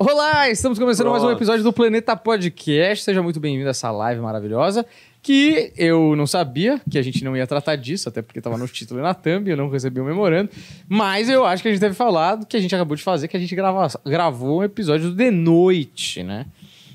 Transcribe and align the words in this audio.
Olá, 0.00 0.48
estamos 0.48 0.78
começando 0.78 1.08
mais 1.08 1.24
um 1.24 1.26
Pronto. 1.26 1.38
episódio 1.38 1.64
do 1.64 1.72
Planeta 1.72 2.16
Podcast. 2.16 3.02
Seja 3.02 3.20
muito 3.20 3.40
bem-vindo 3.40 3.66
a 3.66 3.70
essa 3.70 3.90
live 3.90 4.20
maravilhosa. 4.20 4.86
Que 5.20 5.72
eu 5.76 6.14
não 6.14 6.24
sabia 6.24 6.80
que 6.88 6.96
a 6.96 7.02
gente 7.02 7.24
não 7.24 7.36
ia 7.36 7.44
tratar 7.48 7.74
disso, 7.74 8.08
até 8.08 8.22
porque 8.22 8.38
estava 8.38 8.56
no 8.56 8.68
título 8.68 9.00
e 9.00 9.02
na 9.02 9.12
thumb, 9.12 9.50
eu 9.50 9.56
não 9.56 9.68
recebi 9.68 10.00
o 10.00 10.04
memorando. 10.04 10.50
Mas 10.88 11.28
eu 11.28 11.44
acho 11.44 11.64
que 11.64 11.68
a 11.68 11.72
gente 11.72 11.80
deve 11.80 11.96
falar 11.96 12.36
do 12.36 12.46
que 12.46 12.56
a 12.56 12.60
gente 12.60 12.72
acabou 12.72 12.96
de 12.96 13.02
fazer, 13.02 13.26
que 13.26 13.36
a 13.36 13.40
gente 13.40 13.56
grava, 13.56 13.88
gravou 14.06 14.60
um 14.60 14.62
episódio 14.62 15.10
de 15.10 15.32
noite, 15.32 16.22
né? 16.22 16.46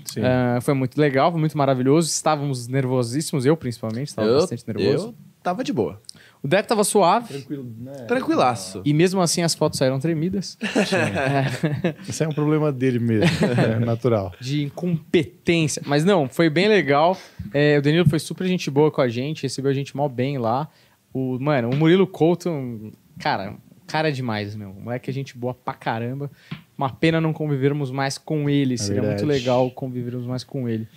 Sim. 0.06 0.22
Ah, 0.24 0.60
foi 0.62 0.74
muito 0.74 0.98
legal, 0.98 1.30
foi 1.30 1.42
muito 1.42 1.58
maravilhoso. 1.58 2.08
Estávamos 2.08 2.70
nervosíssimos, 2.70 3.46
eu 3.46 3.58
principalmente, 3.58 4.08
estava 4.08 4.32
bastante 4.34 4.64
nervoso. 4.66 5.08
eu 5.08 5.16
tava 5.44 5.62
de 5.62 5.74
boa. 5.74 6.02
O 6.44 6.48
Deco 6.48 6.64
estava 6.64 6.84
suave. 6.84 7.30
Tranquilo, 7.30 7.66
né? 7.80 7.94
Tranquilaço. 8.06 8.82
E 8.84 8.94
mesmo 8.94 9.22
assim 9.22 9.42
as 9.42 9.56
fotos 9.56 9.80
saíram 9.80 9.98
tremidas. 9.98 10.58
Isso 12.06 12.22
é 12.22 12.28
um 12.28 12.34
problema 12.34 12.70
dele 12.70 13.00
mesmo, 13.00 13.26
é 13.48 13.80
natural. 13.80 14.34
de 14.42 14.64
incompetência. 14.64 15.82
Mas 15.86 16.04
não, 16.04 16.28
foi 16.28 16.50
bem 16.50 16.68
legal. 16.68 17.18
É, 17.54 17.78
o 17.78 17.82
Danilo 17.82 18.10
foi 18.10 18.20
super 18.20 18.46
gente 18.46 18.70
boa 18.70 18.92
com 18.92 19.00
a 19.00 19.08
gente, 19.08 19.44
recebeu 19.44 19.72
a 19.72 19.74
gente 19.74 19.96
mó 19.96 20.10
bem 20.10 20.38
lá. 20.38 20.68
O, 21.14 21.40
mano, 21.40 21.70
o 21.70 21.76
Murilo 21.78 22.06
Couto, 22.06 22.92
cara, 23.20 23.56
cara 23.88 24.10
é 24.10 24.12
demais, 24.12 24.54
meu. 24.54 24.74
Moleque 24.74 25.10
é 25.10 25.14
gente 25.14 25.38
boa 25.38 25.54
pra 25.54 25.74
caramba. 25.74 26.30
Uma 26.78 26.90
pena 26.90 27.22
não 27.22 27.32
convivermos 27.32 27.90
mais 27.90 28.18
com 28.18 28.50
ele. 28.50 28.78
Seria 28.78 29.02
muito 29.02 29.20
verdade. 29.20 29.40
legal 29.40 29.72
convivermos 29.72 30.26
mais 30.26 30.44
com 30.44 30.68
ele. 30.68 30.90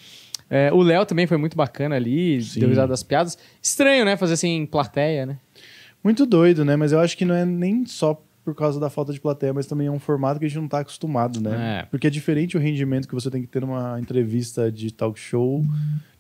É, 0.48 0.72
o 0.72 0.80
Léo 0.82 1.04
também 1.04 1.26
foi 1.26 1.36
muito 1.36 1.56
bacana 1.56 1.96
ali, 1.96 2.40
Sim. 2.42 2.60
deu 2.60 2.68
risada 2.68 2.88
das 2.88 3.02
piadas. 3.02 3.36
Estranho, 3.62 4.04
né? 4.04 4.16
Fazer 4.16 4.34
assim 4.34 4.48
em 4.50 4.66
plateia, 4.66 5.26
né? 5.26 5.38
Muito 6.04 6.24
doido, 6.24 6.64
né? 6.64 6.76
Mas 6.76 6.92
eu 6.92 7.00
acho 7.00 7.16
que 7.16 7.24
não 7.24 7.34
é 7.34 7.44
nem 7.44 7.84
só 7.84 8.22
por 8.44 8.54
causa 8.54 8.78
da 8.78 8.88
falta 8.88 9.12
de 9.12 9.20
plateia, 9.20 9.52
mas 9.52 9.66
também 9.66 9.88
é 9.88 9.90
um 9.90 9.98
formato 9.98 10.38
que 10.38 10.46
a 10.46 10.48
gente 10.48 10.60
não 10.60 10.68
tá 10.68 10.78
acostumado, 10.78 11.40
né? 11.40 11.80
É. 11.80 11.86
Porque 11.86 12.06
é 12.06 12.10
diferente 12.10 12.56
o 12.56 12.60
rendimento 12.60 13.08
que 13.08 13.14
você 13.14 13.28
tem 13.28 13.42
que 13.42 13.48
ter 13.48 13.60
numa 13.60 13.98
entrevista 13.98 14.70
de 14.70 14.92
talk 14.92 15.18
show, 15.18 15.64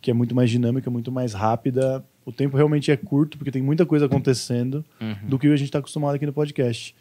que 0.00 0.10
é 0.10 0.14
muito 0.14 0.34
mais 0.34 0.50
dinâmica, 0.50 0.90
muito 0.90 1.12
mais 1.12 1.32
rápida. 1.32 2.04
O 2.24 2.32
tempo 2.32 2.56
realmente 2.56 2.90
é 2.90 2.96
curto, 2.96 3.38
porque 3.38 3.52
tem 3.52 3.62
muita 3.62 3.86
coisa 3.86 4.06
acontecendo, 4.06 4.84
do 5.22 5.38
que 5.38 5.46
a 5.46 5.54
gente 5.56 5.70
tá 5.70 5.78
acostumado 5.78 6.16
aqui 6.16 6.26
no 6.26 6.32
podcast. 6.32 6.96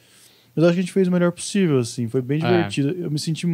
Mas 0.56 0.62
eu 0.62 0.70
acho 0.70 0.76
que 0.76 0.80
a 0.80 0.84
gente 0.84 0.94
fez 0.94 1.08
o 1.08 1.12
melhor 1.12 1.32
possível, 1.32 1.80
assim. 1.80 2.08
Foi 2.08 2.22
bem 2.22 2.38
É. 2.44 2.48
divertido. 2.48 2.90
Eu 2.92 3.10
me 3.10 3.18
senti... 3.18 3.48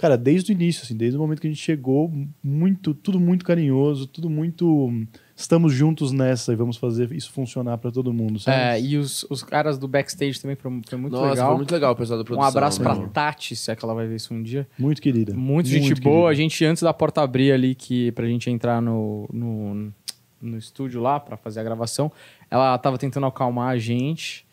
Cara, 0.00 0.16
desde 0.16 0.50
o 0.50 0.54
início, 0.54 0.82
assim, 0.82 0.96
desde 0.96 1.18
o 1.18 1.20
momento 1.20 1.42
que 1.42 1.46
a 1.46 1.50
gente 1.50 1.60
chegou, 1.60 2.10
muito, 2.42 2.94
tudo 2.94 3.20
muito 3.20 3.44
carinhoso, 3.44 4.06
tudo 4.06 4.30
muito... 4.30 4.90
Estamos 5.36 5.74
juntos 5.74 6.10
nessa 6.10 6.54
e 6.54 6.56
vamos 6.56 6.78
fazer 6.78 7.12
isso 7.12 7.30
funcionar 7.30 7.76
pra 7.76 7.90
todo 7.90 8.10
mundo, 8.10 8.38
sabe? 8.38 8.56
É, 8.56 8.80
e 8.80 8.96
os, 8.96 9.26
os 9.28 9.42
caras 9.42 9.78
do 9.78 9.86
backstage 9.86 10.40
também 10.40 10.56
foi, 10.56 10.80
foi 10.88 10.98
muito 10.98 11.12
Nossa, 11.12 11.30
legal. 11.30 11.48
foi 11.48 11.56
muito 11.56 11.70
legal 11.72 11.92
o 11.92 11.96
pessoal 11.96 12.18
da 12.18 12.22
um 12.22 12.24
produção. 12.24 12.48
abraço 12.48 12.80
pra 12.80 12.94
meu. 12.94 13.08
Tati, 13.08 13.54
se 13.54 13.70
é 13.70 13.76
que 13.76 13.84
ela 13.84 13.92
vai 13.92 14.06
ver 14.06 14.16
isso 14.16 14.32
um 14.32 14.42
dia. 14.42 14.66
Muito 14.78 15.02
querida. 15.02 15.34
Muito, 15.34 15.68
gente 15.68 15.88
querida. 15.88 16.00
boa. 16.02 16.30
A 16.30 16.34
gente, 16.34 16.64
antes 16.64 16.82
da 16.82 16.94
porta 16.94 17.20
abrir 17.20 17.52
ali, 17.52 17.74
que, 17.74 18.10
pra 18.12 18.26
gente 18.26 18.50
entrar 18.50 18.80
no, 18.80 19.28
no, 19.30 19.92
no 20.40 20.56
estúdio 20.56 21.00
lá 21.02 21.20
pra 21.20 21.36
fazer 21.36 21.60
a 21.60 21.62
gravação, 21.62 22.10
ela 22.50 22.76
tava 22.78 22.96
tentando 22.96 23.26
acalmar 23.26 23.68
a 23.68 23.78
gente. 23.78 24.46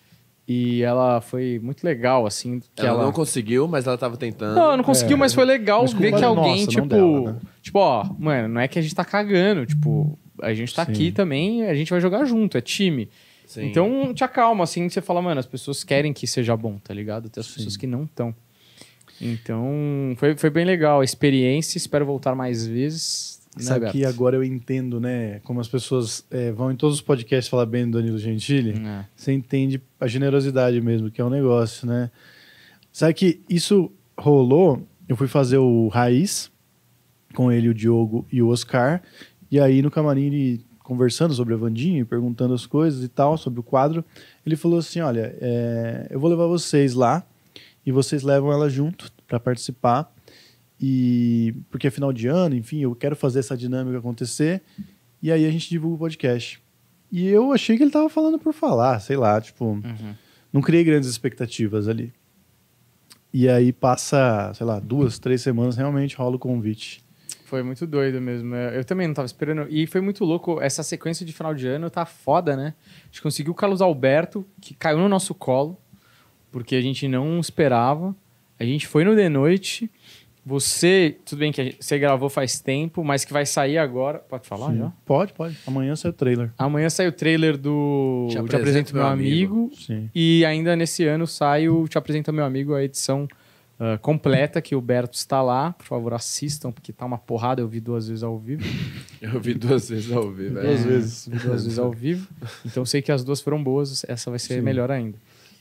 E 0.47 0.81
ela 0.81 1.19
foi 1.19 1.59
muito 1.61 1.83
legal, 1.83 2.25
assim. 2.25 2.61
Que 2.73 2.81
Ela, 2.81 2.89
ela, 2.89 3.03
não 3.03 3.11
conseguiu, 3.11 3.67
mas 3.67 3.85
ela 3.85 3.97
tava 3.97 4.15
tentando. 4.15 4.55
Não, 4.55 4.77
não 4.77 4.83
conseguiu, 4.83 5.17
É, 5.17 5.19
mas 5.19 5.33
foi 5.33 5.43
legal 5.43 5.81
mas 5.81 5.91
ver 5.91 6.13
que 6.13 6.23
alguém, 6.23 6.61
nossa, 6.61 6.67
tipo. 6.67 6.87
dela, 6.87 7.33
né? 7.33 7.39
Tipo, 7.61 7.79
ó, 7.79 8.09
mano, 8.17 8.47
não 8.47 8.61
é 8.61 8.67
que 8.67 8.79
a 8.79 8.81
gente 8.81 8.95
tá 8.95 9.03
cagando. 9.03 9.65
Tipo, 9.65 10.17
a 10.41 10.53
gente 10.53 10.73
tá 10.73 10.85
Sim. 10.85 10.91
aqui 10.91 11.11
também, 11.11 11.65
a 11.65 11.75
gente 11.75 11.89
vai 11.89 11.99
jogar 11.99 12.23
junto, 12.23 12.57
é 12.57 12.61
time. 12.61 13.09
Sim. 13.45 13.65
Então, 13.65 14.13
te 14.13 14.23
acalma, 14.23 14.63
assim, 14.63 14.87
você 14.87 15.01
fala, 15.01 15.21
mano, 15.21 15.39
as 15.39 15.45
pessoas 15.45 15.83
querem 15.83 16.13
que 16.13 16.25
seja 16.25 16.55
bom, 16.55 16.77
tá 16.77 16.93
ligado? 16.93 17.29
Tem 17.29 17.41
as 17.41 17.47
pessoas 17.47 17.75
que 17.75 17.87
não 17.87 18.05
estão. 18.05 18.33
Então, 19.19 20.13
foi, 20.17 20.37
foi 20.37 20.49
bem 20.49 20.63
legal 20.63 21.01
a 21.01 21.03
experiência, 21.03 21.77
espero 21.77 22.05
voltar 22.05 22.35
mais 22.35 22.65
vezes. 22.65 23.36
Né, 23.57 23.63
Sabe 23.63 23.91
que 23.91 24.05
agora 24.05 24.35
eu 24.35 24.43
entendo, 24.43 24.99
né? 24.99 25.39
Como 25.43 25.59
as 25.59 25.67
pessoas 25.67 26.25
é, 26.31 26.51
vão 26.51 26.71
em 26.71 26.75
todos 26.75 26.97
os 26.97 27.01
podcasts 27.01 27.49
falar 27.49 27.65
bem 27.65 27.89
do 27.89 27.97
Danilo 27.97 28.17
Gentili. 28.17 28.79
É. 28.79 29.05
Você 29.15 29.33
entende 29.33 29.81
a 29.99 30.07
generosidade 30.07 30.79
mesmo, 30.81 31.11
que 31.11 31.21
é 31.21 31.25
um 31.25 31.29
negócio, 31.29 31.87
né? 31.87 32.11
Sabe 32.91 33.13
que 33.13 33.41
isso 33.49 33.91
rolou? 34.17 34.87
Eu 35.07 35.15
fui 35.15 35.27
fazer 35.27 35.57
o 35.57 35.87
Raiz 35.87 36.51
com 37.33 37.51
ele, 37.51 37.69
o 37.69 37.73
Diogo 37.73 38.25
e 38.31 38.41
o 38.41 38.49
Oscar. 38.49 39.01
E 39.49 39.59
aí 39.59 39.81
no 39.81 39.91
camarim, 39.91 40.25
ele 40.25 40.65
conversando 40.87 41.33
sobre 41.33 41.53
a 41.53 41.57
Vandinha, 41.57 41.99
e 41.99 42.05
perguntando 42.05 42.53
as 42.53 42.65
coisas 42.65 43.03
e 43.03 43.09
tal, 43.09 43.37
sobre 43.37 43.59
o 43.59 43.63
quadro, 43.63 44.05
ele 44.45 44.55
falou 44.55 44.79
assim: 44.79 45.01
Olha, 45.01 45.35
é, 45.41 46.07
eu 46.09 46.19
vou 46.19 46.29
levar 46.29 46.47
vocês 46.47 46.93
lá 46.93 47.25
e 47.85 47.91
vocês 47.91 48.23
levam 48.23 48.51
ela 48.53 48.69
junto 48.69 49.11
para 49.27 49.39
participar. 49.39 50.09
E 50.79 51.55
porque 51.69 51.87
é 51.87 51.91
final 51.91 52.13
de 52.13 52.27
ano, 52.27 52.55
enfim, 52.55 52.79
eu 52.81 52.93
quero 52.95 53.15
fazer 53.15 53.39
essa 53.39 53.57
dinâmica 53.57 53.97
acontecer. 53.97 54.61
E 55.21 55.31
aí 55.31 55.45
a 55.45 55.51
gente 55.51 55.69
divulga 55.69 55.95
o 55.95 55.99
podcast. 55.99 56.61
E 57.11 57.27
eu 57.27 57.51
achei 57.51 57.77
que 57.77 57.83
ele 57.83 57.91
tava 57.91 58.09
falando 58.09 58.37
por 58.37 58.53
falar, 58.53 58.99
sei 58.99 59.15
lá, 59.17 59.39
tipo, 59.41 59.65
Uhum. 59.65 60.15
não 60.53 60.61
criei 60.61 60.83
grandes 60.83 61.09
expectativas 61.09 61.87
ali. 61.87 62.13
E 63.33 63.47
aí 63.49 63.71
passa, 63.73 64.51
sei 64.53 64.65
lá, 64.65 64.79
duas, 64.79 65.19
três 65.19 65.41
semanas, 65.41 65.75
realmente 65.77 66.15
rola 66.15 66.35
o 66.35 66.39
convite. 66.39 67.03
Foi 67.45 67.63
muito 67.63 67.87
doido 67.87 68.19
mesmo. 68.21 68.53
é, 68.55 68.77
Eu 68.77 68.83
também 68.83 69.07
não 69.07 69.13
tava 69.13 69.25
esperando. 69.25 69.67
E 69.69 69.87
foi 69.87 70.01
muito 70.01 70.25
louco. 70.25 70.59
Essa 70.61 70.83
sequência 70.83 71.25
de 71.25 71.31
final 71.31 71.53
de 71.53 71.65
ano 71.67 71.89
tá 71.89 72.05
foda, 72.05 72.55
né? 72.57 72.73
A 73.03 73.05
gente 73.05 73.21
conseguiu 73.21 73.53
o 73.53 73.55
Carlos 73.55 73.81
Alberto, 73.81 74.45
que 74.59 74.73
caiu 74.73 74.97
no 74.97 75.07
nosso 75.07 75.33
colo, 75.33 75.77
porque 76.51 76.75
a 76.75 76.81
gente 76.81 77.07
não 77.07 77.39
esperava. 77.39 78.13
A 78.59 78.65
gente 78.65 78.85
foi 78.87 79.03
no 79.05 79.15
de 79.15 79.29
noite. 79.29 79.89
Você, 80.47 81.17
tudo 81.25 81.39
bem 81.39 81.51
que 81.51 81.75
você 81.77 81.99
gravou 81.99 82.29
faz 82.29 82.61
tempo, 82.61 83.03
mas 83.03 83.25
que 83.25 83.33
vai 83.33 83.45
sair 83.45 83.77
agora. 83.77 84.19
Pode 84.19 84.47
falar 84.47 84.71
Sim. 84.71 84.77
já? 84.77 84.93
Pode, 85.05 85.33
pode. 85.33 85.57
Amanhã 85.67 85.93
sai 85.93 86.09
o 86.09 86.13
trailer. 86.13 86.53
Amanhã 86.57 86.89
sai 86.89 87.05
o 87.05 87.11
trailer 87.11 87.57
do 87.57 88.27
Te 88.29 88.35
Te, 88.35 88.39
Apresento 88.39 88.55
Apresento 88.55 88.95
Meu 88.95 89.05
Amigo. 89.05 89.69
Sim. 89.73 90.09
E 90.15 90.45
ainda 90.45 90.73
nesse 90.73 91.03
ano 91.03 91.27
sai 91.27 91.67
o 91.67 91.85
Te 91.85 91.97
Apresenta 91.97 92.31
Meu 92.31 92.45
Amigo, 92.45 92.73
a 92.73 92.81
edição 92.81 93.27
ah, 93.77 93.97
completa, 93.97 94.61
que 94.61 94.73
o 94.73 94.79
Berto 94.79 95.17
está 95.17 95.41
lá. 95.41 95.73
Por 95.73 95.85
favor, 95.85 96.13
assistam, 96.13 96.71
porque 96.71 96.93
tá 96.93 97.05
uma 97.05 97.17
porrada. 97.17 97.61
Eu 97.61 97.67
vi 97.67 97.81
duas 97.81 98.07
vezes 98.07 98.23
ao 98.23 98.39
vivo. 98.39 98.63
Eu 99.21 99.41
vi 99.41 99.53
duas 99.53 99.89
vezes 99.89 100.13
ao 100.13 100.31
vivo. 100.31 100.61
Duas 100.61 100.85
é. 100.85 100.87
vezes. 100.87 101.27
Vi 101.27 101.39
duas 101.39 101.63
vezes 101.65 101.77
ao 101.77 101.91
vivo. 101.91 102.25
Então 102.65 102.85
sei 102.85 103.01
que 103.01 103.11
as 103.11 103.21
duas 103.21 103.41
foram 103.41 103.61
boas. 103.61 104.05
Essa 104.07 104.29
vai 104.29 104.39
ser 104.39 104.55
Sim. 104.55 104.61
melhor 104.61 104.89
ainda. 104.91 105.17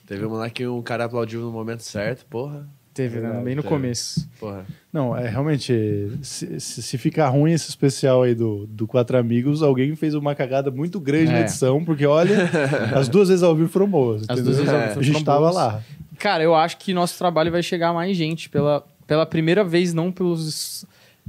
Teve 0.06 0.25
um 0.25 0.34
lá 0.34 0.48
que 0.48 0.64
um 0.64 0.80
cara 0.80 1.06
aplaudiu 1.06 1.41
no 1.41 1.50
momento 1.50 1.80
certo, 1.80 2.25
porra. 2.26 2.69
Teve, 2.96 3.20
né? 3.20 3.28
Bem 3.44 3.54
no 3.54 3.62
teve. 3.62 3.74
começo. 3.74 4.26
Porra. 4.40 4.64
Não, 4.90 5.14
é 5.14 5.28
realmente, 5.28 6.10
se, 6.22 6.58
se, 6.58 6.96
ficar 6.96 7.28
ruim 7.28 7.52
esse 7.52 7.68
especial 7.68 8.22
aí 8.22 8.34
do, 8.34 8.66
do 8.66 8.86
Quatro 8.86 9.18
Amigos, 9.18 9.62
alguém 9.62 9.94
fez 9.94 10.14
uma 10.14 10.34
cagada 10.34 10.70
muito 10.70 10.98
grande 10.98 11.30
na 11.30 11.38
É. 11.38 11.40
edição, 11.42 11.84
porque 11.84 12.06
olha, 12.06 12.34
as 12.96 13.06
duas 13.06 13.28
vezes 13.28 13.42
ao 13.42 13.54
vivo 13.54 13.68
foram 13.68 13.86
boas. 13.86 14.22
As 14.22 14.38
entendeu? 14.38 14.44
duas 14.44 14.56
vezes 14.56 14.72
ao 14.72 14.80
É. 14.80 14.86
vivo 14.88 15.00
A 15.00 15.02
gente 15.02 15.12
foram 15.12 15.24
tava 15.26 15.40
boas. 15.40 15.54
lá. 15.54 15.82
Cara, 16.18 16.42
eu 16.42 16.54
acho 16.54 16.78
que 16.78 16.94
nosso 16.94 17.18
trabalho 17.18 17.52
vai 17.52 17.62
chegar 17.62 17.90
a 17.90 17.92
mais 17.92 18.16
gente 18.16 18.48
pela, 18.48 18.82
pela 19.06 19.26
primeira 19.26 19.62
vez, 19.62 19.92
não 19.92 20.10
pelos 20.10 20.86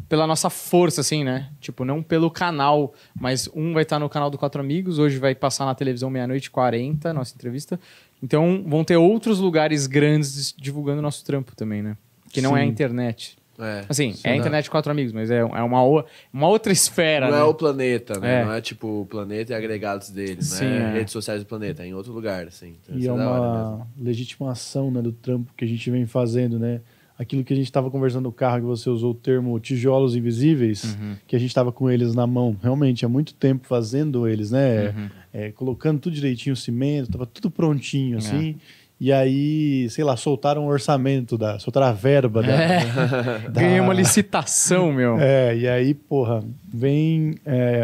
pela 0.07 0.27
nossa 0.27 0.47
força, 0.47 1.01
assim, 1.01 1.23
né? 1.23 1.49
Tipo, 1.59 1.83
não 1.83 2.03
pelo 2.03 2.29
canal, 2.29 2.93
mas 3.19 3.49
um 3.55 3.73
vai 3.73 3.81
estar 3.81 3.97
no 3.97 4.07
canal 4.07 4.29
do 4.29 4.37
Quatro 4.37 4.61
Amigos, 4.61 4.99
hoje 4.99 5.17
vai 5.17 5.33
passar 5.33 5.65
na 5.65 5.73
televisão 5.73 6.07
meia-noite 6.07 6.45
e 6.45 6.51
40, 6.51 7.11
nossa 7.13 7.33
entrevista. 7.33 7.79
Então, 8.21 8.63
vão 8.65 8.83
ter 8.83 8.97
outros 8.97 9.39
lugares 9.39 9.87
grandes 9.87 10.53
divulgando 10.57 11.01
nosso 11.01 11.23
trampo 11.23 11.55
também, 11.55 11.81
né? 11.81 11.95
Que 12.31 12.41
não 12.41 12.57
é 12.57 12.61
a 12.61 12.63
Sim. 12.63 12.69
internet. 12.69 13.37
É. 13.59 13.85
Assim, 13.89 14.13
Sim, 14.13 14.21
é 14.23 14.29
a 14.29 14.31
né? 14.33 14.37
internet 14.37 14.63
de 14.65 14.69
Quatro 14.69 14.91
Amigos, 14.91 15.11
mas 15.11 15.31
é, 15.31 15.39
é 15.39 15.43
uma, 15.43 16.03
uma 16.31 16.47
outra 16.47 16.71
esfera, 16.71 17.25
Não 17.29 17.37
né? 17.37 17.41
é 17.41 17.45
o 17.45 17.53
planeta, 17.53 18.19
né? 18.19 18.41
É. 18.41 18.45
Não 18.45 18.53
é 18.53 18.61
tipo 18.61 19.01
o 19.01 19.05
planeta 19.05 19.51
e 19.51 19.55
agregados 19.55 20.09
dele, 20.11 20.41
Sim, 20.43 20.65
não 20.65 20.71
é, 20.71 20.77
é. 20.77 20.93
redes 20.93 21.11
sociais 21.11 21.41
do 21.41 21.47
planeta, 21.47 21.83
é 21.83 21.87
em 21.87 21.93
outro 21.93 22.13
lugar, 22.13 22.45
assim. 22.47 22.75
Então, 22.83 22.95
E 22.97 23.07
é 23.07 23.11
uma 23.11 23.87
legitimação 23.97 24.91
né, 24.91 25.01
do 25.01 25.11
trampo 25.11 25.51
que 25.57 25.65
a 25.65 25.67
gente 25.67 25.89
vem 25.89 26.05
fazendo, 26.05 26.59
né? 26.59 26.81
Aquilo 27.19 27.43
que 27.43 27.51
a 27.51 27.55
gente 27.55 27.65
estava 27.65 27.89
conversando 27.89 28.25
no 28.25 28.31
carro, 28.31 28.59
que 28.59 28.65
você 28.67 28.89
usou 28.89 29.11
o 29.11 29.15
termo 29.15 29.59
tijolos 29.59 30.15
invisíveis, 30.15 30.95
Uhum. 30.99 31.15
que 31.27 31.35
a 31.35 31.39
gente 31.39 31.49
estava 31.49 31.71
com 31.71 31.89
eles 31.89 32.13
na 32.13 32.27
mão, 32.27 32.55
realmente, 32.61 33.03
há 33.05 33.09
muito 33.09 33.33
tempo 33.33 33.65
fazendo 33.67 34.27
eles, 34.27 34.51
né? 34.51 34.89
Uhum. 34.89 35.09
É, 35.33 35.51
colocando 35.51 35.99
tudo 35.99 36.13
direitinho, 36.13 36.53
o 36.53 36.57
cimento, 36.57 37.11
tava 37.11 37.25
tudo 37.25 37.47
É. 37.47 37.51
prontinho, 37.51 38.17
assim. 38.19 38.55
E 38.99 39.11
aí, 39.11 39.87
sei 39.91 40.03
lá, 40.03 40.15
soltaram 40.17 40.65
o 40.65 40.69
orçamento, 40.69 41.37
da, 41.37 41.57
soltaram 41.59 41.87
a 41.87 41.91
verba 41.91 42.41
da, 42.43 42.51
É. 42.53 42.79
da- 43.49 43.61
Ganhei 43.61 43.79
uma 43.79 43.93
licitação, 43.93 44.91
meu. 44.91 45.17
É, 45.21 45.55
e 45.57 45.67
aí, 45.67 45.93
porra, 45.95 46.43
vem 46.71 47.35
é, 47.45 47.81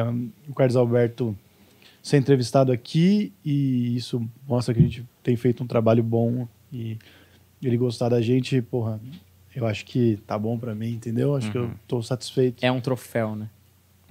o 0.48 0.54
Carlos 0.54 0.76
Alberto 0.76 1.36
ser 2.04 2.18
entrevistado 2.18 2.72
aqui 2.72 3.32
e 3.46 3.96
isso 3.96 4.22
mostra 4.48 4.74
que 4.74 4.80
a 4.80 4.84
gente 4.84 5.04
tem 5.24 5.36
feito 5.36 5.64
um 5.64 5.68
trabalho 5.68 6.04
bom 6.04 6.48
e 6.72 6.98
ele 7.64 7.78
gostar 7.78 8.10
da 8.10 8.22
gente, 8.22 8.62
porra, 8.62 9.00
eu 9.56 9.66
acho 9.66 9.86
que 9.86 10.18
tá 10.26 10.38
bom 10.38 10.58
pra 10.58 10.74
mim, 10.74 10.92
entendeu? 10.92 11.36
Acho 11.36 11.52
que 11.52 11.58
eu 11.58 11.72
tô 11.88 12.02
satisfeito. 12.02 12.64
É 12.64 12.72
um 12.72 12.82
troféu, 12.82 13.36
né? 13.36 13.50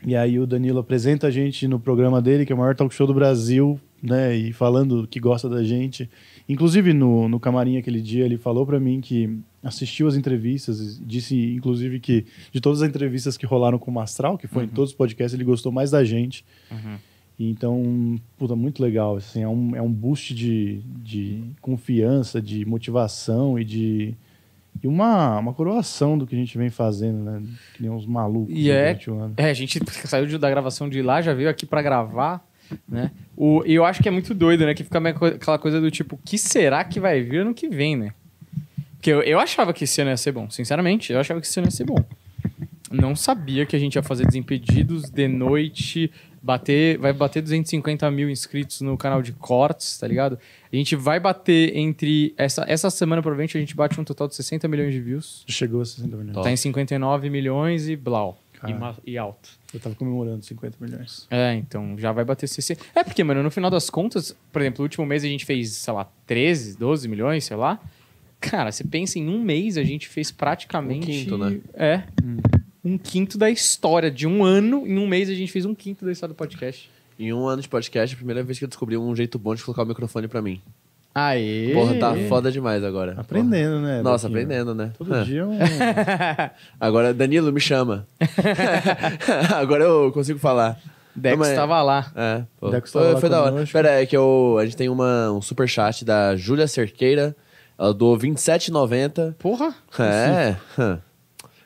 E 0.04 0.16
aí 0.16 0.38
o 0.38 0.46
Danilo 0.46 0.80
apresenta 0.80 1.28
a 1.28 1.30
gente 1.30 1.68
no 1.68 1.78
programa 1.78 2.20
dele, 2.20 2.44
que 2.44 2.52
é 2.52 2.54
o 2.54 2.58
maior 2.58 2.74
talk 2.74 2.92
show 2.92 3.06
do 3.06 3.14
Brasil, 3.14 3.80
né? 4.02 4.34
E 4.36 4.52
falando 4.52 5.06
que 5.06 5.20
gosta 5.20 5.48
da 5.48 5.62
gente. 5.62 6.10
Inclusive, 6.48 6.92
no, 6.92 7.28
no 7.28 7.38
camarim 7.38 7.76
aquele 7.76 8.00
dia, 8.00 8.24
ele 8.24 8.36
falou 8.36 8.66
pra 8.66 8.80
mim 8.80 9.00
que 9.00 9.38
assistiu 9.62 10.08
as 10.08 10.16
entrevistas, 10.16 10.98
e 10.98 11.04
disse, 11.04 11.54
inclusive, 11.54 12.00
que 12.00 12.26
de 12.50 12.60
todas 12.60 12.82
as 12.82 12.88
entrevistas 12.88 13.36
que 13.36 13.46
rolaram 13.46 13.78
com 13.78 13.92
o 13.92 13.94
Mastral, 13.94 14.36
que 14.36 14.48
foi 14.48 14.64
em 14.64 14.68
todos 14.68 14.90
os 14.90 14.96
podcasts, 14.96 15.34
ele 15.34 15.44
gostou 15.44 15.70
mais 15.70 15.92
da 15.92 16.02
gente. 16.02 16.44
E 16.70 17.11
Então, 17.38 18.20
puta, 18.38 18.54
muito 18.54 18.82
legal. 18.82 19.16
Assim, 19.16 19.42
é, 19.42 19.48
um, 19.48 19.74
é 19.74 19.82
um 19.82 19.90
boost 19.90 20.34
de, 20.34 20.80
de 21.02 21.42
confiança, 21.60 22.40
de 22.40 22.64
motivação 22.64 23.58
e 23.58 23.64
de. 23.64 24.14
E 24.82 24.86
uma, 24.86 25.38
uma 25.38 25.52
coroação 25.52 26.16
do 26.16 26.26
que 26.26 26.34
a 26.34 26.38
gente 26.38 26.56
vem 26.56 26.70
fazendo, 26.70 27.18
né? 27.24 27.42
Que 27.74 27.82
nem 27.82 27.90
uns 27.90 28.06
malucos 28.06 28.54
E 28.54 28.70
é- 28.70 28.86
durante 28.86 29.10
o 29.10 29.18
ano. 29.18 29.34
É, 29.36 29.50
a 29.50 29.54
gente 29.54 29.80
saiu 30.06 30.38
da 30.38 30.48
gravação 30.50 30.88
de 30.88 31.02
lá, 31.02 31.20
já 31.20 31.34
veio 31.34 31.48
aqui 31.48 31.66
pra 31.66 31.82
gravar, 31.82 32.44
né? 32.88 33.10
O, 33.36 33.62
e 33.66 33.74
eu 33.74 33.84
acho 33.84 34.02
que 34.02 34.08
é 34.08 34.12
muito 34.12 34.32
doido, 34.34 34.64
né? 34.64 34.74
Que 34.74 34.84
fica 34.84 34.98
aquela 34.98 35.58
coisa 35.58 35.80
do 35.80 35.90
tipo, 35.90 36.14
o 36.16 36.18
que 36.24 36.38
será 36.38 36.84
que 36.84 36.98
vai 37.00 37.20
vir 37.20 37.38
ano 37.38 37.54
que 37.54 37.68
vem, 37.68 37.96
né? 37.96 38.12
Porque 38.94 39.10
eu, 39.10 39.20
eu 39.22 39.40
achava 39.40 39.72
que 39.72 39.84
esse 39.84 40.00
ano 40.00 40.10
ia 40.10 40.16
ser 40.16 40.32
bom, 40.32 40.48
sinceramente, 40.48 41.12
eu 41.12 41.18
achava 41.18 41.40
que 41.40 41.46
esse 41.46 41.58
ano 41.58 41.66
ia 41.66 41.72
ser 41.72 41.84
bom. 41.84 42.02
Não 42.90 43.16
sabia 43.16 43.66
que 43.66 43.74
a 43.74 43.78
gente 43.78 43.96
ia 43.96 44.02
fazer 44.02 44.26
Desimpedidos 44.26 45.10
de 45.10 45.26
noite, 45.26 46.10
bater, 46.42 46.98
vai 46.98 47.12
bater 47.12 47.40
250 47.40 48.10
mil 48.10 48.28
inscritos 48.28 48.80
no 48.80 48.96
canal 48.96 49.22
de 49.22 49.32
cortes, 49.32 49.98
tá 49.98 50.06
ligado? 50.06 50.38
A 50.72 50.76
gente 50.76 50.96
vai 50.96 51.20
bater 51.20 51.76
entre. 51.76 52.34
Essa, 52.36 52.64
essa 52.66 52.90
semana, 52.90 53.22
provavelmente, 53.22 53.56
a 53.56 53.60
gente 53.60 53.76
bate 53.76 54.00
um 54.00 54.04
total 54.04 54.26
de 54.26 54.34
60 54.34 54.66
milhões 54.66 54.92
de 54.92 55.00
views. 55.00 55.44
Chegou 55.46 55.80
a 55.80 55.84
60 55.84 56.16
milhões. 56.16 56.34
Top. 56.34 56.44
Tá 56.44 56.50
em 56.50 56.56
59 56.56 57.30
milhões 57.30 57.88
e 57.88 57.96
blau. 57.96 58.38
E, 59.04 59.12
e 59.12 59.18
alto. 59.18 59.50
Eu 59.74 59.80
tava 59.80 59.94
comemorando 59.94 60.44
50 60.44 60.76
milhões. 60.80 61.26
É, 61.30 61.54
então 61.54 61.96
já 61.98 62.12
vai 62.12 62.24
bater 62.24 62.46
60. 62.46 62.80
É 62.94 63.02
porque, 63.02 63.24
mano, 63.24 63.42
no 63.42 63.50
final 63.50 63.70
das 63.70 63.90
contas, 63.90 64.36
por 64.52 64.62
exemplo, 64.62 64.82
no 64.82 64.84
último 64.84 65.04
mês 65.04 65.24
a 65.24 65.26
gente 65.26 65.44
fez, 65.44 65.72
sei 65.72 65.92
lá, 65.92 66.08
13, 66.26 66.78
12 66.78 67.08
milhões, 67.08 67.44
sei 67.44 67.56
lá. 67.56 67.80
Cara, 68.40 68.70
você 68.70 68.84
pensa 68.84 69.18
em 69.18 69.28
um 69.28 69.40
mês 69.42 69.76
a 69.76 69.82
gente 69.82 70.08
fez 70.08 70.30
praticamente. 70.30 71.10
Um 71.10 71.14
quinto, 71.14 71.38
né? 71.38 71.60
É. 71.74 72.02
Um 72.84 72.98
quinto 72.98 73.38
da 73.38 73.50
história. 73.50 74.10
De 74.10 74.26
um 74.26 74.44
ano, 74.44 74.86
em 74.86 74.98
um 74.98 75.06
mês 75.06 75.28
a 75.30 75.34
gente 75.34 75.52
fez 75.52 75.64
um 75.64 75.74
quinto 75.74 76.04
da 76.04 76.12
história 76.12 76.34
do 76.34 76.36
podcast. 76.36 76.90
Em 77.18 77.32
um 77.32 77.46
ano 77.46 77.62
de 77.62 77.68
podcast, 77.68 78.12
é 78.12 78.14
a 78.14 78.18
primeira 78.18 78.42
vez 78.42 78.58
que 78.58 78.64
eu 78.64 78.68
descobri 78.68 78.96
um 78.96 79.14
jeito 79.14 79.38
bom 79.38 79.54
de 79.54 79.62
colocar 79.62 79.82
o 79.82 79.86
microfone 79.86 80.26
pra 80.26 80.42
mim. 80.42 80.60
Aê! 81.14 81.72
Porra, 81.74 81.94
tá 81.96 82.14
foda 82.28 82.50
demais 82.50 82.82
agora. 82.82 83.14
Aprendendo, 83.18 83.80
né? 83.80 83.98
Porra. 83.98 84.02
Nossa, 84.02 84.28
Dequinho? 84.28 84.44
aprendendo, 84.46 84.74
né? 84.74 84.92
Todo 84.96 85.14
Ah. 85.14 85.22
dia 85.22 85.46
um... 85.46 85.58
Agora, 86.80 87.12
Danilo, 87.12 87.52
me 87.52 87.60
chama. 87.60 88.06
agora 89.54 89.84
eu 89.84 90.10
consigo 90.10 90.38
falar. 90.38 90.80
Dex 91.14 91.32
Não, 91.38 91.44
mas- 91.46 91.54
tava 91.54 91.82
lá. 91.82 92.10
É, 92.16 92.42
pô. 92.58 92.70
Dex 92.70 92.90
foi, 92.90 93.02
tava 93.02 93.14
lá 93.14 93.20
foi 93.20 93.28
da 93.28 93.42
hora. 93.42 93.52
conosco. 93.52 93.72
Pera, 93.74 93.90
é 94.00 94.06
que 94.06 94.16
eu, 94.16 94.56
a 94.58 94.64
gente 94.64 94.76
tem 94.76 94.88
uma, 94.88 95.30
um 95.30 95.42
superchat 95.42 96.02
da 96.04 96.34
Júlia 96.34 96.66
Cerqueira. 96.66 97.36
Ela 97.78 97.92
doou 97.92 98.14
R$27,90. 98.16 99.34
Porra! 99.38 99.74
É. 99.98 100.56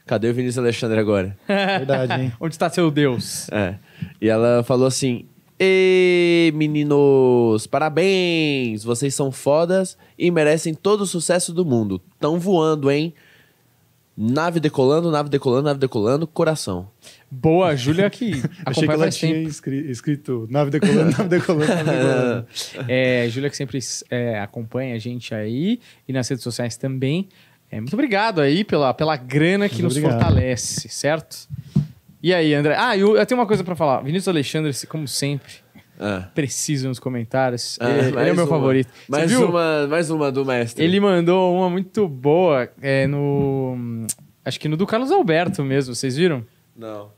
Cadê 0.06 0.31
o 0.31 0.35
Vinícius 0.35 0.58
Alexandre 0.58 1.00
agora? 1.00 1.37
Verdade, 1.49 2.23
hein? 2.23 2.32
Onde 2.41 2.56
tá 2.56 2.70
seu 2.70 2.91
Deus? 2.91 3.49
É. 3.50 3.75
E 4.20 4.29
ela 4.29 4.62
falou 4.62 4.87
assim: 4.87 5.26
Ê, 5.58 6.53
meninos, 6.55 7.67
parabéns! 7.67 8.85
Vocês 8.85 9.14
são 9.14 9.32
fodas 9.32 9.99
e 10.17 10.31
merecem 10.31 10.75
todo 10.75 11.00
o 11.00 11.06
sucesso 11.06 11.53
do 11.53 11.64
mundo. 11.64 12.00
Tão 12.20 12.38
voando, 12.38 12.91
hein? 12.91 13.12
Nave 14.19 14.61
decolando, 14.61 15.11
nave 15.11 15.29
decolando, 15.29 15.64
nave 15.64 15.79
decolando, 15.79 16.26
coração. 16.26 16.88
Boa, 17.31 17.69
a 17.69 17.76
Júlia 17.76 18.09
que 18.09 18.31
Achei 18.64 18.87
que 18.87 18.94
ela 18.94 19.11
tinha 19.11 19.43
escri- 19.43 19.91
escrito 19.91 20.47
nave 20.49 20.70
decolando, 20.70 21.11
nave 21.19 21.29
decolando, 21.29 21.75
nave 21.75 21.91
decolando. 21.91 22.47
É, 22.88 23.29
Júlia 23.29 23.50
que 23.50 23.56
sempre 23.56 23.79
é, 24.09 24.38
acompanha 24.38 24.94
a 24.94 24.99
gente 24.99 25.35
aí 25.35 25.81
e 26.09 26.12
nas 26.14 26.26
redes 26.29 26.43
sociais 26.44 26.79
também. 26.79 27.29
É, 27.71 27.81
muito 27.81 27.93
obrigado 27.95 28.41
aí 28.41 28.65
pela, 28.65 28.95
pela 28.95 29.17
grana 29.17 29.69
que 29.69 29.77
Muito 29.83 29.85
nos 29.85 29.97
obrigado. 29.97 30.21
fortalece, 30.21 30.89
certo? 30.89 31.49
E 32.23 32.33
aí, 32.33 32.55
André? 32.55 32.75
Ah, 32.79 32.97
eu, 32.97 33.17
eu 33.17 33.27
tenho 33.27 33.41
uma 33.41 33.47
coisa 33.47 33.63
pra 33.65 33.75
falar. 33.77 34.01
Vinícius 34.03 34.29
Alexandre, 34.29 34.73
como 34.89 35.07
sempre, 35.07 35.53
Ah. 35.99 36.29
preciso 36.35 36.89
nos 36.89 36.99
comentários. 36.99 37.77
Ah, 37.81 37.91
ele, 37.91 38.09
ele 38.19 38.29
é 38.29 38.33
o 38.33 38.37
meu 38.37 38.45
uma. 38.45 38.47
favorito. 38.47 38.89
Você 38.89 39.11
Mais 39.11 39.31
viu? 39.31 39.49
uma, 39.49 39.87
mais 39.87 40.11
uma 40.11 40.31
do 40.33 40.45
mestre. 40.45 40.85
Ele 40.85 40.99
mandou 41.01 41.57
uma 41.57 41.69
muito 41.71 42.09
boa 42.09 42.69
é, 42.81 43.07
no. 43.07 44.07
Acho 44.45 44.61
que 44.61 44.69
no 44.69 44.77
do 44.77 44.87
Carlos 44.87 45.11
Alberto 45.11 45.62
mesmo, 45.65 45.95
vocês 45.95 46.17
viram? 46.17 46.45
Não. 46.77 47.11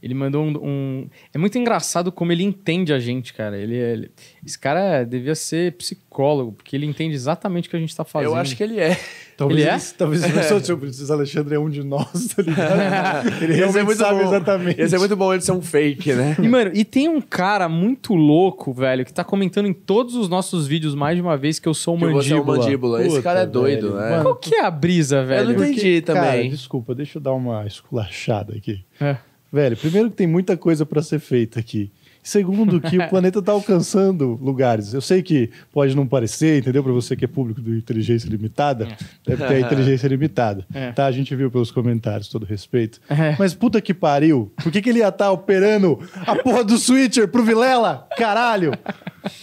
Ele 0.00 0.14
mandou 0.14 0.44
um, 0.44 0.52
um- 0.62 1.10
É 1.34 1.38
muito 1.38 1.58
engraçado 1.58 2.12
como 2.12 2.30
ele 2.30 2.44
entende 2.44 2.92
a 2.92 3.00
gente, 3.00 3.34
cara. 3.34 3.58
Ele, 3.58 3.74
ele- 3.74 4.10
Esse 4.46 4.56
cara 4.56 5.02
devia 5.04 5.34
ser 5.34 5.72
psicólogo, 5.72 6.52
porque 6.52 6.76
ele 6.76 6.86
entende 6.86 7.14
exatamente 7.16 7.66
o 7.66 7.70
que 7.70 7.76
a 7.76 7.80
gente 7.80 7.94
tá 7.96 8.04
fazendo. 8.04 8.28
Eu 8.30 8.36
acho 8.36 8.56
que 8.56 8.62
ele 8.62 8.78
é. 8.78 8.96
Talvez 9.38 9.60
Ele 9.60 9.70
é? 9.70 9.74
esse- 9.76 9.94
Talvez 9.94 10.24
esse 10.24 10.32
pessoa, 10.32 10.60
tipo, 10.60 10.84
esse 10.84 11.12
Alexandre 11.12 11.54
é 11.54 11.58
um 11.60 11.70
de 11.70 11.84
nós, 11.84 12.26
tá 12.34 12.42
ligado? 12.42 13.28
Ele 13.40 13.54
realmente 13.54 13.84
muito 13.84 13.98
sabe 13.98 14.20
bom. 14.24 14.26
exatamente. 14.28 14.80
Ia 14.80 14.88
ser 14.88 14.98
muito 14.98 15.14
bom 15.16 15.32
ele 15.32 15.40
ser 15.42 15.52
um 15.52 15.62
fake, 15.62 16.12
né? 16.12 16.36
E, 16.42 16.48
mano, 16.48 16.72
e 16.74 16.84
tem 16.84 17.08
um 17.08 17.20
cara 17.20 17.68
muito 17.68 18.16
louco, 18.16 18.72
velho, 18.72 19.04
que 19.04 19.12
tá 19.12 19.22
comentando 19.22 19.66
em 19.66 19.72
todos 19.72 20.16
os 20.16 20.28
nossos 20.28 20.66
vídeos 20.66 20.92
mais 20.96 21.14
de 21.14 21.22
uma 21.22 21.36
vez 21.36 21.60
que 21.60 21.68
eu 21.68 21.72
sou 21.74 21.94
o 21.94 21.98
Que 21.98 22.06
você 22.06 22.32
é 22.32 22.34
um 22.34 22.38
mandíbula. 22.38 22.58
mandíbula. 22.58 23.00
Esse 23.02 23.10
Puta, 23.10 23.22
cara 23.22 23.40
é 23.42 23.46
doido, 23.46 23.92
velho. 23.92 24.00
né? 24.00 24.10
Mano, 24.10 24.22
Qual 24.24 24.34
que 24.36 24.54
é 24.56 24.64
a 24.64 24.70
brisa, 24.72 25.24
velho? 25.24 25.44
não 25.56 25.64
entendi 25.64 26.00
também. 26.00 26.22
Cara, 26.24 26.48
desculpa, 26.48 26.92
deixa 26.92 27.18
eu 27.18 27.22
dar 27.22 27.32
uma 27.32 27.64
esculachada 27.64 28.54
aqui. 28.56 28.84
É. 29.00 29.16
Velho, 29.52 29.76
primeiro 29.76 30.10
que 30.10 30.16
tem 30.16 30.26
muita 30.26 30.56
coisa 30.56 30.84
pra 30.84 31.00
ser 31.00 31.20
feita 31.20 31.60
aqui. 31.60 31.92
Segundo, 32.22 32.80
que 32.80 32.98
o 32.98 33.08
planeta 33.08 33.40
tá 33.40 33.52
alcançando 33.52 34.38
lugares. 34.42 34.92
Eu 34.94 35.00
sei 35.00 35.22
que 35.22 35.50
pode 35.72 35.96
não 35.96 36.06
parecer, 36.06 36.60
entendeu? 36.60 36.82
Pra 36.82 36.92
você 36.92 37.16
que 37.16 37.24
é 37.24 37.28
público 37.28 37.60
do 37.60 37.74
Inteligência 37.74 38.28
Limitada, 38.28 38.88
deve 39.26 39.44
ter 39.46 39.54
a 39.54 39.60
inteligência 39.60 40.08
limitada. 40.08 40.66
É. 40.74 40.92
Tá? 40.92 41.06
A 41.06 41.10
gente 41.12 41.34
viu 41.34 41.50
pelos 41.50 41.70
comentários, 41.70 42.28
todo 42.28 42.44
respeito. 42.46 43.00
É. 43.08 43.34
Mas 43.38 43.54
puta 43.54 43.80
que 43.80 43.92
pariu. 43.94 44.52
Por 44.62 44.70
que, 44.70 44.80
que 44.82 44.90
ele 44.90 44.98
ia 45.00 45.08
estar 45.08 45.30
operando 45.32 45.98
a 46.26 46.36
porra 46.36 46.62
do 46.62 46.76
switcher 46.78 47.26
pro 47.28 47.42
Vilela? 47.42 48.06
Caralho! 48.16 48.72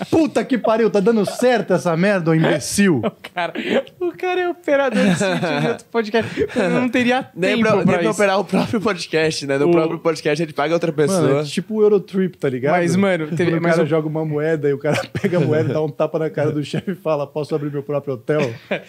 Puta 0.10 0.44
que 0.44 0.58
pariu, 0.58 0.90
tá 0.90 1.00
dando 1.00 1.26
certo 1.26 1.74
essa 1.74 1.96
merda, 1.98 2.32
ô 2.32 2.36
imbecil. 2.36 3.02
O 3.06 3.12
cara, 3.36 3.54
o 4.00 4.12
cara 4.18 4.42
é 4.42 4.50
operador 4.50 5.04
de 5.04 5.16
switch 5.18 5.40
de 5.62 5.68
outro 5.68 5.86
podcast. 5.92 6.48
Eu 6.56 6.70
não 6.70 6.88
teria 6.90 7.28
Nem 7.36 7.56
tempo 7.58 7.62
pra, 7.64 7.72
pra, 7.72 7.78
nem 7.86 7.86
pra 7.96 8.02
isso. 8.04 8.12
operar 8.12 8.40
o 8.40 8.46
próprio 8.46 8.80
podcast, 8.82 9.46
né? 9.46 9.58
No 9.58 9.68
O- 9.68 9.72
próprio 9.72 10.00
podcast 10.00 10.42
a 10.42 10.46
gente 10.46 10.56
paga 10.56 10.74
outra 10.74 10.92
pessoa. 10.94 11.22
Mano, 11.22 11.40
é 11.40 11.44
tipo 11.44 11.76
o 11.76 11.82
Eurotrip, 11.82 12.38
tá 12.38 12.50
ligado? 12.50 12.65
Mas, 12.72 12.96
mano, 12.96 13.28
teve- 13.30 13.52
Quando 13.52 13.60
o 13.60 13.64
mas 13.64 13.72
cara 13.74 13.84
o- 13.84 13.88
joga 13.88 14.08
uma 14.08 14.24
moeda 14.26 14.70
e 14.70 14.74
o 14.74 14.78
cara 14.78 15.02
pega 15.22 15.38
a 15.38 15.40
moeda, 15.42 15.74
dá 15.74 15.82
um 15.82 15.90
tapa 15.90 16.20
na 16.20 16.30
cara 16.30 16.52
do 16.52 16.64
chefe 16.66 16.92
e 16.92 16.96
fala: 16.96 17.26
Posso 17.28 17.54
abrir 17.56 17.72
meu 17.72 17.84
próprio 17.84 18.14
hotel? 18.16 18.42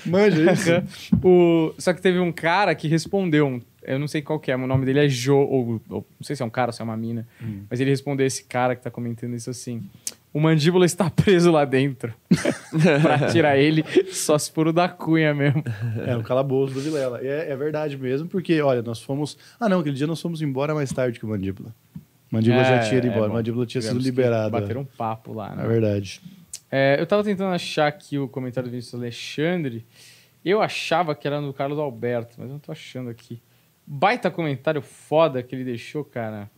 Manja 0.04 0.52
isso? 0.52 0.70
o... 1.24 1.72
Só 1.78 1.92
que 1.92 2.00
teve 2.02 2.18
um 2.18 2.32
cara 2.32 2.74
que 2.74 2.88
respondeu. 2.88 3.46
um- 3.46 3.60
Eu 3.82 3.98
não 3.98 4.08
sei 4.08 4.20
qual 4.22 4.38
que 4.40 4.50
é, 4.50 4.56
o 4.56 4.66
nome 4.66 4.84
dele 4.84 5.00
é 5.04 5.08
Jo, 5.08 5.36
ou, 5.36 5.80
ou 5.88 6.06
não 6.18 6.24
sei 6.24 6.34
se 6.36 6.42
é 6.42 6.46
um 6.46 6.50
cara 6.50 6.70
ou 6.70 6.72
se 6.72 6.80
é 6.80 6.84
uma 6.84 6.96
mina. 6.96 7.26
Hum. 7.42 7.62
Mas 7.70 7.80
ele 7.80 7.90
respondeu 7.90 8.26
esse 8.26 8.44
cara 8.44 8.74
que 8.74 8.82
tá 8.82 8.90
comentando 8.90 9.34
isso 9.34 9.48
assim. 9.50 9.82
O 10.34 10.40
mandíbula 10.40 10.84
está 10.84 11.08
preso 11.08 11.50
lá 11.50 11.64
dentro. 11.64 12.12
pra 13.00 13.28
tirar 13.28 13.56
ele, 13.56 13.82
só 14.10 14.36
se 14.36 14.50
for 14.52 14.66
o 14.68 14.72
da 14.72 14.86
cunha 14.86 15.32
mesmo. 15.32 15.62
É, 16.06 16.14
o 16.14 16.22
calabouço 16.22 16.74
do 16.74 16.80
Vilela. 16.80 17.22
E 17.22 17.26
é, 17.26 17.50
é 17.52 17.56
verdade 17.56 17.96
mesmo, 17.96 18.28
porque, 18.28 18.60
olha, 18.60 18.82
nós 18.82 19.00
fomos. 19.00 19.38
Ah, 19.58 19.66
não, 19.68 19.80
aquele 19.80 19.96
dia 19.96 20.06
nós 20.06 20.20
fomos 20.20 20.42
embora 20.42 20.74
mais 20.74 20.92
tarde 20.92 21.18
que 21.18 21.24
o 21.24 21.28
Mandíbula. 21.30 21.74
Mandíbula 22.30 22.64
já 22.64 22.80
tinha 22.80 22.98
ido 22.98 23.06
embora, 23.06 23.28
bom. 23.28 23.34
Mandíbula 23.34 23.66
tinha 23.66 23.80
sido 23.80 23.90
Tivemos 23.90 24.04
que 24.04 24.10
liberado. 24.10 24.50
Bater 24.50 24.76
um 24.76 24.84
papo 24.84 25.32
lá, 25.32 25.54
né? 25.54 25.64
É 25.64 25.68
verdade. 25.68 26.20
É, 26.70 26.96
eu 26.98 27.06
tava 27.06 27.22
tentando 27.22 27.54
achar 27.54 27.86
aqui 27.86 28.18
o 28.18 28.28
comentário 28.28 28.68
do 28.68 28.70
Vinícius 28.70 28.94
Alexandre. 28.94 29.84
Eu 30.44 30.60
achava 30.60 31.14
que 31.14 31.26
era 31.26 31.40
no 31.40 31.52
Carlos 31.52 31.78
Alberto, 31.78 32.34
mas 32.38 32.48
eu 32.48 32.54
não 32.54 32.58
tô 32.60 32.72
achando 32.72 33.10
aqui. 33.10 33.40
Baita 33.86 34.30
comentário 34.30 34.82
foda 34.82 35.42
que 35.42 35.54
ele 35.54 35.64
deixou, 35.64 36.04
cara. 36.04 36.50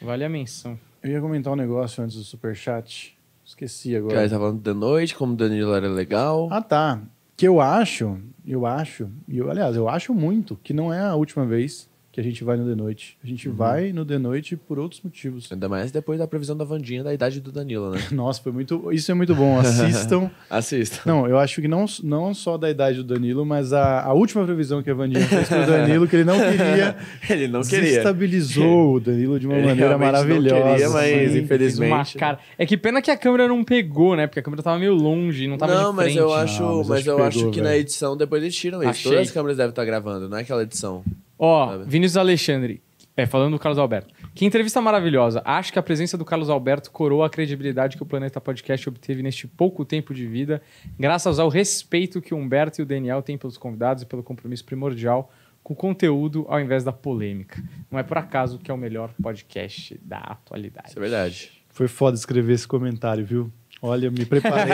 Vale 0.00 0.24
a 0.24 0.28
menção. 0.28 0.78
Eu 1.02 1.10
ia 1.10 1.20
comentar 1.20 1.52
um 1.52 1.56
negócio 1.56 2.02
antes 2.02 2.16
do 2.16 2.22
superchat. 2.22 3.16
Esqueci 3.44 3.90
Que 3.90 3.96
agora. 3.96 4.20
aí 4.20 4.28
tá 4.30 4.38
falando 4.38 4.60
de 4.60 4.72
noite, 4.72 5.14
como 5.16 5.32
o 5.32 5.36
Danilo 5.36 5.74
era 5.74 5.88
legal. 5.88 6.48
Ah, 6.50 6.62
tá. 6.62 7.00
Que 7.36 7.46
eu 7.46 7.60
acho, 7.60 8.18
eu 8.46 8.64
acho, 8.64 9.10
e 9.26 9.38
eu, 9.38 9.50
aliás, 9.50 9.74
eu 9.74 9.88
acho 9.88 10.14
muito 10.14 10.56
que 10.62 10.72
não 10.72 10.92
é 10.92 11.00
a 11.00 11.14
última 11.16 11.44
vez 11.44 11.88
que 12.12 12.20
a 12.20 12.22
gente 12.22 12.44
vai 12.44 12.58
no 12.58 12.68
The 12.68 12.74
Noite. 12.76 13.16
A 13.24 13.26
gente 13.26 13.48
vai 13.48 13.90
no 13.90 14.04
The 14.04 14.18
Noite 14.18 14.54
por 14.54 14.78
outros 14.78 15.00
motivos. 15.02 15.50
Ainda 15.50 15.66
mais 15.66 15.90
depois 15.90 16.18
da 16.18 16.26
previsão 16.26 16.54
da 16.54 16.62
Vandinha 16.62 17.02
da 17.02 17.12
idade 17.14 17.40
do 17.40 17.50
Danilo, 17.50 17.90
né? 17.90 17.98
Nossa, 18.12 18.42
foi 18.42 18.52
muito. 18.52 18.92
Isso 18.92 19.10
é 19.10 19.14
muito 19.14 19.34
bom. 19.34 19.58
Assistam. 19.58 20.30
Assista. 20.50 21.00
Não, 21.06 21.26
eu 21.26 21.38
acho 21.38 21.62
que 21.62 21.66
não, 21.68 21.86
não 22.04 22.34
só 22.34 22.58
da 22.58 22.68
idade 22.70 22.98
do 22.98 23.04
Danilo, 23.14 23.46
mas 23.46 23.72
a, 23.72 24.02
a 24.02 24.12
última 24.12 24.44
previsão 24.44 24.82
que 24.82 24.90
a 24.90 24.94
Vandinha 24.94 25.26
fez 25.26 25.48
pro 25.48 25.64
Danilo, 25.66 26.06
que 26.06 26.16
ele 26.16 26.24
não 26.24 26.36
queria, 26.38 26.96
Ele 27.30 27.48
não 27.48 27.62
queria. 27.62 27.80
desestabilizou 27.80 28.94
o 28.96 29.00
Danilo 29.00 29.40
de 29.40 29.46
uma 29.46 29.56
Ele 29.56 29.66
maneira 29.68 29.88
realmente 29.96 30.12
não 30.12 30.12
maravilhosa. 30.12 30.70
queria, 30.72 30.90
mas 30.90 31.28
assim. 31.30 31.38
Infelizmente. 31.38 31.90
uma 31.92 32.04
cara. 32.20 32.38
É 32.58 32.66
que 32.66 32.76
pena 32.76 33.00
que 33.00 33.10
a 33.10 33.16
câmera 33.16 33.48
não 33.48 33.64
pegou, 33.64 34.14
né? 34.16 34.26
Porque 34.26 34.40
a 34.40 34.42
câmera 34.42 34.62
tava 34.62 34.78
meio 34.78 34.92
longe, 34.94 35.48
não 35.48 35.56
tava 35.56 35.74
Não, 35.74 35.90
de 35.90 35.96
mas 35.96 36.04
frente. 36.06 36.18
eu 36.18 36.32
acho, 36.34 36.62
Não, 36.62 36.76
mas 36.78 36.88
mas 36.88 36.98
acho 37.00 37.08
eu 37.10 37.14
pegou, 37.16 37.26
acho 37.28 37.50
que 37.50 37.60
na 37.62 37.74
edição 37.76 38.16
depois 38.18 38.42
eles 38.42 38.54
tiram 38.54 38.80
isso. 38.82 38.90
Achei. 38.90 39.10
Todas 39.12 39.28
as 39.28 39.32
câmeras 39.32 39.56
devem 39.56 39.70
estar 39.70 39.84
gravando, 39.86 40.28
não 40.28 40.36
é 40.36 40.42
aquela 40.42 40.62
edição. 40.62 41.02
Ó, 41.44 41.66
Sabe? 41.66 41.90
Vinícius 41.90 42.16
Alexandre. 42.16 42.80
É, 43.16 43.26
falando 43.26 43.52
do 43.52 43.58
Carlos 43.58 43.78
Alberto. 43.78 44.14
Que 44.32 44.46
entrevista 44.46 44.80
maravilhosa. 44.80 45.42
Acho 45.44 45.72
que 45.72 45.78
a 45.78 45.82
presença 45.82 46.16
do 46.16 46.24
Carlos 46.24 46.48
Alberto 46.48 46.90
coroa 46.90 47.26
a 47.26 47.28
credibilidade 47.28 47.96
que 47.96 48.02
o 48.02 48.06
Planeta 48.06 48.40
Podcast 48.40 48.88
obteve 48.88 49.22
neste 49.22 49.46
pouco 49.46 49.84
tempo 49.84 50.14
de 50.14 50.26
vida, 50.26 50.62
graças 50.98 51.38
ao 51.38 51.48
respeito 51.48 52.22
que 52.22 52.32
o 52.32 52.38
Humberto 52.38 52.80
e 52.80 52.84
o 52.84 52.86
Daniel 52.86 53.20
têm 53.20 53.36
pelos 53.36 53.58
convidados 53.58 54.04
e 54.04 54.06
pelo 54.06 54.22
compromisso 54.22 54.64
primordial 54.64 55.30
com 55.62 55.74
o 55.74 55.76
conteúdo 55.76 56.46
ao 56.48 56.58
invés 56.60 56.84
da 56.84 56.92
polêmica. 56.92 57.62
Não 57.90 57.98
é 57.98 58.02
por 58.02 58.16
acaso 58.16 58.58
que 58.58 58.70
é 58.70 58.74
o 58.74 58.78
melhor 58.78 59.12
podcast 59.20 60.00
da 60.02 60.18
atualidade. 60.18 60.88
Isso 60.88 60.98
é 60.98 61.02
verdade. 61.02 61.52
Foi 61.68 61.88
foda 61.88 62.16
escrever 62.16 62.54
esse 62.54 62.68
comentário, 62.68 63.26
viu? 63.26 63.52
Olha, 63.84 64.06
eu 64.06 64.12
me 64.12 64.24
preparei. 64.24 64.72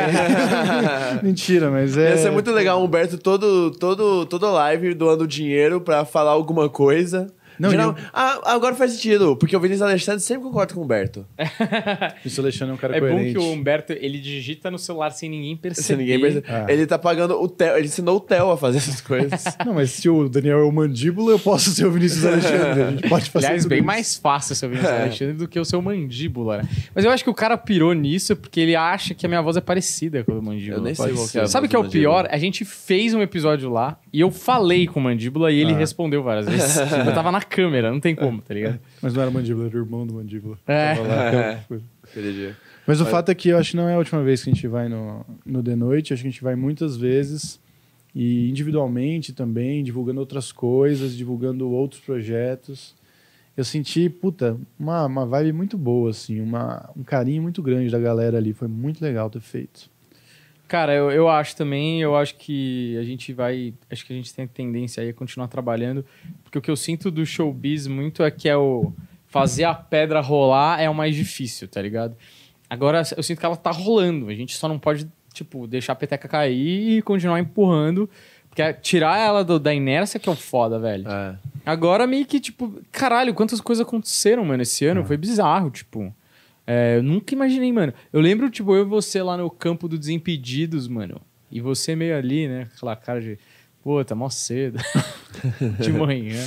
Mentira, 1.25 1.71
mas 1.71 1.97
é. 1.97 2.11
Ia 2.11 2.19
ser 2.19 2.31
muito 2.31 2.53
legal 2.53 2.85
Humberto 2.85 3.17
todo, 3.17 3.71
todo, 3.71 4.27
toda 4.27 4.51
live 4.51 4.93
doando 4.93 5.27
dinheiro 5.27 5.81
pra 5.81 6.05
falar 6.05 6.33
alguma 6.33 6.69
coisa. 6.69 7.33
Não, 7.59 7.71
Geral- 7.71 7.91
eu- 7.91 8.05
ah, 8.13 8.41
agora 8.53 8.75
faz 8.75 8.93
sentido, 8.93 9.37
porque 9.37 9.57
o 9.57 9.61
Vinícius 9.61 9.83
Alexandre 9.89 10.21
sempre 10.23 10.45
concorda 10.45 10.75
com 10.75 10.81
o 10.81 10.85
Humberto. 10.85 11.27
Isso, 12.25 12.41
Alexandre 12.41 12.73
é 12.73 12.75
um 12.75 12.79
cara 12.79 12.97
É 12.97 13.01
bom 13.01 13.09
coerente. 13.09 13.33
que 13.33 13.39
o 13.39 13.51
Humberto 13.53 13.93
ele 13.93 14.19
digita 14.19 14.71
no 14.71 14.79
celular 14.79 15.11
sem 15.11 15.29
ninguém 15.29 15.57
perceber. 15.57 15.87
Se 15.87 15.97
ninguém 15.97 16.21
percebe. 16.21 16.47
Ah. 16.49 16.67
Ele 16.69 16.87
tá 16.87 16.99
pagando 16.99 17.41
o 17.41 17.49
Theo, 17.49 17.77
ele 17.77 17.87
ensinou 17.87 18.17
o 18.17 18.21
Theo 18.21 18.51
a 18.51 18.57
fazer 18.57 18.79
essas 18.79 19.01
coisas. 19.01 19.45
Não, 19.65 19.75
mas 19.75 19.91
se 19.91 20.09
o 20.09 20.29
Daniel 20.29 20.61
é 20.61 20.65
o 20.65 20.73
mandíbula, 20.73 21.33
eu 21.33 21.39
posso 21.39 21.71
ser 21.71 21.87
o 21.87 21.91
Vinícius 21.91 22.25
Alexandre. 22.25 22.83
A 22.83 22.91
gente 22.91 23.09
pode 23.09 23.31
fazer 23.31 23.47
Aliás, 23.47 23.67
bem 23.67 23.79
isso. 23.79 23.87
mais 23.87 24.17
fácil 24.17 24.55
ser 24.55 24.67
o 24.67 24.69
Vinícius 24.71 24.93
É. 24.99 25.03
Alexandre 25.03 25.35
do 25.35 25.49
que 25.49 25.59
o 25.59 25.65
seu 25.65 25.81
mandíbula, 25.83 26.59
né? 26.59 26.69
Mas 26.95 27.05
eu 27.05 27.11
acho 27.11 27.23
que 27.25 27.31
o 27.31 27.35
cara 27.35 27.57
pirou 27.57 27.93
nisso 27.93 28.35
porque 28.37 28.61
ele 28.61 28.75
acha 28.77 29.15
que 29.15 29.27
a 29.27 29.29
minha 29.29 29.43
voz 29.43 29.57
é 29.57 29.61
parecida 29.61 30.25
com 30.25 30.33
a 30.33 30.35
do 30.37 30.43
mandíbula. 30.43 30.79
Eu 30.79 30.83
nem 30.83 30.95
sei 30.95 31.13
qual 31.13 31.29
que 31.29 31.39
é 31.39 31.47
Sabe 31.47 31.67
o 31.67 31.71
que 31.71 31.77
é 31.77 31.79
o 31.79 31.83
Mandíbula. 31.83 32.23
pior? 32.23 32.29
A 32.31 32.39
gente 32.39 32.65
fez 32.65 33.15
um 33.15 33.21
episódio 33.23 33.71
lá 33.71 33.99
e 34.13 34.21
eu 34.21 34.31
falei 34.31 34.87
com 34.87 35.01
o 35.01 35.03
mandíbula 35.03 35.51
e 35.53 35.61
ele 35.61 35.73
Ah. 35.73 35.77
respondeu 35.79 36.23
várias 36.23 36.47
vezes. 36.49 36.77
eu 36.79 37.15
tava 37.15 37.31
na 37.33 37.41
câmera, 37.49 37.91
não 37.91 38.01
tem 38.01 38.15
como, 38.15 38.41
tá 38.43 38.55
ligado? 38.55 38.79
Mas 39.03 39.15
não 39.15 39.23
era 39.23 39.31
mandíbula, 39.31 39.67
era 39.67 39.77
o 39.77 39.81
irmão 39.81 40.07
do 40.07 40.15
mandíbula. 40.15 40.59
É. 40.67 40.95
Tava 40.95 41.09
lá, 41.09 41.29
aquela 41.29 41.65
coisa. 41.69 41.85
Aquele 42.03 42.33
dia. 42.33 42.57
Mas 42.87 43.01
o 43.01 43.07
fato 43.07 43.31
é 43.31 43.35
que 43.35 43.51
eu 43.51 43.59
acho 43.59 43.73
que 43.73 43.77
não 43.77 43.89
é 43.89 43.95
a 43.95 43.99
última 43.99 44.23
vez 44.23 44.43
que 44.43 44.51
a 44.51 44.53
gente 44.53 44.67
vai 44.67 44.89
no, 44.89 45.25
no 45.45 45.63
The 45.63 45.77
Noite. 45.77 46.13
Acho 46.13 46.23
que 46.23 46.29
a 46.29 46.31
gente 46.31 46.43
vai 46.43 46.57
muitas 46.57 46.97
vezes. 46.97 47.61
E 48.15 48.49
individualmente 48.49 49.33
também, 49.33 49.85
divulgando 49.85 50.21
outras 50.21 50.51
coisas, 50.51 51.15
divulgando 51.15 51.71
outros 51.71 52.01
projetos. 52.01 52.95
Eu 53.57 53.65
senti, 53.65 54.09
puta, 54.09 54.57
uma, 54.79 55.05
uma 55.05 55.27
vibe 55.27 55.53
muito 55.53 55.77
boa, 55.77 56.11
assim, 56.11 56.41
uma, 56.41 56.89
um 56.97 57.03
carinho 57.03 57.43
muito 57.43 57.63
grande 57.63 57.91
da 57.91 57.99
galera 57.99 58.39
ali. 58.39 58.53
Foi 58.53 58.69
muito 58.69 59.03
legal 59.03 59.29
ter 59.29 59.41
feito. 59.41 59.91
Cara, 60.69 60.95
eu, 60.95 61.11
eu 61.11 61.29
acho 61.29 61.57
também, 61.57 62.01
eu 62.03 62.15
acho 62.15 62.37
que 62.37 62.97
a 62.99 63.03
gente 63.03 63.33
vai. 63.33 63.73
Acho 63.91 64.05
que 64.07 64.13
a 64.13 64.17
gente 64.17 64.33
tem 64.35 64.47
tendência 64.47 65.03
aí 65.03 65.09
a 65.09 65.15
continuar 65.15 65.49
trabalhando. 65.49 66.05
Porque 66.45 66.59
o 66.59 66.63
que 66.63 66.71
eu 66.71 66.77
sinto 66.77 67.11
do 67.11 67.25
showbiz 67.25 67.87
muito 67.87 68.23
é 68.23 68.31
que 68.31 68.49
é 68.49 68.57
o 68.57 68.93
fazer 69.27 69.65
a 69.65 69.75
pedra 69.75 70.21
rolar 70.21 70.81
é 70.81 70.89
o 70.89 70.95
mais 70.95 71.15
difícil, 71.17 71.67
tá 71.69 71.81
ligado? 71.81 72.15
Agora 72.69 73.03
eu 73.17 73.23
sinto 73.23 73.39
que 73.41 73.47
ela 73.47 73.57
tá 73.57 73.71
rolando. 73.71 74.29
A 74.29 74.35
gente 74.35 74.55
só 74.57 74.69
não 74.69 74.79
pode, 74.79 75.09
tipo, 75.33 75.67
deixar 75.67 75.95
a 75.95 75.97
peteca 75.97 76.29
cair 76.29 76.99
e 76.99 77.03
continuar 77.03 77.41
empurrando. 77.41 78.09
Porque 78.51 78.61
é 78.63 78.73
tirar 78.73 79.19
ela 79.19 79.43
do- 79.45 79.59
da 79.59 79.73
inércia 79.73 80.21
que 80.21 80.29
é 80.29 80.33
o 80.33 80.37
foda, 80.37 80.79
velho. 80.79 81.09
É. 81.09 81.37
Agora 81.65 82.07
meio 82.07 82.27
que, 82.27 82.39
tipo, 82.41 82.75
caralho, 82.93 83.33
quantas 83.33 83.61
coisas 83.61 83.87
aconteceram, 83.87 84.45
mano, 84.45 84.63
esse 84.63 84.85
ano. 84.85 85.03
Foi 85.05 85.17
bizarro, 85.17 85.71
tipo. 85.71 86.15
É, 86.71 86.99
eu 86.99 87.03
nunca 87.03 87.35
imaginei, 87.35 87.73
mano. 87.73 87.95
Eu 88.13 88.21
lembro, 88.21 88.51
tipo, 88.51 88.75
eu 88.75 88.83
e 88.83 88.85
você 88.85 89.23
lá 89.23 89.39
no 89.39 89.51
campo 89.51 89.89
do 89.89 89.99
Desimpedidos, 89.99 90.87
mano. 90.87 91.19
E 91.51 91.63
você 91.63 91.97
meio 91.97 92.15
ali, 92.15 92.47
né? 92.47 92.69
Aquela 92.77 92.95
cara 92.95 93.23
de. 93.23 93.39
Pô, 93.83 94.05
tá 94.05 94.15
mó 94.15 94.29
cedo. 94.29 94.79
de 95.81 95.91
manhã. 95.91 96.45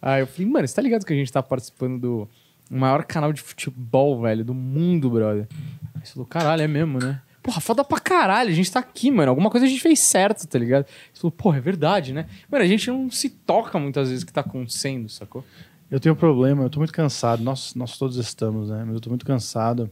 Aí 0.00 0.22
eu 0.22 0.26
falei, 0.28 0.48
mano, 0.48 0.68
você 0.68 0.76
tá 0.76 0.80
ligado 0.80 1.04
que 1.04 1.12
a 1.12 1.16
gente 1.16 1.32
tá 1.32 1.42
participando 1.42 2.00
do 2.00 2.28
maior 2.70 3.02
canal 3.04 3.32
de 3.32 3.40
futebol, 3.40 4.20
velho, 4.20 4.44
do 4.44 4.54
mundo, 4.54 5.10
brother? 5.10 5.48
Aí 5.96 6.00
você 6.04 6.12
falou, 6.12 6.28
caralho, 6.28 6.62
é 6.62 6.68
mesmo, 6.68 7.00
né? 7.00 7.20
Porra, 7.42 7.60
foda 7.60 7.84
pra 7.84 7.98
caralho, 7.98 8.50
a 8.50 8.54
gente 8.54 8.70
tá 8.70 8.78
aqui, 8.78 9.10
mano. 9.10 9.30
Alguma 9.30 9.50
coisa 9.50 9.66
a 9.66 9.68
gente 9.68 9.82
fez 9.82 9.98
certo, 9.98 10.46
tá 10.46 10.60
ligado? 10.60 10.86
Você 11.12 11.22
falou, 11.22 11.32
porra, 11.32 11.58
é 11.58 11.60
verdade, 11.60 12.12
né? 12.12 12.26
Mano, 12.48 12.62
a 12.62 12.68
gente 12.68 12.88
não 12.88 13.10
se 13.10 13.30
toca 13.30 13.80
muitas 13.80 14.10
vezes 14.10 14.22
o 14.22 14.26
que 14.26 14.32
tá 14.32 14.42
acontecendo, 14.42 15.08
sacou? 15.08 15.44
Eu 15.90 16.00
tenho 16.00 16.14
um 16.14 16.18
problema, 16.18 16.64
eu 16.64 16.70
tô 16.70 16.78
muito 16.80 16.92
cansado. 16.92 17.42
Nós, 17.42 17.74
nós 17.74 17.96
todos 17.96 18.16
estamos, 18.16 18.68
né? 18.70 18.82
Mas 18.84 18.94
eu 18.94 19.00
tô 19.00 19.08
muito 19.08 19.24
cansado. 19.24 19.88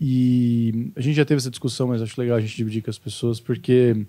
E 0.00 0.92
a 0.94 1.00
gente 1.00 1.16
já 1.16 1.24
teve 1.24 1.38
essa 1.38 1.50
discussão, 1.50 1.88
mas 1.88 2.02
acho 2.02 2.20
legal 2.20 2.36
a 2.36 2.40
gente 2.40 2.54
dividir 2.56 2.82
com 2.82 2.90
as 2.90 2.98
pessoas, 2.98 3.40
porque 3.40 4.06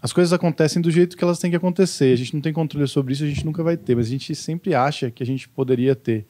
as 0.00 0.12
coisas 0.12 0.32
acontecem 0.32 0.80
do 0.80 0.90
jeito 0.90 1.16
que 1.16 1.24
elas 1.24 1.38
têm 1.38 1.50
que 1.50 1.56
acontecer. 1.56 2.12
A 2.12 2.16
gente 2.16 2.34
não 2.34 2.40
tem 2.40 2.52
controle 2.52 2.86
sobre 2.86 3.12
isso, 3.12 3.24
a 3.24 3.26
gente 3.26 3.44
nunca 3.44 3.62
vai 3.62 3.76
ter, 3.76 3.96
mas 3.96 4.06
a 4.06 4.10
gente 4.10 4.34
sempre 4.34 4.74
acha 4.74 5.10
que 5.10 5.22
a 5.22 5.26
gente 5.26 5.48
poderia 5.48 5.94
ter. 5.96 6.24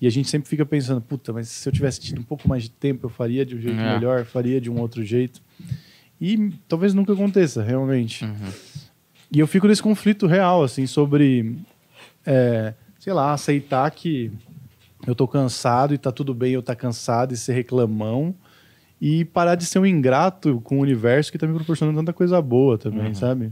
E 0.00 0.06
a 0.06 0.10
gente 0.10 0.28
sempre 0.28 0.48
fica 0.48 0.64
pensando, 0.66 1.00
puta, 1.00 1.32
mas 1.32 1.48
se 1.48 1.68
eu 1.68 1.72
tivesse 1.72 2.00
tido 2.00 2.20
um 2.20 2.24
pouco 2.24 2.48
mais 2.48 2.64
de 2.64 2.70
tempo, 2.70 3.06
eu 3.06 3.10
faria 3.10 3.44
de 3.46 3.54
um 3.54 3.60
jeito 3.60 3.78
É. 3.78 3.94
melhor, 3.94 4.24
faria 4.24 4.60
de 4.60 4.70
um 4.70 4.78
outro 4.80 5.04
jeito. 5.04 5.40
E 6.20 6.50
talvez 6.66 6.92
nunca 6.92 7.12
aconteça, 7.12 7.62
realmente. 7.62 8.24
E 9.30 9.38
eu 9.38 9.46
fico 9.46 9.68
nesse 9.68 9.82
conflito 9.82 10.26
real, 10.26 10.64
assim, 10.64 10.86
sobre, 10.86 11.56
é, 12.26 12.74
sei 13.00 13.12
lá, 13.14 13.32
aceitar 13.32 13.90
que 13.90 14.30
eu 15.06 15.14
tô 15.14 15.26
cansado 15.26 15.94
e 15.94 15.98
tá 15.98 16.12
tudo 16.12 16.34
bem 16.34 16.52
eu 16.52 16.62
tá 16.62 16.76
cansado 16.76 17.32
e 17.32 17.36
ser 17.36 17.54
reclamão 17.54 18.34
e 19.00 19.24
parar 19.24 19.54
de 19.54 19.64
ser 19.64 19.78
um 19.78 19.86
ingrato 19.86 20.60
com 20.62 20.78
o 20.78 20.82
universo 20.82 21.32
que 21.32 21.38
tá 21.38 21.46
me 21.46 21.54
proporcionando 21.54 21.98
tanta 21.98 22.12
coisa 22.12 22.40
boa 22.42 22.76
também, 22.76 23.14
sabe? 23.14 23.50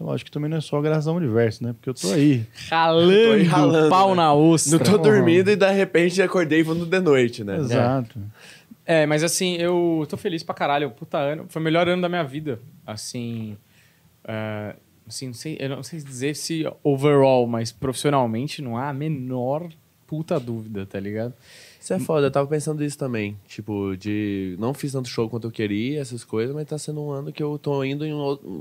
Eu 0.00 0.10
acho 0.10 0.24
que 0.24 0.30
também 0.30 0.48
não 0.48 0.58
é 0.58 0.60
só 0.60 0.80
graças 0.80 1.08
ao 1.08 1.14
universo, 1.16 1.64
né? 1.64 1.72
Porque 1.72 1.90
eu 1.90 1.94
tô 1.94 2.12
aí. 2.12 2.44
Ralando, 2.70 3.12
Tô 3.12 3.32
aí 3.32 3.42
ralando, 3.42 3.90
pau 3.90 4.10
né? 4.10 4.16
na 4.16 4.32
ostra. 4.32 4.78
Não 4.78 4.84
tô 4.84 4.98
dormindo 4.98 5.50
e 5.50 5.56
de 5.56 5.70
repente 5.70 6.22
acordei 6.22 6.64
falando 6.64 6.86
de 6.86 7.00
noite, 7.00 7.42
né? 7.42 7.56
Exato. 7.58 8.18
É, 8.86 9.06
mas 9.06 9.24
assim, 9.24 9.54
eu 9.56 10.06
tô 10.08 10.16
feliz 10.16 10.42
pra 10.42 10.54
caralho. 10.54 10.90
Puta 10.90 11.18
ano. 11.18 11.46
Foi 11.48 11.60
o 11.60 11.64
melhor 11.64 11.88
ano 11.88 12.02
da 12.02 12.08
minha 12.08 12.24
vida. 12.24 12.60
Assim. 12.86 13.56
é, 14.24 14.74
assim, 15.06 15.26
não 15.28 15.34
sei, 15.34 15.56
eu 15.60 15.68
não 15.68 15.82
sei 15.82 16.00
dizer 16.00 16.36
se 16.36 16.64
overall, 16.82 17.46
mas 17.46 17.72
profissionalmente 17.72 18.62
não 18.62 18.76
há 18.76 18.88
a 18.88 18.92
menor 18.92 19.68
puta 20.06 20.38
dúvida, 20.38 20.86
tá 20.86 21.00
ligado? 21.00 21.34
Isso 21.80 21.92
é 21.92 21.98
foda, 21.98 22.26
eu 22.26 22.30
tava 22.30 22.46
pensando 22.46 22.82
isso 22.84 22.96
também. 22.96 23.36
Tipo, 23.46 23.96
de. 23.96 24.56
Não 24.58 24.72
fiz 24.72 24.92
tanto 24.92 25.08
show 25.08 25.28
quanto 25.28 25.48
eu 25.48 25.50
queria, 25.50 26.00
essas 26.00 26.24
coisas, 26.24 26.54
mas 26.54 26.66
tá 26.66 26.78
sendo 26.78 27.02
um 27.02 27.10
ano 27.10 27.32
que 27.32 27.42
eu 27.42 27.58
tô 27.58 27.82
indo 27.84 28.06
em 28.06 28.12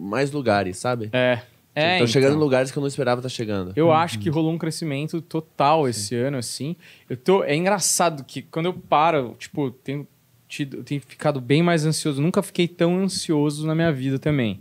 mais 0.02 0.32
lugares, 0.32 0.78
sabe? 0.78 1.10
É. 1.14 1.42
É, 1.76 1.98
tô 1.98 2.06
chegando 2.06 2.34
em 2.34 2.36
então. 2.36 2.44
lugares 2.44 2.70
que 2.70 2.78
eu 2.78 2.82
não 2.82 2.88
esperava 2.88 3.20
estar 3.20 3.30
chegando. 3.30 3.74
Eu 3.76 3.92
acho 3.92 4.20
que 4.20 4.30
rolou 4.30 4.52
um 4.52 4.60
crescimento 4.60 5.20
total 5.22 5.88
esse 5.90 6.16
ano, 6.16 6.38
assim. 6.38 6.76
Eu 7.10 7.18
tô. 7.18 7.44
É 7.44 7.56
engraçado 7.56 8.24
que 8.24 8.44
quando 8.44 8.68
eu 8.68 8.74
paro, 8.74 9.36
tipo, 9.40 9.72
tenho 9.72 10.08
tido, 10.48 10.84
tenho 10.84 11.02
ficado 11.02 11.42
bem 11.42 11.64
mais 11.64 11.84
ansioso. 11.84 12.22
Nunca 12.22 12.44
fiquei 12.44 12.68
tão 12.68 13.00
ansioso 13.00 13.66
na 13.66 13.74
minha 13.74 13.92
vida 13.92 14.20
também. 14.20 14.60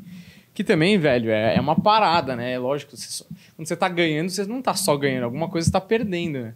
Que 0.54 0.62
também, 0.62 0.98
velho, 0.98 1.30
é, 1.30 1.56
é 1.56 1.60
uma 1.60 1.74
parada, 1.80 2.36
né? 2.36 2.52
É 2.52 2.58
lógico, 2.58 2.94
você 2.96 3.08
só- 3.10 3.24
quando 3.56 3.66
você 3.66 3.76
tá 3.76 3.88
ganhando, 3.88 4.28
você 4.30 4.44
não 4.44 4.60
tá 4.60 4.74
só 4.74 4.96
ganhando, 4.96 5.24
alguma 5.24 5.48
coisa 5.48 5.64
você 5.66 5.72
tá 5.72 5.80
perdendo, 5.80 6.40
né? 6.42 6.54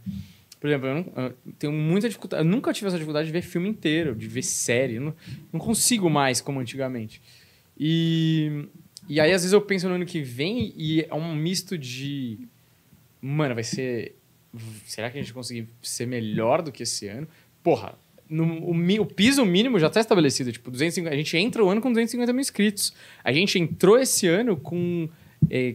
Por 0.61 0.69
exemplo, 0.69 0.87
eu, 0.89 0.95
não- 0.95 1.25
eu 1.25 1.35
tenho 1.59 1.73
muita 1.73 2.09
dificuldade. 2.09 2.43
Eu 2.45 2.51
nunca 2.51 2.73
tive 2.73 2.89
essa 2.89 2.97
dificuldade 2.97 3.27
de 3.27 3.33
ver 3.33 3.43
filme 3.43 3.69
inteiro, 3.69 4.15
de 4.15 4.27
ver 4.27 4.43
série. 4.43 4.99
Não, 4.99 5.15
não 5.53 5.61
consigo 5.61 6.11
mais 6.11 6.41
como 6.41 6.61
antigamente. 6.61 7.23
E, 7.79 8.67
e 9.09 9.21
aí, 9.21 9.33
às 9.33 9.43
vezes, 9.43 9.53
eu 9.53 9.61
penso 9.61 9.89
no 9.89 9.95
ano 9.95 10.07
que 10.07 10.23
vem 10.23 10.73
e 10.77 11.03
é 11.09 11.15
um 11.15 11.35
misto 11.35 11.77
de. 11.79 12.39
Mano, 13.21 13.55
vai 13.55 13.65
ser. 13.65 14.15
Será 14.87 15.11
que 15.11 15.19
a 15.19 15.21
gente 15.23 15.33
conseguir 15.35 15.69
ser 15.83 16.07
melhor 16.07 16.63
do 16.63 16.73
que 16.73 16.83
esse 16.83 17.07
ano? 17.07 17.29
Porra, 17.63 17.95
no- 18.29 18.63
o, 18.71 19.01
o 19.03 19.07
piso 19.07 19.45
mínimo 19.45 19.79
já 19.79 19.87
está 19.89 20.01
estabelecido. 20.01 20.53
Tipo, 20.53 20.71
250, 20.71 21.15
a 21.15 21.17
gente 21.17 21.37
entra 21.37 21.65
o 21.65 21.69
ano 21.69 21.81
com 21.81 21.89
250 21.91 22.33
mil 22.33 22.41
inscritos. 22.41 22.93
A 23.23 23.33
gente 23.33 23.59
entrou 23.59 23.99
esse 23.99 24.27
ano 24.27 24.57
com 24.57 25.09
é, 25.51 25.75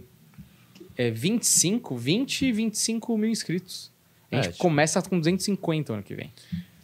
é, 0.97 1.09
25, 1.11 1.95
20 1.95 2.45
e 2.45 2.51
25 2.51 3.17
mil 3.17 3.29
inscritos. 3.29 3.91
A 4.31 4.35
É, 4.37 4.43
gente 4.43 4.51
tipo- 4.53 4.63
começa 4.63 5.01
com 5.01 5.19
250 5.19 5.93
ano 5.93 6.03
que 6.03 6.15
vem. 6.15 6.31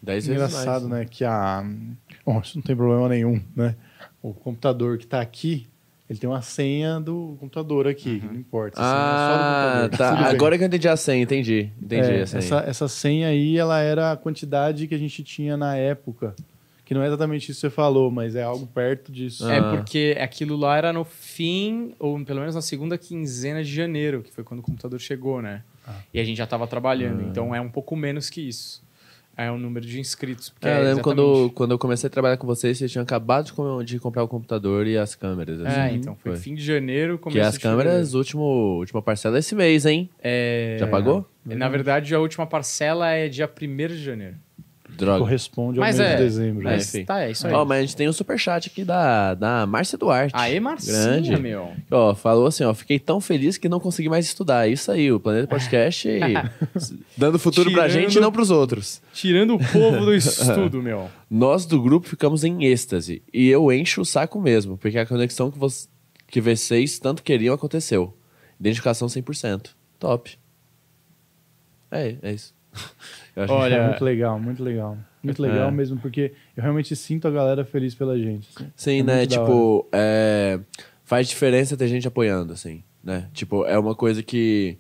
Dez 0.02 0.28
vezes 0.28 0.42
Engraçado, 0.54 0.88
mais. 0.88 1.02
né? 1.02 1.08
Que 1.10 1.24
a. 1.26 1.66
Bom, 2.26 2.40
isso 2.40 2.58
não 2.58 2.62
tem 2.64 2.76
problema 2.76 3.10
nenhum, 3.10 3.42
né? 3.56 3.76
O 4.22 4.34
computador 4.34 4.98
que 4.98 5.08
tá 5.08 5.20
aqui, 5.22 5.68
ele 6.10 6.20
tem 6.20 6.30
uma 6.30 6.42
senha 6.42 7.00
do 7.00 7.36
computador 7.40 7.88
aqui, 7.88 8.20
que 8.20 8.26
não 8.26 8.36
importa. 8.36 8.80
é 8.80 8.84
só 8.84 8.88
do 8.88 8.94
Ah, 8.96 9.80
computador, 9.84 9.98
tá. 9.98 10.16
bem. 10.16 10.26
Agora 10.36 10.58
que 10.58 10.64
eu 10.64 10.68
entendi 10.68 10.88
a 10.88 10.96
senha, 10.98 11.22
entendi. 11.24 11.70
Entendi 11.82 12.10
É, 12.12 12.22
a 12.22 12.28
senha. 12.28 12.40
essa, 12.40 12.60
essa 12.66 12.88
senha 12.88 13.28
aí, 13.28 13.58
ela 13.58 13.80
era 13.80 14.12
a 14.14 14.18
quantidade 14.18 14.88
que 14.88 14.96
a 14.96 14.98
gente 14.98 15.24
tinha 15.24 15.58
na 15.58 15.76
época. 15.76 16.34
Que 16.86 16.94
não 16.94 17.04
é 17.04 17.08
exatamente 17.08 17.52
isso 17.52 17.60
que 17.60 17.68
você 17.68 17.70
falou, 17.70 18.10
mas 18.10 18.34
é 18.34 18.44
algo 18.44 18.66
perto 18.66 19.12
disso. 19.12 19.46
Ah. 19.46 19.54
É 19.56 19.62
porque 19.76 20.16
aquilo 20.22 20.56
lá 20.56 20.78
era 20.78 20.94
no 20.94 21.04
fim, 21.04 21.94
ou 22.00 22.24
pelo 22.24 22.40
menos 22.40 22.56
na 22.56 22.62
segunda 22.62 22.98
quinzena 22.98 23.62
de 23.62 23.70
janeiro, 23.76 24.22
que 24.24 24.32
foi 24.32 24.42
quando 24.46 24.62
o 24.62 24.64
computador 24.64 24.98
chegou, 25.02 25.42
né? 25.42 25.64
Ah. 25.86 25.96
E 26.14 26.20
a 26.20 26.24
gente 26.24 26.38
já 26.38 26.46
estava 26.46 26.66
trabalhando, 26.66 27.22
então 27.24 27.54
é 27.54 27.60
um 27.60 27.68
pouco 27.70 27.94
menos 27.94 28.30
que 28.30 28.40
isso. 28.40 28.82
É 29.38 29.52
o 29.52 29.58
número 29.58 29.86
de 29.86 30.00
inscritos. 30.00 30.52
É, 30.62 30.68
eu 30.68 30.74
é 30.74 30.80
lembro 30.80 31.04
quando, 31.04 31.22
exatamente- 31.22 31.54
quando 31.54 31.72
eu 31.72 31.78
comecei 31.78 32.08
a 32.08 32.10
trabalhar 32.10 32.38
com 32.38 32.48
vocês, 32.48 32.76
vocês 32.76 32.92
tinham 32.92 33.04
acabado 33.04 33.46
de, 33.46 33.54
com- 33.54 33.84
de 33.84 34.00
comprar 34.00 34.24
o 34.24 34.28
computador 34.28 34.88
e 34.88 34.98
as 34.98 35.14
câmeras. 35.14 35.62
É, 35.62 35.68
assim. 35.68 35.96
então, 35.96 36.16
foi, 36.16 36.36
fim 36.38 36.56
de 36.56 36.64
janeiro, 36.64 37.20
Que 37.20 37.40
as 37.40 37.56
câmeras, 37.56 38.16
último, 38.16 38.44
última 38.80 39.00
parcela 39.00 39.38
é 39.38 39.40
esse 39.40 39.54
mês, 39.54 39.86
hein? 39.86 40.10
É... 40.20 40.78
Já 40.80 40.88
pagou? 40.88 41.24
Na 41.46 41.70
verdade, 41.70 42.16
a 42.16 42.20
última 42.20 42.48
parcela 42.48 43.12
é 43.12 43.30
dia 43.30 43.48
1 43.48 43.88
de 43.90 44.04
janeiro. 44.04 44.36
Droga. 44.98 45.20
Corresponde 45.20 45.80
ao 45.80 45.86
Mas 45.86 45.98
mês 45.98 46.10
é, 46.10 46.16
de 46.16 46.24
dezembro. 46.24 46.62
É, 46.62 46.64
né? 46.66 46.72
Mas 46.78 46.94
enfim. 46.96 47.06
tá, 47.06 47.22
é 47.24 47.32
isso 47.32 47.48
aí. 47.48 47.54
Ó, 47.54 47.64
mas 47.66 47.78
a 47.78 47.82
gente 47.82 47.96
tem 47.96 48.10
um 48.10 48.14
superchat 48.14 48.68
aqui 48.68 48.84
da, 48.84 49.34
da 49.34 49.66
Márcia 49.66 49.98
Duarte. 49.98 50.34
Aê, 50.36 50.60
Marcinha, 50.60 50.98
Grande. 50.98 51.38
meu. 51.38 51.72
Ó, 51.90 52.14
falou 52.16 52.48
assim, 52.48 52.64
ó, 52.64 52.74
fiquei 52.74 53.00
tão 53.00 53.22
feliz 53.22 53.58
que 53.58 53.70
não 53.70 53.80
consegui 53.80 54.10
mais 54.10 54.26
estudar. 54.26 54.68
Isso 54.68 54.92
aí, 54.92 55.12
o 55.12 55.20
Planeta 55.20 55.48
Podcast 55.48 56.08
dando 57.18 57.40
futuro 57.40 57.72
pra 57.72 57.88
Tirando- 57.88 58.04
gente 58.04 58.18
e 58.18 58.22
não 58.22 58.32
pros 58.32 58.50
outros. 58.52 59.02
Tirando 59.14 59.56
o 59.56 59.60
povo 59.60 60.06
do 60.06 60.14
estudo, 60.16 60.82
meu. 60.82 61.10
Nós 61.30 61.66
do 61.66 61.82
grupo 61.82 62.08
ficamos 62.08 62.44
em 62.44 62.66
êxtase 62.66 63.22
e 63.34 63.48
eu 63.50 63.72
encho 63.72 64.02
o 64.02 64.06
saco 64.06 64.40
mesmo, 64.40 64.78
porque 64.78 64.98
a 64.98 65.06
conexão 65.06 65.52
que, 65.52 65.60
que 66.28 66.42
vocês 66.42 67.00
tanto 67.00 67.22
queriam 67.24 67.54
aconteceu. 67.54 68.14
Identificação 68.60 69.08
100%. 69.08 69.68
Top. 70.00 70.38
É, 71.92 72.16
é 72.22 72.32
isso. 72.34 72.54
Eu 73.38 73.54
Olha, 73.54 73.76
É 73.76 73.88
muito 73.90 74.04
legal, 74.04 74.40
muito 74.40 74.64
legal. 74.64 74.98
Muito 75.24 75.42
legal 75.42 75.68
É. 75.68 75.72
mesmo, 75.72 75.98
porque 76.00 76.34
eu 76.56 76.64
realmente 76.64 76.96
sinto 76.96 77.28
a 77.28 77.32
galera 77.32 77.64
feliz 77.66 77.94
pela 77.94 78.18
gente. 78.18 78.48
assim. 78.56 78.68
Sim, 78.76 79.00
É 79.00 79.04
né? 79.04 79.26
Tipo, 79.28 79.88
é, 79.92 80.60
faz 81.04 81.28
diferença 81.28 81.76
ter 81.78 81.88
gente 81.88 82.08
apoiando, 82.08 82.54
assim, 82.54 82.82
né? 83.04 83.28
Tipo, 83.34 83.66
é 83.66 83.78
uma 83.78 83.94
coisa 83.96 84.24
que. 84.24 84.78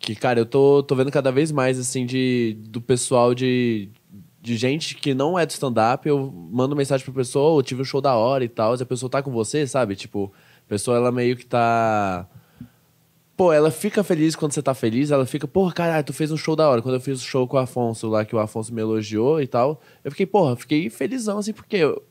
Que, 0.00 0.14
cara, 0.14 0.38
eu 0.40 0.46
tô, 0.46 0.82
tô 0.82 0.94
vendo 0.94 1.10
cada 1.10 1.30
vez 1.32 1.50
mais, 1.50 1.78
assim, 1.78 2.06
de, 2.06 2.56
do 2.68 2.80
pessoal 2.80 3.34
de, 3.34 3.88
de 4.40 4.56
gente 4.56 4.94
que 4.94 5.12
não 5.12 5.36
é 5.38 5.44
do 5.44 5.50
stand-up. 5.50 6.08
Eu 6.08 6.32
mando 6.32 6.76
mensagem 6.76 7.04
pra 7.04 7.12
pessoa, 7.14 7.50
"Ô, 7.54 7.58
eu 7.58 7.62
tive 7.64 7.82
um 7.82 7.84
show 7.84 8.00
da 8.00 8.14
hora 8.14 8.44
e 8.44 8.48
tal. 8.48 8.76
E 8.76 8.82
a 8.82 8.86
pessoa 8.86 9.10
tá 9.10 9.22
com 9.22 9.32
você, 9.32 9.66
sabe? 9.66 9.96
Tipo, 9.96 10.32
a 10.66 10.68
pessoa, 10.68 10.96
ela 10.96 11.10
meio 11.12 11.36
que 11.36 11.44
tá. 11.44 12.26
Pô, 13.38 13.52
ela 13.52 13.70
fica 13.70 14.02
feliz 14.02 14.34
quando 14.34 14.50
você 14.52 14.60
tá 14.60 14.74
feliz, 14.74 15.12
ela 15.12 15.24
fica, 15.24 15.46
porra, 15.46 15.72
caralho, 15.72 16.02
tu 16.04 16.12
fez 16.12 16.32
um 16.32 16.36
show 16.36 16.56
da 16.56 16.68
hora. 16.68 16.82
Quando 16.82 16.96
eu 16.96 17.00
fiz 17.00 17.20
o 17.20 17.24
show 17.24 17.46
com 17.46 17.56
o 17.56 17.60
Afonso 17.60 18.08
lá, 18.08 18.24
que 18.24 18.34
o 18.34 18.38
Afonso 18.40 18.74
me 18.74 18.80
elogiou 18.82 19.40
e 19.40 19.46
tal, 19.46 19.80
eu 20.04 20.10
fiquei, 20.10 20.26
porra, 20.26 20.56
fiquei 20.56 20.90
felizão, 20.90 21.38
assim, 21.38 21.52
porque 21.52 21.76
eu- 21.76 22.02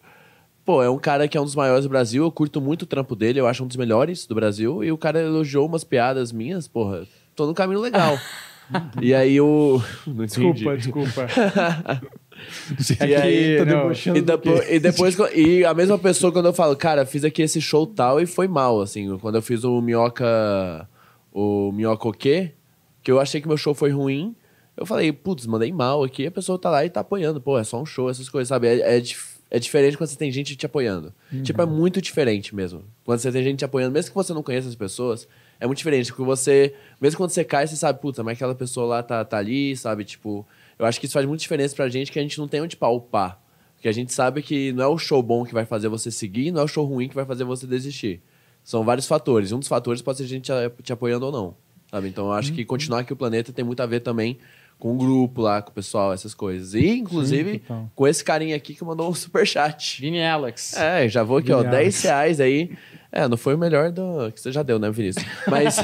Pô, 0.64 0.82
é 0.84 0.90
um 0.90 0.98
cara 0.98 1.28
que 1.30 1.38
é 1.38 1.42
um 1.42 1.46
dos 1.46 1.56
maiores 1.56 1.84
do 1.86 1.90
Brasil, 1.90 2.24
eu 2.24 2.32
curto 2.32 2.60
muito 2.62 2.82
o 2.84 2.86
trampo 2.86 3.16
dele, 3.16 3.40
eu 3.42 3.48
acho 3.48 3.64
um 3.64 3.68
dos 3.68 3.76
melhores 3.78 4.26
do 4.26 4.36
Brasil, 4.36 4.84
e 4.84 4.92
o 4.92 4.98
cara 4.98 5.22
elogiou 5.22 5.66
umas 5.66 5.84
piadas 5.86 6.32
minhas, 6.34 6.66
porra, 6.68 7.06
tô 7.36 7.46
no 7.46 7.54
caminho 7.54 7.80
legal. 7.82 8.18
e 9.02 9.14
aí 9.14 9.36
eu. 9.38 9.82
Não 10.06 10.24
entendi. 10.26 10.66
Desculpa, 10.66 10.78
desculpa. 10.78 11.28
E 13.02 13.14
É 13.14 13.22
aí, 13.22 13.56
E, 13.56 13.58
do 13.60 13.66
depois, 13.66 14.66
quê? 14.66 14.76
e 14.76 14.80
depois, 14.80 15.18
e 15.34 15.66
a 15.66 15.74
mesma 15.74 15.98
pessoa, 15.98 16.32
quando 16.32 16.46
eu 16.48 16.54
falo, 16.54 16.76
cara, 16.76 17.06
fiz 17.06 17.24
aqui 17.26 17.42
esse 17.42 17.60
show 17.60 17.86
tal 17.88 18.22
e 18.22 18.26
foi 18.26 18.48
mal, 18.48 18.80
assim, 18.80 19.18
quando 19.18 19.36
eu 19.36 19.42
fiz 19.42 19.64
o 19.64 19.82
Minhoca. 19.82 20.88
O 21.40 22.12
quê? 22.14 22.54
Que 23.04 23.12
eu 23.12 23.20
achei 23.20 23.40
que 23.40 23.48
meu 23.48 23.58
show 23.58 23.76
foi 23.76 23.92
ruim. 23.92 24.36
Eu 24.76 24.86
falei, 24.86 25.12
putz, 25.12 25.46
mandei 25.46 25.72
mal 25.72 26.04
aqui, 26.04 26.26
a 26.26 26.32
pessoa 26.32 26.58
tá 26.58 26.70
lá 26.70 26.84
e 26.84 26.90
tá 26.90 27.02
apoiando. 27.02 27.40
Pô, 27.40 27.58
é 27.58 27.64
só 27.64 27.82
um 27.82 27.86
show, 27.86 28.10
essas 28.10 28.28
coisas, 28.28 28.48
sabe? 28.48 28.68
É, 28.68 28.98
é, 28.98 29.04
é 29.50 29.60
diferente 29.60 29.98
quando 29.98 30.10
você 30.10 30.18
tem 30.18 30.32
gente 30.32 30.56
te 30.56 30.66
apoiando. 30.66 31.14
Tipo, 31.44 31.62
é 31.62 31.66
muito 31.66 32.02
diferente 32.02 32.56
mesmo. 32.56 32.84
Quando 33.04 33.20
você 33.20 33.32
tem 33.32 33.44
gente 33.44 33.60
te 33.60 33.66
apoiando, 33.66 33.94
mesmo 33.94 34.12
que 34.12 34.16
você 34.16 34.34
não 34.34 34.44
conheça 34.44 34.68
as 34.68 34.76
pessoas, 34.76 35.28
é 35.60 35.66
muito 35.66 35.78
diferente. 35.78 36.12
Porque 36.12 36.24
você, 36.24 36.74
mesmo 37.00 37.18
quando 37.18 37.30
você 37.30 37.44
cai, 37.44 37.68
você 37.68 37.76
sabe, 37.76 38.00
puta, 38.00 38.24
mas 38.24 38.36
aquela 38.36 38.56
pessoa 38.56 38.88
lá 38.88 39.04
tá, 39.04 39.24
tá 39.24 39.38
ali, 39.38 39.76
sabe? 39.78 40.04
Tipo, 40.04 40.46
eu 40.78 40.86
acho 40.86 41.00
que 41.00 41.06
isso 41.06 41.14
faz 41.14 41.26
muita 41.26 41.42
diferença 41.42 41.76
pra 41.76 41.88
gente, 41.88 42.12
que 42.12 42.20
a 42.20 42.22
gente 42.22 42.38
não 42.40 42.48
tem 42.48 42.62
onde 42.62 42.76
palpar. 42.76 43.40
Porque 43.76 43.88
a 43.88 43.92
gente 43.92 44.12
sabe 44.12 44.42
que 44.42 44.72
não 44.74 44.84
é 44.84 44.88
o 44.88 44.98
show 44.98 45.22
bom 45.22 45.46
que 45.46 45.54
vai 45.54 45.66
fazer 45.66 45.88
você 45.88 46.10
seguir, 46.10 46.52
não 46.52 46.62
é 46.62 46.64
o 46.64 46.68
show 46.68 46.84
ruim 46.84 47.08
que 47.08 47.16
vai 47.16 47.26
fazer 47.26 47.44
você 47.44 47.68
desistir. 47.68 48.22
São 48.68 48.84
vários 48.84 49.08
fatores. 49.08 49.54
Um 49.54 49.60
dos 49.60 49.70
fatores 49.70 50.02
pode 50.02 50.18
ser 50.18 50.26
a 50.26 50.28
gente 50.28 50.52
te, 50.84 50.92
apoiando 50.92 51.26
ou 51.26 51.32
não. 51.32 51.56
Sabe? 51.90 52.10
Então 52.10 52.26
eu 52.26 52.34
acho 52.34 52.52
que 52.52 52.66
continuar 52.66 53.00
aqui 53.00 53.14
o 53.14 53.16
planeta 53.16 53.54
tem 53.54 53.64
muito 53.64 53.80
a 53.80 53.86
ver 53.86 54.02
também 54.02 54.38
com 54.80 54.94
o 54.94 54.98
grupo 54.98 55.42
lá, 55.42 55.62
com 55.62 55.72
o 55.72 55.74
pessoal, 55.74 56.14
essas 56.14 56.34
coisas. 56.34 56.74
E, 56.74 56.88
inclusive, 56.88 57.60
total. 57.60 57.92
com 57.96 58.08
esse 58.08 58.24
carinha 58.24 58.56
aqui 58.56 58.74
que 58.76 58.84
mandou 58.84 59.10
um 59.10 59.14
superchat. 59.16 60.00
Vini 60.00 60.24
Alex. 60.24 60.76
É, 60.78 61.08
já 61.10 61.24
vou 61.24 61.38
aqui, 61.38 61.52
ó, 61.52 61.64
Genial. 61.64 61.82
10 61.82 62.02
reais 62.04 62.40
aí. 62.40 62.72
É, 63.10 63.28
não 63.28 63.38
foi 63.38 63.56
o 63.56 63.58
melhor 63.58 63.90
do 63.90 64.32
que 64.32 64.40
você 64.40 64.52
já 64.52 64.62
deu, 64.62 64.78
né, 64.78 64.92
Vinícius? 64.92 65.26
Mas 65.48 65.78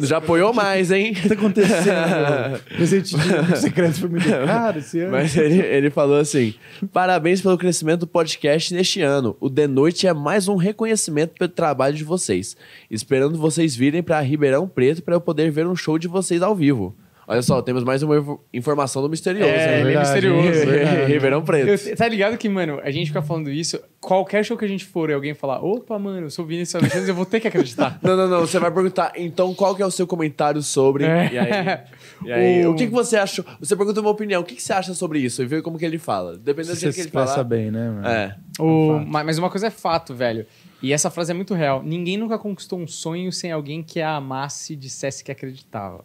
já 0.08 0.18
apoiou 0.18 0.54
mais, 0.54 0.90
hein? 0.90 1.10
O 1.10 1.14
que 1.14 1.28
tá 1.28 1.34
acontecendo? 1.34 2.60
Presente 2.76 3.16
de 3.16 3.58
secreto 3.58 4.00
foi 4.00 4.08
muito 4.08 4.28
caro 4.28 4.78
esse 4.78 5.00
ano. 5.00 5.10
Mas 5.10 5.36
ele, 5.36 5.58
ele 5.58 5.90
falou 5.90 6.18
assim: 6.18 6.54
parabéns 6.92 7.42
pelo 7.42 7.58
crescimento 7.58 8.00
do 8.00 8.06
podcast 8.06 8.72
neste 8.72 9.02
ano. 9.02 9.36
O 9.40 9.50
The 9.50 9.66
Noite 9.66 10.06
é 10.06 10.14
mais 10.14 10.46
um 10.46 10.54
reconhecimento 10.54 11.34
pelo 11.36 11.50
trabalho 11.50 11.96
de 11.96 12.04
vocês. 12.04 12.56
Esperando 12.88 13.36
vocês 13.36 13.74
virem 13.74 14.02
para 14.02 14.20
Ribeirão 14.20 14.68
Preto 14.68 15.02
para 15.02 15.16
eu 15.16 15.20
poder 15.20 15.50
ver 15.50 15.66
um 15.66 15.74
show 15.74 15.98
de 15.98 16.06
vocês 16.06 16.42
ao 16.42 16.54
vivo. 16.54 16.94
Olha 17.30 17.42
só, 17.42 17.62
temos 17.62 17.84
mais 17.84 18.02
uma 18.02 18.18
info- 18.18 18.40
informação 18.52 19.00
do 19.02 19.08
misterioso. 19.08 19.48
É, 19.52 19.80
ele 19.80 19.94
é 19.94 19.98
misterioso. 20.00 20.48
verdade. 20.66 21.04
Ribeirão 21.12 21.42
Preto. 21.42 21.68
Eu- 21.88 21.96
tá 21.96 22.08
ligado 22.08 22.36
que, 22.36 22.48
mano, 22.48 22.80
a 22.82 22.90
gente 22.90 23.06
fica 23.06 23.22
falando 23.22 23.50
isso, 23.50 23.78
qualquer 24.00 24.44
show 24.44 24.56
que 24.56 24.64
a 24.64 24.68
gente 24.68 24.84
for 24.84 25.10
e 25.10 25.12
alguém 25.14 25.32
falar, 25.32 25.62
opa, 25.64 25.98
mano, 25.98 26.26
eu 26.26 26.30
sou 26.30 26.44
o 26.44 26.48
Vinícius 26.48 26.82
Alexandre, 26.82 27.08
eu 27.08 27.14
vou 27.14 27.24
ter 27.24 27.38
que 27.38 27.46
acreditar. 27.46 27.98
Não, 28.02 28.16
não, 28.16 28.26
não. 28.28 28.40
Você 28.40 28.58
vai 28.58 28.70
perguntar, 28.72 29.12
então 29.16 29.54
qual 29.54 29.76
que 29.76 29.82
é 29.82 29.86
o 29.86 29.90
seu 29.90 30.06
comentário 30.06 30.60
sobre? 30.62 31.04
É. 31.04 31.30
E 31.32 31.38
aí, 31.38 31.50
e 32.26 32.32
aí, 32.32 32.66
O- 32.66 32.72
o 32.72 32.74
que, 32.74 32.86
que 32.86 32.92
você 32.92 33.16
achou? 33.16 33.44
Você 33.60 33.76
pergunta 33.76 34.00
uma 34.00 34.10
opinião, 34.10 34.42
o 34.42 34.44
que, 34.44 34.56
que 34.56 34.62
você 34.62 34.72
acha 34.72 34.92
sobre 34.94 35.20
isso? 35.20 35.40
E 35.42 35.46
vê 35.46 35.62
como 35.62 35.78
que 35.78 35.84
ele 35.84 35.98
fala. 35.98 36.36
Dependendo 36.36 36.74
do 36.74 36.78
Você 36.80 36.80
jeito 36.80 36.92
se 36.94 36.96
que 36.96 37.00
ele 37.02 37.08
expressa 37.08 37.32
falar. 37.34 37.44
bem, 37.44 37.70
né, 37.70 37.90
mano? 37.90 38.06
É. 38.08 38.36
O- 38.58 38.94
fato. 38.98 39.06
ma- 39.06 39.24
mas 39.24 39.38
uma 39.38 39.48
coisa 39.50 39.68
é 39.68 39.70
fato, 39.70 40.14
velho. 40.14 40.44
E 40.82 40.92
essa 40.92 41.10
frase 41.10 41.30
é 41.30 41.34
muito 41.34 41.54
real. 41.54 41.82
Ninguém 41.84 42.16
nunca 42.16 42.38
conquistou 42.38 42.78
um 42.80 42.86
sonho 42.88 43.30
sem 43.30 43.52
alguém 43.52 43.82
que 43.82 44.00
a 44.00 44.16
amasse 44.16 44.72
e 44.72 44.76
dissesse 44.76 45.22
que 45.22 45.30
acreditava. 45.30 46.04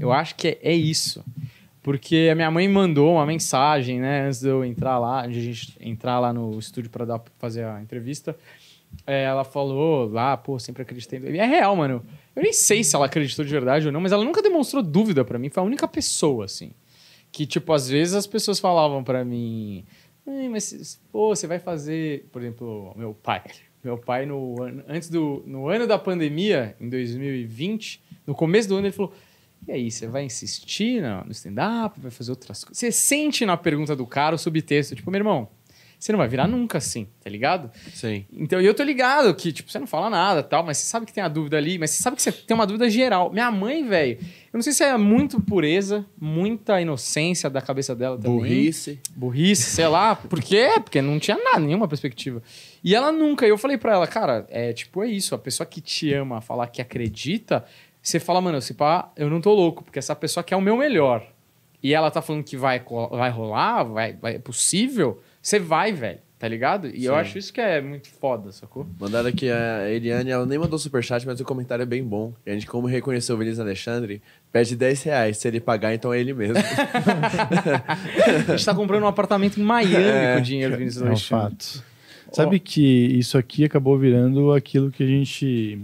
Eu 0.00 0.12
acho 0.12 0.34
que 0.34 0.48
é, 0.48 0.58
é 0.62 0.72
isso. 0.74 1.24
Porque 1.82 2.28
a 2.30 2.34
minha 2.34 2.50
mãe 2.50 2.68
mandou 2.68 3.14
uma 3.14 3.24
mensagem, 3.24 3.98
né, 4.00 4.26
antes 4.26 4.40
de 4.40 4.48
eu 4.48 4.64
entrar 4.64 4.98
lá, 4.98 5.26
de 5.26 5.38
a 5.38 5.42
gente 5.42 5.76
entrar 5.80 6.18
lá 6.20 6.32
no 6.32 6.58
estúdio 6.58 6.90
para 6.90 7.20
fazer 7.38 7.64
a 7.64 7.80
entrevista. 7.80 8.36
É, 9.06 9.24
ela 9.24 9.44
falou 9.44 10.08
lá, 10.10 10.36
pô, 10.36 10.58
sempre 10.58 10.82
acreditei. 10.82 11.18
E 11.20 11.38
é 11.38 11.46
real, 11.46 11.74
mano. 11.76 12.04
Eu 12.34 12.42
nem 12.42 12.52
sei 12.52 12.82
se 12.84 12.94
ela 12.94 13.06
acreditou 13.06 13.44
de 13.44 13.50
verdade 13.50 13.86
ou 13.86 13.92
não, 13.92 14.00
mas 14.00 14.12
ela 14.12 14.24
nunca 14.24 14.42
demonstrou 14.42 14.82
dúvida 14.82 15.24
pra 15.24 15.38
mim. 15.38 15.48
Foi 15.48 15.62
a 15.62 15.66
única 15.66 15.86
pessoa, 15.88 16.44
assim. 16.44 16.72
Que, 17.30 17.46
tipo, 17.46 17.72
às 17.72 17.88
vezes 17.88 18.14
as 18.14 18.26
pessoas 18.26 18.58
falavam 18.58 19.02
pra 19.04 19.24
mim. 19.24 19.84
"Ai, 20.26 20.48
mas, 20.48 21.00
pô, 21.12 21.34
você 21.34 21.46
vai 21.46 21.58
fazer. 21.58 22.26
Por 22.32 22.42
exemplo, 22.42 22.92
meu 22.96 23.14
pai. 23.14 23.42
Meu 23.84 23.96
pai, 23.96 24.26
no 24.26 24.60
ano, 24.62 24.82
antes 24.88 25.08
do. 25.08 25.42
No 25.46 25.68
ano 25.68 25.86
da 25.86 25.98
pandemia, 25.98 26.74
em 26.80 26.88
2020, 26.88 28.02
no 28.26 28.34
começo 28.34 28.68
do 28.68 28.76
ano, 28.76 28.86
ele 28.86 28.92
falou. 28.92 29.12
E 29.66 29.72
aí, 29.72 29.90
você 29.90 30.06
vai 30.06 30.24
insistir 30.24 31.02
no 31.02 31.32
stand-up? 31.32 32.00
Vai 32.00 32.10
fazer 32.10 32.30
outras 32.30 32.64
coisas? 32.64 32.78
Você 32.78 32.90
sente 32.90 33.44
na 33.44 33.56
pergunta 33.56 33.94
do 33.94 34.06
cara 34.06 34.34
o 34.34 34.38
subtexto, 34.38 34.94
tipo, 34.94 35.10
meu 35.10 35.18
irmão, 35.18 35.48
você 35.98 36.12
não 36.12 36.18
vai 36.18 36.28
virar 36.28 36.46
nunca 36.46 36.78
assim, 36.78 37.08
tá 37.22 37.28
ligado? 37.28 37.70
Sim. 37.92 38.24
Então, 38.32 38.60
e 38.60 38.66
eu 38.66 38.72
tô 38.72 38.84
ligado 38.84 39.34
que, 39.34 39.50
tipo, 39.50 39.70
você 39.70 39.80
não 39.80 39.86
fala 39.86 40.08
nada 40.08 40.44
tal, 40.44 40.64
mas 40.64 40.78
você 40.78 40.86
sabe 40.86 41.04
que 41.04 41.12
tem 41.12 41.24
a 41.24 41.28
dúvida 41.28 41.56
ali, 41.56 41.76
mas 41.76 41.90
você 41.90 42.02
sabe 42.02 42.14
que 42.16 42.22
você 42.22 42.30
tem 42.30 42.54
uma 42.54 42.66
dúvida 42.66 42.88
geral. 42.88 43.32
Minha 43.32 43.50
mãe, 43.50 43.84
velho, 43.84 44.16
eu 44.20 44.54
não 44.54 44.62
sei 44.62 44.72
se 44.72 44.84
é 44.84 44.96
muito 44.96 45.40
pureza, 45.40 46.06
muita 46.16 46.80
inocência 46.80 47.50
da 47.50 47.60
cabeça 47.60 47.96
dela 47.96 48.16
também. 48.16 48.38
Burrice. 48.38 49.00
Burrice, 49.16 49.62
sei 49.70 49.88
lá. 49.88 50.14
Por 50.14 50.40
quê? 50.40 50.68
Porque 50.76 51.02
não 51.02 51.18
tinha 51.18 51.36
nada, 51.36 51.58
nenhuma 51.58 51.88
perspectiva. 51.88 52.40
E 52.84 52.94
ela 52.94 53.10
nunca, 53.10 53.44
eu 53.44 53.58
falei 53.58 53.76
pra 53.76 53.94
ela, 53.94 54.06
cara, 54.06 54.46
é 54.50 54.72
tipo, 54.72 55.02
é 55.02 55.08
isso, 55.08 55.34
a 55.34 55.38
pessoa 55.38 55.66
que 55.66 55.80
te 55.80 56.14
ama, 56.14 56.40
falar 56.40 56.68
que 56.68 56.80
acredita, 56.80 57.64
você 58.02 58.18
fala, 58.20 58.40
mano, 58.40 58.60
se 58.60 58.74
pá, 58.74 59.10
eu 59.16 59.28
não 59.28 59.40
tô 59.40 59.52
louco, 59.54 59.82
porque 59.84 59.98
essa 59.98 60.14
pessoa 60.14 60.42
quer 60.44 60.56
o 60.56 60.60
meu 60.60 60.76
melhor. 60.76 61.26
E 61.82 61.94
ela 61.94 62.10
tá 62.10 62.20
falando 62.20 62.42
que 62.44 62.56
vai, 62.56 62.82
vai 63.10 63.30
rolar, 63.30 63.84
vai, 63.84 64.12
vai, 64.14 64.34
é 64.36 64.38
possível, 64.38 65.20
você 65.40 65.60
vai, 65.60 65.92
velho, 65.92 66.18
tá 66.36 66.48
ligado? 66.48 66.88
E 66.88 67.04
eu 67.04 67.12
Sim. 67.14 67.20
acho 67.20 67.38
isso 67.38 67.52
que 67.52 67.60
é 67.60 67.80
muito 67.80 68.08
foda, 68.08 68.50
sacou? 68.50 68.84
Mandaram 68.98 69.28
aqui 69.28 69.48
a 69.48 69.88
Eliane, 69.88 70.30
ela 70.30 70.44
nem 70.44 70.58
mandou 70.58 70.76
superchat, 70.76 71.24
mas 71.24 71.38
o 71.38 71.44
comentário 71.44 71.82
é 71.84 71.86
bem 71.86 72.02
bom. 72.02 72.32
E 72.44 72.50
a 72.50 72.54
gente, 72.54 72.66
como 72.66 72.88
reconheceu 72.88 73.36
o 73.36 73.38
Vinícius 73.38 73.60
Alexandre, 73.60 74.20
pede 74.50 74.74
10 74.74 75.02
reais. 75.04 75.38
Se 75.38 75.46
ele 75.46 75.60
pagar, 75.60 75.94
então 75.94 76.12
é 76.12 76.18
ele 76.18 76.34
mesmo. 76.34 76.56
A 78.48 78.56
gente 78.56 78.64
tá 78.64 78.74
comprando 78.74 79.02
um 79.04 79.08
apartamento 79.08 79.60
em 79.60 79.62
Miami 79.62 80.34
com 80.34 80.38
o 80.38 80.42
dinheiro 80.42 80.72
do 80.72 80.78
Vinícius 80.78 81.02
É 81.02 81.04
um 81.04 81.08
Alexandre. 81.08 81.44
fato. 81.50 81.84
Sabe 82.32 82.58
que 82.58 82.82
isso 82.82 83.38
aqui 83.38 83.64
acabou 83.64 83.96
virando 83.98 84.52
aquilo 84.52 84.90
que 84.90 85.02
a 85.02 85.06
gente 85.06 85.80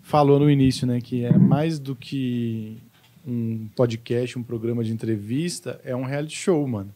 falou 0.00 0.38
no 0.38 0.50
início, 0.50 0.86
né? 0.86 1.00
Que 1.00 1.24
é 1.24 1.36
mais 1.36 1.78
do 1.78 1.94
que 1.94 2.78
um 3.26 3.68
podcast, 3.76 4.38
um 4.38 4.42
programa 4.42 4.82
de 4.82 4.92
entrevista, 4.92 5.80
é 5.84 5.94
um 5.94 6.04
reality 6.04 6.36
show, 6.36 6.66
mano. 6.66 6.92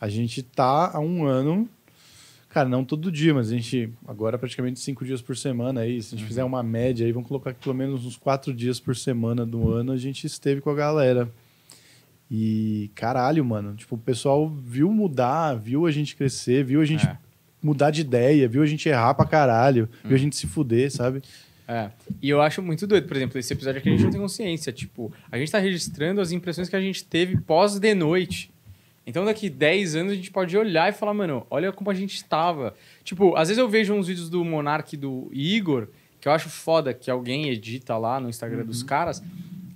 A 0.00 0.08
gente 0.08 0.42
tá 0.42 0.90
há 0.94 0.98
um 1.00 1.24
ano, 1.26 1.68
cara, 2.48 2.68
não 2.68 2.84
todo 2.84 3.10
dia, 3.12 3.32
mas 3.34 3.50
a 3.50 3.54
gente 3.54 3.90
agora 4.06 4.36
praticamente 4.38 4.80
cinco 4.80 5.04
dias 5.04 5.20
por 5.22 5.36
semana 5.36 5.80
aí. 5.82 6.02
Se 6.02 6.14
a 6.14 6.18
gente 6.18 6.26
fizer 6.26 6.42
uma 6.44 6.62
média 6.62 7.04
aí, 7.06 7.12
vamos 7.12 7.28
colocar 7.28 7.52
que 7.52 7.60
pelo 7.62 7.74
menos 7.74 8.04
uns 8.04 8.16
quatro 8.16 8.52
dias 8.54 8.80
por 8.80 8.96
semana 8.96 9.44
do 9.46 9.70
ano 9.70 9.92
a 9.92 9.96
gente 9.96 10.26
esteve 10.26 10.60
com 10.60 10.70
a 10.70 10.74
galera. 10.74 11.30
E 12.30 12.90
caralho, 12.94 13.44
mano, 13.44 13.74
tipo, 13.74 13.94
o 13.94 13.98
pessoal 13.98 14.48
viu 14.48 14.90
mudar, 14.90 15.54
viu 15.54 15.86
a 15.86 15.90
gente 15.90 16.16
crescer, 16.16 16.64
viu 16.64 16.80
a 16.80 16.84
gente 16.84 17.06
É. 17.06 17.18
mudar 17.62 17.90
de 17.90 18.00
ideia, 18.00 18.48
viu 18.48 18.62
a 18.62 18.66
gente 18.66 18.88
errar 18.88 19.12
pra 19.14 19.26
caralho, 19.26 19.88
Hum. 20.04 20.08
viu 20.08 20.16
a 20.16 20.18
gente 20.20 20.34
se 20.36 20.46
fuder, 20.46 20.90
sabe? 20.90 21.22
É. 21.66 21.90
E 22.20 22.28
eu 22.28 22.40
acho 22.40 22.60
muito 22.62 22.86
doido, 22.86 23.06
por 23.06 23.16
exemplo, 23.16 23.38
esse 23.38 23.52
episódio 23.52 23.78
aqui 23.78 23.88
a 23.88 23.92
gente 23.92 24.04
não 24.04 24.10
tem 24.10 24.20
consciência. 24.20 24.72
Tipo, 24.72 25.12
a 25.30 25.38
gente 25.38 25.50
tá 25.50 25.58
registrando 25.58 26.20
as 26.20 26.32
impressões 26.32 26.68
que 26.68 26.76
a 26.76 26.80
gente 26.80 27.04
teve 27.04 27.36
pós 27.38 27.78
de 27.78 27.94
noite. 27.94 28.50
Então, 29.06 29.24
daqui 29.24 29.50
10 29.50 29.96
anos 29.96 30.12
a 30.12 30.14
gente 30.14 30.30
pode 30.30 30.56
olhar 30.56 30.88
e 30.88 30.92
falar, 30.92 31.12
mano, 31.14 31.46
olha 31.50 31.72
como 31.72 31.90
a 31.90 31.94
gente 31.94 32.24
tava. 32.24 32.74
Tipo, 33.02 33.34
às 33.36 33.48
vezes 33.48 33.58
eu 33.58 33.68
vejo 33.68 33.92
uns 33.94 34.06
vídeos 34.06 34.30
do 34.30 34.44
Monark 34.44 34.94
e 34.94 34.96
do 34.96 35.28
Igor, 35.32 35.88
que 36.20 36.28
eu 36.28 36.32
acho 36.32 36.48
foda 36.48 36.94
que 36.94 37.10
alguém 37.10 37.48
edita 37.48 37.96
lá 37.96 38.20
no 38.20 38.28
Instagram 38.28 38.64
dos 38.64 38.82
caras, 38.82 39.20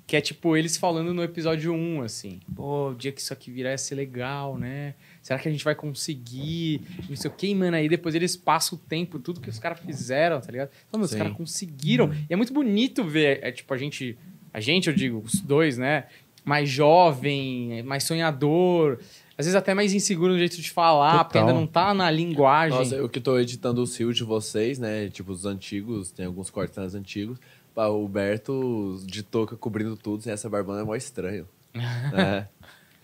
que 0.06 0.16
é 0.16 0.20
tipo 0.20 0.56
eles 0.56 0.76
falando 0.76 1.12
no 1.12 1.24
episódio 1.24 1.72
1, 1.74 2.02
assim. 2.02 2.40
Pô, 2.54 2.90
o 2.90 2.94
dia 2.94 3.10
que 3.10 3.20
isso 3.20 3.32
aqui 3.32 3.50
virar 3.50 3.70
ia 3.70 3.78
ser 3.78 3.96
legal, 3.96 4.56
né? 4.56 4.94
Será 5.26 5.40
que 5.40 5.48
a 5.48 5.50
gente 5.50 5.64
vai 5.64 5.74
conseguir? 5.74 6.82
Não 7.08 7.16
sei 7.16 7.28
o 7.28 7.34
que, 7.34 7.52
mano. 7.52 7.76
Aí 7.76 7.88
depois 7.88 8.14
eles 8.14 8.36
passam 8.36 8.78
o 8.78 8.80
tempo, 8.80 9.18
tudo 9.18 9.40
que 9.40 9.50
os 9.50 9.58
caras 9.58 9.80
fizeram, 9.80 10.40
tá 10.40 10.52
ligado? 10.52 10.70
"Mano, 10.92 11.04
os 11.04 11.12
caras 11.12 11.32
conseguiram. 11.32 12.14
E 12.30 12.32
é 12.32 12.36
muito 12.36 12.52
bonito 12.52 13.02
ver, 13.02 13.40
é, 13.42 13.50
tipo, 13.50 13.74
a 13.74 13.76
gente. 13.76 14.16
A 14.54 14.60
gente, 14.60 14.88
eu 14.88 14.94
digo, 14.94 15.18
os 15.18 15.40
dois, 15.40 15.76
né? 15.78 16.04
Mais 16.44 16.68
jovem, 16.68 17.82
mais 17.82 18.04
sonhador. 18.04 19.00
Às 19.36 19.46
vezes 19.46 19.56
até 19.56 19.74
mais 19.74 19.92
inseguro 19.92 20.32
no 20.32 20.38
jeito 20.38 20.60
de 20.62 20.70
falar, 20.70 21.24
porque 21.24 21.38
Total. 21.40 21.48
ainda 21.48 21.60
não 21.60 21.66
tá 21.66 21.92
na 21.92 22.08
linguagem. 22.08 22.78
Nossa, 22.78 22.94
eu 22.94 23.08
que 23.08 23.18
tô 23.18 23.36
editando 23.36 23.82
os 23.82 23.96
rios 23.98 24.16
de 24.16 24.22
vocês, 24.22 24.78
né? 24.78 25.08
Tipo, 25.08 25.32
os 25.32 25.44
antigos, 25.44 26.12
tem 26.12 26.24
alguns 26.24 26.50
cortes 26.50 26.78
mais 26.78 26.94
antigos. 26.94 27.36
O 27.74 28.06
Berto 28.06 29.02
de 29.04 29.24
touca 29.24 29.56
cobrindo 29.56 29.96
tudo, 29.96 30.22
sem 30.22 30.32
essa 30.32 30.48
barbana 30.48 30.82
é 30.82 30.84
mó 30.84 30.94
estranho. 30.94 31.48
é. 31.74 32.46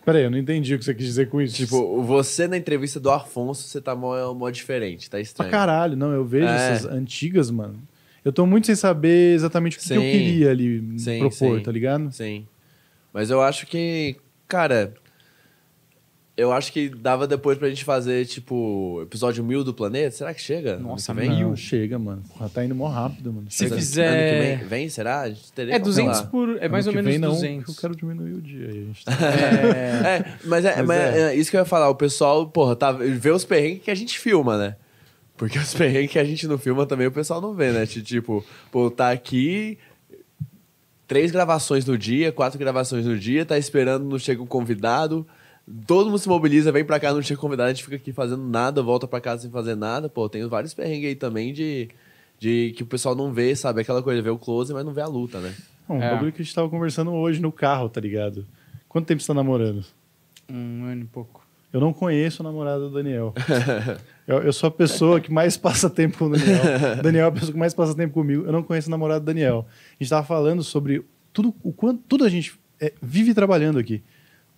Peraí, 0.05 0.23
eu 0.23 0.31
não 0.31 0.37
entendi 0.37 0.75
o 0.75 0.79
que 0.79 0.83
você 0.85 0.93
quis 0.93 1.05
dizer 1.05 1.29
com 1.29 1.41
isso. 1.41 1.55
Tipo, 1.55 2.01
você 2.03 2.47
na 2.47 2.57
entrevista 2.57 2.99
do 2.99 3.09
Afonso, 3.09 3.67
você 3.67 3.79
tá 3.79 3.95
mó, 3.95 4.33
mó 4.33 4.49
diferente, 4.49 5.09
tá 5.09 5.11
pra 5.17 5.21
estranho. 5.21 5.51
caralho, 5.51 5.95
não, 5.95 6.11
eu 6.11 6.25
vejo 6.25 6.45
É. 6.47 6.71
essas 6.73 6.85
antigas, 6.91 7.49
mano. 7.49 7.79
Eu 8.25 8.31
tô 8.33 8.45
muito 8.45 8.67
sem 8.67 8.75
saber 8.75 9.33
exatamente 9.35 9.77
o 9.77 9.79
que, 9.79 9.87
que 9.87 9.93
eu 9.93 10.01
Sim. 10.01 10.11
queria 10.11 10.49
ali 10.51 10.99
Sim, 10.99 11.19
propor, 11.19 11.57
sim. 11.57 11.63
tá 11.63 11.71
ligado? 11.71 12.11
Sim. 12.11 12.45
Mas 13.13 13.29
eu 13.29 13.41
acho 13.41 13.65
que, 13.67 14.15
cara. 14.47 14.93
Eu 16.35 16.51
acho 16.51 16.73
que 16.73 16.89
dava 16.89 17.27
depois 17.27 17.59
pra 17.59 17.69
gente 17.69 17.83
fazer, 17.85 18.25
tipo, 18.25 18.99
episódio 19.03 19.43
mil 19.43 19.63
do 19.63 19.71
planeta. 19.71 20.15
Será 20.15 20.33
que 20.33 20.41
chega? 20.41 20.77
Nossa, 20.79 21.13
vem? 21.13 21.29
Não, 21.29 21.55
chega, 21.55 21.99
mano. 21.99 22.23
Já 22.39 22.49
tá 22.49 22.65
indo 22.65 22.73
mó 22.73 22.87
rápido, 22.87 23.31
mano. 23.31 23.45
Se 23.51 23.65
Chega. 23.65 23.75
fizer- 23.75 24.07
Ano 24.07 24.17
que 24.17 24.57
vem, 24.63 24.67
vem, 24.67 24.89
será? 24.89 25.21
A 25.21 25.29
gente 25.29 25.51
teria 25.53 25.75
É 25.75 25.79
que 25.79 25.85
200 25.85 26.17
falar. 26.17 26.29
por. 26.31 26.57
É 26.59 26.67
mais 26.67 26.87
Ano 26.87 26.97
ou 26.97 27.03
que 27.03 27.07
menos 27.09 27.11
vem, 27.11 27.19
não, 27.19 27.59
200. 27.59 27.75
Eu 27.75 27.79
quero 27.79 27.95
diminuir 27.95 28.33
o 28.33 28.41
dia. 28.41 28.67
aí, 28.67 28.79
A 28.79 28.83
gente 28.85 29.05
tá... 29.05 29.11
É. 29.21 30.17
É, 30.17 30.25
mas, 30.45 30.65
é, 30.65 30.75
Mas 30.77 30.87
mas 30.87 30.97
é. 30.99 31.19
é 31.33 31.35
isso 31.35 31.51
que 31.51 31.55
eu 31.57 31.61
ia 31.61 31.65
falar. 31.65 31.87
O 31.89 31.95
pessoal, 31.95 32.47
porra, 32.47 32.75
tá, 32.75 32.91
vê 32.91 33.29
os 33.29 33.45
perrengues 33.45 33.83
que 33.83 33.91
a 33.91 33.95
gente 33.95 34.17
filma, 34.17 34.57
né? 34.57 34.75
Porque 35.37 35.59
os 35.59 35.71
perrengues 35.75 36.11
que 36.13 36.17
a 36.17 36.25
gente 36.25 36.47
não 36.47 36.57
filma 36.57 36.87
também 36.87 37.05
o 37.05 37.11
pessoal 37.11 37.39
não 37.39 37.53
vê, 37.53 37.71
né? 37.71 37.85
Tipo, 37.85 38.43
pô, 38.71 38.89
tá 38.89 39.11
aqui 39.11 39.77
três 41.07 41.29
gravações 41.29 41.85
no 41.85 41.95
dia, 41.95 42.31
quatro 42.31 42.57
gravações 42.57 43.05
no 43.05 43.17
dia, 43.19 43.45
tá 43.45 43.55
esperando, 43.55 44.03
não 44.05 44.17
chega 44.17 44.41
um 44.41 44.47
convidado. 44.47 45.27
Todo 45.87 46.07
mundo 46.09 46.19
se 46.19 46.27
mobiliza, 46.27 46.71
vem 46.71 46.83
pra 46.83 46.99
cá, 46.99 47.13
não 47.13 47.21
chega 47.21 47.39
convidado, 47.39 47.69
a 47.69 47.73
gente 47.73 47.83
fica 47.83 47.95
aqui 47.95 48.11
fazendo 48.11 48.43
nada, 48.43 48.81
volta 48.83 49.07
pra 49.07 49.21
casa 49.21 49.43
sem 49.43 49.51
fazer 49.51 49.75
nada. 49.75 50.09
Pô, 50.09 50.27
tem 50.27 50.45
vários 50.47 50.73
perrengues 50.73 51.07
aí 51.09 51.15
também 51.15 51.53
de, 51.53 51.89
de 52.37 52.73
que 52.75 52.83
o 52.83 52.85
pessoal 52.85 53.15
não 53.15 53.31
vê, 53.31 53.55
sabe? 53.55 53.81
Aquela 53.81 54.03
coisa, 54.03 54.21
vê 54.21 54.29
o 54.29 54.37
close, 54.37 54.73
mas 54.73 54.83
não 54.85 54.93
vê 54.93 55.01
a 55.01 55.07
luta, 55.07 55.39
né? 55.39 55.53
Um 55.89 56.01
É. 56.01 56.11
bagulho 56.11 56.31
que 56.33 56.41
a 56.41 56.45
gente 56.45 56.53
tava 56.53 56.69
conversando 56.69 57.11
hoje 57.11 57.41
no 57.41 57.51
carro, 57.51 57.87
tá 57.87 58.01
ligado? 58.01 58.45
Quanto 58.89 59.05
tempo 59.07 59.21
você 59.21 59.27
tá 59.27 59.33
namorando? 59.33 59.85
Um 60.49 60.83
ano 60.85 61.01
e 61.03 61.05
pouco. 61.05 61.41
Eu 61.71 61.79
não 61.79 61.91
conheço 61.93 62.41
a 62.41 62.45
namorada 62.45 62.81
do 62.81 62.89
Daniel. 62.91 63.33
eu, 64.27 64.39
eu 64.43 64.53
sou 64.53 64.67
a 64.67 64.71
pessoa 64.71 65.19
que 65.19 65.31
mais 65.31 65.57
passa 65.57 65.89
tempo 65.89 66.17
com 66.17 66.25
o 66.25 66.29
Daniel. 66.29 66.61
Daniel 67.01 67.25
é 67.25 67.27
a 67.29 67.31
pessoa 67.31 67.51
que 67.53 67.57
mais 67.57 67.73
passa 67.73 67.95
tempo 67.95 68.13
comigo. 68.13 68.43
Eu 68.45 68.51
não 68.51 68.61
conheço 68.61 68.89
a 68.89 68.91
namorada 68.91 69.21
do 69.21 69.25
Daniel. 69.25 69.65
A 69.99 70.03
gente 70.03 70.09
tava 70.09 70.25
falando 70.27 70.61
sobre 70.61 71.03
tudo, 71.31 71.53
o 71.63 71.71
quanto 71.71 72.01
tudo 72.07 72.25
a 72.25 72.29
gente 72.29 72.53
é, 72.79 72.93
vive 73.01 73.33
trabalhando 73.33 73.79
aqui. 73.79 74.03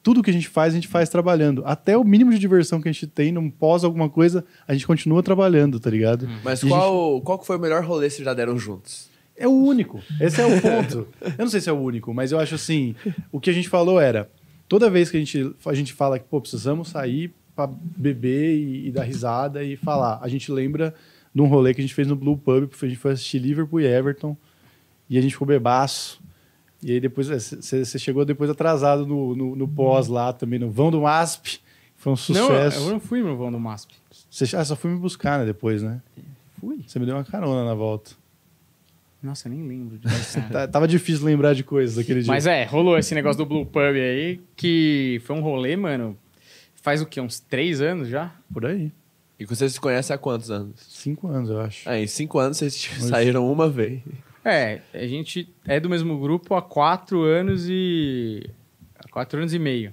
Tudo 0.06 0.22
que 0.22 0.30
a 0.30 0.34
gente 0.34 0.48
faz, 0.48 0.72
a 0.72 0.76
gente 0.76 0.88
faz 0.88 1.10
trabalhando. 1.10 1.63
Até 1.65 1.98
o 1.98 2.04
mínimo 2.04 2.30
de 2.30 2.38
diversão 2.38 2.80
que 2.80 2.88
a 2.88 2.91
gente 2.91 3.08
tem, 3.08 3.32
não 3.32 3.50
pós 3.50 3.84
alguma 3.84 4.08
coisa, 4.08 4.46
a 4.68 4.74
gente 4.74 4.86
continua 4.86 5.24
trabalhando, 5.24 5.80
tá 5.80 5.89
ligado? 5.89 6.30
Mas 6.44 6.62
E 6.62 6.68
qual, 6.68 7.20
qual 7.22 7.39
que 7.39 7.48
foi 7.48 7.58
o 7.58 7.60
melhor 7.60 7.84
rolê 7.84 8.06
que 8.06 8.13
vocês 8.13 8.24
já 8.24 8.36
deram 8.36 8.56
juntos? 8.56 9.10
É 9.36 9.48
o 9.48 9.52
único. 9.52 10.00
Esse 10.22 10.39
é 10.39 10.46
o 10.46 10.62
ponto. 10.62 11.08
eu 11.22 11.34
não 11.39 11.48
sei 11.48 11.60
se 11.60 11.70
é 11.70 11.74
o 11.74 11.80
único, 11.80 12.13
mas 12.13 12.32
eu 12.32 12.39
acho 12.39 12.54
assim. 12.54 12.94
O 13.32 13.39
que 13.39 13.50
a 13.50 13.54
gente 13.54 13.68
falou 13.68 14.00
era: 14.00 14.30
toda 14.70 14.91
vez 14.91 15.10
que 15.10 15.18
a 15.18 15.20
gente, 15.20 15.56
a 15.65 15.74
gente 15.74 15.91
fala 15.91 16.20
que, 16.20 16.26
pô, 16.26 16.39
precisamos 16.39 16.89
sair 16.89 17.34
pra 17.56 17.68
beber 17.68 18.56
e, 18.56 18.89
e 18.89 18.91
dar 18.91 19.06
risada 19.06 19.63
e 19.63 19.76
falar, 19.76 20.20
a 20.22 20.28
gente 20.28 20.52
lembra 20.52 20.94
de 21.34 21.41
um 21.41 21.48
rolê 21.48 21.74
que 21.74 21.82
a 21.82 21.84
gente 21.84 21.96
fez 21.96 22.08
no 22.08 22.15
Blue 22.15 22.38
Pub, 22.38 22.68
porque 22.68 22.86
a 22.86 22.89
gente 22.89 23.00
foi 23.00 23.13
assistir 23.13 23.39
Liverpool 23.39 23.82
e 23.82 23.88
Everton, 23.88 24.38
e 25.10 25.18
a 25.18 25.22
gente 25.22 25.32
ficou 25.32 25.48
bebaço. 25.48 26.24
E 26.86 26.91
aí 26.91 27.00
depois, 27.00 27.28
você 27.28 27.98
chegou 27.98 28.24
depois 28.24 28.48
atrasado 28.48 29.08
no, 29.08 29.36
no, 29.36 29.56
no 29.56 29.67
pós 29.67 30.08
lá 30.08 30.32
também, 30.32 30.60
no 30.60 30.69
Vão 30.69 30.91
do 30.91 31.02
MASP. 31.02 31.60
Foi 31.95 32.12
um 32.12 32.13
Não, 32.13 32.15
sucesso. 32.15 32.80
eu 32.82 32.91
não 32.91 33.00
fui 33.00 33.24
no 33.24 33.36
vão 33.36 33.52
do 33.52 33.60
MASP. 33.60 33.95
Você 34.30 34.56
ah, 34.56 34.63
só 34.63 34.76
fui 34.76 34.91
me 34.91 35.00
buscar, 35.00 35.39
né, 35.39 35.45
depois, 35.48 35.82
né? 35.82 36.00
Fui? 36.60 36.80
Você 36.86 37.00
me 37.00 37.06
deu 37.08 37.15
uma 37.15 37.24
carona 37.24 37.65
na 37.65 37.74
volta. 37.74 38.12
Nossa, 39.24 39.48
eu 39.48 39.54
nem 39.54 39.67
lembro 39.67 39.98
disso. 39.98 40.39
Tá- 40.52 40.67
Tava 40.67 40.88
difícil 40.88 41.26
lembrar 41.26 41.56
de 41.56 41.63
coisas 41.63 41.95
daquele 41.95 42.21
dia. 42.21 42.32
Mas 42.32 42.45
é, 42.45 42.65
rolou 42.65 43.00
esse 43.00 43.15
negócio 43.15 43.39
do 43.39 43.48
Blue 43.48 43.65
Pub 43.65 43.80
aí, 43.95 44.39
que 44.56 45.19
foi 45.26 45.36
um 45.36 45.41
rolê, 45.41 45.76
mano. 45.76 46.15
Faz 46.76 47.02
o 47.02 47.08
quê? 47.08 47.19
Uns 47.19 47.39
três 47.39 47.82
anos 47.82 48.08
já? 48.08 48.32
Por 48.54 48.67
aí. 48.67 48.91
E 49.39 49.45
vocês 49.45 49.74
se 49.74 49.82
conhecem 49.82 50.13
há 50.13 50.17
quantos 50.19 50.52
anos? 50.52 50.76
Cinco 50.88 51.28
anos, 51.28 51.50
eu 51.50 51.60
acho. 51.60 51.89
Ah, 51.89 52.00
em 52.00 52.06
cinco 52.06 52.38
anos 52.38 52.58
vocês 52.58 52.76
saíram 53.00 53.52
uma 53.52 53.67
vez. 53.67 54.02
É, 54.45 54.81
a 54.93 55.08
gente 55.08 55.51
é 55.65 55.79
do 55.79 55.89
mesmo 55.89 56.19
grupo 56.19 56.53
há 56.53 56.62
quatro 56.62 57.23
anos 57.23 57.67
e. 57.67 58.47
há 58.95 59.08
quatro 59.10 59.39
anos 59.39 59.55
e 59.55 59.60
meio. 59.60 59.91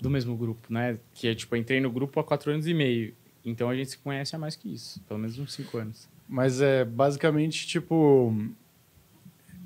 Do 0.00 0.10
mesmo 0.10 0.36
grupo, 0.36 0.72
né? 0.72 0.98
Que 1.14 1.28
é 1.28 1.34
tipo, 1.36 1.54
entrei 1.54 1.80
no 1.80 1.90
grupo 1.90 2.18
há 2.18 2.24
quatro 2.24 2.50
anos 2.50 2.66
e 2.66 2.74
meio. 2.74 3.14
Então 3.44 3.70
a 3.70 3.76
gente 3.76 3.90
se 3.90 3.98
conhece 3.98 4.34
há 4.34 4.38
mais 4.38 4.56
que 4.56 4.74
isso. 4.74 5.00
Pelo 5.06 5.20
menos 5.20 5.38
uns 5.38 5.52
cinco 5.52 5.78
anos. 5.78 6.08
Mas 6.28 6.60
é 6.60 6.84
basicamente, 6.84 7.64
tipo. 7.64 8.34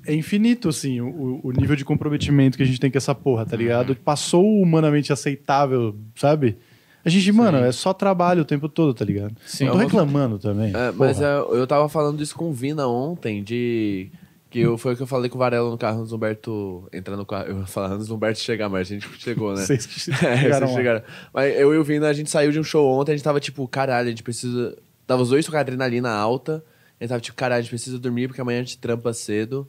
É 0.05 0.13
infinito, 0.13 0.69
assim, 0.69 1.01
o, 1.01 1.39
o 1.43 1.51
nível 1.51 1.75
de 1.75 1.83
comprometimento 1.83 2.57
que 2.57 2.63
a 2.63 2.65
gente 2.65 2.79
tem 2.79 2.91
com 2.91 2.97
essa 2.99 3.15
porra, 3.15 3.43
tá 3.43 3.57
ligado? 3.57 3.95
Passou 3.95 4.45
humanamente 4.61 5.11
aceitável, 5.11 5.97
sabe? 6.15 6.59
A 7.05 7.09
gente, 7.09 7.31
mano, 7.31 7.59
é 7.59 7.71
só 7.71 7.93
trabalho 7.93 8.41
o 8.41 8.45
tempo 8.45 8.67
todo, 8.67 8.93
tá 8.93 9.05
ligado? 9.05 9.35
Sim. 9.45 9.65
Não 9.65 9.73
tô 9.73 9.77
Eu 9.77 9.87
vou- 9.89 9.99
reclamando 9.99 10.39
também. 10.39 10.73
É, 10.75 10.91
mas 10.91 11.21
é, 11.21 11.37
eu 11.37 11.67
tava 11.67 11.87
falando 11.87 12.21
isso 12.21 12.35
com 12.35 12.49
o 12.49 12.53
Vina 12.53 12.87
ontem, 12.87 13.43
de. 13.43 14.09
Que 14.49 14.59
eu, 14.61 14.77
foi 14.77 14.93
o 14.93 14.95
que 14.97 15.03
eu 15.03 15.07
falei 15.07 15.29
com 15.29 15.35
o 15.35 15.39
Varela 15.39 15.69
no 15.69 15.77
carro, 15.77 15.99
antes 15.99 16.09
do 16.11 16.15
Humberto 16.15 16.87
entrar 16.93 17.17
no 17.17 17.25
carro. 17.25 17.45
Eu 17.47 17.59
ia 17.59 17.65
falar 17.67 17.91
antes 17.91 18.07
do 18.07 18.15
Humberto 18.15 18.39
chegar, 18.39 18.69
mas 18.69 18.87
a 18.89 18.93
gente 18.93 19.07
chegou, 19.19 19.53
né? 19.53 19.61
Vocês 19.65 19.85
que 19.85 20.11
É, 20.11 20.13
chegaram 20.37 20.39
vocês 20.47 20.61
lá. 20.61 20.67
chegaram. 20.77 21.01
Mas 21.33 21.59
eu 21.59 21.73
e 21.73 21.77
o 21.77 21.83
Vina, 21.83 22.07
a 22.07 22.13
gente 22.13 22.29
saiu 22.31 22.51
de 22.51 22.59
um 22.59 22.63
show 22.63 22.87
ontem, 22.99 23.11
a 23.11 23.15
gente 23.15 23.23
tava 23.23 23.39
tipo, 23.39 23.67
caralho, 23.67 24.07
a 24.07 24.09
gente 24.09 24.23
precisa. 24.23 24.77
Tava 25.05 25.21
os 25.21 25.29
dois 25.29 25.47
com 25.47 25.55
a 25.55 25.59
adrenalina 25.59 26.09
alta. 26.09 26.63
A 26.99 27.03
gente 27.03 27.09
tava 27.09 27.21
tipo, 27.21 27.35
caralho, 27.37 27.59
a 27.59 27.61
gente 27.61 27.69
precisa 27.69 27.99
dormir 27.99 28.27
porque 28.29 28.39
amanhã 28.41 28.59
a 28.59 28.63
gente 28.63 28.77
trampa 28.77 29.11
cedo. 29.13 29.67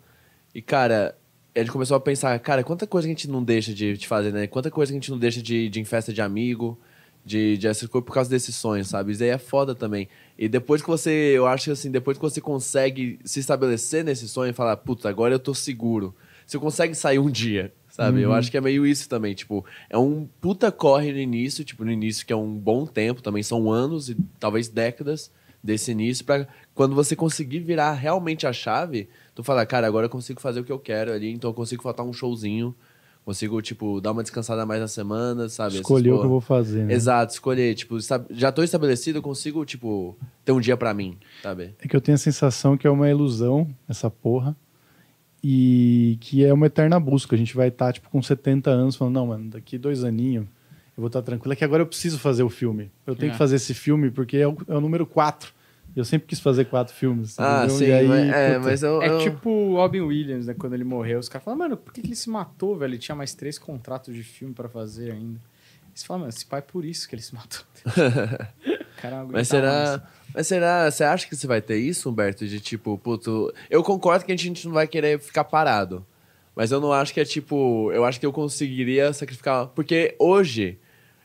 E, 0.55 0.63
cara, 0.63 1.17
a 1.55 1.59
gente 1.59 1.73
começou 1.73 1.97
a 1.97 2.01
pensar, 2.01 2.39
cara, 2.39 2.63
quanta 2.63 2.87
coisa 2.87 3.09
que 3.09 3.13
a 3.13 3.15
gente 3.17 3.29
não 3.29 3.43
deixa 3.43 3.75
de, 3.75 3.97
de 3.99 4.07
fazer, 4.07 4.33
né? 4.33 4.47
Quanta 4.47 4.71
coisa 4.71 4.93
que 4.93 4.97
a 4.97 5.01
gente 5.01 5.11
não 5.11 5.19
deixa 5.19 5.43
de, 5.43 5.69
de 5.69 5.79
ir 5.81 5.83
em 5.83 5.85
festa 5.85 6.13
de 6.13 6.23
amigo, 6.23 6.79
de, 7.27 7.59
de 7.59 7.67
essas 7.67 7.89
coisas 7.89 8.07
por 8.07 8.15
causa 8.15 8.31
desses 8.31 8.55
sonhos, 8.55 8.87
sabe? 8.87 9.11
Isso 9.11 9.25
aí 9.25 9.31
é 9.31 9.39
foda 9.39 9.75
também. 9.75 10.09
E 10.39 10.49
depois 10.49 10.81
que 10.81 10.87
você, 10.87 11.11
eu 11.11 11.45
acho 11.45 11.65
que 11.65 11.71
assim, 11.73 11.91
depois 11.91 12.17
que 12.17 12.23
você 12.23 12.41
consegue 12.41 13.19
se 13.25 13.41
estabelecer 13.41 14.05
nesse 14.05 14.29
sonho 14.29 14.51
e 14.51 14.53
falar, 14.53 14.77
putz, 14.77 15.05
agora 15.05 15.35
eu 15.35 15.39
tô 15.41 15.53
seguro. 15.53 16.15
Você 16.47 16.57
consegue 16.57 16.95
sair 16.95 17.19
um 17.19 17.29
dia, 17.29 17.75
sabe? 17.89 18.23
Eu 18.23 18.33
acho 18.33 18.49
que 18.49 18.57
é 18.57 18.61
meio 18.61 18.87
isso 18.87 19.09
também, 19.09 19.35
tipo, 19.35 19.65
é 19.91 19.99
um 19.99 20.29
puta 20.41 20.71
corre 20.71 21.11
no 21.11 21.19
início, 21.19 21.65
tipo, 21.65 21.85
no 21.85 21.91
início 21.91 22.25
que 22.25 22.33
é 22.33 22.37
um 22.37 22.55
bom 22.55 22.87
tempo, 22.87 23.21
também 23.21 23.43
são 23.43 23.73
anos 23.73 24.09
e 24.09 24.17
talvez 24.39 24.69
décadas 24.69 25.29
desse 25.61 25.91
início 25.91 26.25
para 26.25 26.47
quando 26.77 26.95
você 26.95 27.17
conseguir 27.17 27.59
virar 27.59 27.95
realmente 27.95 28.47
a 28.47 28.53
chave, 28.53 29.09
tu 29.35 29.43
falar, 29.43 29.67
cara, 29.67 29.85
agora 29.89 30.07
eu 30.07 30.11
consigo 30.11 30.41
fazer 30.41 30.61
o 30.61 30.65
que 30.65 30.71
eu 30.71 30.79
quero 30.79 31.13
ali, 31.13 31.33
então 31.33 31.51
eu 31.51 31.55
consigo 31.55 31.83
faltar 31.83 32.07
um 32.07 32.13
showzinho, 32.13 32.73
consigo, 33.27 33.61
tipo, 33.61 34.01
dar 34.01 34.13
uma 34.13 34.23
descansada 34.23 34.65
mais 34.65 34.81
na 34.81 34.87
semana, 34.89 35.49
sabe? 35.49 35.71
Essas 35.71 35.81
Escolher 35.81 36.13
o 36.13 36.21
que 36.21 36.25
eu 36.27 36.31
vou 36.31 36.41
fazer. 36.41 36.85
Né? 36.85 36.95
Exato, 36.95 37.33
escolher, 37.35 37.75
tipo, 37.75 37.99
já 38.31 38.53
tô 38.53 38.63
estabelecido, 38.63 39.19
eu 39.19 39.23
consigo, 39.23 39.65
tipo, 39.67 40.17
ter 40.45 40.53
um 40.53 40.61
dia 40.61 40.77
pra 40.77 40.95
mim, 40.95 41.19
sabe? 41.43 41.75
É 41.81 41.89
que 41.89 41.95
eu 41.97 42.01
tenho 42.01 42.15
a 42.15 42.19
sensação 42.19 42.77
que 42.77 42.87
é 42.87 42.91
uma 42.91 43.11
ilusão, 43.11 43.69
essa 43.89 44.09
porra. 44.09 44.57
E 45.43 46.17
que 46.21 46.45
é 46.45 46.53
uma 46.53 46.67
eterna 46.67 46.99
busca. 46.99 47.35
A 47.37 47.39
gente 47.39 47.55
vai 47.55 47.69
estar, 47.69 47.93
tipo, 47.93 48.09
com 48.11 48.21
70 48.23 48.71
anos, 48.71 48.97
falando, 48.97 49.15
não, 49.15 49.27
mano, 49.27 49.51
daqui 49.51 49.77
dois 49.79 50.03
aninhos 50.03 50.45
eu 50.97 51.01
vou 51.03 51.07
estar 51.09 51.21
tranquilo. 51.23 51.53
É 51.53 51.57
que 51.57 51.65
agora 51.65 51.83
eu 51.83 51.87
preciso 51.87 52.19
fazer 52.19 52.43
o 52.43 52.49
filme. 52.49 52.91
Eu 53.07 53.15
tenho 53.15 53.31
É. 53.31 53.33
que 53.33 53.39
fazer 53.39 53.57
esse 53.57 53.75
filme 53.75 54.11
porque 54.11 54.39
é 54.39 54.49
o, 54.49 54.57
é 54.67 54.75
o 54.75 54.81
número 54.81 55.05
4. 55.07 55.53
Eu 55.97 56.05
sempre 56.05 56.27
quis 56.29 56.39
fazer 56.41 56.67
quatro 56.67 56.95
filmes. 56.95 57.39
Ah, 57.41 57.61
entendeu? 57.65 57.77
sim, 57.79 57.85
E 57.87 57.93
aí, 57.93 58.07
mas, 58.07 58.29
é, 58.35 58.55
puta, 58.55 58.69
mas 58.69 58.83
eu, 58.83 59.03
É 59.03 59.09
eu- 59.09 59.19
tipo 59.19 59.49
o 59.49 59.77
Robin 59.77 60.01
Williams, 60.03 60.47
né? 60.47 60.55
Quando 60.55 60.75
ele 60.75 60.85
morreu, 60.85 61.19
os 61.19 61.29
caras 61.29 61.45
falam, 61.45 61.59
mano, 61.59 61.77
por 61.77 61.93
que, 61.93 62.03
que 62.03 62.09
ele 62.09 62.15
se 62.17 62.29
matou, 62.29 62.77
velho? 62.77 62.91
Ele 62.93 62.99
tinha 62.99 63.17
mais 63.17 63.33
três 63.35 63.59
contratos 63.59 64.15
de 64.15 64.23
filme 64.23 64.53
pra 64.53 64.69
fazer 64.69 65.13
ainda. 65.13 65.41
Você 65.95 66.07
fala, 66.07 66.19
mano, 66.21 66.29
esse 66.29 66.45
pai 66.45 66.59
é 66.59 66.63
por 66.63 66.85
isso 66.85 67.09
que 67.09 67.15
ele 67.15 67.23
se 67.23 67.35
matou. 67.35 67.61
O 68.97 69.01
cara 69.03 69.17
não 69.25 69.29
Mas 69.31 69.49
será. 69.49 70.09
Mas 70.35 70.47
será. 70.47 70.91
Você 70.91 71.05
acha 71.05 71.29
que 71.29 71.37
você 71.37 71.47
vai 71.47 71.61
ter 71.61 71.77
isso, 71.77 72.09
Humberto? 72.09 72.47
De 72.47 72.59
tipo, 72.61 72.97
puto. 72.97 73.53
Eu 73.69 73.83
concordo 73.83 74.25
que 74.25 74.33
a 74.33 74.37
gente 74.37 74.67
não 74.67 74.73
vai 74.73 74.87
querer 74.87 75.21
ficar 75.21 75.45
parado. 75.45 76.05
Mas 76.55 76.73
eu 76.73 76.81
não 76.81 76.91
acho 76.95 77.13
que 77.13 77.21
é 77.21 77.25
tipo. 77.27 77.93
Eu 77.93 78.07
acho 78.07 78.19
que 78.19 78.25
eu 78.25 78.33
conseguiria 78.33 79.13
sacrificar. 79.13 79.67
Porque 79.69 80.17
hoje 80.19 80.79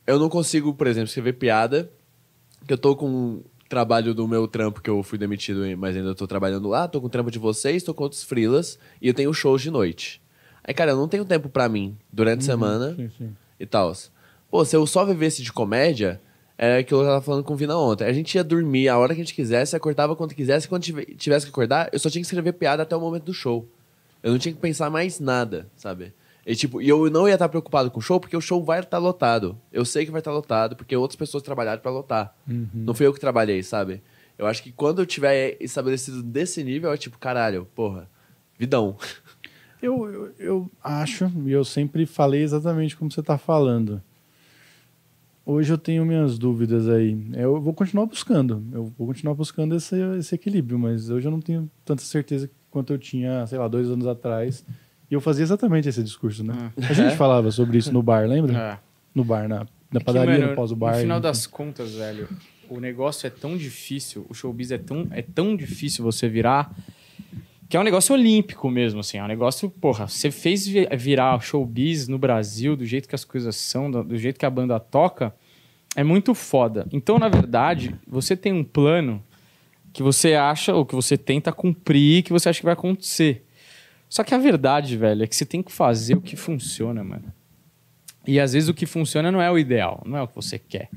eu 0.05 0.19
não 0.19 0.27
consigo, 0.27 0.73
por 0.73 0.85
exemplo, 0.85 1.07
escrever 1.07 1.31
piada. 1.33 1.89
Que 2.67 2.73
eu 2.73 2.77
tô 2.77 2.93
com 2.93 3.41
trabalho 3.71 4.13
do 4.13 4.27
meu 4.27 4.47
trampo 4.49 4.81
que 4.81 4.89
eu 4.89 5.01
fui 5.01 5.17
demitido, 5.17 5.61
mas 5.77 5.95
ainda 5.95 6.13
tô 6.13 6.27
trabalhando 6.27 6.67
lá. 6.67 6.87
Tô 6.89 6.99
com 6.99 7.07
o 7.07 7.09
trampo 7.09 7.31
de 7.31 7.39
vocês, 7.39 7.81
tô 7.81 7.93
com 7.93 8.03
outros 8.03 8.21
freelas. 8.23 8.77
E 9.01 9.07
eu 9.07 9.13
tenho 9.13 9.33
shows 9.33 9.61
de 9.61 9.71
noite. 9.71 10.21
Aí, 10.63 10.73
cara, 10.73 10.91
eu 10.91 10.97
não 10.97 11.07
tenho 11.07 11.23
tempo 11.23 11.47
pra 11.49 11.69
mim 11.69 11.97
durante 12.11 12.41
a 12.41 12.45
semana 12.45 12.93
Sim, 12.95 13.09
sim. 13.17 13.35
e 13.59 13.65
tal. 13.65 13.93
Pô, 14.49 14.63
se 14.65 14.75
eu 14.75 14.85
só 14.85 15.05
vivesse 15.05 15.41
de 15.41 15.51
comédia, 15.53 16.19
é 16.57 16.79
aquilo 16.79 16.99
que 16.99 17.05
eu 17.05 17.09
tava 17.09 17.21
falando 17.21 17.43
com 17.45 17.53
o 17.53 17.55
Vina 17.55 17.75
ontem. 17.77 18.03
A 18.05 18.11
gente 18.13 18.35
ia 18.35 18.43
dormir 18.43 18.89
a 18.89 18.97
hora 18.97 19.15
que 19.15 19.21
a 19.21 19.23
gente 19.23 19.33
quisesse, 19.33 19.75
acordava 19.75 20.15
quando 20.15 20.35
quisesse, 20.35 20.67
quando 20.67 20.83
tive- 20.83 21.05
tivesse 21.15 21.45
que 21.45 21.51
acordar, 21.51 21.89
eu 21.93 21.97
só 21.97 22.09
tinha 22.09 22.21
que 22.21 22.27
escrever 22.27 22.51
piada 22.53 22.83
até 22.83 22.95
o 22.95 22.99
momento 22.99 23.23
do 23.23 23.33
show. 23.33 23.65
Eu 24.21 24.31
não 24.33 24.37
tinha 24.37 24.53
que 24.53 24.59
pensar 24.59 24.89
mais 24.91 25.19
nada, 25.19 25.67
sabe? 25.77 26.13
E, 26.45 26.55
tipo, 26.55 26.81
e 26.81 26.89
eu 26.89 27.09
não 27.09 27.27
ia 27.27 27.35
estar 27.35 27.49
preocupado 27.49 27.91
com 27.91 27.99
o 27.99 28.01
show, 28.01 28.19
porque 28.19 28.35
o 28.35 28.41
show 28.41 28.63
vai 28.63 28.79
estar 28.79 28.97
lotado. 28.97 29.57
Eu 29.71 29.85
sei 29.85 30.05
que 30.05 30.11
vai 30.11 30.21
estar 30.21 30.31
lotado, 30.31 30.75
porque 30.75 30.95
outras 30.95 31.15
pessoas 31.15 31.43
trabalharam 31.43 31.81
pra 31.81 31.91
lotar. 31.91 32.35
Não 32.73 32.93
fui 32.93 33.05
eu 33.05 33.13
que 33.13 33.19
trabalhei, 33.19 33.61
sabe? 33.61 34.01
Eu 34.37 34.47
acho 34.47 34.63
que 34.63 34.71
quando 34.71 35.01
eu 35.01 35.05
tiver 35.05 35.55
estabelecido 35.59 36.23
desse 36.23 36.63
nível, 36.63 36.91
é 36.91 36.97
tipo, 36.97 37.19
caralho, 37.19 37.67
porra, 37.75 38.09
vidão. 38.57 38.97
Eu, 39.83 40.07
eu, 40.07 40.33
eu 40.37 40.71
acho, 40.83 41.25
e 41.43 41.51
eu 41.51 41.65
sempre 41.65 42.05
falei 42.05 42.43
exatamente 42.43 42.95
como 42.95 43.11
você 43.11 43.19
está 43.19 43.35
falando. 43.35 43.99
Hoje 45.43 45.73
eu 45.73 45.77
tenho 45.77 46.05
minhas 46.05 46.37
dúvidas 46.37 46.87
aí. 46.87 47.17
Eu 47.33 47.59
vou 47.59 47.73
continuar 47.73 48.05
buscando. 48.05 48.63
Eu 48.71 48.93
vou 48.95 49.07
continuar 49.07 49.33
buscando 49.33 49.75
esse, 49.75 49.95
esse 50.19 50.35
equilíbrio, 50.35 50.77
mas 50.77 51.09
hoje 51.09 51.27
eu 51.27 51.31
não 51.31 51.41
tenho 51.41 51.67
tanta 51.83 52.03
certeza 52.03 52.47
quanto 52.69 52.93
eu 52.93 52.99
tinha, 52.99 53.45
sei 53.47 53.57
lá, 53.57 53.67
dois 53.67 53.89
anos 53.89 54.05
atrás. 54.05 54.63
E 55.11 55.13
eu 55.13 55.19
fazia 55.19 55.43
exatamente 55.43 55.89
esse 55.89 56.01
discurso, 56.01 56.41
né? 56.41 56.71
A 56.89 56.93
gente 56.93 57.17
falava 57.17 57.51
sobre 57.51 57.77
isso 57.77 57.91
no 57.91 58.01
bar, 58.01 58.25
lembra? 58.25 58.57
É. 58.57 58.77
No 59.13 59.25
bar, 59.25 59.45
na, 59.45 59.59
na 59.59 59.65
É 59.95 59.99
que, 59.99 60.05
padaria, 60.05 60.39
mano, 60.39 60.49
no 60.51 60.55
pós-bar. 60.55 60.93
No 60.93 61.01
final 61.01 61.17
enfim. 61.17 61.23
das 61.23 61.45
contas, 61.45 61.91
velho, 61.95 62.29
o 62.69 62.79
negócio 62.79 63.27
é 63.27 63.29
tão 63.29 63.57
difícil, 63.57 64.25
o 64.29 64.33
showbiz 64.33 64.71
é 64.71 64.77
tão, 64.77 65.07
é 65.11 65.21
tão 65.21 65.53
difícil 65.57 66.01
você 66.01 66.29
virar, 66.29 66.73
que 67.67 67.75
é 67.75 67.79
um 67.79 67.83
negócio 67.83 68.15
olímpico 68.15 68.69
mesmo, 68.69 69.01
assim. 69.01 69.17
É 69.17 69.23
um 69.23 69.27
negócio, 69.27 69.69
porra, 69.69 70.07
você 70.07 70.31
fez 70.31 70.65
vi- 70.65 70.87
virar 70.97 71.41
showbiz 71.41 72.07
no 72.07 72.17
Brasil, 72.17 72.77
do 72.77 72.85
jeito 72.85 73.09
que 73.09 73.15
as 73.15 73.25
coisas 73.25 73.57
são, 73.57 73.91
do, 73.91 74.05
do 74.05 74.17
jeito 74.17 74.39
que 74.39 74.45
a 74.45 74.49
banda 74.49 74.79
toca, 74.79 75.35
é 75.93 76.05
muito 76.05 76.33
foda. 76.33 76.87
Então, 76.89 77.19
na 77.19 77.27
verdade, 77.27 77.93
você 78.07 78.37
tem 78.37 78.53
um 78.53 78.63
plano 78.63 79.21
que 79.91 80.01
você 80.01 80.35
acha, 80.35 80.73
ou 80.73 80.85
que 80.85 80.95
você 80.95 81.17
tenta 81.17 81.51
cumprir, 81.51 82.23
que 82.23 82.31
você 82.31 82.47
acha 82.47 82.59
que 82.59 82.65
vai 82.65 82.75
acontecer. 82.75 83.45
Só 84.11 84.25
que 84.25 84.35
a 84.35 84.37
verdade, 84.37 84.97
velho, 84.97 85.23
é 85.23 85.27
que 85.27 85.33
você 85.33 85.45
tem 85.45 85.63
que 85.63 85.71
fazer 85.71 86.15
o 86.15 86.21
que 86.21 86.35
funciona, 86.35 87.01
mano. 87.01 87.31
E 88.27 88.41
às 88.41 88.51
vezes 88.51 88.67
o 88.67 88.73
que 88.73 88.85
funciona 88.85 89.31
não 89.31 89.41
é 89.41 89.49
o 89.49 89.57
ideal, 89.57 90.03
não 90.05 90.17
é 90.17 90.21
o 90.21 90.27
que 90.27 90.35
você 90.35 90.59
quer. 90.59 90.89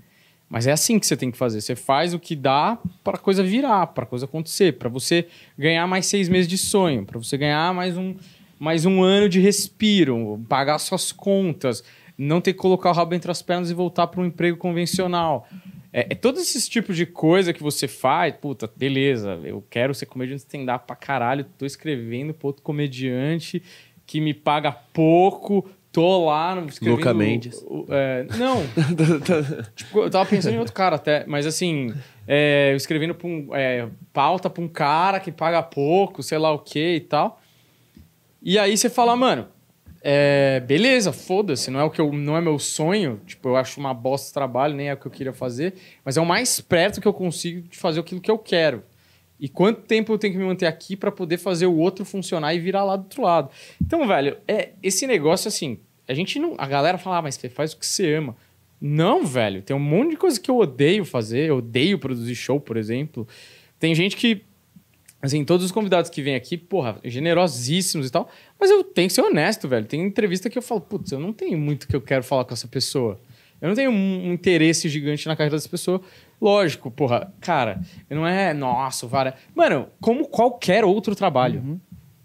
Mas 0.51 0.67
é 0.67 0.73
assim 0.73 0.99
que 0.99 1.07
você 1.07 1.17
tem 1.17 1.31
que 1.31 1.39
fazer. 1.39 1.61
Você 1.61 1.77
faz 1.77 2.13
o 2.13 2.19
que 2.19 2.35
dá 2.35 2.77
para 3.05 3.15
a 3.15 3.19
coisa 3.21 3.41
virar, 3.41 3.87
para 3.87 4.03
a 4.03 4.07
coisa 4.07 4.25
acontecer, 4.25 4.79
para 4.79 4.89
você 4.89 5.29
ganhar 5.57 5.87
mais 5.87 6.07
seis 6.07 6.29
meses 6.29 6.49
de 6.49 6.59
sonho, 6.59 7.07
para 7.07 7.17
você 7.17 7.39
ganhar 7.39 7.73
mais 7.73 7.97
um, 7.97 8.17
mais 8.59 8.85
um 8.85 9.01
ano 9.01 9.29
de 9.29 9.39
respiro, 9.39 10.45
pagar 10.49 10.81
suas 10.81 11.13
contas, 11.13 11.85
não 12.19 12.41
ter 12.41 12.53
que 12.53 12.59
colocar 12.59 12.91
o 12.91 12.95
rabo 12.95 13.15
entre 13.15 13.31
as 13.31 13.41
pernas 13.41 13.71
e 13.71 13.75
voltar 13.75 14.09
para 14.09 14.21
um 14.21 14.27
emprego 14.27 14.59
convencional. 14.59 15.47
É, 15.97 16.09
é 16.11 16.15
todos 16.17 16.41
esses 16.43 16.69
tipos 16.69 16.97
de 16.97 17.07
coisa 17.07 17.53
que 17.53 17.63
você 17.63 17.87
faz, 17.87 18.35
puta, 18.35 18.69
beleza, 18.75 19.39
eu 19.45 19.65
quero 19.71 19.95
ser 19.95 20.07
comediante 20.07 20.41
stand-up 20.43 20.85
pra 20.89 20.97
caralho, 20.97 21.47
tô 21.57 21.65
escrevendo 21.65 22.35
pro 22.35 22.49
outro 22.49 22.65
comediante 22.65 23.63
que 24.05 24.21
me 24.21 24.35
paga 24.35 24.73
pouco, 24.73 25.71
tô 25.93 26.25
lá 26.27 26.57
no- 26.57 26.67
escrevendo... 26.69 26.97
Luca 26.99 27.15
Mendes. 27.15 27.63
o- 27.69 27.87
é, 27.89 28.27
não, 28.37 28.57
Tipo, 29.77 30.01
eu 30.01 30.11
tava 30.11 30.27
pensando 30.29 30.55
em 30.55 30.59
outro 30.59 30.75
cara 30.75 30.97
até, 30.97 31.25
mas 31.29 31.47
assim, 31.47 31.95
é, 32.27 32.71
eu 32.73 32.77
escrevendo 32.77 33.15
pra 33.15 33.29
um, 33.29 33.55
é, 33.55 33.89
pauta 34.13 34.51
pra 34.51 34.65
um 34.65 34.69
cara 34.69 35.21
que 35.21 35.31
paga 35.31 35.63
pouco, 35.63 36.25
sei 36.25 36.39
lá 36.39 36.51
o 36.51 36.59
que 36.59 36.97
e 36.97 37.01
tal. 37.01 37.41
E 38.43 38.59
aí 38.59 38.77
você 38.77 38.91
fala, 38.91 39.15
mano, 39.15 39.47
é, 40.07 40.61
beleza, 40.61 41.15
foda-se, 41.15 41.71
não 41.71 41.81
é 41.81 41.85
o 41.85 41.89
que 41.89 41.99
eu, 41.99 42.13
não 42.13 42.37
é 42.37 42.41
meu 42.41 42.59
sonho, 42.59 43.23
tipo, 43.25 43.49
eu 43.49 43.57
acho 43.57 43.81
uma 43.81 43.95
bosta 43.95 44.27
de 44.27 44.35
trabalho, 44.35 44.75
nem 44.75 44.91
é 44.91 44.93
o 44.93 44.99
que 44.99 45.07
eu 45.07 45.11
queria 45.11 45.33
fazer, 45.33 45.73
mas 46.05 46.19
é 46.19 46.21
o 46.21 46.27
mais 46.27 46.61
perto 46.61 47.01
que 47.01 47.09
eu 47.09 47.15
consigo 47.15 47.67
de 47.67 47.79
fazer 47.79 48.01
aquilo 48.01 48.21
que 48.21 48.31
eu 48.31 48.37
quero. 48.37 48.83
E 49.41 49.49
quanto 49.49 49.81
tempo 49.81 50.13
eu 50.13 50.19
tenho 50.19 50.35
que 50.35 50.39
me 50.39 50.45
manter 50.45 50.67
aqui 50.67 50.95
pra 50.95 51.11
poder 51.11 51.39
fazer 51.39 51.65
o 51.65 51.75
outro 51.75 52.05
funcionar 52.05 52.55
e 52.55 52.59
virar 52.59 52.85
lá 52.85 52.97
do 52.97 53.05
outro 53.05 53.23
lado. 53.23 53.51
Então, 53.81 54.07
velho, 54.07 54.37
é 54.47 54.73
esse 54.83 55.07
negócio 55.07 55.49
assim, 55.49 55.79
a 56.07 56.13
gente 56.13 56.39
não, 56.39 56.55
a 56.59 56.67
galera 56.67 56.99
fala, 56.99 57.17
ah, 57.17 57.23
mas 57.23 57.37
você 57.37 57.49
faz 57.49 57.73
o 57.73 57.79
que 57.79 57.87
você 57.87 58.15
ama. 58.15 58.37
Não, 58.79 59.25
velho, 59.25 59.63
tem 59.63 59.75
um 59.75 59.81
monte 59.81 60.11
de 60.11 60.17
coisa 60.19 60.39
que 60.39 60.51
eu 60.51 60.59
odeio 60.59 61.07
fazer, 61.07 61.49
eu 61.49 61.57
odeio 61.57 61.99
produzir 61.99 62.35
show, 62.35 62.61
por 62.61 62.77
exemplo. 62.77 63.27
Tem 63.79 63.95
gente 63.95 64.17
que 64.17 64.43
Assim, 65.25 65.43
todos 65.43 65.65
os 65.65 65.73
convidados 65.73 66.11
que 66.11 66.21
vêm 66.21 66.35
aqui, 66.35 66.55
porra, 66.55 66.99
generosíssimos 67.03 68.09
e 68.09 68.11
tal. 68.11 68.29
Mas 68.61 68.71
eu 68.71 68.85
tenho 68.85 69.09
que 69.09 69.15
ser 69.15 69.23
honesto, 69.23 69.67
velho. 69.67 69.87
Tem 69.87 70.03
entrevista 70.03 70.51
que 70.51 70.59
eu 70.59 70.61
falo, 70.61 70.83
putz, 70.83 71.13
eu 71.13 71.19
não 71.19 71.33
tenho 71.33 71.57
muito 71.57 71.89
que 71.89 71.97
eu 71.97 72.01
quero 72.03 72.23
falar 72.23 72.45
com 72.45 72.53
essa 72.53 72.69
pessoa. 72.69 73.19
Eu 73.59 73.69
não 73.69 73.75
tenho 73.75 73.91
um, 73.91 74.31
interesse 74.35 74.87
gigante 74.87 75.27
na 75.27 75.35
carreira 75.35 75.57
dessa 75.57 75.69
pessoa. 75.69 76.03
Lógico, 76.39 76.91
porra, 76.91 77.33
cara, 77.41 77.81
não 78.11 78.27
é, 78.27 78.53
nossa, 78.53 79.07
vara. 79.07 79.35
Mano, 79.55 79.89
como 79.99 80.29
qualquer 80.29 80.85
outro 80.85 81.15
trabalho. 81.15 81.81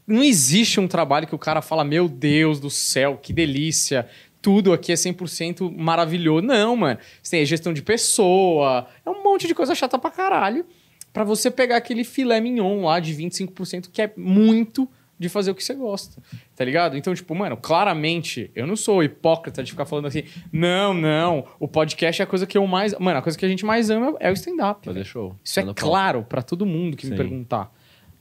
Não 0.06 0.22
existe 0.22 0.78
um 0.82 0.88
trabalho 0.88 1.26
que 1.26 1.36
o 1.36 1.40
cara 1.40 1.62
fala, 1.62 1.86
meu 1.86 2.10
Deus 2.10 2.60
do 2.60 2.70
céu, 2.70 3.18
que 3.22 3.32
delícia. 3.32 4.10
Tudo 4.42 4.74
aqui 4.74 4.92
é 4.92 4.96
100% 4.96 5.74
maravilhoso. 5.74 6.46
Não, 6.46 6.76
mano. 6.76 7.00
Você 7.24 7.38
tem 7.38 7.46
gestão 7.46 7.72
de 7.72 7.82
pessoa. 7.82 8.88
É 9.06 9.10
um 9.10 9.24
monte 9.24 9.48
de 9.48 9.56
coisa 9.56 9.74
chata 9.74 9.98
pra 9.98 10.12
caralho 10.12 10.66
para 11.12 11.24
você 11.24 11.50
pegar 11.50 11.78
aquele 11.78 12.04
filé 12.04 12.40
mignon 12.40 12.86
lá 12.86 13.00
de 13.00 13.14
25% 13.14 13.90
que 13.92 14.02
é 14.02 14.12
muito 14.16 14.90
de 15.20 15.28
fazer 15.28 15.52
o 15.52 15.56
que 15.56 15.64
você 15.64 15.74
gosta, 15.74 16.24
tá 16.56 16.64
ligado? 16.64 16.96
Então, 16.96 17.14
tipo, 17.14 17.36
mano, 17.36 17.58
claramente, 17.58 18.50
eu 18.56 18.66
não 18.66 18.78
sou 18.78 19.04
hipócrita 19.04 19.62
de 19.62 19.72
ficar 19.72 19.86
falando 19.86 20.06
assim, 20.06 20.24
não, 20.50 20.94
não, 20.94 21.46
o 21.60 21.68
podcast 21.68 22.22
é 22.22 22.24
a 22.24 22.28
coisa 22.28 22.48
que 22.48 22.58
eu 22.58 22.66
mais... 22.66 22.98
Mano, 22.98 23.20
a 23.20 23.22
coisa 23.22 23.38
que 23.38 23.46
a 23.46 23.50
gente 23.50 23.66
mais 23.66 23.90
ama 23.90 24.16
é 24.22 24.30
o 24.30 24.34
stand-up. 24.34 24.86
Fazer 24.86 25.04
show. 25.04 25.36
Isso 25.44 25.60
é 25.60 25.74
claro 25.74 26.24
pra 26.24 26.42
todo 26.42 26.66
mundo 26.66 26.96
que 26.96 27.06
me 27.06 27.12
Sim. 27.12 27.18
perguntar. 27.18 27.70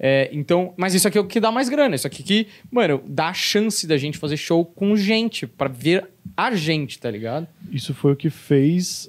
É, 0.00 0.28
então, 0.32 0.74
mas 0.76 0.94
isso 0.94 1.06
aqui 1.06 1.18
é 1.18 1.20
o 1.20 1.24
que 1.24 1.38
dá 1.38 1.52
mais 1.52 1.68
grana. 1.68 1.94
Isso 1.94 2.06
aqui 2.06 2.22
que, 2.22 2.48
mano, 2.70 3.02
dá 3.06 3.28
a 3.28 3.34
chance 3.34 3.86
da 3.86 3.96
gente 3.96 4.18
fazer 4.18 4.36
show 4.36 4.64
com 4.64 4.96
gente, 4.96 5.46
pra 5.46 5.68
ver 5.68 6.08
a 6.36 6.54
gente, 6.54 6.98
tá 6.98 7.10
ligado? 7.10 7.46
Isso 7.70 7.94
foi 7.94 8.12
o 8.12 8.16
que 8.16 8.30
fez 8.30 9.08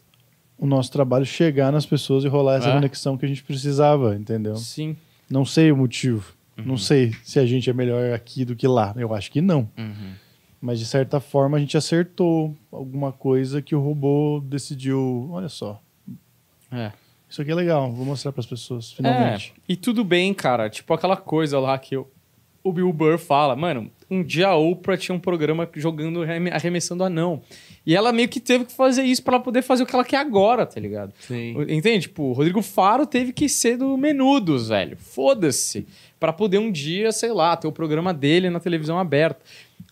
o 0.59 0.67
nosso 0.67 0.91
trabalho 0.91 1.25
chegar 1.25 1.71
nas 1.71 1.85
pessoas 1.85 2.23
e 2.23 2.27
rolar 2.27 2.57
essa 2.57 2.69
É. 2.69 2.73
conexão 2.73 3.17
que 3.17 3.25
a 3.25 3.29
gente 3.29 3.43
precisava, 3.43 4.15
entendeu? 4.15 4.55
Sim. 4.57 4.95
Não 5.29 5.45
sei 5.45 5.71
o 5.71 5.77
motivo. 5.77 6.33
Uhum. 6.57 6.65
Não 6.65 6.77
sei 6.77 7.13
se 7.23 7.39
a 7.39 7.45
gente 7.45 7.69
é 7.69 7.73
melhor 7.73 8.13
aqui 8.13 8.43
do 8.43 8.55
que 8.55 8.67
lá. 8.67 8.93
Eu 8.97 9.13
acho 9.13 9.31
que 9.31 9.39
não. 9.41 9.69
Mas 10.61 10.77
de 10.79 10.85
certa 10.85 11.19
forma 11.21 11.55
a 11.55 11.59
gente 11.59 11.77
acertou 11.77 12.53
alguma 12.71 13.11
coisa 13.13 13.61
que 13.61 13.73
o 13.73 13.79
robô 13.79 14.41
decidiu. 14.43 15.29
Olha 15.31 15.47
só, 15.47 15.81
É. 16.71 16.91
isso 17.29 17.41
aqui 17.41 17.51
é 17.51 17.55
legal, 17.55 17.89
vou 17.93 18.05
mostrar 18.05 18.31
para 18.33 18.41
as 18.41 18.45
pessoas, 18.45 18.91
finalmente. 18.91 19.53
É, 19.57 19.61
e 19.73 19.75
tudo 19.77 20.03
bem, 20.03 20.33
cara. 20.33 20.69
Tipo 20.69 20.93
aquela 20.93 21.15
coisa 21.15 21.57
lá 21.59 21.77
que 21.79 21.95
o, 21.95 22.05
o 22.61 22.73
Bill 22.73 22.91
Burr 22.91 23.17
fala. 23.17 23.55
Mano, 23.55 23.89
um 24.11 24.21
dia 24.21 24.49
a 24.49 24.55
Oprah 24.57 24.97
tinha 24.97 25.15
um 25.15 25.19
programa 25.19 25.69
jogando, 25.75 26.23
arreme- 26.23 26.51
arremessando 26.51 27.03
anão. 27.05 27.41
E 27.85 27.95
ela 27.95 28.11
meio 28.11 28.29
que 28.29 28.39
teve 28.39 28.65
que 28.65 28.73
fazer 28.73 29.03
isso 29.03 29.23
pra 29.23 29.35
ela 29.35 29.43
poder 29.43 29.61
fazer 29.61 29.83
o 29.83 29.85
que 29.85 29.95
ela 29.95 30.03
quer 30.05 30.17
agora, 30.17 30.65
tá 30.65 30.79
ligado? 30.79 31.13
Sim. 31.19 31.55
Entende? 31.69 32.01
Tipo, 32.01 32.23
o 32.23 32.33
Rodrigo 32.33 32.61
Faro 32.61 33.05
teve 33.05 33.33
que 33.33 33.47
ser 33.49 33.77
do 33.77 33.97
Menudos, 33.97 34.69
velho. 34.69 34.97
Foda-se. 34.97 35.87
Pra 36.19 36.33
poder 36.33 36.57
um 36.57 36.71
dia, 36.71 37.11
sei 37.11 37.31
lá, 37.31 37.55
ter 37.55 37.67
o 37.67 37.71
programa 37.71 38.13
dele 38.13 38.49
na 38.49 38.59
televisão 38.59 38.99
aberta. 38.99 39.39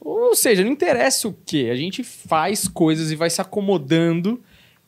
Ou 0.01 0.35
seja, 0.35 0.63
não 0.63 0.71
interessa 0.71 1.27
o 1.27 1.35
quê. 1.45 1.69
A 1.71 1.75
gente 1.75 2.03
faz 2.03 2.67
coisas 2.67 3.11
e 3.11 3.15
vai 3.15 3.29
se 3.29 3.41
acomodando 3.41 4.41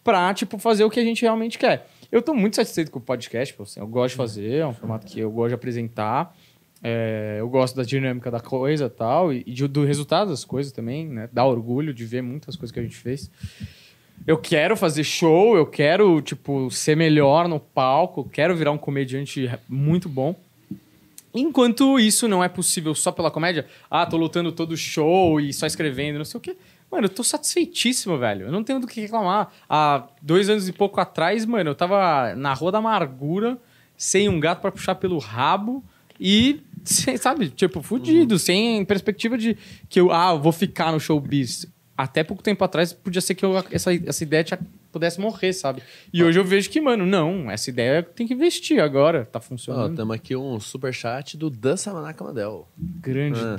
pra, 0.03 0.33
tipo, 0.33 0.57
fazer 0.57 0.83
o 0.83 0.89
que 0.89 0.99
a 0.99 1.03
gente 1.03 1.21
realmente 1.21 1.57
quer. 1.57 1.87
Eu 2.11 2.21
tô 2.21 2.33
muito 2.33 2.55
satisfeito 2.55 2.91
com 2.91 2.99
o 2.99 3.01
podcast, 3.01 3.53
pô, 3.53 3.63
assim, 3.63 3.79
eu 3.79 3.87
gosto 3.87 4.11
de 4.11 4.17
fazer, 4.17 4.55
é 4.55 4.67
um 4.67 4.73
formato 4.73 5.05
que 5.05 5.19
eu 5.19 5.29
gosto 5.29 5.49
de 5.49 5.55
apresentar. 5.55 6.35
É, 6.81 7.37
eu 7.39 7.49
gosto 7.49 7.75
da 7.75 7.83
dinâmica 7.83 8.31
da 8.31 8.39
coisa 8.39 8.89
tal, 8.89 9.33
e 9.33 9.43
de- 9.43 9.67
do 9.67 9.83
resultado 9.83 10.29
das 10.29 10.45
coisas 10.45 10.71
também, 10.71 11.07
né? 11.07 11.29
Dá 11.31 11.45
orgulho 11.45 11.93
de 11.93 12.05
ver 12.05 12.21
muitas 12.21 12.55
coisas 12.55 12.71
que 12.71 12.79
a 12.79 12.83
gente 12.83 12.95
fez. 12.95 13.29
Eu 14.25 14.37
quero 14.37 14.75
fazer 14.77 15.03
show, 15.03 15.57
eu 15.57 15.65
quero, 15.65 16.21
tipo, 16.21 16.69
ser 16.71 16.95
melhor 16.95 17.47
no 17.47 17.59
palco, 17.59 18.29
quero 18.29 18.55
virar 18.55 18.71
um 18.71 18.77
comediante 18.77 19.49
muito 19.67 20.07
bom. 20.07 20.35
Enquanto 21.33 21.99
isso 21.99 22.27
não 22.27 22.43
é 22.43 22.49
possível 22.49 22.95
só 22.95 23.11
pela 23.11 23.29
comédia, 23.29 23.67
ah, 23.89 24.05
tô 24.05 24.17
lutando 24.17 24.51
todo 24.51 24.75
show 24.75 25.39
e 25.39 25.53
só 25.53 25.65
escrevendo, 25.67 26.17
não 26.17 26.25
sei 26.25 26.37
o 26.37 26.41
quê. 26.41 26.57
Mano, 26.91 27.05
eu 27.05 27.09
tô 27.09 27.23
satisfeitíssimo, 27.23 28.17
velho. 28.17 28.47
Eu 28.47 28.51
não 28.51 28.63
tenho 28.63 28.79
do 28.79 28.87
que 28.87 28.99
reclamar. 28.99 29.51
Há 29.69 30.07
dois 30.21 30.49
anos 30.49 30.67
e 30.67 30.73
pouco 30.73 30.99
atrás, 30.99 31.45
mano, 31.45 31.69
eu 31.69 31.75
tava 31.75 32.33
na 32.35 32.51
Rua 32.53 32.71
da 32.71 32.79
Amargura, 32.79 33.59
sem 33.95 34.27
um 34.27 34.39
gato 34.39 34.59
pra 34.61 34.71
puxar 34.71 34.95
pelo 34.95 35.19
rabo 35.19 35.83
e, 36.19 36.61
sem, 36.83 37.17
sabe, 37.17 37.49
tipo, 37.49 37.81
fudido, 37.81 38.37
sem 38.39 38.83
perspectiva 38.85 39.37
de 39.37 39.57
que 39.87 39.99
eu, 39.99 40.11
ah, 40.11 40.31
eu 40.31 40.39
vou 40.41 40.51
ficar 40.51 40.91
no 40.91 40.99
showbiz. 40.99 41.65
Até 41.97 42.23
pouco 42.23 42.41
tempo 42.41 42.63
atrás, 42.63 42.93
podia 42.93 43.21
ser 43.21 43.35
que 43.35 43.43
eu- 43.43 43.57
essa, 43.71 43.93
essa 43.93 44.23
ideia 44.23 44.43
tinha- 44.43 44.59
pudesse 44.91 45.19
morrer, 45.19 45.53
sabe? 45.53 45.81
E 46.11 46.23
hoje 46.23 46.39
eu 46.39 46.43
vejo 46.43 46.69
que, 46.69 46.81
mano, 46.81 47.05
não, 47.05 47.49
essa 47.51 47.69
ideia 47.69 48.01
tem 48.03 48.25
que 48.27 48.33
investir 48.33 48.79
agora, 48.81 49.25
tá 49.31 49.37
Ó, 49.39 49.41
funcionando. 49.41 49.95
temos 49.95 50.15
aqui 50.15 50.35
um 50.35 50.59
superchat 50.59 51.37
do 51.37 51.49
Dan 51.49 51.77
Samanaka 51.77 52.23
Mandel. 52.23 52.67
Grande 52.77 53.39
Ah. 53.39 53.55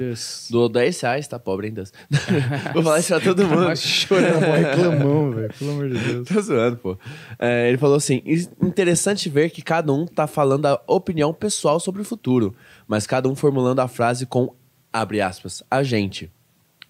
Do 0.50 0.68
10 0.68 1.00
reais, 1.00 1.28
tá 1.28 1.38
pobre, 1.38 1.68
hein, 1.68 1.74
Dan? 1.74 1.84
Vou 2.74 2.82
falar 2.82 2.98
isso 2.98 3.08
pra 3.08 3.20
todo 3.20 3.46
mundo. 3.46 3.76
Chorando. 3.76 4.40
Reclamão, 4.40 5.30
velho. 5.30 5.52
Pelo 5.58 5.70
amor 5.70 5.88
de 5.88 5.98
Deus. 5.98 6.28
Tô 6.28 6.40
zoando, 6.40 6.76
pô. 6.78 6.98
É, 7.38 7.68
ele 7.68 7.78
falou 7.78 7.96
assim: 7.96 8.22
"In- 8.24 8.66
interessante 8.66 9.28
ver 9.28 9.50
que 9.50 9.62
cada 9.62 9.92
um 9.92 10.06
tá 10.06 10.26
falando 10.26 10.66
a 10.66 10.80
opinião 10.86 11.32
pessoal 11.32 11.78
sobre 11.80 12.02
o 12.02 12.04
futuro, 12.04 12.54
mas 12.86 13.06
cada 13.06 13.28
um 13.28 13.34
formulando 13.34 13.80
a 13.80 13.88
frase 13.88 14.26
com, 14.26 14.54
abre 14.92 15.20
aspas, 15.20 15.62
a 15.70 15.82
gente. 15.82 16.30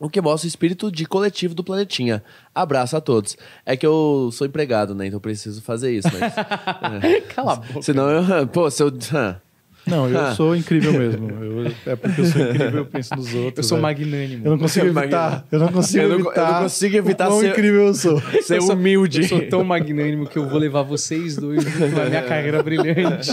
O 0.00 0.08
que 0.08 0.18
mostra 0.18 0.46
o 0.46 0.48
espírito 0.48 0.90
de 0.90 1.04
coletivo 1.04 1.54
do 1.54 1.62
planetinha. 1.62 2.24
Abraço 2.54 2.96
a 2.96 3.02
todos. 3.02 3.36
É 3.66 3.76
que 3.76 3.86
eu 3.86 4.30
sou 4.32 4.46
empregado, 4.46 4.94
né? 4.94 5.06
Então 5.06 5.18
eu 5.18 5.20
preciso 5.20 5.60
fazer 5.60 5.92
isso, 5.92 6.08
mas. 6.18 6.34
Cala 7.34 7.52
a 7.52 7.56
boca. 7.56 7.82
Senão 7.82 8.08
eu. 8.08 8.46
Pô, 8.46 8.70
se 8.70 8.82
eu. 8.82 8.90
Não, 9.86 10.08
eu 10.08 10.18
Ah. 10.20 10.34
sou 10.34 10.54
incrível 10.54 10.92
mesmo. 10.92 11.30
Eu- 11.30 11.72
é 11.92 11.96
porque 11.96 12.20
eu 12.20 12.24
sou 12.26 12.40
incrível, 12.46 12.78
eu 12.80 12.86
penso 12.86 13.14
nos 13.16 13.34
outros. 13.34 13.58
Eu 13.58 13.62
sou 13.68 13.76
velho. 13.78 13.82
magnânimo. 13.82 14.46
Eu 14.46 14.50
não 14.52 14.58
consigo 14.58 14.86
evitar. 14.86 15.44
Eu 15.50 15.58
não 15.58 15.68
consigo 15.68 16.02
Eu 16.04 16.08
não- 16.08 16.14
eu 16.16 16.24
evitar. 16.26 16.52
não 16.52 16.62
consigo 16.62 16.96
evitar 16.96 17.26
o 17.26 17.30
quão 17.30 17.40
ser- 17.40 17.48
incrível 17.50 17.86
eu 17.86 17.94
sou. 17.94 18.20
Ser 18.42 18.56
Eu 18.58 18.62
sou- 18.62 18.74
humilde. 18.74 19.22
Eu 19.22 19.28
sou 19.28 19.40
tão 19.48 19.64
magnânimo 19.64 20.26
que 20.26 20.36
eu 20.38 20.48
vou 20.48 20.58
levar 20.58 20.82
vocês 20.82 21.36
dois 21.36 21.64
na 21.92 22.04
minha 22.06 22.22
carreira 22.22 22.62
brilhante. 22.64 23.30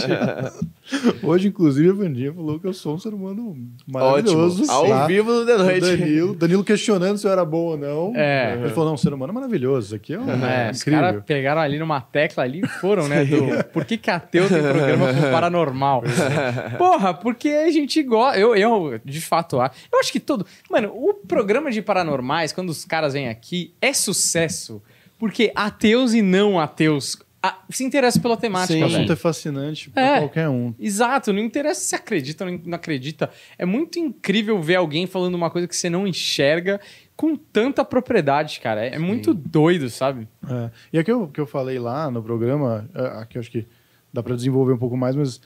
Hoje, 1.22 1.48
inclusive, 1.48 1.90
a 1.90 1.92
Vandinha 1.92 2.32
falou 2.32 2.58
que 2.58 2.66
eu 2.66 2.72
sou 2.72 2.94
um 2.94 2.98
ser 2.98 3.12
humano 3.12 3.54
maravilhoso. 3.86 4.62
Ótimo. 4.62 4.72
Ao 4.72 4.86
tá? 4.88 5.06
vivo 5.06 5.32
no 5.32 5.46
The 5.46 5.56
Noite. 5.58 5.80
Danilo, 5.80 6.34
Danilo 6.34 6.64
questionando 6.64 7.18
se 7.18 7.26
eu 7.26 7.30
era 7.30 7.44
bom 7.44 7.58
ou 7.58 7.76
não. 7.76 8.12
É. 8.16 8.54
Ele 8.58 8.70
falou, 8.70 8.86
não, 8.86 8.94
um 8.94 8.96
ser 8.98 9.12
humano 9.12 9.32
maravilhoso. 9.32 9.86
Isso 9.88 9.94
aqui 9.94 10.14
é, 10.14 10.18
um, 10.18 10.30
É, 10.44 10.70
os 10.70 10.82
caras 10.82 11.22
pegaram 11.26 11.60
ali 11.60 11.78
numa 11.78 12.00
tecla 12.00 12.42
ali 12.44 12.62
e 12.64 12.66
foram, 12.66 13.06
né? 13.06 13.24
Do, 13.24 13.64
por 13.72 13.84
que 13.84 13.96
que 13.98 14.10
ateu 14.10 14.48
tem 14.48 14.62
programa 14.62 15.12
com 15.12 15.20
paranormal? 15.30 16.02
Porra, 16.78 17.14
porque 17.14 17.48
a 17.48 17.70
gente 17.70 18.02
gosta. 18.02 18.38
Eu, 18.38 18.54
eu, 18.56 19.00
de 19.04 19.20
fato, 19.20 19.60
acho. 19.60 19.74
Eu 19.92 19.98
acho 20.00 20.12
que 20.12 20.20
todo. 20.20 20.46
Mano, 20.70 20.92
o 20.94 21.14
programa 21.14 21.70
de 21.70 21.82
paranormais, 21.82 22.52
quando 22.52 22.70
os 22.70 22.84
caras 22.84 23.12
vêm 23.12 23.28
aqui, 23.28 23.74
é 23.80 23.92
sucesso. 23.92 24.82
Porque 25.18 25.50
ateus 25.54 26.14
e 26.14 26.22
não 26.22 26.60
ateus 26.60 27.18
ah, 27.42 27.56
se 27.70 27.84
interessam 27.84 28.20
pela 28.20 28.36
temática, 28.36 28.74
Sim. 28.74 28.82
O 28.82 28.86
assunto 28.86 29.12
é 29.12 29.16
fascinante 29.16 29.90
pra 29.90 30.02
É. 30.02 30.18
qualquer 30.18 30.48
um. 30.48 30.74
Exato, 30.78 31.32
não 31.32 31.40
interessa 31.40 31.80
se 31.80 31.94
acredita 31.94 32.44
ou 32.44 32.60
não 32.64 32.74
acredita. 32.74 33.30
É 33.56 33.64
muito 33.64 33.98
incrível 33.98 34.60
ver 34.60 34.74
alguém 34.74 35.06
falando 35.06 35.36
uma 35.36 35.48
coisa 35.48 35.68
que 35.68 35.76
você 35.76 35.88
não 35.88 36.06
enxerga 36.06 36.80
com 37.14 37.36
tanta 37.36 37.84
propriedade, 37.84 38.58
cara. 38.60 38.84
É 38.84 38.98
muito 38.98 39.32
doido, 39.32 39.88
sabe? 39.88 40.26
É. 40.48 40.70
E 40.92 40.98
aqui 40.98 41.12
eu, 41.12 41.28
que 41.28 41.40
eu 41.40 41.46
falei 41.46 41.78
lá 41.78 42.10
no 42.10 42.22
programa, 42.22 42.88
é, 42.92 43.20
aqui 43.20 43.38
eu 43.38 43.40
acho 43.40 43.50
que 43.50 43.64
dá 44.12 44.22
para 44.22 44.34
desenvolver 44.36 44.72
um 44.72 44.78
pouco 44.78 44.96
mais, 44.96 45.14
mas 45.16 45.40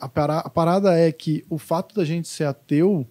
a, 0.00 0.08
para- 0.08 0.38
a 0.38 0.50
parada 0.50 0.94
é 0.98 1.10
que 1.12 1.44
o 1.50 1.58
fato 1.58 1.94
da 1.94 2.04
gente 2.04 2.28
ser 2.28 2.44
ateu 2.44 3.06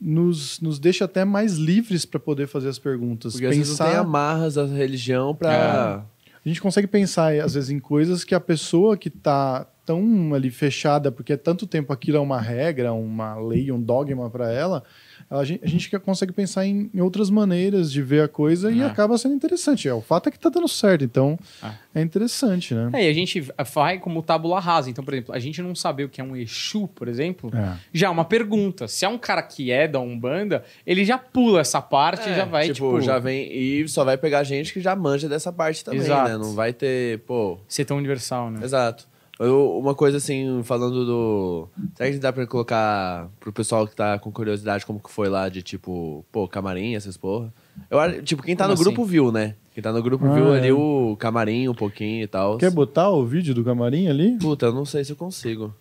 nos, 0.00 0.60
nos 0.60 0.78
deixa 0.78 1.04
até 1.04 1.24
mais 1.24 1.54
livres 1.54 2.04
para 2.04 2.18
poder 2.20 2.46
fazer 2.46 2.68
as 2.68 2.78
perguntas. 2.78 3.32
Porque 3.32 3.46
às 3.46 3.56
vezes 3.58 3.78
não 3.78 3.86
tem 3.86 3.96
amarras 4.00 4.54
da 4.54 4.64
religião 4.66 5.34
pra. 5.34 6.04
A 6.44 6.48
gente 6.48 6.60
consegue 6.60 6.86
pensar, 6.86 7.32
às 7.40 7.54
vezes, 7.54 7.70
em 7.70 7.80
coisas 7.80 8.22
que 8.22 8.34
a 8.34 8.40
pessoa 8.40 8.96
que 8.96 9.10
tá 9.10 9.66
tão 9.84 10.32
ali 10.34 10.50
fechada, 10.50 11.10
porque 11.10 11.32
é 11.32 11.36
tanto 11.36 11.66
tempo 11.66 11.92
aquilo 11.92 12.18
é 12.18 12.20
uma 12.20 12.40
regra, 12.40 12.92
uma 12.92 13.36
lei, 13.36 13.70
um 13.72 13.80
dogma 13.80 14.28
para 14.30 14.52
ela, 14.52 14.82
a 15.30 15.44
gente, 15.44 15.64
a 15.64 15.68
gente 15.68 15.98
consegue 16.00 16.32
pensar 16.32 16.66
em, 16.66 16.90
em 16.94 17.00
outras 17.00 17.30
maneiras 17.30 17.90
de 17.92 18.02
ver 18.02 18.22
a 18.22 18.28
coisa 18.28 18.70
e 18.70 18.82
Ah. 18.82 18.86
acaba 18.88 19.16
sendo 19.18 19.34
interessante. 19.34 19.88
É, 19.88 19.94
o 19.94 20.00
fato 20.00 20.28
é 20.28 20.32
que 20.32 20.38
tá 20.38 20.48
dando 20.48 20.68
certo, 20.68 21.04
então 21.04 21.38
Ah. 21.62 21.74
é 21.94 22.00
interessante, 22.02 22.74
né? 22.74 22.90
É, 22.94 23.06
e 23.06 23.08
a 23.10 23.12
gente 23.12 23.40
vai 23.74 23.98
como 23.98 24.22
tábula 24.22 24.60
rasa. 24.60 24.90
Então, 24.90 25.04
por 25.04 25.14
exemplo, 25.14 25.34
a 25.34 25.38
gente 25.38 25.60
não 25.62 25.74
saber 25.74 26.04
o 26.04 26.08
que 26.08 26.20
é 26.20 26.24
um 26.24 26.36
Exu, 26.36 26.88
por 26.88 27.08
exemplo, 27.08 27.50
É. 27.54 27.76
já 27.92 28.06
é 28.06 28.10
uma 28.10 28.24
pergunta. 28.24 28.88
Se 28.88 29.04
é 29.04 29.08
um 29.08 29.18
cara 29.18 29.42
que 29.42 29.70
é 29.70 29.86
da 29.88 30.00
Umbanda, 30.00 30.64
ele 30.86 31.04
já 31.04 31.18
pula 31.18 31.60
essa 31.60 31.80
parte 31.80 32.28
e 32.28 32.34
já 32.34 32.44
vai, 32.44 32.64
tipo, 32.66 32.74
tipo, 32.76 33.00
já 33.00 33.18
vem. 33.18 33.50
E 33.52 33.88
só 33.88 34.04
vai 34.04 34.16
pegar 34.16 34.42
gente 34.44 34.72
que 34.72 34.80
já 34.80 34.94
manja 34.96 35.28
dessa 35.28 35.52
parte 35.52 35.84
também, 35.84 36.00
Exato. 36.00 36.28
né? 36.30 36.36
Não 36.38 36.54
vai 36.54 36.72
ter, 36.72 37.20
pô. 37.20 37.58
ser 37.68 37.84
tão 37.84 37.96
universal, 37.96 38.50
né? 38.50 38.60
Exato. 38.64 39.06
Eu- 39.38 39.78
uma 39.78 39.94
coisa 39.94 40.16
assim, 40.16 40.62
falando 40.64 41.04
do. 41.04 41.68
Será 41.94 42.10
que 42.10 42.18
dá 42.18 42.32
pra 42.32 42.46
colocar 42.46 43.28
pro 43.38 43.52
pessoal 43.52 43.86
que 43.86 43.94
tá 43.94 44.18
com 44.18 44.32
curiosidade 44.32 44.86
como 44.86 44.98
que 44.98 45.10
foi 45.10 45.28
lá 45.28 45.48
de 45.50 45.62
tipo, 45.62 46.24
pô, 46.32 46.48
camarim, 46.48 46.94
essas 46.94 47.16
porra? 47.18 47.52
Eu 47.90 47.98
acho, 48.00 48.22
tipo, 48.22 48.42
quem 48.42 48.56
tá 48.56 48.64
Como 48.64 48.76
no 48.76 48.82
grupo 48.82 49.02
assim? 49.02 49.10
viu, 49.10 49.30
né? 49.30 49.54
Quem 49.74 49.82
tá 49.82 49.92
no 49.92 50.02
grupo 50.02 50.24
Ah, 50.26 50.32
viu 50.34 50.54
é. 50.54 50.58
ali 50.58 50.72
o 50.72 51.14
camarim 51.18 51.68
um 51.68 51.74
pouquinho 51.74 52.22
e 52.24 52.26
tal. 52.26 52.56
Quer 52.56 52.70
botar 52.70 53.10
o 53.10 53.26
vídeo 53.26 53.54
do 53.54 53.62
camarim 53.62 54.08
ali? 54.08 54.38
Puta, 54.38 54.66
eu 54.66 54.72
não 54.72 54.86
sei 54.86 55.04
se 55.04 55.12
eu 55.12 55.16
consigo. 55.16 55.74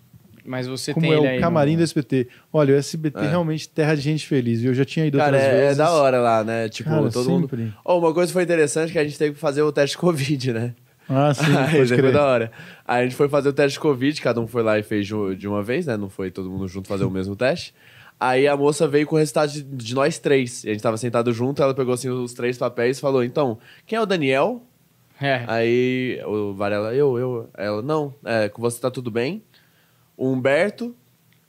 Mas 0.47 0.67
você 0.67 0.93
Como 0.93 1.07
tem 1.07 1.13
é 1.15 1.17
ele 1.17 1.37
o 1.37 1.41
camarim 1.41 1.71
no- 1.71 1.77
do 1.77 1.83
SBT. 1.83 2.27
Olha, 2.53 2.75
o 2.75 2.77
SBT 2.77 3.17
É. 3.19 3.29
realmente 3.29 3.67
terra 3.69 3.95
de 3.95 4.01
gente 4.01 4.27
feliz, 4.27 4.59
viu? 4.61 4.71
Eu 4.71 4.75
já 4.75 4.85
tinha 4.85 5.05
ido 5.05 5.17
Cara, 5.17 5.31
outras 5.37 5.43
é, 5.43 5.55
é 5.57 5.61
vezes. 5.61 5.77
da 5.77 5.91
hora 5.91 6.19
lá, 6.19 6.43
né? 6.43 6.67
Tipo, 6.69 6.89
Cara, 6.89 7.09
todo 7.09 7.29
mundo. 7.29 7.49
sempre. 7.49 7.73
Oh, 7.85 7.97
uma 7.97 8.13
coisa 8.13 8.27
que 8.27 8.33
foi 8.33 8.43
interessante 8.43 8.91
que 8.91 8.99
a 8.99 9.03
gente 9.03 9.17
teve 9.17 9.33
que 9.33 9.39
fazer 9.39 9.61
o 9.63 9.71
teste 9.71 9.97
Covid, 9.97 10.51
né? 10.53 10.75
Ah, 11.09 11.33
sim, 11.33 11.43
Aí 11.55 11.77
pode 11.77 11.87
foi 11.87 11.97
crer. 11.97 12.13
da 12.13 12.25
hora. 12.25 12.51
Aí 12.85 13.01
a 13.01 13.03
gente 13.03 13.15
foi 13.15 13.29
fazer 13.29 13.49
o 13.49 13.53
teste 13.53 13.73
de 13.73 13.79
Covid, 13.79 14.21
cada 14.21 14.39
um 14.39 14.47
foi 14.47 14.63
lá 14.63 14.77
e 14.79 14.83
fez 14.83 15.05
de 15.07 15.35
de 15.35 15.47
uma 15.47 15.61
vez, 15.61 15.85
né? 15.85 15.97
Não 15.97 16.09
foi 16.09 16.31
todo 16.31 16.49
mundo 16.49 16.67
junto 16.67 16.87
fazer 16.87 17.05
o 17.05 17.09
mesmo 17.11 17.35
teste. 17.35 17.73
Aí 18.19 18.47
a 18.47 18.55
moça 18.55 18.87
veio 18.87 19.05
com 19.05 19.15
o 19.15 19.19
resultado 19.19 19.51
de, 19.51 19.61
de 19.61 19.93
nós 19.93 20.17
três. 20.19 20.63
E 20.63 20.69
a 20.69 20.73
gente 20.73 20.81
tava 20.81 20.97
sentado 20.97 21.33
junto, 21.33 21.61
ela 21.61 21.73
pegou 21.73 21.93
assim 21.93 22.09
os 22.09 22.33
três 22.33 22.57
papéis 22.57 22.97
e 22.97 23.01
falou: 23.01 23.23
Então, 23.23 23.57
quem 23.85 23.97
é 23.97 24.01
o 24.01 24.05
Daniel? 24.05 24.61
É. 25.21 25.43
Aí 25.47 26.21
o 26.25 26.53
Varela, 26.53 26.93
eu, 26.93 27.17
eu. 27.17 27.49
Ela, 27.55 27.81
não, 27.81 28.13
é, 28.23 28.49
com 28.49 28.61
você 28.61 28.79
tá 28.79 28.89
tudo 28.89 29.11
bem. 29.11 29.43
O 30.17 30.29
Humberto, 30.29 30.95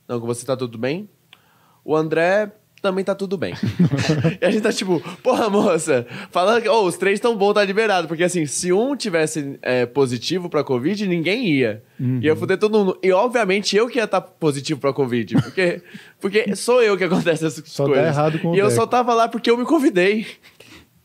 não, 0.08 0.20
com 0.20 0.26
você 0.26 0.44
tá 0.44 0.56
tudo 0.56 0.76
bem. 0.76 1.08
O 1.84 1.94
André 1.94 2.50
também 2.80 3.04
tá 3.04 3.14
tudo 3.14 3.36
bem. 3.36 3.54
e 4.40 4.44
a 4.44 4.50
gente 4.50 4.62
tá 4.62 4.72
tipo, 4.72 5.00
porra, 5.22 5.48
moça, 5.48 6.06
falando 6.30 6.62
que, 6.62 6.68
oh, 6.68 6.84
os 6.84 6.96
três 6.96 7.18
tão 7.18 7.36
bom, 7.36 7.52
tá 7.52 7.64
liberado. 7.64 8.06
Porque 8.06 8.24
assim, 8.24 8.46
se 8.46 8.72
um 8.72 8.94
tivesse 8.96 9.58
é, 9.62 9.86
positivo 9.86 10.48
pra 10.48 10.62
Covid, 10.62 11.06
ninguém 11.06 11.46
ia. 11.48 11.82
Ia 12.20 12.36
fuder 12.36 12.58
todo 12.58 12.78
mundo. 12.78 12.98
E 13.02 13.10
obviamente 13.10 13.76
eu 13.76 13.88
que 13.88 13.98
ia 13.98 14.04
estar 14.04 14.20
positivo 14.20 14.78
pra 14.80 14.92
Covid. 14.92 15.34
Porque, 15.42 15.82
porque 16.20 16.54
sou 16.54 16.82
eu 16.82 16.96
que 16.96 17.04
acontece 17.04 17.46
essas 17.46 17.66
Só 17.66 17.84
dá 17.84 17.90
coisas. 17.94 18.08
errado 18.08 18.38
com 18.38 18.50
o 18.50 18.54
e 18.54 18.58
eu 18.58 18.66
Deco. 18.68 18.80
só 18.80 18.86
tava 18.86 19.14
lá 19.14 19.28
porque 19.28 19.50
eu 19.50 19.56
me 19.56 19.64
convidei. 19.64 20.26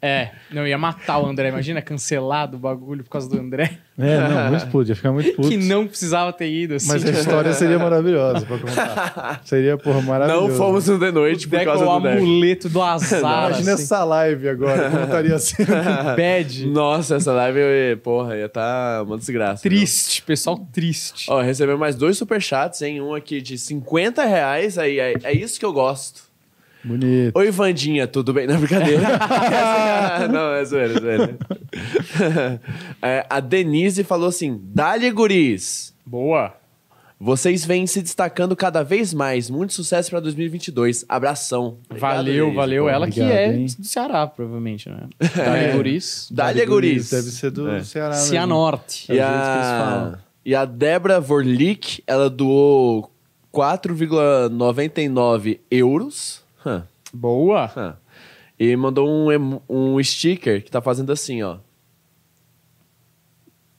É, 0.02 0.32
não, 0.52 0.66
ia 0.66 0.80
matar 0.80 1.20
o 1.20 1.28
André. 1.28 1.50
Imagina, 1.50 1.80
cancelado 1.80 2.58
o 2.58 2.60
bagulho 2.60 3.04
por 3.04 3.10
causa 3.12 3.30
do 3.30 3.40
André. 3.40 3.78
É, 4.00 4.18
não, 4.18 4.50
muito 4.50 4.68
puto, 4.68 4.90
ia 4.90 4.96
ficar 4.96 5.12
muito 5.12 5.32
puto. 5.38 5.48
Que 5.48 5.58
não 5.58 5.86
precisava 5.86 6.34
ter 6.34 6.50
ido, 6.52 6.74
assim. 6.74 6.88
Mas 6.88 7.06
a 7.06 7.12
história 7.12 7.54
seria 7.54 7.78
maravilhosa 7.78 8.44
pra 8.46 8.58
contar. 8.58 9.42
Seria, 9.46 9.78
porra, 9.78 10.02
maravilhoso. 10.02 10.48
Não 10.48 10.56
fomos 10.56 10.88
no 10.88 10.98
The 11.00 11.12
Noite 11.12 11.48
por 11.48 11.60
é 11.60 11.66
causa 11.66 11.86
o 11.86 12.00
do 12.00 12.04
Deco. 12.04 12.18
amuleto 12.18 12.68
do 12.70 12.82
azar. 12.82 13.20
Imagina 13.50 13.74
assim. 13.74 13.84
essa 13.84 14.04
live 14.04 14.50
agora, 14.50 14.90
como 14.90 15.04
estaria 15.04 15.38
sendo. 15.38 15.68
Bad. 16.18 16.66
Nossa, 16.68 17.16
essa 17.18 17.32
live, 17.34 17.60
eu- 17.60 17.98
porra, 18.00 18.36
ia 18.38 18.50
tá 18.50 19.04
uma 19.06 19.20
desgraça. 19.20 19.62
Triste, 19.62 20.24
pessoal 20.24 20.58
triste. 20.74 21.30
Ó, 21.30 21.42
recebeu 21.42 21.78
mais 21.78 21.96
dois 21.96 22.18
superchats, 22.18 22.82
hein? 22.82 23.00
Um 23.02 23.14
aqui 23.14 23.40
de 23.40 23.56
50 23.56 24.26
reais, 24.26 24.80
aí 24.80 25.00
é, 25.00 25.14
é 25.24 25.32
isso 25.34 25.60
que 25.60 25.66
eu 25.66 25.72
gosto. 25.74 26.31
Bonito. 26.84 27.38
Oi, 27.38 27.52
Vandinha, 27.52 28.08
tudo 28.08 28.34
bem? 28.34 28.48
Não, 28.48 28.58
brincadeira. 28.58 29.04
Essa- 29.04 30.28
não, 30.32 30.52
é 30.54 30.65
zoeira, 30.65 30.94
é 30.94 31.00
zoeira. 31.00 31.38
É, 33.02 33.26
a 33.30 33.39
Denise 33.39 34.04
falou 34.04 34.28
assim, 34.30 34.60
Dali 34.63 35.10
guris, 35.12 35.94
Boa. 36.06 36.54
vocês 37.20 37.63
vêm 37.65 37.86
se 37.88 38.02
destacando 38.02 38.56
cada 38.56 38.84
vez 38.84 39.13
mais. 39.13 39.50
Muito 39.50 39.74
sucesso 39.74 40.10
pra 40.10 40.20
2022. 40.20 41.06
Abração. 41.08 41.78
Obrigado, 41.89 42.15
valeu, 42.17 42.34
Denise, 42.46 42.56
valeu. 42.56 42.84
pô. 42.86 42.89
Ela 42.89 43.08
que 43.10 43.22
obrigado, 43.22 43.39
é 43.39 43.54
hein? 43.56 43.65
do 43.78 43.86
Ceará, 43.86 44.28
provavelmente, 44.28 44.89
né? 44.89 45.02
Dali 45.36 45.72
Guris. 45.74 46.28
Dali 46.32 46.65
guris. 46.65 47.10
Deve 47.10 47.30
ser 47.30 47.52
do 47.52 47.70
É. 47.70 47.84
Ceará. 47.84 48.13
Cianorte. 48.15 49.12
É 49.12 49.15
E 49.15 49.17
que 49.17 49.24
a, 49.24 49.86
falam. 49.86 50.17
e 50.46 50.56
a 50.56 50.65
Débora 50.65 51.20
Vorlik, 51.20 52.02
ela 52.08 52.30
doou 52.30 53.12
4,99 53.54 55.60
euros. 55.69 56.40
Hã, 56.66 56.84
Boa. 57.14 57.72
hã. 57.76 57.96
E 58.60 58.76
mandou 58.76 59.08
um, 59.10 59.60
um 59.68 60.04
sticker 60.04 60.64
que 60.64 60.70
tá 60.70 60.82
fazendo 60.82 61.12
assim, 61.12 61.42
ó. 61.42 61.58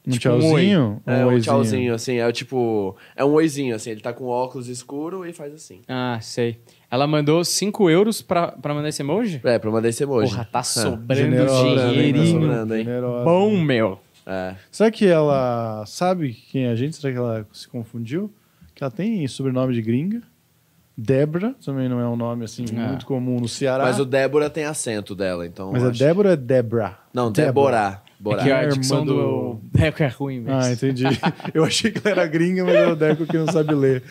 Um 0.04 0.10
Tipo 0.10 0.34
um 0.34 0.40
tchauzinho? 0.40 1.02
É, 1.06 1.12
um 1.12 1.20
um 1.20 1.26
oizinho? 1.26 1.42
tchauzinho, 1.42 1.94
assim. 1.94 2.16
É 2.16 2.26
o 2.26 2.32
tipo. 2.32 2.96
É 3.14 3.24
um 3.24 3.32
oizinho, 3.34 3.72
assim. 3.76 3.90
Ele 3.90 4.00
tá 4.00 4.12
com 4.12 4.24
óculos 4.26 4.66
escuro 4.66 5.24
e 5.24 5.32
faz 5.32 5.54
assim. 5.54 5.82
Ah, 5.86 6.18
sei. 6.20 6.58
Ela 6.90 7.06
mandou 7.06 7.44
5 7.44 7.88
euros 7.88 8.20
pra, 8.20 8.48
pra 8.48 8.74
mandar 8.74 8.88
esse 8.88 9.00
emoji? 9.00 9.40
É, 9.44 9.58
pra 9.60 9.70
mandar 9.70 9.88
esse 9.88 10.02
emoji. 10.02 10.32
Porra, 10.32 10.44
tá 10.44 10.58
É. 10.58 10.62
sobrando 10.64 11.14
Generosa, 11.14 11.68
hein? 11.68 11.76
Tá 11.76 11.88
dinheirinho. 11.90 12.26
sobrando, 12.40 12.74
hein? 12.76 12.84
Generosa. 12.84 13.24
Bom, 13.24 13.56
meu. 13.60 14.00
É. 14.26 14.56
Será 14.72 14.90
que 14.90 15.06
ela 15.06 15.84
sabe 15.86 16.32
quem 16.50 16.64
é 16.64 16.70
a 16.70 16.74
gente? 16.76 16.96
Será 16.96 17.12
que 17.12 17.18
ela 17.18 17.46
se 17.52 17.68
confundiu? 17.68 18.28
Que 18.74 18.82
ela 18.82 18.90
tem 18.90 19.26
sobrenome 19.28 19.72
de 19.72 19.82
gringa. 19.82 20.20
Débora 20.96 21.54
também 21.64 21.88
não 21.88 21.98
é 22.00 22.06
um 22.08 22.16
nome 22.16 22.44
assim 22.44 22.64
Ah. 22.76 22.88
muito 22.88 23.06
comum 23.06 23.40
no 23.40 23.48
Ceará. 23.48 23.84
Mas 23.84 23.98
o 23.98 24.04
Débora 24.04 24.50
tem 24.50 24.64
acento 24.64 25.14
dela, 25.14 25.46
então. 25.46 25.70
Mas 25.72 25.82
é 25.82 25.88
acho- 25.88 25.98
Débora 25.98 26.28
ou 26.28 26.32
é 26.34 26.36
Débora? 26.36 26.98
Não, 27.14 27.32
Débora. 27.32 27.76
Débora. 27.78 28.02
Borá. 28.22 28.40
É 28.40 28.44
que 28.44 28.52
a 28.52 28.62
irmã 28.62 28.72
dicção 28.74 29.04
do... 29.04 29.14
do- 29.14 29.60
Deco 29.72 30.00
é 30.02 30.06
ruim, 30.06 30.44
velho. 30.44 30.56
Ah, 30.56 30.70
entendi. 30.70 31.02
Eu 31.52 31.64
achei 31.64 31.90
que 31.90 31.98
ela 32.06 32.20
era 32.20 32.26
gringa, 32.28 32.64
mas 32.64 32.74
é 32.76 32.86
o 32.86 32.94
Deco 32.94 33.26
que 33.26 33.36
não 33.36 33.48
sabe 33.48 33.74
ler. 33.74 34.04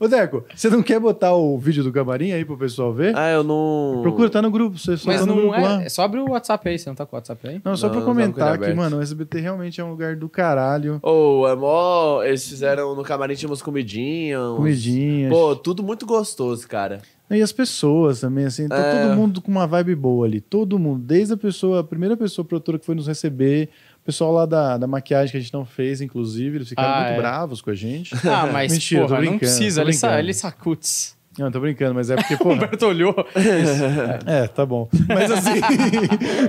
Ô, 0.00 0.06
Deco, 0.06 0.44
você 0.54 0.70
não 0.70 0.80
quer 0.82 1.00
botar 1.00 1.34
o 1.34 1.58
vídeo 1.58 1.82
do 1.82 1.90
camarim 1.92 2.30
aí 2.30 2.44
pro 2.44 2.56
pessoal 2.56 2.92
ver? 2.92 3.16
Ah, 3.16 3.30
eu 3.32 3.42
não. 3.42 3.98
Procura, 4.02 4.30
tá 4.30 4.40
no 4.40 4.50
grupo. 4.50 4.78
Você 4.78 4.96
só 4.96 5.10
Mas 5.10 5.20
tá 5.20 5.26
no 5.26 5.34
não 5.34 5.42
grupo 5.42 5.60
lá. 5.60 5.82
é... 5.82 5.86
é. 5.86 5.88
Só 5.88 6.02
abre 6.02 6.20
o 6.20 6.30
WhatsApp 6.30 6.68
aí, 6.68 6.78
você 6.78 6.88
não 6.88 6.94
tá 6.94 7.04
com 7.04 7.16
o 7.16 7.18
WhatsApp 7.18 7.48
aí? 7.48 7.60
Não, 7.64 7.76
só 7.76 7.86
Não, 7.88 7.94
pra 7.94 8.00
não 8.00 8.06
tava 8.06 8.14
com 8.16 8.22
comentar 8.28 8.48
ele 8.50 8.58
que, 8.58 8.64
aberto. 8.64 8.76
mano, 8.76 8.98
o 8.98 9.02
SBT 9.02 9.40
realmente 9.40 9.80
é 9.80 9.84
um 9.84 9.90
lugar 9.90 10.14
do 10.14 10.28
caralho. 10.28 11.00
Ô, 11.02 11.48
é 11.48 11.56
mó. 11.56 12.22
Eles 12.22 12.48
fizeram 12.48 12.94
no 12.94 13.02
camarim 13.02 13.34
tinha 13.34 13.48
umas 13.50 13.60
comidinhas. 13.60 14.40
uns- 14.40 14.56
Comidinhas. 14.56 15.32
Pô, 15.32 15.56
tudo 15.56 15.82
muito 15.82 16.06
gostoso, 16.06 16.68
cara. 16.68 17.00
E 17.30 17.42
as 17.42 17.52
pessoas 17.52 18.20
também, 18.20 18.46
assim, 18.46 18.66
tá 18.68 18.76
É. 18.78 19.02
todo 19.08 19.14
mundo 19.16 19.42
com 19.42 19.50
uma 19.50 19.66
vibe 19.66 19.94
boa 19.94 20.26
ali. 20.26 20.40
Todo 20.40 20.78
mundo, 20.78 21.00
desde 21.04 21.34
a 21.34 21.36
pessoa, 21.36 21.80
a 21.80 21.84
primeira 21.84 22.16
pessoa 22.16 22.42
produtora 22.44 22.78
que 22.78 22.86
foi 22.86 22.94
nos 22.94 23.06
receber, 23.06 23.68
pessoal 24.08 24.32
lá 24.32 24.46
da, 24.46 24.78
da 24.78 24.86
maquiagem 24.86 25.30
que 25.32 25.36
a 25.36 25.40
gente 25.40 25.52
não 25.52 25.66
fez, 25.66 26.00
inclusive, 26.00 26.56
eles 26.56 26.68
ficaram 26.70 26.88
Ah, 26.94 27.00
muito 27.00 27.12
é. 27.12 27.16
bravos 27.18 27.60
com 27.60 27.68
a 27.68 27.74
gente. 27.74 28.14
Ah, 28.26 28.48
mas, 28.50 28.72
Mentira, 28.72 29.06
porra, 29.06 29.20
não 29.20 29.38
precisa. 29.38 29.82
Ele, 29.82 29.92
sa 29.92 30.18
ele 30.18 30.32
sacuts. 30.32 31.14
Não, 31.38 31.52
tô 31.52 31.60
brincando, 31.60 31.94
mas 31.94 32.08
é 32.10 32.16
porque, 32.16 32.34
O 32.36 32.38
porra. 32.38 32.54
Humberto 32.54 32.86
olhou. 32.86 33.14
é, 34.26 34.46
tá 34.48 34.64
bom. 34.64 34.88
Mas 35.06 35.30
assim. 35.30 35.60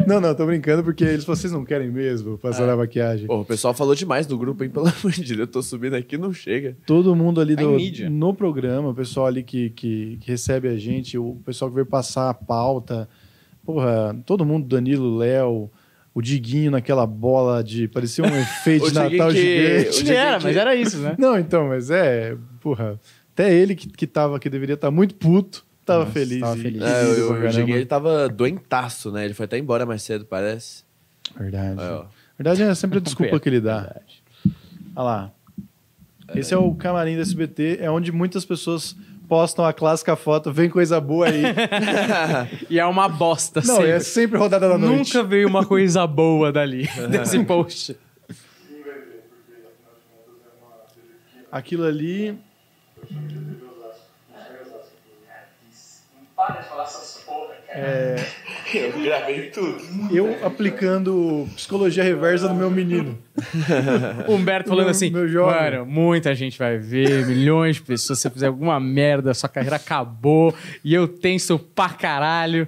não, 0.08 0.22
não, 0.22 0.34
tô 0.34 0.46
brincando 0.46 0.84
porque 0.86 1.04
eles 1.04 1.26
vocês 1.26 1.52
não 1.52 1.66
querem 1.66 1.92
mesmo 1.92 2.38
passar 2.38 2.64
É. 2.68 2.72
a 2.72 2.78
maquiagem. 2.78 3.28
Pô, 3.28 3.42
o 3.42 3.46
pessoal 3.46 3.74
falou 3.74 3.94
demais 3.94 4.26
do 4.26 4.38
grupo, 4.38 4.64
hein? 4.64 4.70
Pelo 4.70 4.88
amor 4.88 5.12
de 5.12 5.22
Deus, 5.24 5.40
eu 5.40 5.48
tô 5.48 5.62
subindo 5.62 5.96
aqui 5.96 6.18
não 6.18 6.32
chega. 6.34 6.78
Todo 6.86 7.14
mundo 7.16 7.42
ali 7.42 7.56
Tá 7.58 7.62
do, 7.64 7.78
no 8.10 8.34
programa, 8.34 8.90
o 8.90 8.96
pessoal 8.96 9.28
ali 9.28 9.44
que, 9.44 9.70
que, 9.72 10.18
que 10.22 10.32
recebe 10.32 10.70
a 10.70 10.78
gente, 10.78 11.18
o 11.18 11.36
pessoal 11.46 11.70
que 11.70 11.76
veio 11.76 11.86
passar 11.86 12.30
a 12.30 12.34
pauta. 12.34 13.08
Porra, 13.66 14.16
todo 14.26 14.46
mundo, 14.46 14.66
Danilo, 14.66 15.18
Léo, 15.18 15.70
o 16.20 16.22
Diguinho 16.22 16.72
naquela 16.72 17.06
bola 17.08 17.64
de. 17.64 17.88
parecia 17.88 18.24
um 18.24 18.28
efeito 18.40 18.88
de 18.90 18.94
Natal 18.94 19.32
que- 19.32 19.80
gigante. 19.82 20.04
dia 20.04 20.20
era, 20.20 20.38
que- 20.38 20.44
mas 20.44 20.56
era 20.58 20.76
isso, 20.76 20.98
né? 21.00 21.16
Não, 21.18 21.38
então, 21.40 21.68
mas 21.70 21.90
é. 21.90 22.36
Porra. 22.62 23.00
Até 23.34 23.54
ele 23.54 23.74
que, 23.76 23.88
que 23.88 24.06
tava, 24.06 24.38
que 24.40 24.50
deveria 24.50 24.74
estar 24.76 24.92
muito 24.92 25.16
puto, 25.16 25.66
tava 25.86 26.00
Nossa, 26.02 26.12
feliz. 26.12 26.40
tava 26.42 26.58
feliz. 26.58 26.82
É, 26.82 27.04
rindo 27.04 27.26
o, 27.32 27.36
pra 27.38 27.48
o. 27.48 27.52
Diguinho, 27.52 27.78
ele 27.78 27.86
tava 27.86 28.28
doentaço, 28.30 29.12
né? 29.12 29.24
Ele 29.26 29.34
foi 29.34 29.46
até 29.46 29.58
embora 29.58 29.86
mais 29.86 30.02
cedo, 30.04 30.26
parece. 30.26 30.84
Verdade. 31.38 31.80
Verdade 32.38 32.64
é 32.64 32.76
sempre 32.76 32.98
a 32.98 33.02
desculpa 33.02 33.40
que 33.40 33.48
ele 33.50 33.62
dá. 33.62 33.78
Verdade. 33.82 34.24
Olha 34.96 35.04
lá. 35.04 35.32
Esse 36.36 36.54
é 36.54 36.58
o 36.58 36.74
camarim 36.76 37.16
da 37.16 37.22
SBT, 37.22 37.80
é 37.82 37.90
onde 37.90 38.12
muitas 38.12 38.46
pessoas 38.46 38.96
postam 39.30 39.64
a 39.64 39.72
clássica 39.72 40.16
foto, 40.16 40.52
vem 40.52 40.70
coisa 40.70 41.00
boa 41.00 41.28
aí. 41.28 41.44
E 42.70 42.80
é 42.80 42.86
uma 42.86 43.08
bosta, 43.08 43.62
Não, 43.64 43.76
sempre. 43.76 43.90
é 43.92 44.00
sempre 44.00 44.38
rodada 44.40 44.68
da 44.68 44.78
noite. 44.78 45.14
Nunca 45.16 45.24
veio 45.28 45.48
uma 45.48 45.66
coisa 45.66 46.06
boa 46.08 46.52
dali, 46.52 46.90
desse 47.10 47.44
post. 47.46 47.96
Aquilo 51.52 51.86
ali. 51.86 52.38
É, 57.72 58.16
Eu 58.74 58.92
gravei 59.04 59.52
tudo. 59.52 59.78
eu 60.12 60.38
aplicando 60.46 61.48
psicologia 61.56 62.04
reversa 62.04 62.50
no 62.50 62.56
meu 62.56 62.70
menino. 62.72 63.18
Humberto 64.28 64.70
falando 64.70 64.86
Meu- 64.86 64.92
assim, 64.92 65.10
meu 65.12 65.46
mano, 65.46 65.86
muita 65.86 66.34
gente 66.34 66.58
vai 66.58 66.78
ver, 66.78 67.26
milhões 67.28 67.76
de 67.76 67.84
pessoas, 67.84 68.20
se 68.20 68.24
você 68.24 68.30
fizer 68.32 68.48
alguma 68.48 68.80
merda, 68.80 69.34
sua 69.34 69.48
carreira 69.50 69.76
acabou, 69.76 70.54
e 70.84 70.94
eu 70.94 71.08
tenso 71.08 71.60
pra 71.60 71.90
caralho. 71.90 72.68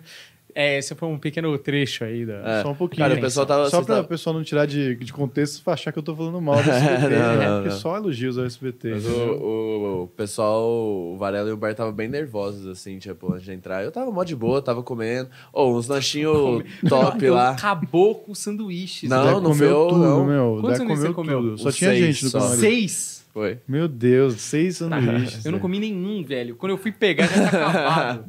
É, 0.54 0.78
esse 0.80 0.94
foi 0.96 1.08
um 1.08 1.18
pequeno 1.18 1.58
trecho 1.58 2.04
aí 2.04 2.26
da... 2.26 2.34
É. 2.60 2.62
Só 2.62 2.72
um 2.72 2.76
pouquinho. 2.76 3.08
Cara, 3.08 3.18
o 3.18 3.22
pessoal 3.22 3.46
tava. 3.46 3.70
Só 3.70 3.78
pra 3.82 3.94
o 3.94 3.98
tava- 3.98 4.08
pessoal 4.08 4.36
não 4.36 4.44
tirar 4.44 4.66
de, 4.66 4.96
de 4.96 5.14
contexto 5.14 5.62
e 5.66 5.70
achar 5.72 5.92
que 5.92 6.00
eu 6.00 6.04
tô 6.04 6.16
falando 6.16 6.42
mal 6.42 6.62
do 6.62 6.70
SBT. 6.72 7.02
Não, 7.02 7.10
né? 7.10 7.48
não, 7.48 7.56
Porque 7.58 7.70
não. 7.70 7.78
só 7.80 7.98
elogios 7.98 8.38
ao 8.38 8.46
SBT. 8.46 8.90
Mas 8.92 9.06
o, 9.06 9.10
o, 9.12 10.04
o 10.04 10.08
pessoal, 10.08 10.64
o 10.70 11.16
Varela 11.18 11.50
e 11.50 11.52
o 11.52 11.56
Humberto 11.56 11.74
estavam 11.74 11.94
bem 11.94 12.08
nervosos, 12.08 12.68
assim, 12.68 12.98
tipo, 13.00 13.32
antes 13.34 13.46
de 13.46 13.54
entrar. 13.54 13.84
Eu 13.84 13.92
tava 13.92 14.12
mó 14.12 14.24
de 14.24 14.36
boa, 14.36 14.62
tava 14.62 14.84
comendo. 14.84 15.30
Ou 15.54 15.78
uns 15.78 15.88
lanchinhos 15.88 16.64
top 16.88 17.24
Eu- 17.26 17.34
lá. 17.34 17.52
Acabou 17.52 18.16
com 18.16 18.34
sanduíches. 18.36 19.10
Não, 19.10 19.22
O 19.22 19.26
né? 19.26 19.32
não 19.32 19.42
comeu 19.44 19.70
eu, 19.70 19.88
tudo, 19.88 20.00
não. 20.00 20.26
meu. 20.26 20.54
O 20.58 20.62
Quantos 20.62 20.78
sanduíches 20.80 21.04
comeu 21.04 21.14
você 21.14 21.14
comeu? 21.14 21.42
tudo. 21.42 21.58
Só 21.60 21.70
Uns 21.70 21.76
tinha 21.76 21.90
seis 21.92 22.06
gente 22.18 22.26
no 22.26 22.32
camarim. 22.32 22.60
Seis? 22.60 23.22
Foi. 23.34 23.60
Meu 23.66 23.88
Deus, 23.88 24.34
seis 24.42 24.76
sanduíches. 24.78 25.46
Eu 25.46 25.54
não 25.54 25.60
comi 25.60 25.80
nenhum, 25.80 26.22
velho. 26.22 26.54
Quando 26.58 26.72
eu 26.74 26.78
fui 26.78 26.92
pegar, 26.92 27.28
já 27.28 27.48
tinha 27.48 27.48
acabado. 27.70 28.26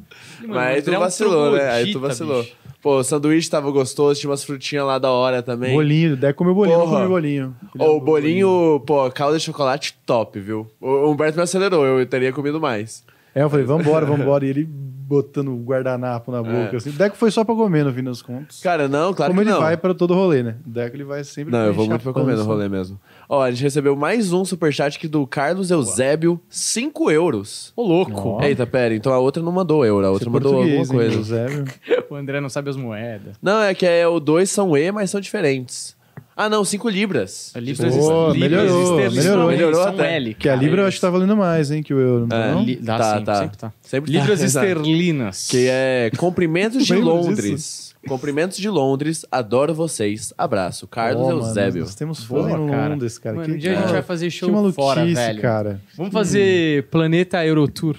Mano, 0.47 0.59
Mas 0.59 0.83
tu 0.83 0.91
é 0.91 0.97
um 0.97 0.99
vacilou, 0.99 1.51
né? 1.51 1.69
Aí 1.71 1.91
tu 1.91 1.99
vacilou. 1.99 2.41
bicho. 2.43 2.55
Pô, 2.81 2.97
o 2.97 3.03
sanduíche 3.03 3.49
tava 3.49 3.71
gostoso, 3.71 4.19
tinha 4.19 4.29
umas 4.29 4.43
frutinhas 4.43 4.85
lá 4.85 4.99
da 4.99 5.09
hora 5.09 5.41
também. 5.41 5.73
Bolinho, 5.73 6.13
o 6.13 6.17
Deco 6.17 6.39
comeu 6.39 6.53
bolinho, 6.53 6.77
não 6.77 6.83
Porra. 6.85 6.95
comeu 6.97 7.09
bolinho. 7.09 7.55
Ele 7.73 7.83
Ô, 7.83 7.87
o 7.87 7.89
amou 7.91 8.01
bolinho, 8.01 8.83
pô, 8.85 9.09
calda 9.09 9.37
de 9.37 9.43
chocolate 9.45 9.97
top, 10.05 10.37
viu? 10.39 10.67
O 10.81 11.09
Humberto 11.09 11.37
me 11.37 11.43
acelerou, 11.43 11.85
eu 11.85 12.05
teria 12.05 12.33
comido 12.33 12.59
mais. 12.59 13.03
É, 13.33 13.41
eu 13.41 13.49
falei, 13.49 13.65
vambora, 13.65 14.05
vambora. 14.05 14.45
E 14.45 14.49
ele 14.49 14.69
botando 15.13 15.49
o 15.49 15.57
guardanapo 15.63 16.31
na 16.31 16.41
boca. 16.41 16.71
É. 16.73 16.75
Assim. 16.75 16.89
O 16.89 16.93
Deco 16.93 17.15
foi 17.15 17.29
só 17.29 17.43
pra 17.43 17.53
comer, 17.53 17.85
no 17.85 17.93
fim 17.93 18.03
das 18.03 18.21
contas. 18.21 18.59
Cara, 18.61 18.87
não, 18.87 19.13
claro 19.13 19.31
Como 19.31 19.41
que 19.43 19.47
ele 19.47 19.53
não. 19.53 19.61
vai 19.61 19.77
para 19.77 19.93
todo 19.93 20.13
rolê, 20.15 20.41
né? 20.41 20.55
O 20.65 20.69
Deco 20.69 20.95
ele 20.95 21.03
vai 21.03 21.23
sempre 21.23 21.51
Não, 21.51 21.59
pra 21.59 21.67
eu 21.67 21.73
vou 21.73 21.87
muito 21.87 22.01
pra 22.01 22.13
comer 22.13 22.35
no 22.35 22.43
rolê 22.43 22.67
mesmo. 22.67 22.99
Ó, 23.29 23.41
a 23.41 23.51
gente 23.51 23.61
recebeu 23.61 23.95
mais 23.95 24.33
um 24.33 24.43
superchat 24.43 24.97
aqui 24.97 25.07
do 25.07 25.25
Carlos 25.27 25.69
Eusébio, 25.69 26.39
5 26.49 27.11
euros. 27.11 27.71
Ô, 27.75 27.83
louco. 27.83 28.41
Eita, 28.43 28.65
pera, 28.65 28.95
então 28.95 29.13
a 29.13 29.19
outra 29.19 29.43
não 29.43 29.51
mandou 29.51 29.85
euro, 29.85 30.05
a 30.05 30.11
outra 30.11 30.27
é 30.29 30.31
mandou 30.31 30.57
alguma 30.61 30.87
coisa. 30.87 31.15
Eusébio? 31.15 31.65
O 32.09 32.15
André 32.15 32.39
não 32.39 32.49
sabe 32.49 32.69
as 32.69 32.75
moedas. 32.75 33.35
Não, 33.41 33.59
é 33.63 33.73
que 33.73 33.87
é, 33.87 34.07
o 34.07 34.19
dois 34.19 34.51
são 34.51 34.77
E, 34.77 34.91
mas 34.91 35.09
são 35.09 35.19
diferentes. 35.19 35.95
Ah, 36.35 36.49
não, 36.49 36.65
5 36.65 36.89
libras. 36.89 37.53
Libras, 37.55 37.95
Pô, 37.95 38.31
libras 38.31 38.51
melhorou, 38.51 38.81
esterlinas 38.83 39.15
melhorou. 39.25 39.43
também 39.43 39.57
Melhorou 39.57 39.83
são 39.83 39.91
até. 39.93 40.15
L. 40.15 40.33
Que 40.33 40.49
a 40.49 40.55
Libra 40.55 40.81
eu 40.81 40.87
acho 40.87 40.97
que 40.97 41.01
tá 41.01 41.09
valendo 41.09 41.37
mais, 41.37 41.69
hein, 41.71 41.83
que 41.83 41.93
o 41.93 41.99
euro, 41.99 42.27
não 42.27 42.35
É. 42.37 42.41
tá, 42.47 42.51
não? 42.55 42.63
Li- 42.63 42.75
dá 42.77 42.97
Tá, 42.97 43.17
sim, 43.19 43.23
tá. 43.23 43.35
sempre 43.35 43.57
tá. 43.57 43.73
Sempre 43.81 44.11
tá, 44.13 44.19
Libras 44.19 44.41
exato. 44.43 44.65
esterlinas. 44.65 45.47
Que 45.49 45.67
é 45.69 46.11
Cumprimentos 46.17 46.85
de 46.85 46.95
Londres. 46.95 47.93
Cumprimentos 48.07 48.57
de 48.57 48.67
Londres, 48.69 49.25
adoro 49.31 49.73
vocês. 49.73 50.33
Abraço, 50.37 50.85
Carlos 50.87 51.25
mano, 51.25 51.39
Eusébio. 51.39 51.81
Nós 51.83 51.95
temos 51.95 52.23
Boa, 52.25 52.51
em 52.51 52.67
cara. 52.69 52.89
Londres, 52.89 53.17
cara. 53.17 53.35
Mano, 53.37 53.47
que, 53.47 53.53
um 53.53 53.57
dia 53.57 53.71
a 53.71 53.73
gente 53.75 53.81
cara, 53.83 53.93
vai 53.93 54.01
fazer 54.01 54.25
que 54.25 54.31
show 54.31 54.51
maluquice, 54.51 54.75
fora, 54.75 55.05
velho. 55.05 55.41
cara. 55.41 55.81
Vamos 55.95 56.11
fazer 56.11 56.83
Planeta 56.89 57.45
Eurotour. 57.45 57.95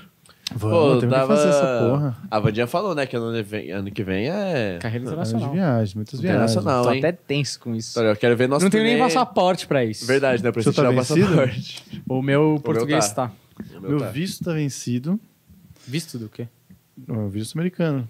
Vamos, 0.57 1.01
temos 1.01 1.15
que 1.19 1.27
fazer 1.27 1.49
essa 1.49 1.79
porra. 1.89 2.17
A 2.31 2.39
Vandinha 2.41 2.67
falou, 2.67 2.95
né, 2.95 3.07
que 3.07 3.17
ano, 3.17 3.43
vem- 3.45 3.71
ano 3.73 3.91
que 3.91 4.03
vem 4.05 4.29
é... 4.29 4.79
Carreira 4.81 5.09
Anos 5.09 5.29
de 5.29 5.35
internacional. 5.35 5.53
viagens, 5.53 5.95
muitas 5.95 6.21
viagens. 6.21 6.53
Internacional, 6.53 6.85
Tô 6.85 6.93
hein? 6.93 6.99
até 7.01 7.13
tenso 7.13 7.59
com 7.61 7.75
isso. 7.75 7.99
Eu 8.01 8.17
quero 8.17 8.37
ver 8.37 8.49
nosso 8.49 8.65
não 8.65 8.71
tenho 8.71 8.85
nem 8.85 8.97
turnê. 8.97 9.05
passaporte 9.13 9.67
pra 9.67 9.85
isso. 9.85 10.07
Verdade, 10.07 10.43
né? 10.43 10.53
Pra 10.53 10.63
Você 10.63 10.71
você 10.71 10.77
tá 10.77 10.83
tirar 10.83 10.91
o 10.93 10.95
vencido? 10.97 11.27
passaporte. 11.27 12.03
O 12.09 12.23
meu 12.23 12.61
português 12.65 13.13
tá. 13.13 13.29
tá. 13.29 13.35
O 13.77 13.81
meu 13.81 13.91
Meu 13.91 13.99
tá. 14.01 14.11
visto 14.11 14.45
tá 14.45 14.53
vencido. 14.53 15.19
Visto 15.87 16.19
do 16.19 16.29
quê? 16.29 16.47
O 17.09 17.29
visto 17.29 17.57
americano. 17.57 18.09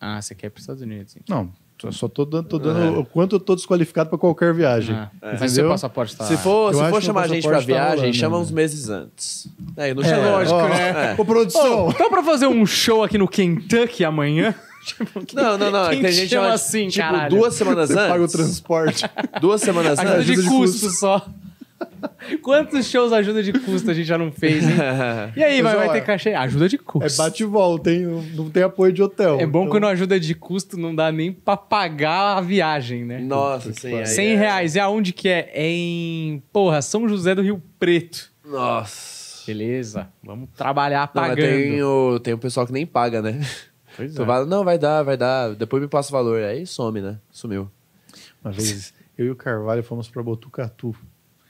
Ah, 0.00 0.20
você 0.20 0.34
quer 0.34 0.48
ir 0.48 0.50
pros 0.50 0.62
Estados 0.64 0.82
Unidos. 0.82 1.16
hein? 1.16 1.22
Não, 1.28 1.50
só- 1.80 1.90
só 1.90 2.08
tô 2.08 2.24
dando, 2.24 2.48
tô 2.48 2.58
dando 2.58 3.00
o 3.00 3.04
quanto 3.04 3.36
eu 3.36 3.40
tô 3.40 3.54
desqualificado 3.54 4.08
pra 4.10 4.18
qualquer 4.18 4.54
viagem. 4.54 4.94
Ah, 4.94 5.10
Mas 5.20 5.34
Entendeu? 5.34 5.48
seu 5.50 5.68
passaporte 5.68 6.16
tá... 6.16 6.24
Se 6.24 6.36
for, 6.36 6.72
Eu 6.72 6.78
se 6.84 6.90
for 6.90 7.02
chamar 7.02 7.22
a 7.22 7.28
gente 7.28 7.42
pra 7.42 7.52
passaporte 7.52 7.66
tá 7.66 7.72
viagem, 7.74 7.96
rolando, 7.98 8.16
chama 8.16 8.36
né? 8.36 8.42
uns 8.42 8.50
meses 8.50 8.88
antes. 8.88 9.48
É, 9.76 9.94
não 9.94 10.02
É, 10.02 10.06
chama. 10.06 10.30
lógico, 10.30 10.56
ó, 10.56 10.68
né? 10.68 11.14
Ô, 11.18 11.24
produção! 11.24 11.94
Dá 11.98 12.08
pra 12.08 12.22
fazer 12.22 12.46
um 12.46 12.64
show 12.64 13.02
aqui 13.04 13.18
no 13.18 13.28
Kentucky 13.28 14.04
amanhã? 14.04 14.54
Tipo, 14.86 15.20
quem- 15.26 15.36
Não, 15.42 15.58
não, 15.58 15.70
não. 15.70 15.86
é 15.86 15.90
Quem 15.90 16.00
que 16.00 16.06
a 16.06 16.10
gente 16.10 16.28
chama 16.28 16.52
assim, 16.52 16.88
tipo, 16.88 17.04
caralho? 17.06 17.30
duas 17.36 17.54
semanas 17.54 17.88
Você 17.90 17.98
antes. 17.98 18.08
paga 18.08 18.24
o 18.24 18.28
transporte. 18.28 19.04
Duas 19.40 19.60
semanas 19.60 19.98
antes. 19.98 20.24
de, 20.26 20.32
ajuda 20.32 20.42
de 20.42 20.48
custo. 20.48 20.90
só. 20.90 21.26
Quantos 22.42 22.86
shows 22.86 23.12
ajuda 23.12 23.42
de 23.42 23.52
custo 23.52 23.90
a 23.90 23.94
gente 23.94 24.06
já 24.06 24.16
não 24.16 24.32
fez, 24.32 24.64
hein? 24.64 24.76
E 25.36 25.42
aí, 25.44 25.60
vai, 25.62 25.76
vai 25.76 25.92
ter 25.92 26.00
cachê? 26.02 26.30
Ajuda 26.34 26.68
de 26.68 26.76
É 26.76 26.78
custo. 26.78 27.22
bate 27.22 27.42
e 27.42 27.46
volta, 27.46 27.90
hein? 27.90 28.02
Não, 28.06 28.22
não 28.22 28.50
tem 28.50 28.62
apoio 28.62 28.92
de 28.92 29.02
hotel. 29.02 29.38
É 29.40 29.46
bom 29.46 29.60
Então, 29.60 29.70
quando 29.72 29.86
ajuda 29.86 30.18
de 30.18 30.34
custo 30.34 30.76
não 30.78 30.94
dá 30.94 31.12
nem 31.12 31.32
pra 31.32 31.56
pagar 31.56 32.38
a 32.38 32.40
viagem, 32.40 33.04
né? 33.04 33.18
Nossa, 33.18 33.70
aí 33.86 34.06
100 34.06 34.28
é- 34.32 34.36
reais. 34.36 34.74
E 34.74 34.80
aonde 34.80 35.12
que 35.12 35.28
é? 35.28 35.50
É 35.52 35.68
em, 35.70 36.42
porra, 36.52 36.80
São 36.82 37.08
José 37.08 37.34
do 37.34 37.42
Rio 37.42 37.62
Preto. 37.78 38.30
Nossa. 38.44 39.44
Beleza, 39.46 40.08
vamos 40.24 40.48
trabalhar 40.56 41.08
Não, 41.14 41.22
pagando. 41.22 41.36
tem 41.46 41.82
o, 41.82 42.18
tem 42.18 42.34
o 42.34 42.38
pessoal 42.38 42.66
que 42.66 42.72
nem 42.72 42.84
paga, 42.84 43.22
né? 43.22 43.40
Pois 43.96 44.12
Tu 44.14 44.22
é. 44.22 44.26
fala, 44.26 44.44
não, 44.44 44.64
vai 44.64 44.76
dar, 44.78 45.02
vai 45.04 45.16
dar. 45.16 45.54
Depois 45.54 45.80
me 45.82 45.88
passa 45.88 46.08
o 46.08 46.12
valor. 46.12 46.42
Aí 46.42 46.66
some, 46.66 47.00
né? 47.00 47.18
Sumiu. 47.30 47.70
Uma 48.44 48.52
vez, 48.52 48.92
eu 49.16 49.26
e 49.26 49.30
o 49.30 49.36
Carvalho 49.36 49.82
fomos 49.84 50.08
pra 50.08 50.22
Botucatu. 50.22 50.94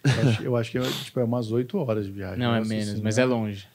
Eu 0.07 0.29
acho, 0.29 0.43
eu 0.43 0.57
acho 0.57 0.71
que 0.71 0.79
é, 0.79 0.83
tipo, 0.83 1.21
é 1.21 1.25
umas 1.25 1.51
8 1.53 1.77
horas 1.79 2.07
de 2.07 2.13
viagem. 2.13 2.39
Não, 2.39 2.55
é 2.55 2.61
menos, 2.65 2.85
Senhora. 2.87 3.01
mas 3.05 3.19
é 3.19 3.25
longe. 3.25 3.67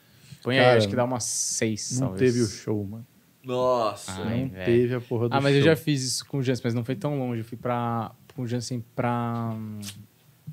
Põe 0.43 0.57
aí, 0.57 0.65
Cara, 0.65 0.77
acho 0.77 0.89
que 0.89 0.95
dá 0.95 1.03
umas 1.03 1.23
seis, 1.23 1.99
Não 1.99 2.09
talvez. 2.09 2.33
teve 2.33 2.43
o 2.43 2.47
show, 2.47 2.83
mano. 2.85 3.05
Nossa. 3.43 4.11
Ai, 4.23 4.41
não 4.41 4.49
velho. 4.49 4.65
teve 4.65 4.95
a 4.95 5.01
porra 5.01 5.29
do 5.29 5.35
Ah, 5.35 5.41
mas 5.41 5.51
show. 5.53 5.59
eu 5.59 5.65
já 5.65 5.75
fiz 5.75 6.03
isso 6.03 6.25
com 6.25 6.37
o 6.37 6.43
Jansen, 6.43 6.61
mas 6.63 6.73
não 6.73 6.83
foi 6.83 6.95
tão 6.95 7.17
longe. 7.17 7.41
Eu 7.41 7.45
fui 7.45 7.57
pra, 7.57 8.11
com 8.35 8.43
o 8.43 8.47
Jansen 8.47 8.83
pra... 8.95 9.51
hum, 9.53 9.79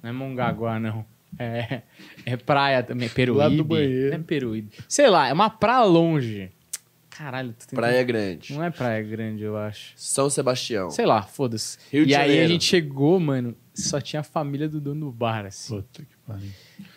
Não 0.02 0.10
é 0.10 0.12
Mongaguá, 0.12 0.78
não. 0.80 1.04
É, 1.38 1.82
é 2.24 2.36
praia 2.36 2.82
também, 2.82 3.08
Peruíbe. 3.08 3.38
lado 3.38 3.56
do 3.56 3.64
banheiro. 3.64 4.10
Não 4.10 4.16
é 4.18 4.22
Peruíbe. 4.22 4.70
Sei 4.88 5.08
lá, 5.08 5.28
é 5.28 5.32
uma 5.32 5.50
praia 5.50 5.84
longe. 5.84 6.50
Caralho, 7.10 7.48
tô 7.52 7.60
tentando... 7.66 7.76
Praia 7.76 8.02
Grande. 8.04 8.52
Não 8.54 8.62
é 8.64 8.70
praia 8.70 9.02
grande, 9.02 9.42
eu 9.42 9.56
acho. 9.56 9.92
São 9.96 10.30
Sebastião. 10.30 10.88
Sei 10.90 11.04
lá, 11.04 11.22
foda-se. 11.22 11.76
Rio 11.90 12.06
de 12.06 12.12
E 12.12 12.14
aí 12.14 12.40
a 12.40 12.46
gente 12.46 12.64
chegou, 12.64 13.18
mano, 13.18 13.56
só 13.80 14.00
tinha 14.00 14.20
a 14.20 14.22
família 14.24 14.68
do 14.68 14.80
dono 14.80 15.06
do 15.06 15.12
bar, 15.12 15.46
assim. 15.46 15.76
Puta 15.76 16.02
que 16.02 16.16
pariu. 16.26 16.50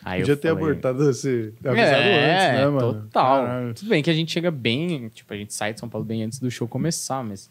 Aí 0.04 0.20
Podia 0.22 0.36
ter 0.38 0.50
falei- 0.50 0.64
abortado 0.64 1.10
esse. 1.10 1.54
ter 1.62 1.70
avisado 1.70 1.94
é, 2.02 2.34
antes, 2.34 2.60
né, 2.60 2.68
mano? 2.68 2.94
Total. 3.04 3.46
Caralho. 3.46 3.74
Tudo 3.74 3.90
bem 3.90 4.04
que 4.04 4.10
a 4.10 4.14
gente 4.14 4.32
chega 4.32 4.52
bem, 4.52 5.10
tipo, 5.10 5.34
a 5.34 5.38
gente 5.38 5.54
sai 5.54 5.74
de 5.74 5.80
São 5.80 5.88
Paulo 5.90 6.06
bem 6.06 6.24
antes 6.24 6.40
do 6.40 6.50
show 6.52 6.68
começar, 6.68 7.24
mas. 7.24 7.50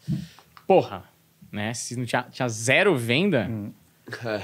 Porra, 0.67 1.03
né? 1.51 1.73
Se 1.73 1.95
não 1.95 2.05
tinha, 2.05 2.23
tinha 2.31 2.47
zero 2.47 2.95
venda, 2.97 3.47
Hum. 3.49 3.71
É. 4.25 4.41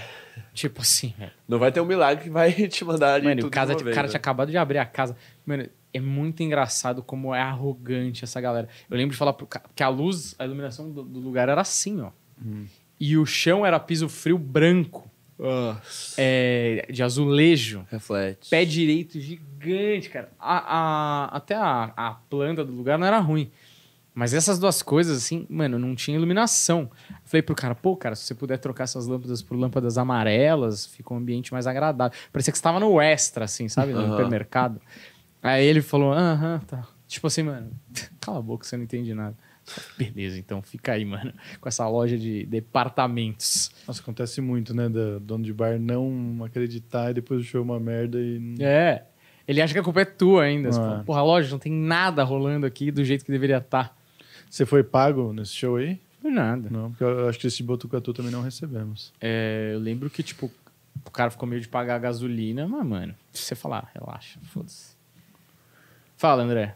tipo 0.53 0.81
assim, 0.81 1.13
velho. 1.17 1.31
Não 1.47 1.59
vai 1.59 1.71
ter 1.71 1.81
um 1.81 1.85
milagre 1.85 2.23
que 2.23 2.29
vai 2.29 2.51
te 2.67 2.85
mandar 2.85 3.15
ali 3.15 3.25
Mano, 3.25 3.41
tudo 3.41 3.47
o, 3.47 3.51
casa, 3.51 3.75
de 3.75 3.83
uma 3.83 3.91
o 3.91 3.93
cara 3.93 4.07
né? 4.07 4.11
tinha 4.11 4.19
acabado 4.19 4.49
de 4.51 4.57
abrir 4.57 4.77
a 4.77 4.85
casa. 4.85 5.15
Mano, 5.45 5.67
é 5.93 5.99
muito 5.99 6.41
engraçado 6.43 7.01
como 7.01 7.33
é 7.33 7.41
arrogante 7.41 8.23
essa 8.23 8.39
galera. 8.39 8.67
Eu 8.89 8.95
lembro 8.97 9.11
de 9.13 9.17
falar 9.17 9.33
pro 9.33 9.47
cara 9.47 9.65
que 9.75 9.81
a 9.83 9.89
luz, 9.89 10.35
a 10.37 10.45
iluminação 10.45 10.91
do, 10.91 11.03
do 11.03 11.19
lugar 11.19 11.49
era 11.49 11.59
assim, 11.61 11.99
ó. 12.01 12.11
Hum. 12.43 12.65
E 12.99 13.17
o 13.17 13.25
chão 13.25 13.65
era 13.65 13.79
piso 13.79 14.09
frio 14.09 14.37
branco, 14.37 15.09
Nossa. 15.37 16.15
é, 16.17 16.87
de 16.91 17.03
azulejo. 17.03 17.85
Reflete. 17.91 18.49
Pé 18.49 18.65
direito 18.65 19.19
gigante, 19.19 20.09
cara. 20.09 20.31
A, 20.39 20.57
a- 20.57 21.25
até 21.37 21.55
a, 21.55 21.93
a 21.95 22.11
planta 22.29 22.63
do 22.65 22.71
lugar 22.73 22.97
não 22.97 23.05
era 23.07 23.19
ruim. 23.19 23.51
Mas 24.15 24.33
essas 24.33 24.57
duas 24.57 24.81
coisas, 24.81 25.15
assim, 25.15 25.45
mano, 25.47 25.77
não 25.77 25.93
tinha 25.93 26.17
iluminação. 26.17 26.89
Falei 27.23 27.43
pro 27.43 27.53
cara, 27.53 27.75
pô, 27.75 27.95
cara, 27.95 28.15
se 28.15 28.23
você 28.23 28.33
puder 28.33 28.57
trocar 28.57 28.85
essas 28.85 29.05
lâmpadas 29.05 29.43
por 29.43 29.55
lâmpadas 29.55 29.95
amarelas, 29.95 30.87
fica 30.87 31.13
um 31.13 31.17
ambiente 31.17 31.53
mais 31.53 31.67
agradável. 31.67 32.17
Parecia 32.33 32.51
que 32.51 32.57
você 32.57 32.63
tava 32.63 32.79
no 32.79 32.99
extra, 32.99 33.45
assim, 33.45 33.69
sabe? 33.69 33.93
No 33.93 33.99
Aham. 33.99 34.09
supermercado. 34.09 34.81
Aí 35.43 35.63
ele 35.63 35.83
falou, 35.83 36.13
aham, 36.13 36.59
tá. 36.65 36.87
Tipo 37.07 37.27
assim, 37.27 37.43
mano, 37.43 37.71
cala 38.19 38.39
a 38.39 38.41
boca, 38.41 38.65
você 38.65 38.75
não 38.75 38.85
entende 38.85 39.13
nada. 39.13 39.37
Beleza, 39.97 40.37
então 40.37 40.61
fica 40.61 40.93
aí, 40.93 41.05
mano, 41.05 41.33
com 41.59 41.67
essa 41.67 41.87
loja 41.87 42.17
de 42.17 42.45
departamentos. 42.45 43.71
Nossa, 43.87 44.01
acontece 44.01 44.41
muito, 44.41 44.73
né? 44.73 44.89
Da 44.89 45.19
dono 45.19 45.43
de 45.43 45.53
bar 45.53 45.79
não 45.79 46.43
acreditar 46.43 47.11
e 47.11 47.15
depois 47.15 47.41
o 47.41 47.43
show 47.43 47.61
é 47.61 47.63
uma 47.63 47.79
merda 47.79 48.19
e. 48.19 48.55
É. 48.59 49.03
Ele 49.47 49.61
acha 49.61 49.73
que 49.73 49.79
a 49.79 49.83
culpa 49.83 50.01
é 50.01 50.05
tua 50.05 50.43
ainda. 50.43 50.69
Ah. 50.69 50.73
fala, 50.73 51.03
Porra, 51.05 51.21
loja, 51.21 51.49
não 51.49 51.59
tem 51.59 51.71
nada 51.71 52.23
rolando 52.23 52.65
aqui 52.65 52.91
do 52.91 53.03
jeito 53.03 53.23
que 53.23 53.31
deveria 53.31 53.57
estar. 53.57 53.95
Você 54.49 54.65
foi 54.65 54.83
pago 54.83 55.31
nesse 55.31 55.53
show 55.53 55.77
aí? 55.77 55.99
Não 56.23 56.31
nada. 56.31 56.69
Não, 56.69 56.89
porque 56.89 57.03
eu 57.03 57.29
acho 57.29 57.39
que 57.39 57.47
esse 57.47 57.63
Botucatu 57.63 58.13
também 58.13 58.31
não 58.31 58.41
recebemos. 58.41 59.13
É, 59.21 59.71
eu 59.73 59.79
lembro 59.79 60.09
que, 60.09 60.21
tipo, 60.21 60.51
o 61.05 61.11
cara 61.11 61.29
ficou 61.29 61.47
meio 61.47 61.61
de 61.61 61.67
pagar 61.67 61.95
a 61.95 61.99
gasolina, 61.99 62.67
mas, 62.67 62.85
mano, 62.85 63.15
se 63.31 63.43
você 63.43 63.55
falar, 63.55 63.89
relaxa, 63.93 64.39
foda-se. 64.43 64.96
Fala, 66.17 66.41
André. 66.43 66.75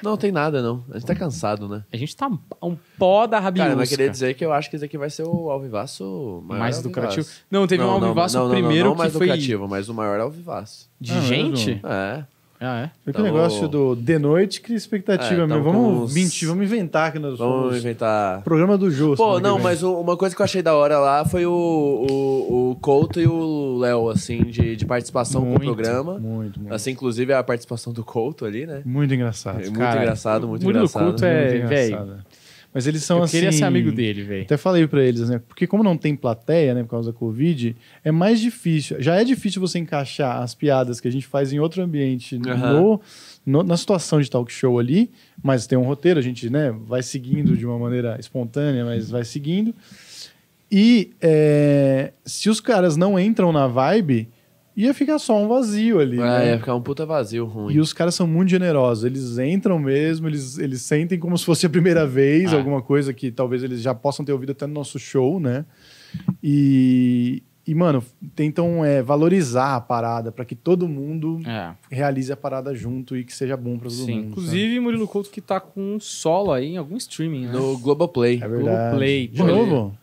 Não 0.00 0.16
tem 0.16 0.30
nada, 0.30 0.62
não. 0.62 0.84
A 0.90 0.94
gente 0.94 1.06
tá 1.06 1.14
cansado, 1.14 1.68
né? 1.68 1.82
A 1.92 1.96
gente 1.96 2.16
tá 2.16 2.30
um 2.62 2.76
pó 2.96 3.26
da 3.26 3.40
rabiosca. 3.40 3.68
Cara, 3.70 3.76
mas 3.76 3.88
queria 3.88 4.08
dizer 4.08 4.34
que 4.34 4.44
eu 4.44 4.52
acho 4.52 4.70
que 4.70 4.76
esse 4.76 4.84
aqui 4.84 4.96
vai 4.96 5.10
ser 5.10 5.24
o 5.24 5.50
alvivaço 5.50 6.40
maior 6.46 6.60
mais 6.60 6.82
lucrativo. 6.82 7.26
Não, 7.50 7.66
teve 7.66 7.82
um 7.82 7.90
alvivaço 7.90 8.38
não, 8.38 8.44
não, 8.44 8.52
primeiro 8.52 8.84
não, 8.84 8.90
não 8.90 8.92
que 8.94 8.98
mais 8.98 9.12
foi 9.12 9.26
lucrativo, 9.26 9.66
mas 9.68 9.88
o 9.88 9.94
maior 9.94 10.20
alvivaço. 10.20 10.88
de 11.00 11.12
Ah, 11.12 11.20
gente. 11.20 11.70
mesmo? 11.74 11.88
É. 11.88 12.24
Ah, 12.62 12.80
é? 12.82 12.86
Foi 12.88 12.90
Então- 13.10 13.22
aquele 13.24 13.34
negócio 13.36 13.66
do 13.68 13.96
de 13.96 14.18
noite, 14.18 14.60
que 14.60 14.74
expectativa 14.74 15.44
É, 15.44 15.46
meu. 15.46 15.62
Vamos 15.62 16.02
uns- 16.10 16.14
mentir, 16.14 16.46
vamos 16.46 16.62
inventar 16.64 17.10
que 17.10 17.18
nós 17.18 17.38
Vamos 17.38 17.62
somos. 17.70 17.76
inventar. 17.78 18.42
Programa 18.42 18.76
do 18.76 18.90
Jô. 18.90 19.14
Pô, 19.16 19.36
que 19.36 19.42
não, 19.42 19.58
mas 19.58 19.82
o- 19.82 19.98
uma 19.98 20.14
coisa 20.14 20.36
que 20.36 20.42
eu 20.42 20.44
achei 20.44 20.60
da 20.60 20.74
hora 20.74 20.98
lá 20.98 21.24
foi 21.24 21.46
o, 21.46 21.50
o, 21.52 22.70
o 22.72 22.76
Couto 22.76 23.18
e 23.18 23.26
o 23.26 23.78
Léo, 23.78 24.10
assim, 24.10 24.42
de, 24.44 24.76
de 24.76 24.84
participação 24.84 25.40
Muito. 25.40 25.56
com 25.64 25.70
o 25.70 25.74
programa. 25.74 26.18
Muito, 26.18 26.60
muito. 26.60 26.74
Assim, 26.74 26.90
inclusive 26.90 27.32
a 27.32 27.42
participação 27.42 27.92
do 27.94 28.04
Couto 28.04 28.44
ali, 28.44 28.66
né? 28.66 28.82
Muito 28.84 29.14
engraçado. 29.14 29.60
É 29.60 29.64
muito 29.64 29.78
Cara, 29.78 30.02
engraçado, 30.02 30.46
muito 30.46 30.62
Murilo 30.62 30.84
engraçado. 30.84 31.04
Couto 31.04 31.24
é- 31.24 31.50
Muito 31.52 31.64
engraçado. 31.64 32.16
Mas 32.72 32.86
eles 32.86 33.02
são 33.02 33.18
eu 33.18 33.24
assim. 33.24 33.38
queria 33.38 33.50
ser 33.50 33.64
amigo 33.64 33.90
dele, 33.90 34.22
velho. 34.22 34.42
Até 34.42 34.56
falei 34.56 34.86
pra 34.86 35.02
eles, 35.02 35.28
né? 35.28 35.40
Porque 35.48 35.66
como 35.66 35.82
não 35.82 35.96
tem 35.96 36.14
plateia, 36.14 36.72
né, 36.72 36.84
por 36.84 36.90
causa 36.90 37.12
da 37.12 37.18
Covid, 37.18 37.74
é 38.04 38.12
mais 38.12 38.38
difícil. 38.40 39.02
Já 39.02 39.16
é 39.20 39.24
difícil 39.24 39.60
você 39.60 39.78
encaixar 39.80 40.40
as 40.40 40.54
piadas 40.54 41.00
que 41.00 41.08
a 41.08 41.10
gente 41.10 41.26
faz 41.26 41.52
em 41.52 41.58
outro 41.58 41.82
ambiente 41.82 42.38
Aham. 42.46 42.72
no, 42.72 43.00
no- 43.44 43.62
na 43.64 43.76
situação 43.76 44.20
de 44.20 44.30
talk 44.30 44.52
show 44.52 44.78
ali, 44.78 45.10
mas 45.42 45.66
tem 45.66 45.76
um 45.76 45.82
roteiro, 45.82 46.20
a 46.20 46.22
gente, 46.22 46.48
né, 46.48 46.70
vai 46.86 47.02
seguindo 47.02 47.56
de 47.56 47.66
uma 47.66 47.76
maneira 47.78 48.16
espontânea, 48.20 48.84
mas 48.84 49.10
vai 49.10 49.24
seguindo. 49.24 49.74
E 50.70 51.10
é, 51.20 52.12
se 52.24 52.48
os 52.48 52.60
caras 52.60 52.96
não 52.96 53.18
entram 53.18 53.50
na 53.52 53.66
vibe, 53.66 54.28
ia 54.84 54.94
ficar 54.94 55.18
só 55.18 55.36
um 55.36 55.48
vazio 55.48 55.98
ali. 56.00 56.16
É, 56.18 56.20
né? 56.20 56.50
ia 56.52 56.58
ficar 56.58 56.74
um 56.74 56.80
puta 56.82 57.04
vazio 57.06 57.44
ruim. 57.44 57.74
E 57.74 57.80
os 57.80 57.92
caras 57.92 58.14
são 58.14 58.26
muito 58.26 58.48
generosos. 58.50 59.04
Eles 59.04 59.38
entram 59.38 59.78
mesmo, 59.78 60.28
eles, 60.28 60.58
eles 60.58 60.82
sentem 60.82 61.18
como 61.18 61.36
se 61.36 61.44
fosse 61.44 61.66
a 61.66 61.70
primeira 61.70 62.06
vez, 62.06 62.52
Ah. 62.52 62.56
alguma 62.56 62.80
coisa 62.82 63.12
que 63.12 63.30
talvez 63.30 63.62
eles 63.62 63.80
já 63.82 63.94
possam 63.94 64.24
ter 64.24 64.32
ouvido 64.32 64.52
até 64.52 64.66
no 64.66 64.74
nosso 64.74 64.98
show, 64.98 65.38
né? 65.40 65.64
E, 66.42 67.42
e 67.66 67.74
mano, 67.74 68.02
tentam 68.34 68.84
é, 68.84 69.02
valorizar 69.02 69.76
a 69.76 69.80
parada 69.80 70.32
para 70.32 70.44
que 70.44 70.54
todo 70.54 70.88
mundo 70.88 71.40
É. 71.46 71.72
realize 71.90 72.32
a 72.32 72.36
parada 72.36 72.74
junto 72.74 73.16
e 73.16 73.24
que 73.24 73.32
seja 73.34 73.56
bom 73.56 73.78
para 73.78 73.88
todo 73.88 74.04
Sim. 74.06 74.14
mundo. 74.16 74.26
Inclusive, 74.30 74.80
Murilo 74.80 75.06
Couto 75.06 75.30
que 75.30 75.40
tá 75.40 75.60
com 75.60 75.94
um 75.96 76.00
solo 76.00 76.52
aí 76.52 76.66
em 76.72 76.76
algum 76.76 76.96
streaming, 76.96 77.46
né? 77.46 77.52
No 77.52 77.78
Globoplay. 77.78 78.38
sabe? 78.38 78.54
é 78.54 78.56
verdade. 78.56 78.78
Globoplay, 78.82 79.28
De 79.28 79.42
novo? 79.42 79.96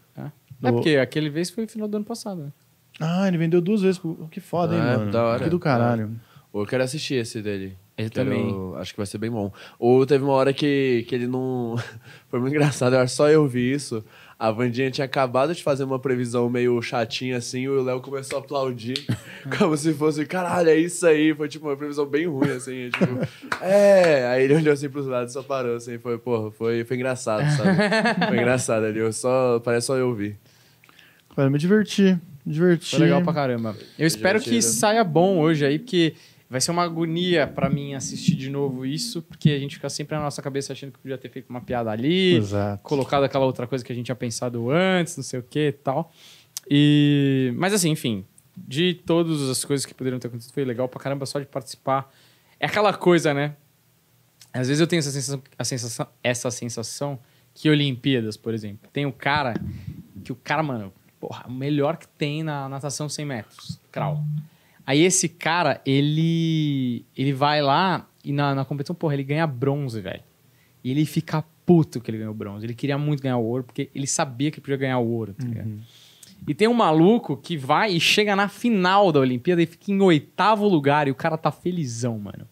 É 0.63 0.71
porque 0.71 0.95
aquele 0.97 1.30
vez 1.30 1.51
foi 1.51 1.65
no 1.65 1.69
final 1.69 1.88
do 1.88 1.97
ano 1.97 2.05
passado. 2.05 2.41
né? 2.41 2.51
Ah, 3.00 3.28
ele 3.28 3.38
vendeu 3.38 3.62
duas 3.62 3.82
vezes. 3.82 3.98
pro- 4.00 4.28
Que 4.32 4.39
foda, 4.39 4.76
hein, 4.76 4.82
É, 4.82 4.98
mano? 4.98 5.12
da 5.12 5.24
hora. 5.24 5.43
Que 5.43 5.50
do 5.50 5.60
caralho. 5.60 6.12
Eu 6.54 6.66
quero 6.66 6.84
assistir 6.84 7.16
esse 7.16 7.41
dele. 7.41 7.78
Quero- 7.95 8.10
também. 8.12 8.56
Acho 8.78 8.91
que 8.93 8.98
vai 8.98 9.06
ser 9.08 9.18
bem 9.18 9.30
bom. 9.30 9.52
Ou 9.80 10.06
teve 10.06 10.24
uma 10.24 10.34
hora 10.34 10.54
que, 10.54 11.06
que 11.08 11.14
ele 11.16 11.28
não. 11.28 11.76
Foi 12.30 12.39
muito 12.39 12.54
engraçado, 12.54 12.93
eu 12.93 13.00
acho 13.00 13.12
que 13.14 13.18
só 13.18 13.30
eu 13.30 13.48
vi 13.48 13.72
isso. 13.74 14.04
A 14.39 14.52
Vandinha 14.52 14.91
tinha 14.91 15.06
acabado 15.06 15.54
de 15.56 15.64
fazer 15.64 15.84
uma 15.84 15.98
previsão 15.98 16.48
meio 16.48 16.80
chatinha 16.80 17.38
assim, 17.38 17.62
e 17.62 17.70
o 17.70 17.82
Léo 17.82 18.00
começou 18.02 18.38
a 18.38 18.41
aplaudir, 18.41 19.04
como 19.58 19.76
se 19.76 19.91
fosse, 19.95 20.28
caralho, 20.28 20.70
é 20.70 20.76
isso 20.76 21.08
aí. 21.08 21.34
Foi 21.34 21.48
tipo 21.48 21.66
uma 21.68 21.76
previsão 21.76 22.06
bem 22.06 22.28
ruim, 22.28 22.52
assim. 22.52 22.89
Tipo, 22.91 23.20
é. 23.64 24.28
Aí 24.28 24.43
ele 24.43 24.56
olhou 24.56 24.74
assim 24.74 24.89
pros 24.89 25.08
lados 25.08 25.32
e 25.32 25.34
só 25.34 25.41
parou, 25.41 25.76
assim. 25.76 25.98
Foi, 25.98 26.18
porra, 26.20 26.52
foi, 26.52 26.84
foi 26.84 26.95
engraçado, 26.98 27.50
sabe? 27.56 27.78
Foi 28.28 28.38
engraçado 28.38 28.86
ali. 28.86 29.00
Eu 29.00 29.12
só, 29.12 29.60
parece 29.60 29.88
só 29.88 29.95
eu 29.98 30.14
vi. 30.14 30.36
Cara, 31.36 31.50
me 31.50 31.58
diverti. 31.58 32.18
Me 32.48 32.54
diverti. 32.54 32.91
Foi 32.91 33.00
legal 33.00 33.22
pra 33.22 33.34
caramba. 33.34 33.76
Eu 34.00 34.08
espero 34.08 34.39
que 34.39 34.45
divertido. 34.45 34.74
saia 34.74 35.04
bom 35.04 35.38
hoje 35.39 35.66
aí, 35.66 35.78
porque 35.78 36.16
vai 36.50 36.62
ser 36.62 36.72
uma 36.72 36.84
agonia 36.84 37.45
pra 37.45 37.70
mim 37.70 37.93
assistir 37.93 38.36
de 38.36 38.50
novo 38.50 38.86
isso, 38.86 39.22
porque 39.22 39.50
a 39.50 39.60
gente 39.60 39.76
fica 39.76 39.89
sempre 39.89 40.16
na 40.16 40.24
nossa 40.24 40.41
cabeça 40.41 40.72
achando 40.72 40.93
que 40.93 41.00
podia 41.00 41.18
ter 41.18 41.30
feito 41.30 41.50
uma 41.50 41.60
piada 41.60 41.91
ali, 41.91 42.36
Exato. 42.36 42.82
colocado 42.84 43.26
aquela 43.26 43.45
outra 43.45 43.68
coisa 43.68 43.84
que 43.84 43.91
a 43.91 43.95
gente 43.95 44.06
tinha 44.06 44.16
pensado 44.16 44.72
antes, 44.72 45.18
não 45.18 45.24
sei 45.24 45.39
o 45.39 45.43
que 45.43 45.68
e 45.68 45.72
tal. 45.74 46.10
E... 46.70 47.54
Mas 47.58 47.74
assim, 47.74 47.89
enfim, 47.89 48.26
de 48.56 48.93
todas 48.93 49.41
as 49.50 49.66
coisas 49.66 49.86
que 49.86 49.93
poderiam 49.93 50.20
ter 50.20 50.30
acontecido, 50.30 50.54
foi 50.54 50.64
legal 50.64 50.88
pra 50.88 51.02
caramba 51.02 51.26
só 51.26 51.39
de 51.39 51.45
participar. 51.45 52.10
É 52.58 52.66
aquela 52.66 52.93
coisa, 52.93 53.34
né? 53.34 53.56
Às 54.54 54.70
vezes 54.70 54.80
eu 54.80 54.88
tenho 54.88 55.00
essa 55.00 55.12
sensação, 55.12 55.43
a 55.60 55.64
sensação, 55.66 56.08
essa 56.24 56.50
sensação 56.50 57.20
que 57.54 57.70
Olimpíadas, 57.70 58.38
por 58.38 58.54
exemplo, 58.54 58.89
tem 58.93 59.06
o 59.06 59.12
cara 59.12 59.54
que 60.24 60.32
o 60.32 60.36
cara, 60.36 60.64
mano, 60.64 60.93
porra, 61.28 61.45
o 61.47 61.51
melhor 61.51 61.97
que 61.97 62.07
tem 62.07 62.41
na 62.43 62.69
natação 62.69 63.09
100 63.09 63.25
metros, 63.25 63.80
crawl. 63.91 64.23
Aí 64.86 65.01
esse 65.03 65.28
cara, 65.28 65.82
ele 65.86 67.05
ele 67.17 67.34
vai 67.34 67.61
lá 67.61 68.07
e 68.23 68.32
na, 68.32 68.55
na 68.55 68.63
competição, 68.63 68.95
porra, 68.95 69.13
ele 69.15 69.23
ganha 69.23 69.45
bronze, 69.45 69.99
velho. 69.99 70.23
E 70.84 70.91
ele 70.91 71.05
fica 71.05 71.43
puto 71.65 71.99
que 71.99 72.09
ele 72.09 72.19
ganhou 72.19 72.34
bronze. 72.34 72.65
Ele 72.65 72.73
queria 72.73 72.97
muito 72.97 73.21
ganhar 73.21 73.38
o 73.38 73.43
ouro, 73.43 73.63
porque 73.65 73.89
ele 73.93 74.07
sabia 74.07 74.49
que 74.51 74.61
podia 74.61 74.78
ganhar 74.78 74.99
o 74.99 75.07
ouro, 75.09 75.34
tá 75.34 75.45
ligado? 75.45 75.67
E 76.47 76.53
tem 76.53 76.67
um 76.67 76.73
maluco 76.73 77.36
que 77.36 77.57
vai 77.57 77.91
e 77.93 77.99
chega 77.99 78.36
na 78.36 78.47
final 78.47 79.11
da 79.11 79.19
Olimpíada 79.19 79.61
e 79.61 79.65
fica 79.65 79.91
em 79.91 79.99
oitavo 80.01 80.67
lugar 80.67 81.07
e 81.07 81.11
o 81.11 81.15
cara 81.15 81.36
tá 81.38 81.51
felizão, 81.51 82.17
mano. 82.19 82.47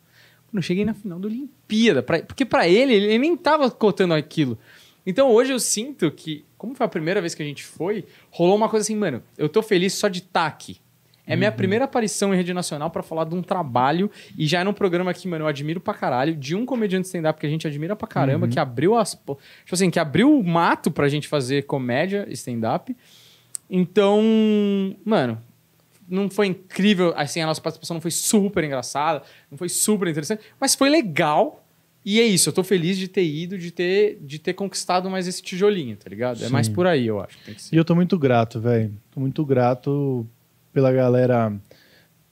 Quando 0.47 0.57
eu 0.57 0.61
cheguei 0.61 0.83
na 0.83 0.93
final 0.93 1.19
da 1.19 1.27
Olimpíada, 1.27 2.03
pra- 2.03 2.21
porque 2.23 2.43
pra 2.43 2.67
ele, 2.67 2.93
ele 2.93 3.17
nem 3.19 3.37
tava 3.37 3.69
cotando 3.71 4.13
aquilo. 4.13 4.57
Então 5.05 5.31
hoje 5.31 5.53
eu 5.53 5.59
sinto 5.59 6.09
que, 6.11 6.43
como 6.65 6.75
foi 6.75 6.85
a 6.85 6.89
primeira 6.89 7.21
vez 7.21 7.35
que 7.35 7.43
a 7.43 7.45
gente 7.45 7.63
foi, 7.63 8.05
rolou 8.31 8.55
uma 8.55 8.67
coisa 8.67 8.83
assim, 8.83 8.95
mano, 8.95 9.21
eu 9.37 9.47
tô 9.47 9.61
feliz 9.61 9.93
só 9.93 10.07
de 10.07 10.19
estar 10.19 10.45
aqui. 10.47 10.77
É 11.27 11.35
minha 11.35 11.51
primeira 11.51 11.85
aparição 11.85 12.33
em 12.33 12.37
rede 12.37 12.53
nacional 12.53 12.89
pra 12.91 13.01
falar 13.01 13.23
de 13.23 13.33
um 13.33 13.41
trabalho 13.41 14.11
e 14.37 14.45
já 14.45 14.59
é 14.59 14.63
num 14.63 14.73
programa 14.73 15.11
que, 15.11 15.27
mano, 15.27 15.43
eu 15.45 15.47
admiro 15.47 15.79
pra 15.79 15.93
caralho, 15.93 16.35
de 16.35 16.55
um 16.55 16.65
comediante 16.67 17.07
stand-up 17.07 17.39
que 17.39 17.45
a 17.47 17.49
gente 17.49 17.65
admira 17.65 17.95
pra 17.95 18.07
caramba, 18.07 18.47
que 18.47 18.59
abriu 18.59 18.95
as. 18.95 19.15
po- 19.15 19.39
Tipo 19.63 19.73
assim, 19.73 19.89
que 19.89 19.99
abriu 19.99 20.37
o 20.37 20.43
mato 20.43 20.91
pra 20.91 21.07
gente 21.09 21.27
fazer 21.27 21.63
comédia 21.63 22.27
stand-up. 22.29 22.95
Então, 23.67 24.21
mano, 25.03 25.41
não 26.07 26.29
foi 26.29 26.45
incrível, 26.47 27.11
assim, 27.17 27.41
a 27.41 27.47
nossa 27.47 27.59
participação 27.61 27.95
não 27.95 28.01
foi 28.01 28.11
super 28.11 28.63
engraçada, 28.63 29.23
não 29.49 29.57
foi 29.57 29.67
super 29.69 30.07
interessante, 30.07 30.43
mas 30.59 30.75
foi 30.75 30.89
legal. 30.89 31.64
E 32.05 32.19
é 32.19 32.23
isso, 32.23 32.49
eu 32.49 32.53
tô 32.53 32.63
feliz 32.63 32.97
de 32.99 33.07
ter 33.07 33.23
ido, 33.25 33.57
de 33.57 33.71
ter, 33.71 34.19
de 34.21 34.37
ter 34.37 34.53
conquistado 34.53 35.09
mais 35.09 35.27
esse 35.27 35.41
tijolinho, 35.41 35.95
tá 35.97 36.07
ligado? 36.07 36.43
É 36.43 36.47
Sim. 36.47 36.53
mais 36.53 36.69
por 36.69 36.85
aí, 36.85 37.07
eu 37.07 37.19
acho. 37.19 37.35
E 37.71 37.75
eu 37.75 37.83
tô 37.83 37.95
muito 37.95 38.19
grato, 38.19 38.59
velho. 38.61 38.93
Tô 39.09 39.19
muito 39.19 39.43
grato 39.43 40.27
pela 40.71 40.91
galera 40.91 41.51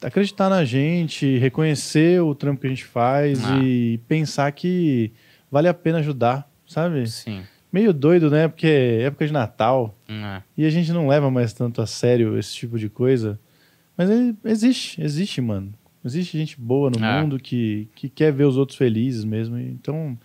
acreditar 0.01 0.49
na 0.49 0.63
gente, 0.63 1.37
reconhecer 1.37 2.21
o 2.21 2.35
trampo 2.35 2.61
que 2.61 2.67
a 2.67 2.69
gente 2.69 2.85
faz 2.85 3.43
Ah. 3.45 3.57
e 3.63 3.97
pensar 4.07 4.51
que 4.51 5.11
vale 5.49 5.67
a 5.67 5.73
pena 5.73 5.99
ajudar, 5.99 6.47
sabe? 6.67 7.09
Sim. 7.09 7.41
Meio 7.71 7.91
doido, 7.93 8.29
né? 8.29 8.47
Porque 8.47 8.67
é 8.67 9.01
época 9.03 9.25
de 9.25 9.33
Natal 9.33 9.97
É. 10.07 10.41
e 10.55 10.65
a 10.65 10.69
gente 10.69 10.91
não 10.91 11.07
leva 11.07 11.31
mais 11.31 11.51
tanto 11.53 11.81
a 11.81 11.87
sério 11.87 12.37
esse 12.37 12.53
tipo 12.53 12.77
de 12.77 12.89
coisa. 12.89 13.39
Mas 13.97 14.09
ele 14.09 14.35
existe, 14.45 15.01
existe, 15.01 15.41
mano. 15.41 15.73
Existe 16.05 16.37
gente 16.37 16.59
boa 16.59 16.89
no 16.89 17.03
É. 17.03 17.21
mundo 17.21 17.39
que, 17.39 17.87
que 17.95 18.09
quer 18.09 18.31
ver 18.33 18.45
os 18.45 18.57
outros 18.57 18.77
felizes 18.77 19.23
mesmo. 19.23 19.57
Então, 19.57 20.17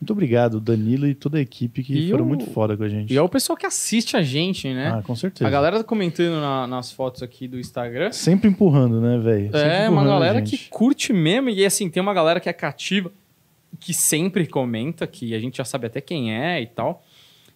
muito 0.00 0.12
obrigado, 0.12 0.60
Danilo 0.60 1.06
e 1.06 1.14
toda 1.14 1.38
a 1.38 1.40
equipe 1.40 1.82
que 1.84 1.94
E 1.96 2.10
foram 2.10 2.24
o- 2.24 2.28
muito 2.28 2.46
foda 2.50 2.76
com 2.76 2.82
a 2.82 2.88
gente. 2.88 3.12
E 3.12 3.16
é 3.16 3.22
o 3.22 3.28
pessoal 3.28 3.56
que 3.56 3.64
assiste 3.64 4.16
a 4.16 4.22
gente, 4.22 4.66
né? 4.74 4.88
Ah, 4.98 5.02
com 5.02 5.14
certeza. 5.14 5.46
a 5.46 5.50
galera 5.50 5.78
tá 5.78 5.84
comentando 5.84 6.40
na- 6.40 6.66
nas 6.66 6.90
fotos 6.90 7.22
aqui 7.22 7.46
do 7.46 7.58
Instagram. 7.58 8.10
Sempre 8.10 8.48
empurrando, 8.50 9.00
né, 9.00 9.16
velho? 9.18 9.56
É, 9.56 9.88
uma 9.88 10.04
galera 10.04 10.42
que 10.42 10.58
curte 10.68 11.12
mesmo. 11.12 11.50
E 11.50 11.64
assim, 11.64 11.88
tem 11.88 12.02
uma 12.02 12.12
galera 12.14 12.40
que 12.40 12.48
é 12.48 12.52
cativa, 12.52 13.12
que 13.78 13.94
sempre 13.94 14.46
comenta, 14.46 15.06
que 15.06 15.34
a 15.34 15.38
gente 15.38 15.56
já 15.58 15.64
sabe 15.64 15.86
até 15.86 16.00
quem 16.00 16.34
é 16.34 16.60
e 16.60 16.66
tal. 16.66 17.04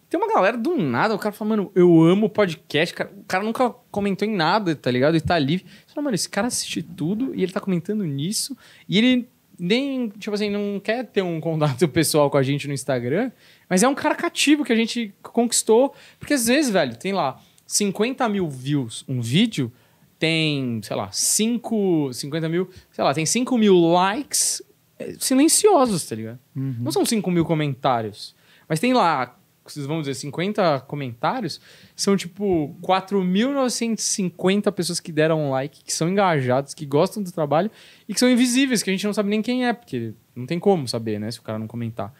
Tem 0.09 0.17
uma 0.17 0.33
galera 0.33 0.57
do 0.57 0.77
nada, 0.77 1.13
o 1.13 1.19
cara 1.19 1.33
fala, 1.33 1.49
mano, 1.49 1.71
eu 1.75 2.01
amo 2.01 2.29
podcast. 2.29 2.95
Cara, 2.95 3.11
o 3.13 3.23
cara 3.25 3.43
nunca 3.43 3.69
comentou 3.91 4.25
em 4.25 4.33
nada, 4.33 4.73
tá 4.75 4.89
ligado? 4.89 5.17
E 5.17 5.21
tá 5.21 5.37
livre. 5.37 5.65
Você 5.85 5.93
fala, 5.93 6.05
mano, 6.05 6.15
esse 6.15 6.29
cara 6.29 6.47
assiste 6.47 6.81
tudo 6.81 7.35
e 7.35 7.43
ele 7.43 7.51
tá 7.51 7.59
comentando 7.59 8.05
nisso. 8.05 8.55
E 8.87 8.97
ele 8.97 9.29
nem, 9.59 10.07
tipo 10.09 10.33
assim, 10.33 10.49
não 10.49 10.79
quer 10.79 11.05
ter 11.05 11.21
um 11.21 11.41
contato 11.41 11.87
pessoal 11.89 12.29
com 12.29 12.37
a 12.37 12.43
gente 12.43 12.67
no 12.67 12.73
Instagram, 12.73 13.31
mas 13.69 13.83
é 13.83 13.87
um 13.87 13.95
cara 13.95 14.15
cativo 14.15 14.63
que 14.63 14.71
a 14.71 14.75
gente 14.75 15.13
conquistou. 15.21 15.93
Porque 16.19 16.33
às 16.33 16.47
vezes, 16.47 16.71
velho, 16.71 16.95
tem 16.95 17.11
lá 17.11 17.41
50 17.65 18.29
mil 18.29 18.49
views 18.49 19.03
um 19.09 19.19
vídeo, 19.19 19.69
tem, 20.17 20.79
sei 20.83 20.95
lá, 20.95 21.11
5, 21.11 22.13
50 22.13 22.47
mil, 22.47 22.69
sei 22.91 23.03
lá, 23.03 23.13
tem 23.13 23.25
5 23.25 23.57
mil 23.57 23.75
likes 23.91 24.61
eh, 24.97 25.15
silenciosos, 25.19 26.07
tá 26.07 26.15
ligado? 26.15 26.39
Não 26.79 26.91
são 26.91 27.05
5 27.05 27.29
mil 27.29 27.43
comentários, 27.43 28.33
mas 28.69 28.79
tem 28.79 28.93
lá, 28.93 29.36
vocês 29.71 29.85
vão 29.85 29.99
dizer, 29.99 30.13
50 30.15 30.81
comentários, 30.81 31.59
são 31.95 32.15
tipo 32.15 32.75
4.950 32.81 34.71
pessoas 34.71 34.99
que 34.99 35.11
deram 35.11 35.47
um 35.47 35.51
like, 35.51 35.83
que 35.83 35.93
são 35.93 36.09
engajados, 36.09 36.73
que 36.73 36.85
gostam 36.85 37.21
do 37.23 37.31
trabalho 37.31 37.69
e 38.07 38.13
que 38.13 38.19
são 38.19 38.29
invisíveis, 38.29 38.83
que 38.83 38.89
a 38.89 38.93
gente 38.93 39.05
não 39.05 39.13
sabe 39.13 39.29
nem 39.29 39.41
quem 39.41 39.65
é, 39.65 39.73
porque 39.73 40.13
não 40.35 40.45
tem 40.45 40.59
como 40.59 40.87
saber, 40.87 41.19
né, 41.19 41.31
se 41.31 41.39
o 41.39 41.43
cara 41.43 41.59
não 41.59 41.67
comentar. 41.67 42.13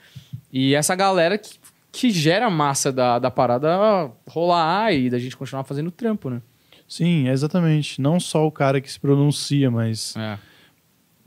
E 0.51 0.73
essa 0.75 0.95
galera 0.95 1.37
que, 1.37 1.59
que 1.91 2.09
gera 2.09 2.47
a 2.47 2.49
massa 2.49 2.91
da, 2.91 3.19
da 3.19 3.29
parada 3.31 4.11
rolar 4.27 4.93
e 4.93 5.09
da 5.09 5.19
gente 5.19 5.35
continuar 5.37 5.63
fazendo 5.63 5.91
trampo, 5.91 6.29
né? 6.29 6.41
Sim, 6.87 7.27
exatamente. 7.27 8.01
Não 8.01 8.19
só 8.19 8.47
o 8.47 8.51
cara 8.51 8.79
que 8.79 8.89
se 8.89 8.99
pronuncia, 8.99 9.69
mas 9.69 10.15
É. 10.15 10.37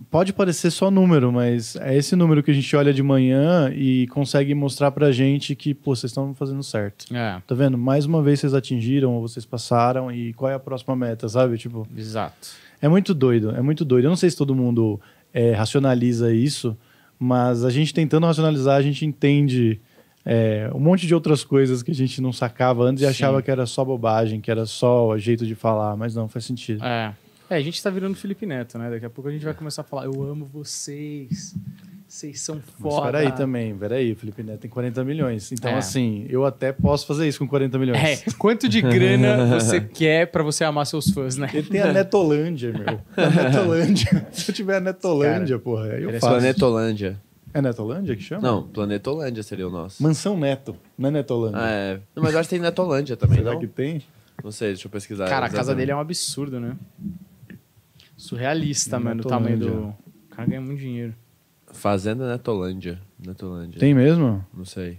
pode 0.09 0.33
parecer 0.33 0.71
só 0.71 0.91
número, 0.91 1.33
mas 1.33 1.77
é 1.77 1.97
esse 1.97 2.17
número 2.17 2.43
que 2.43 2.51
a 2.51 2.55
gente 2.55 2.75
olha 2.75 2.93
de 2.93 3.03
manhã 3.03 3.71
e 3.75 4.07
consegue 4.09 4.55
mostrar 4.55 4.91
pra 4.91 5.13
gente 5.13 5.55
que, 5.55 5.75
pô, 5.75 5.95
vocês 5.95 6.11
estão 6.11 6.35
fazendo 6.35 6.63
certo. 6.63 7.07
É, 7.15 7.41
Tá 7.47 7.55
vendo? 7.55 7.77
Mais 7.77 8.07
uma 8.07 8.23
vez 8.23 8.41
vocês 8.41 8.55
atingiram 8.55 9.13
ou 9.13 9.21
vocês 9.21 9.45
passaram 9.45 10.11
e 10.11 10.33
qual 10.33 10.51
é 10.51 10.55
a 10.55 10.59
próxima 10.59 10.97
meta, 10.97 11.29
sabe? 11.29 11.59
Tipo, 11.59 11.87
exato. 11.97 12.49
é 12.81 12.89
muito 12.89 13.13
doido, 13.13 13.51
é 13.51 13.61
muito 13.61 13.85
doido. 13.85 14.07
Eu 14.07 14.11
não 14.11 14.17
sei 14.17 14.31
se 14.31 14.37
todo 14.37 14.55
mundo 14.55 15.01
é, 15.35 15.53
racionaliza 15.53 16.33
isso, 16.33 16.77
mas 17.19 17.65
a 17.65 17.71
gente 17.71 17.93
tentando 17.93 18.27
racionalizar, 18.27 18.77
a 18.77 18.83
gente 18.83 19.05
entende 19.05 19.81
é, 20.25 20.71
um 20.75 20.81
monte 20.81 21.07
de 21.07 21.15
outras 21.15 21.45
coisas 21.45 21.83
que 21.83 21.91
a 21.91 21.95
gente 21.95 22.21
não 22.21 22.33
sacava 22.33 22.85
antes 22.85 23.03
e 23.03 23.07
Sim. 23.07 23.11
achava 23.11 23.43
que 23.43 23.51
era 23.51 23.67
só 23.67 23.85
bobagem, 23.85 24.41
que 24.41 24.51
era 24.51 24.67
só 24.67 25.17
jeito 25.19 25.47
de 25.47 25.55
falar, 25.55 25.97
mas 25.97 26.15
não, 26.15 26.29
faz 26.29 26.45
sentido. 26.45 26.85
É. 26.85 27.15
É, 27.51 27.57
a 27.57 27.61
gente 27.61 27.83
tá 27.83 27.91
virando 27.91 28.15
Felipe 28.15 28.47
Neto, 28.47 28.79
né? 28.79 28.89
Daqui 28.89 29.05
a 29.05 29.11
pouco 29.11 29.29
a 29.29 29.33
gente 29.33 29.45
vai 29.45 29.53
começar 29.53 29.83
a 29.83 29.85
falar, 29.85 30.05
eu 30.05 30.23
amo 30.23 30.47
vocês. 30.47 31.55
Vocês 32.07 32.41
são 32.41 32.57
Mas 32.57 32.65
foda. 32.95 33.07
peraí 33.07 33.31
também, 33.33 33.77
peraí, 33.77 34.15
Felipe 34.17 34.43
Neto 34.43 34.61
tem 34.61 34.71
40 34.71 35.05
milhões. 35.05 35.53
Então, 35.53 35.71
É. 35.71 35.77
assim, 35.79 36.27
eu 36.29 36.45
até 36.45 36.73
posso 36.73 37.07
fazer 37.07 37.27
isso 37.29 37.39
com 37.41 37.47
40 37.49 37.79
milhões. 37.79 38.01
É, 38.03 38.17
quanto 38.39 38.69
de 38.69 38.81
grana 38.83 39.47
você 39.47 39.81
quer 39.81 40.27
pra 40.27 40.43
você 40.43 40.65
amar 40.65 40.87
seus 40.87 41.11
fãs, 41.11 41.37
né? 41.37 41.49
Ele 41.53 41.69
tem 41.69 41.81
a 41.81 41.93
Netolândia, 41.93 42.73
meu. 42.73 43.01
A 43.17 43.31
Netolândia. 43.31 44.27
Se 44.33 44.51
eu 44.51 44.55
tiver 44.55 44.77
a 44.77 44.81
Netolândia, 44.81 45.59
porra, 45.59 45.85
aí 45.87 46.03
eu 46.03 46.07
Parece 46.07 46.21
faço. 46.21 46.33
Planetolândia. 46.35 47.21
É 47.55 47.61
Netolândia 47.61 48.15
que 48.17 48.23
chama? 48.23 48.43
Não, 48.43 48.63
Planetolândia 48.63 49.43
seria 49.43 49.67
o 49.67 49.71
nosso. 49.71 50.01
Mansão 50.03 50.37
Neto, 50.39 50.77
não 50.97 51.09
é 51.09 51.13
Netolândia. 51.13 51.61
Ah, 51.61 51.71
é. 51.71 51.95
Não, 52.15 52.23
Mas 52.23 52.33
eu 52.33 52.39
acho 52.41 52.49
que 52.49 52.55
tem 52.55 52.63
Netolândia 52.63 53.17
também, 53.17 53.39
Será 53.39 53.53
não? 53.53 53.61
que 53.61 53.67
tem? 53.67 54.03
Não 54.43 54.51
sei, 54.53 54.69
deixa 54.69 54.87
eu 54.87 54.91
pesquisar. 54.91 55.27
Cara, 55.29 55.47
a 55.47 55.49
casa 55.49 55.63
exatamente. 55.63 55.79
dele 55.79 55.91
é 55.93 55.97
um 55.97 56.01
absurdo, 56.01 56.59
né? 56.61 56.77
Surrealista, 58.21 58.97
É 58.97 58.99
mano, 58.99 59.23
o 59.23 59.25
tamanho 59.27 59.59
do. 59.59 59.65
Netolândia. 59.67 59.97
O 60.31 60.35
cara 60.37 60.49
ganha 60.49 60.61
muito 60.61 60.79
dinheiro. 60.81 61.15
Fazenda 61.73 62.29
Netolândia. 62.31 63.01
Netolândia. 63.25 63.79
Tem 63.81 63.95
mesmo? 63.95 64.45
Não 64.53 64.65
sei. 64.65 64.99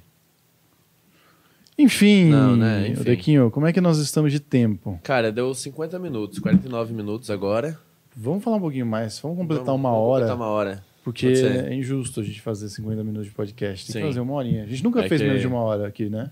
Enfim, 1.77 2.25
Não, 2.29 2.55
né? 2.55 2.89
Enfim. 2.89 3.03
Dequinho, 3.03 3.49
como 3.51 3.65
é 3.65 3.73
que 3.73 3.81
nós 3.81 3.97
estamos 3.97 4.31
de 4.31 4.39
tempo? 4.39 4.99
Cara, 5.03 5.31
deu 5.31 5.53
50 5.53 5.97
minutos, 5.99 6.39
49 6.39 6.93
minutos 6.93 7.29
agora. 7.29 7.77
Vamos 8.15 8.43
falar 8.43 8.57
um 8.57 8.61
pouquinho 8.61 8.85
mais, 8.85 9.17
vamos 9.19 9.37
completar 9.37 9.65
Vamos- 9.65 9.79
uma 9.81 9.89
vamos 9.91 10.05
hora, 10.07 10.25
Completar 10.25 10.35
uma 10.47 10.53
hora. 10.53 10.83
porque 11.03 11.27
é 11.27 11.73
injusto 11.73 12.19
a 12.19 12.23
gente 12.23 12.41
fazer 12.41 12.69
50 12.69 13.03
minutos 13.03 13.25
de 13.27 13.31
podcast. 13.33 13.85
Tem 13.87 13.93
Sim. 13.93 13.99
que 14.01 14.07
fazer 14.07 14.19
uma 14.19 14.33
horinha. 14.33 14.63
A 14.63 14.67
gente 14.67 14.83
nunca 14.83 14.99
É 15.03 15.07
fez 15.07 15.21
que- 15.21 15.27
menos 15.27 15.41
de 15.41 15.47
uma 15.47 15.59
hora 15.61 15.87
aqui, 15.87 16.09
né? 16.09 16.29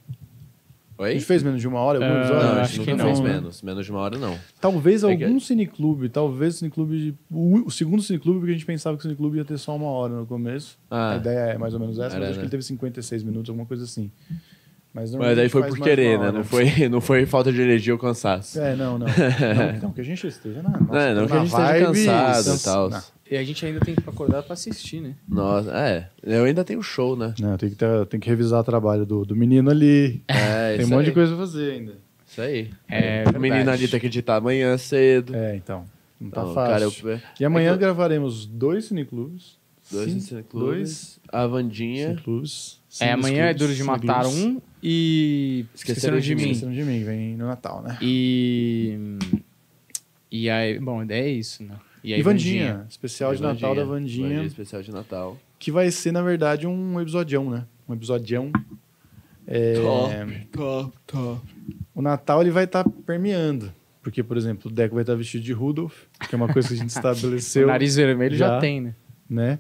A 1.00 1.04
Oi? 1.04 1.14
gente 1.14 1.24
fez 1.26 1.42
menos 1.42 1.62
de 1.62 1.68
uma 1.68 1.80
hora 1.80 1.98
algum 2.04 2.14
Ah, 2.14 2.20
episódio? 2.20 2.44
Não, 2.48 2.54
a 2.58 2.62
acho 2.62 2.74
gente 2.76 2.84
que 2.86 2.92
nunca 2.92 3.04
não, 3.04 3.10
fez 3.16 3.20
né? 3.22 3.34
menos. 3.34 3.62
Menos 3.62 3.86
de 3.86 3.92
uma 3.92 4.00
hora, 4.02 4.18
não. 4.18 4.38
Talvez 4.60 5.02
É 5.04 5.16
que- 5.16 5.24
algum 5.24 5.40
cineclube, 5.40 6.10
talvez 6.10 6.56
o 6.56 6.58
cineclube. 6.60 7.16
O, 7.32 7.68
o 7.68 7.72
segundo 7.72 8.02
cineclube, 8.04 8.40
porque 8.40 8.52
a 8.52 8.54
gente 8.56 8.66
pensava 8.66 8.98
que 8.98 9.02
o 9.02 9.04
cineclube 9.04 9.38
ia 9.38 9.46
ter 9.46 9.58
só 9.58 9.76
uma 9.76 9.88
hora 9.88 10.14
no 10.14 10.26
começo. 10.26 10.78
Ah. 10.92 11.14
A 11.14 11.16
ideia 11.18 11.40
é 11.54 11.58
mais 11.58 11.74
ou 11.74 11.80
menos 11.80 11.98
essa, 11.98 12.16
Era, 12.18 12.20
mas 12.20 12.24
acho 12.24 12.32
né? 12.32 12.36
que 12.42 12.42
ele 12.46 12.52
teve 12.52 12.64
56 12.64 13.24
minutos, 13.24 13.50
alguma 13.50 13.66
coisa 13.66 13.86
assim. 13.86 14.12
Mas, 14.94 15.14
Mas 15.14 15.38
daí 15.38 15.48
foi 15.50 15.68
por 15.68 15.80
querer, 15.80 16.18
né? 16.18 16.26
hora. 16.26 16.32
Não 16.32 16.44
foi, 16.44 16.66
não 16.90 17.00
foi 17.00 17.26
falta 17.28 17.54
de 17.54 17.62
energia 17.62 17.94
ou 17.94 18.00
cansaço. 18.00 18.60
É, 18.60 18.76
não, 18.76 18.98
não. 18.98 19.06
não. 19.08 19.82
Não, 19.84 19.92
que 19.94 20.02
a 20.02 20.04
gente 20.04 20.26
esteja 20.28 20.64
na. 20.64 20.70
Nossa, 20.82 20.98
É, 21.00 21.14
não 21.14 21.28
que 21.28 21.32
a 21.32 21.36
na 21.36 21.46
gente 21.46 21.54
esteja 21.54 21.86
cansado 21.86 22.56
e 22.58 22.64
tal. 22.64 22.90
Não, 22.90 23.02
E 23.32 23.38
a 23.38 23.44
gente 23.44 23.64
ainda 23.66 23.80
tem 23.80 23.94
que 23.96 24.10
acordar 24.10 24.42
pra 24.42 24.54
assistir, 24.54 25.02
né? 25.02 25.14
Nossa, 25.28 25.72
é. 25.72 26.10
Eu 26.24 26.46
ainda 26.46 26.64
tenho 26.64 26.82
show, 26.82 27.16
né? 27.16 27.34
Não, 27.40 27.58
tem 27.58 27.70
que, 27.70 27.76
ter, 27.76 28.06
tem 28.08 28.20
que 28.20 28.28
revisar 28.28 28.62
o 28.62 28.64
trabalho 28.64 29.06
do, 29.06 29.24
do 29.24 29.36
menino 29.36 29.70
ali. 29.70 30.24
É, 30.28 30.78
tem 30.78 30.86
um 30.86 30.90
monte 30.90 31.02
aí. 31.02 31.06
de 31.06 31.12
coisa 31.12 31.36
pra 31.36 31.46
fazer 31.46 31.74
ainda. 31.74 31.98
Isso 32.28 32.42
aí. 32.42 32.70
É 32.90 33.24
o 33.36 33.40
menino 33.40 33.70
ali 33.70 33.88
tem 33.88 34.00
que 34.00 34.08
editar 34.08 34.38
amanhã 34.38 34.76
cedo. 34.78 35.36
É, 35.36 35.56
então. 35.56 35.86
Não 36.20 36.30
tá 36.32 36.42
Então, 36.42 36.54
fácil. 36.54 37.04
cara, 37.04 37.16
eu- 37.16 37.22
E 37.40 37.46
amanhã 37.46 37.70
é 37.70 37.74
que 37.74 37.80
gravaremos 37.80 38.46
dois 38.46 38.86
cineclubes. 38.86 39.58
Dois 39.92 40.12
Sim, 40.12 40.20
cineclubes. 40.20 40.68
Dois 40.68 41.20
A 41.30 41.48
Vandinha. 41.48 42.10
cineclubes. 42.10 42.80
É, 43.00 43.12
amanhã 43.12 43.46
é 43.46 43.54
Duro 43.54 43.74
de 43.74 43.84
Matar 43.84 44.26
um 44.28 44.60
e 44.84 45.66
Esqueceram 45.74 46.20
de 46.20 46.36
Mim. 46.36 46.42
Esqueceram 46.52 46.72
de 46.74 46.84
mim, 46.84 47.04
vem 47.04 47.36
no 47.38 47.46
Natal, 47.48 47.82
né? 47.84 47.98
E. 48.02 48.98
E 50.32 50.50
aí, 50.50 50.80
bom, 50.80 51.04
é 51.10 51.28
isso, 51.28 51.64
né? 51.64 51.76
E 52.04 52.14
aí, 52.14 52.20
E 52.20 52.24
Vandinha, 52.24 52.86
especial 52.90 53.34
de 53.36 53.42
Vandinha. 53.42 53.54
Natal 53.70 53.76
da 53.76 53.84
Vandinha 53.84 54.28
Vandinha, 54.30 54.44
especial 54.48 54.82
de 54.82 54.92
Natal. 54.92 55.38
que 55.58 55.72
vai 55.72 55.92
ser, 55.92 56.12
na 56.12 56.22
verdade, 56.22 56.66
um 56.68 57.00
episodião, 57.02 57.50
né? 57.50 57.66
Um 57.88 57.94
episodião. 57.94 58.52
É, 59.48 59.74
top, 60.54 60.98
top. 61.08 61.42
O 61.96 62.02
Natal 62.02 62.42
ele 62.42 62.52
vai 62.52 62.66
estar 62.66 62.88
permeando. 63.06 63.74
Porque, 64.02 64.24
por 64.24 64.38
exemplo, 64.38 64.72
o 64.72 64.74
Deco 64.74 64.96
vai 64.96 65.04
estar 65.04 65.16
vestido 65.16 65.44
de 65.44 65.52
Rudolph, 65.52 66.04
que 66.30 66.34
é 66.34 66.38
uma 66.38 66.48
coisa 66.48 66.68
que 66.70 66.74
a 66.74 66.78
gente 66.78 66.88
O 66.96 66.98
estabeleceu, 66.98 67.68
nariz 67.68 67.96
vermelho 67.96 68.36
já, 68.36 68.48
Já. 68.48 68.60
tem, 68.60 68.80
né? 68.82 68.96
né? 69.30 69.60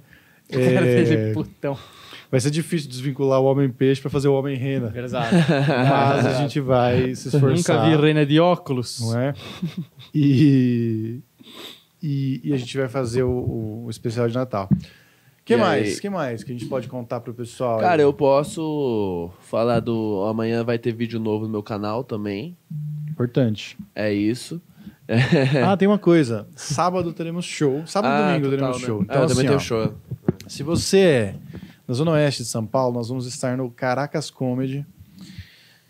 O 0.50 0.54
cara 0.54 0.86
dele 0.86 1.16
É, 1.16 1.30
é 1.30 1.34
putão. 1.34 1.78
vai 2.32 2.40
ser 2.40 2.50
difícil 2.50 2.90
desvincular 2.90 3.42
o 3.42 3.46
Homem-Peixe 3.46 4.00
para 4.02 4.10
fazer 4.10 4.28
o 4.30 4.34
Homem-Rena. 4.34 4.88
Verdade. 4.90 5.36
Mas 5.68 6.26
a 6.26 6.34
gente 6.42 6.60
vai 6.62 7.14
se 7.16 7.28
esforçar. 7.28 7.78
Nunca 7.86 7.98
vi 7.98 8.02
reina 8.02 8.26
de 8.26 8.40
óculos. 8.40 9.02
Não 9.02 9.20
é? 9.20 9.34
E, 10.16 11.20
e, 12.02 12.41
e 12.43 12.54
a 12.54 12.58
gente 12.58 12.78
vai 12.78 12.88
fazer 12.88 13.24
o, 13.24 13.84
o 13.86 13.89
especial 13.89 14.28
de 14.28 14.34
Natal. 14.36 14.70
O 14.72 15.43
que 15.45 15.54
E 15.54 15.58
mais? 15.58 15.88
aí? 15.88 15.93
O 15.95 16.02
que 16.02 16.10
mais 16.10 16.43
que 16.43 16.52
a 16.52 16.54
gente 16.56 16.68
pode 16.68 16.88
contar 16.88 17.20
pro 17.22 17.34
pessoal? 17.34 17.80
Cara, 17.80 18.02
eu 18.02 18.14
posso 18.14 19.32
falar 19.41 19.80
do. 19.80 20.24
Amanhã 20.30 20.64
vai 20.64 20.78
ter 20.78 20.93
vídeo 20.93 21.20
novo 21.20 21.45
no 21.45 21.52
meu 21.52 21.64
canal 21.64 22.04
também. 22.04 22.56
Importante. 23.10 23.78
É 23.95 24.14
isso. 24.14 24.62
Ah, 25.66 25.76
tem 25.78 25.88
uma 25.88 25.97
coisa. 25.97 26.47
Sábado 26.56 27.12
teremos 27.14 27.45
show. 27.45 27.82
Sábado 27.88 28.12
e 28.12 28.16
Ah, 28.16 28.28
domingo 28.38 28.45
total, 28.52 28.58
teremos 28.58 28.82
né? 28.82 28.86
show. 28.88 29.00
Ah, 29.00 29.04
Então, 29.06 29.16
eu 29.18 29.24
assim, 29.24 29.34
também 29.34 29.47
tenho 29.47 29.58
ó, 29.58 29.60
show. 29.60 29.93
se 30.47 30.62
você 30.64 31.00
é 31.00 31.36
da 31.88 31.93
Zona 31.95 32.12
Oeste 32.12 32.43
de 32.43 32.50
São 32.50 32.64
Paulo, 32.66 32.93
nós 32.93 33.10
vamos 33.10 33.26
estar 33.26 33.58
no 33.58 33.72
Caracas 33.72 34.30
Comedy, 34.30 34.86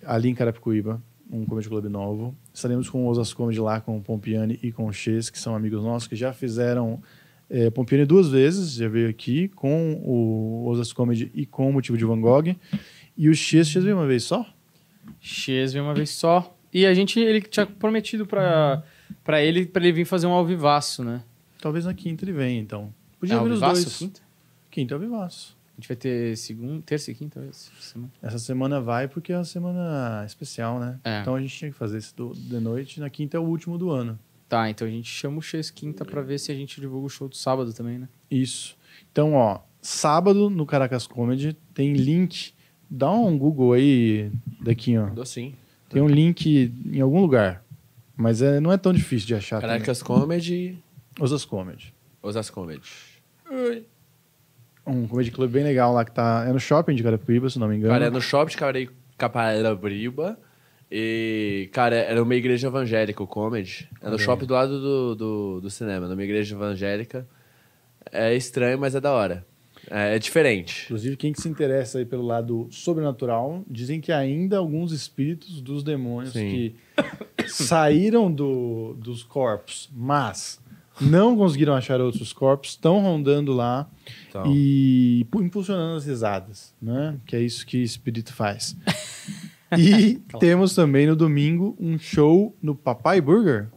ali 0.06 0.30
em 0.30 0.34
Carapicuíba. 0.36 1.02
um 1.30 1.46
comedy 1.46 1.68
club 1.68 1.86
novo. 1.86 2.34
Estaremos 2.60 2.90
com 2.90 3.06
o 3.06 3.08
Osas 3.08 3.34
Comedy 3.34 3.60
lá, 3.60 3.80
com 3.80 3.98
o 3.98 4.02
Pompiani 4.02 4.60
e 4.62 4.72
com 4.72 4.86
o 4.86 4.92
Ches, 4.94 5.30
que 5.30 5.40
são 5.40 5.56
amigos 5.56 5.82
nossos, 5.82 6.08
que 6.08 6.16
já 6.16 6.34
fizeram 6.34 7.02
é, 7.50 7.70
Pompiani 7.70 8.06
duas 8.06 8.30
vezes, 8.30 8.74
já 8.74 8.88
veio 8.90 9.10
aqui, 9.10 9.48
com 9.50 9.94
o 10.04 10.68
Osas 10.68 10.92
Comedy 10.92 11.32
e 11.34 11.46
com 11.46 11.70
o 11.70 11.74
Motivo 11.74 11.98
de 11.98 12.04
Van 12.06 12.20
Gogh. 12.20 12.56
E 13.18 13.30
o 13.30 13.34
Ches, 13.34 13.70
Ches 13.70 13.84
veio 13.84 13.96
uma 13.96 14.06
vez 14.06 14.24
só? 14.24 14.46
X 15.20 15.74
veio 15.74 15.86
uma 15.86 15.94
vez 15.94 16.10
só. 16.10 16.56
E 16.74 16.86
a 16.86 16.94
gente, 16.94 17.20
ele 17.20 17.42
tinha 17.42 17.66
prometido 17.66 18.26
pra, 18.26 18.84
pra 19.24 19.42
ele, 19.42 19.66
pra 19.66 19.82
ele 19.82 19.92
vir 19.92 20.06
fazer 20.06 20.28
um 20.28 20.32
alvivaço, 20.34 21.04
né? 21.04 21.24
Talvez 21.62 21.86
na 21.86 21.94
quinta 21.94 22.24
ele 22.26 22.32
venha, 22.34 22.60
então. 22.62 22.94
Podia 23.20 23.36
É 23.36 23.40
vir 23.40 23.52
os 23.52 23.64
alvivaço, 23.64 23.84
dois. 23.84 23.98
quinta? 23.98 24.22
Quinta 24.70 24.94
é 24.94 24.98
o 24.98 25.00
Vivaço. 25.00 25.58
A 25.59 25.59
gente 25.80 25.88
vai 25.88 25.98
ter 25.98 26.38
segunda, 26.38 26.82
terça 26.86 27.10
e 27.10 27.16
quinta 27.16 27.40
essa 27.50 27.72
semana. 27.80 28.12
Essa 28.22 28.40
semana 28.40 28.82
vai 28.82 29.08
porque 29.08 29.32
é 29.32 29.38
uma 29.38 29.46
semana 29.46 30.24
especial, 30.26 30.80
né? 30.80 31.00
É. 31.04 31.22
Então 31.22 31.36
a 31.36 31.42
gente 31.42 31.58
tinha 31.58 31.72
que 31.72 31.78
fazer 31.78 31.98
esse 31.98 32.14
do, 32.14 32.34
de 32.34 32.60
noite. 32.60 33.00
Na 33.00 33.10
quinta 33.10 33.38
é 33.38 33.40
o 33.40 33.44
último 33.44 33.78
do 33.78 33.90
ano. 33.90 34.20
Tá, 34.48 34.70
então 34.70 34.88
a 34.88 34.92
gente 34.92 35.10
chama 35.10 35.38
o 35.38 35.42
X 35.42 35.70
quinta 35.70 36.04
pra 36.04 36.22
ver 36.22 36.40
se 36.40 36.52
a 36.52 36.56
gente 36.56 36.82
divulga 36.82 37.06
o 37.06 37.10
show 37.10 37.30
do 37.30 37.36
sábado 37.36 37.72
também, 37.72 37.98
né? 37.98 38.10
Isso. 38.30 38.76
Então, 39.12 39.36
ó, 39.36 39.62
sábado 39.82 40.50
no 40.50 40.66
Caracas 40.66 41.08
Comedy 41.08 41.56
tem 41.74 41.94
link. 41.94 42.54
Dá 42.90 43.12
um 43.12 43.38
Google 43.38 43.74
aí, 43.74 44.32
daqui, 44.60 44.98
ó. 44.98 45.08
Dou 45.12 45.26
sim. 45.26 45.54
Tem 45.88 46.02
um 46.02 46.08
link 46.08 46.74
em 46.92 47.00
algum 47.00 47.22
lugar. 47.22 47.64
Mas 48.18 48.42
é, 48.42 48.60
não 48.60 48.72
é 48.72 48.78
tão 48.78 48.92
difícil 48.92 49.28
de 49.28 49.36
achar. 49.36 49.62
também. 49.62 49.76
Caracas 49.78 50.04
Comedy, 50.04 50.78
Osas 51.20 51.46
Comedy. 51.46 51.94
Osas 52.22 52.50
Comedy. 52.50 52.82
Um 54.90 55.08
comedy 55.08 55.32
club 55.32 55.52
bem 55.52 55.64
legal 55.64 55.94
lá 55.94 56.04
que 56.04 56.12
tá. 56.12 56.46
É 56.48 56.52
no 56.52 56.60
shopping 56.60 56.96
de 56.96 57.04
Carapicuíba, 57.04 57.50
se 57.50 57.60
não 57.60 57.68
me 57.68 57.78
engano. 57.78 57.94
Cara, 57.94 58.06
é 58.08 58.10
no 58.10 58.22
shopping 58.22 58.52
de 58.74 58.90
Caparabriba. 59.18 60.38
E, 60.92 61.70
cara, 61.72 61.96
era 61.96 62.22
uma 62.22 62.36
igreja 62.36 62.68
evangélica, 62.68 63.22
o 63.22 63.28
comedy. 63.28 63.88
É 64.02 64.08
no 64.08 64.14
aí. 64.14 64.20
shopping 64.20 64.46
do 64.46 64.54
lado 64.54 64.82
do, 64.82 65.16
do, 65.16 65.62
do 65.62 65.70
cinema, 65.70 66.08
numa 66.08 66.24
igreja 66.24 66.56
evangélica. 66.56 67.28
É 68.12 68.34
estranho, 68.34 68.80
mas 68.80 68.96
é 68.96 69.00
da 69.00 69.12
hora. 69.12 69.46
É, 69.90 70.16
é 70.16 70.20
diferente. 70.20 70.86
Inclusive, 70.86 71.16
quem 71.16 71.32
que 71.32 71.42
se 71.42 71.48
interessa 71.48 72.00
aí 72.00 72.06
pelo 72.06 72.26
lado 72.26 72.68
sobrenatural, 72.72 73.64
dizem 73.70 74.02
que 74.02 74.12
ainda 74.12 74.58
alguns 74.58 74.92
espíritos 74.92 75.62
dos 75.62 75.84
demônios 75.84 76.34
Sim. 76.34 76.50
que 76.50 76.76
saíram 77.48 78.32
do, 78.32 78.96
dos 78.98 79.24
corpos, 79.24 79.90
mas 79.94 80.60
não 81.02 81.36
conseguiram 81.36 81.74
achar 81.74 82.00
outros 82.02 82.32
corpos, 82.34 82.72
estão 82.72 83.00
rondando 83.00 83.54
lá 83.54 83.90
Então, 84.30 84.44
e 84.48 85.26
pu- 85.32 85.42
impulsionando 85.42 85.98
as 85.98 86.06
risadas, 86.06 86.74
né? 86.82 87.18
Que 87.26 87.36
é 87.36 87.42
isso 87.42 87.66
que 87.66 87.78
espírito 87.82 88.34
faz. 88.34 88.76
E 89.78 90.16
temos 90.40 90.74
também 90.74 91.06
no 91.06 91.16
domingo 91.16 91.78
um 91.80 91.96
show 92.00 92.56
no 92.60 92.74
Papai 92.74 93.22
Burger. 93.22 93.68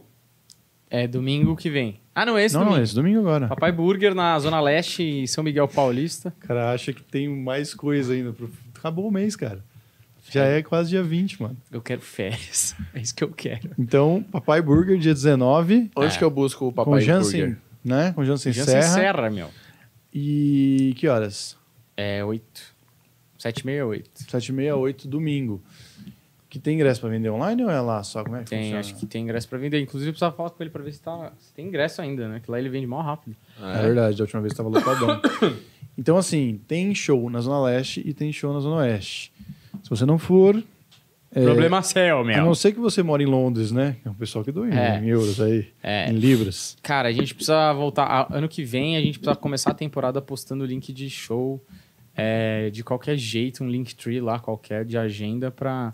É 0.89 1.07
domingo 1.07 1.55
que 1.55 1.69
vem. 1.69 1.99
Ah, 2.15 2.25
não, 2.25 2.37
esse 2.39 2.55
não, 2.55 2.61
domingo. 2.61 2.77
não, 2.77 2.83
esse 2.83 2.95
domingo 2.95 3.19
agora. 3.19 3.47
Papai 3.47 3.71
Burger 3.71 4.15
na 4.15 4.39
Zona 4.39 4.59
Leste 4.59 5.03
e 5.03 5.27
São 5.27 5.43
Miguel 5.43 5.67
Paulista. 5.67 6.33
O 6.43 6.47
cara 6.47 6.71
acha 6.71 6.93
que 6.93 7.03
tem 7.03 7.29
mais 7.29 7.75
coisa 7.75 8.13
ainda. 8.13 8.33
pro- 8.33 8.49
Acabou 8.75 9.07
o 9.07 9.11
mês, 9.11 9.35
cara. 9.35 9.63
Já 10.33 10.45
é 10.45 10.61
quase 10.63 10.89
dia 10.89 11.03
20, 11.03 11.41
mano. 11.41 11.57
Eu 11.71 11.81
quero 11.81 12.01
férias. 12.01 12.75
É 12.93 12.99
isso 13.01 13.13
que 13.15 13.23
eu 13.23 13.29
quero. 13.29 13.71
Então, 13.77 14.23
Papai 14.31 14.61
Burger, 14.61 14.97
dia 14.97 15.13
19, 15.13 15.91
onde 15.95 16.15
É. 16.15 16.17
que 16.17 16.23
eu 16.23 16.29
busco 16.31 16.65
o 16.65 16.69
com 16.69 16.75
Papai 16.83 17.01
Jansen, 17.01 17.41
Burger? 17.41 17.57
né? 17.83 18.11
Com 18.13 18.23
Jansen 18.25 18.51
Jansen 18.53 18.81
Serra. 18.81 18.93
Serra, 18.93 19.29
meu. 19.29 19.49
E 20.13 20.93
que 20.97 21.07
horas? 21.07 21.57
É 21.97 22.23
oito. 22.23 22.73
Sete 23.37 23.59
e 23.59 23.65
meia, 23.65 23.85
oito. 23.85 24.09
7 24.29 24.47
e 24.47 24.51
meia, 24.53 24.75
8, 24.75 25.07
domingo. 25.07 25.61
Que 26.49 26.59
tem 26.59 26.75
ingresso 26.75 27.01
pra 27.01 27.09
vender 27.09 27.29
online 27.31 27.63
ou 27.63 27.69
é 27.69 27.81
lá 27.81 28.03
só? 28.03 28.23
Como 28.23 28.35
é 28.35 28.43
que 28.43 28.49
Tem, 28.51 28.59
funciona? 28.61 28.79
acho 28.79 28.95
que 28.95 29.05
tem 29.07 29.23
ingresso 29.23 29.49
pra 29.49 29.57
vender. 29.57 29.81
Inclusive, 29.81 30.09
eu 30.09 30.13
precisava 30.13 30.35
falar 30.35 30.51
com 30.51 30.61
ele 30.63 30.69
pra 30.69 30.83
ver 30.83 30.93
se, 30.93 31.01
tá, 31.01 31.33
se 31.39 31.51
tem 31.53 31.65
ingresso 31.67 31.99
ainda, 32.01 32.27
né? 32.29 32.39
Que 32.39 32.49
lá 32.49 32.59
ele 32.59 32.69
vende 32.69 32.85
mal 32.85 33.01
rápido. 33.01 33.35
É 33.59 33.81
verdade, 33.81 34.15
da 34.17 34.23
última 34.23 34.39
vez 34.41 34.53
estava 34.53 34.69
lotadão. 34.69 35.19
então, 35.97 36.15
assim, 36.15 36.61
tem 36.67 36.93
show 36.93 37.27
na 37.29 37.41
Zona 37.41 37.59
Leste 37.63 38.01
e 38.05 38.13
tem 38.13 38.31
show 38.31 38.53
na 38.53 38.59
Zona 38.59 38.77
Oeste. 38.77 39.32
Se 39.81 39.89
você 39.89 40.05
não 40.05 40.17
for... 40.17 40.61
é, 41.35 41.43
Problema 41.43 41.81
A 42.21 42.23
meu. 42.23 42.45
não 42.45 42.53
ser 42.55 42.71
que 42.73 42.79
você 42.79 43.01
mora 43.01 43.23
em 43.23 43.25
Londres, 43.25 43.71
né? 43.71 43.95
É 44.05 44.09
um 44.09 44.13
pessoal 44.13 44.43
que 44.45 44.51
doa 44.51 44.67
em, 44.69 44.73
É. 44.77 44.99
em 44.99 45.07
euros 45.07 45.41
aí, 45.41 45.67
É. 45.81 46.09
em 46.09 46.13
libras. 46.15 46.77
Cara, 46.83 47.09
a 47.09 47.11
gente 47.11 47.33
precisa 47.33 47.73
voltar. 47.73 48.03
a- 48.05 48.27
Ano 48.37 48.47
que 48.47 48.63
vem, 48.63 48.95
a 48.97 49.01
gente 49.01 49.17
precisa 49.19 49.35
começar 49.35 49.71
a 49.71 49.73
temporada 49.73 50.21
postando 50.21 50.65
link 50.65 50.93
de 50.93 51.09
show 51.09 51.63
é, 52.15 52.69
de 52.69 52.83
qualquer 52.83 53.17
jeito, 53.17 53.63
um 53.63 53.67
Linktree 53.69 54.21
lá 54.21 54.37
qualquer 54.39 54.85
de 54.85 54.95
agenda 54.95 55.49
pra, 55.49 55.91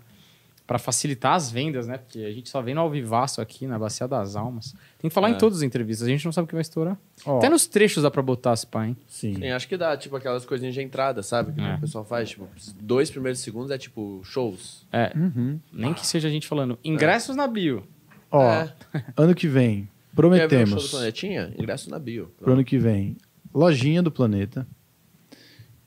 pra 0.70 0.78
facilitar 0.78 1.34
as 1.34 1.50
vendas, 1.50 1.88
né? 1.88 1.98
Porque 1.98 2.20
a 2.20 2.30
gente 2.32 2.48
só 2.48 2.62
vem 2.62 2.76
no 2.76 2.80
alvivaço 2.82 3.40
aqui, 3.40 3.66
na 3.66 3.76
Bacia 3.76 4.06
das 4.06 4.36
Almas. 4.36 4.72
Tem 5.00 5.08
que 5.08 5.12
falar 5.12 5.28
É. 5.28 5.32
em 5.32 5.34
todas 5.36 5.58
as 5.58 5.62
entrevistas, 5.64 6.06
a 6.06 6.10
gente 6.12 6.24
não 6.24 6.30
sabe 6.30 6.44
o 6.44 6.48
que 6.48 6.54
vai 6.54 6.62
estourar. 6.62 6.96
Ó, 7.26 7.38
Até 7.38 7.48
nos 7.48 7.66
trechos 7.66 8.04
dá 8.04 8.10
pra 8.10 8.22
botar 8.22 8.52
as 8.52 8.64
pá, 8.64 8.86
hein? 8.86 8.96
Sim. 9.08 9.34
Sim, 9.34 9.48
acho 9.50 9.66
que 9.66 9.76
dá, 9.76 9.96
tipo, 9.96 10.14
aquelas 10.14 10.44
coisinhas 10.46 10.72
de 10.72 10.80
entrada, 10.80 11.24
sabe? 11.24 11.50
Que 11.54 11.60
É. 11.60 11.74
o 11.74 11.80
pessoal 11.80 12.04
faz, 12.04 12.28
tipo, 12.30 12.46
dois 12.80 13.10
primeiros 13.10 13.40
segundos 13.40 13.72
é 13.72 13.78
tipo 13.78 14.20
shows. 14.22 14.86
É, 14.92 15.10
Uhum. 15.16 15.58
nem 15.72 15.92
que 15.92 16.06
seja 16.06 16.28
a 16.28 16.30
gente 16.30 16.46
falando 16.46 16.78
ingressos 16.84 17.34
na 17.34 17.48
bio. 17.48 17.82
Ó, 18.30 18.40
É. 18.48 18.72
ano 19.16 19.34
que 19.34 19.48
vem, 19.48 19.88
Quer 19.88 19.88
ver 19.88 19.88
o 19.88 19.88
show 19.88 19.98
do 20.06 20.14
prometemos. 20.14 20.90
Planetinha? 20.92 21.52
Ingresso 21.58 21.90
na 21.90 21.98
bio. 21.98 22.30
Pro 22.38 22.52
ano 22.52 22.64
que 22.64 22.78
vem, 22.78 23.16
lojinha 23.52 24.04
do 24.04 24.12
planeta. 24.12 24.64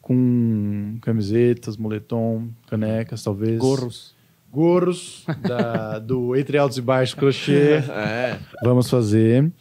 Com 0.01 0.97
camisetas, 1.01 1.77
moletom, 1.77 2.49
canecas, 2.67 3.23
talvez. 3.23 3.57
Gorros. 3.57 4.13
Gorros 4.53 5.25
da- 5.41 5.97
do 5.97 6.35
Entre 6.35 6.59
Altos 6.59 6.77
e 6.77 6.81
Baixos 6.81 7.15
Crochê. 7.15 7.77
É. 7.89 8.37
Vamos 8.63 8.87
fazer. 8.87 9.51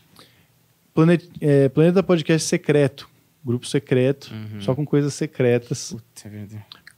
Planet, 0.95 1.25
é, 1.41 1.71
Planeta 1.71 2.03
Podcast 2.03 2.47
Secreto. 2.47 3.09
Grupo 3.45 3.67
secreto, 3.67 4.31
Uhum. 4.33 4.61
só 4.61 4.73
com 4.75 4.85
coisas 4.85 5.15
secretas. 5.15 5.93
Puta, 5.93 6.31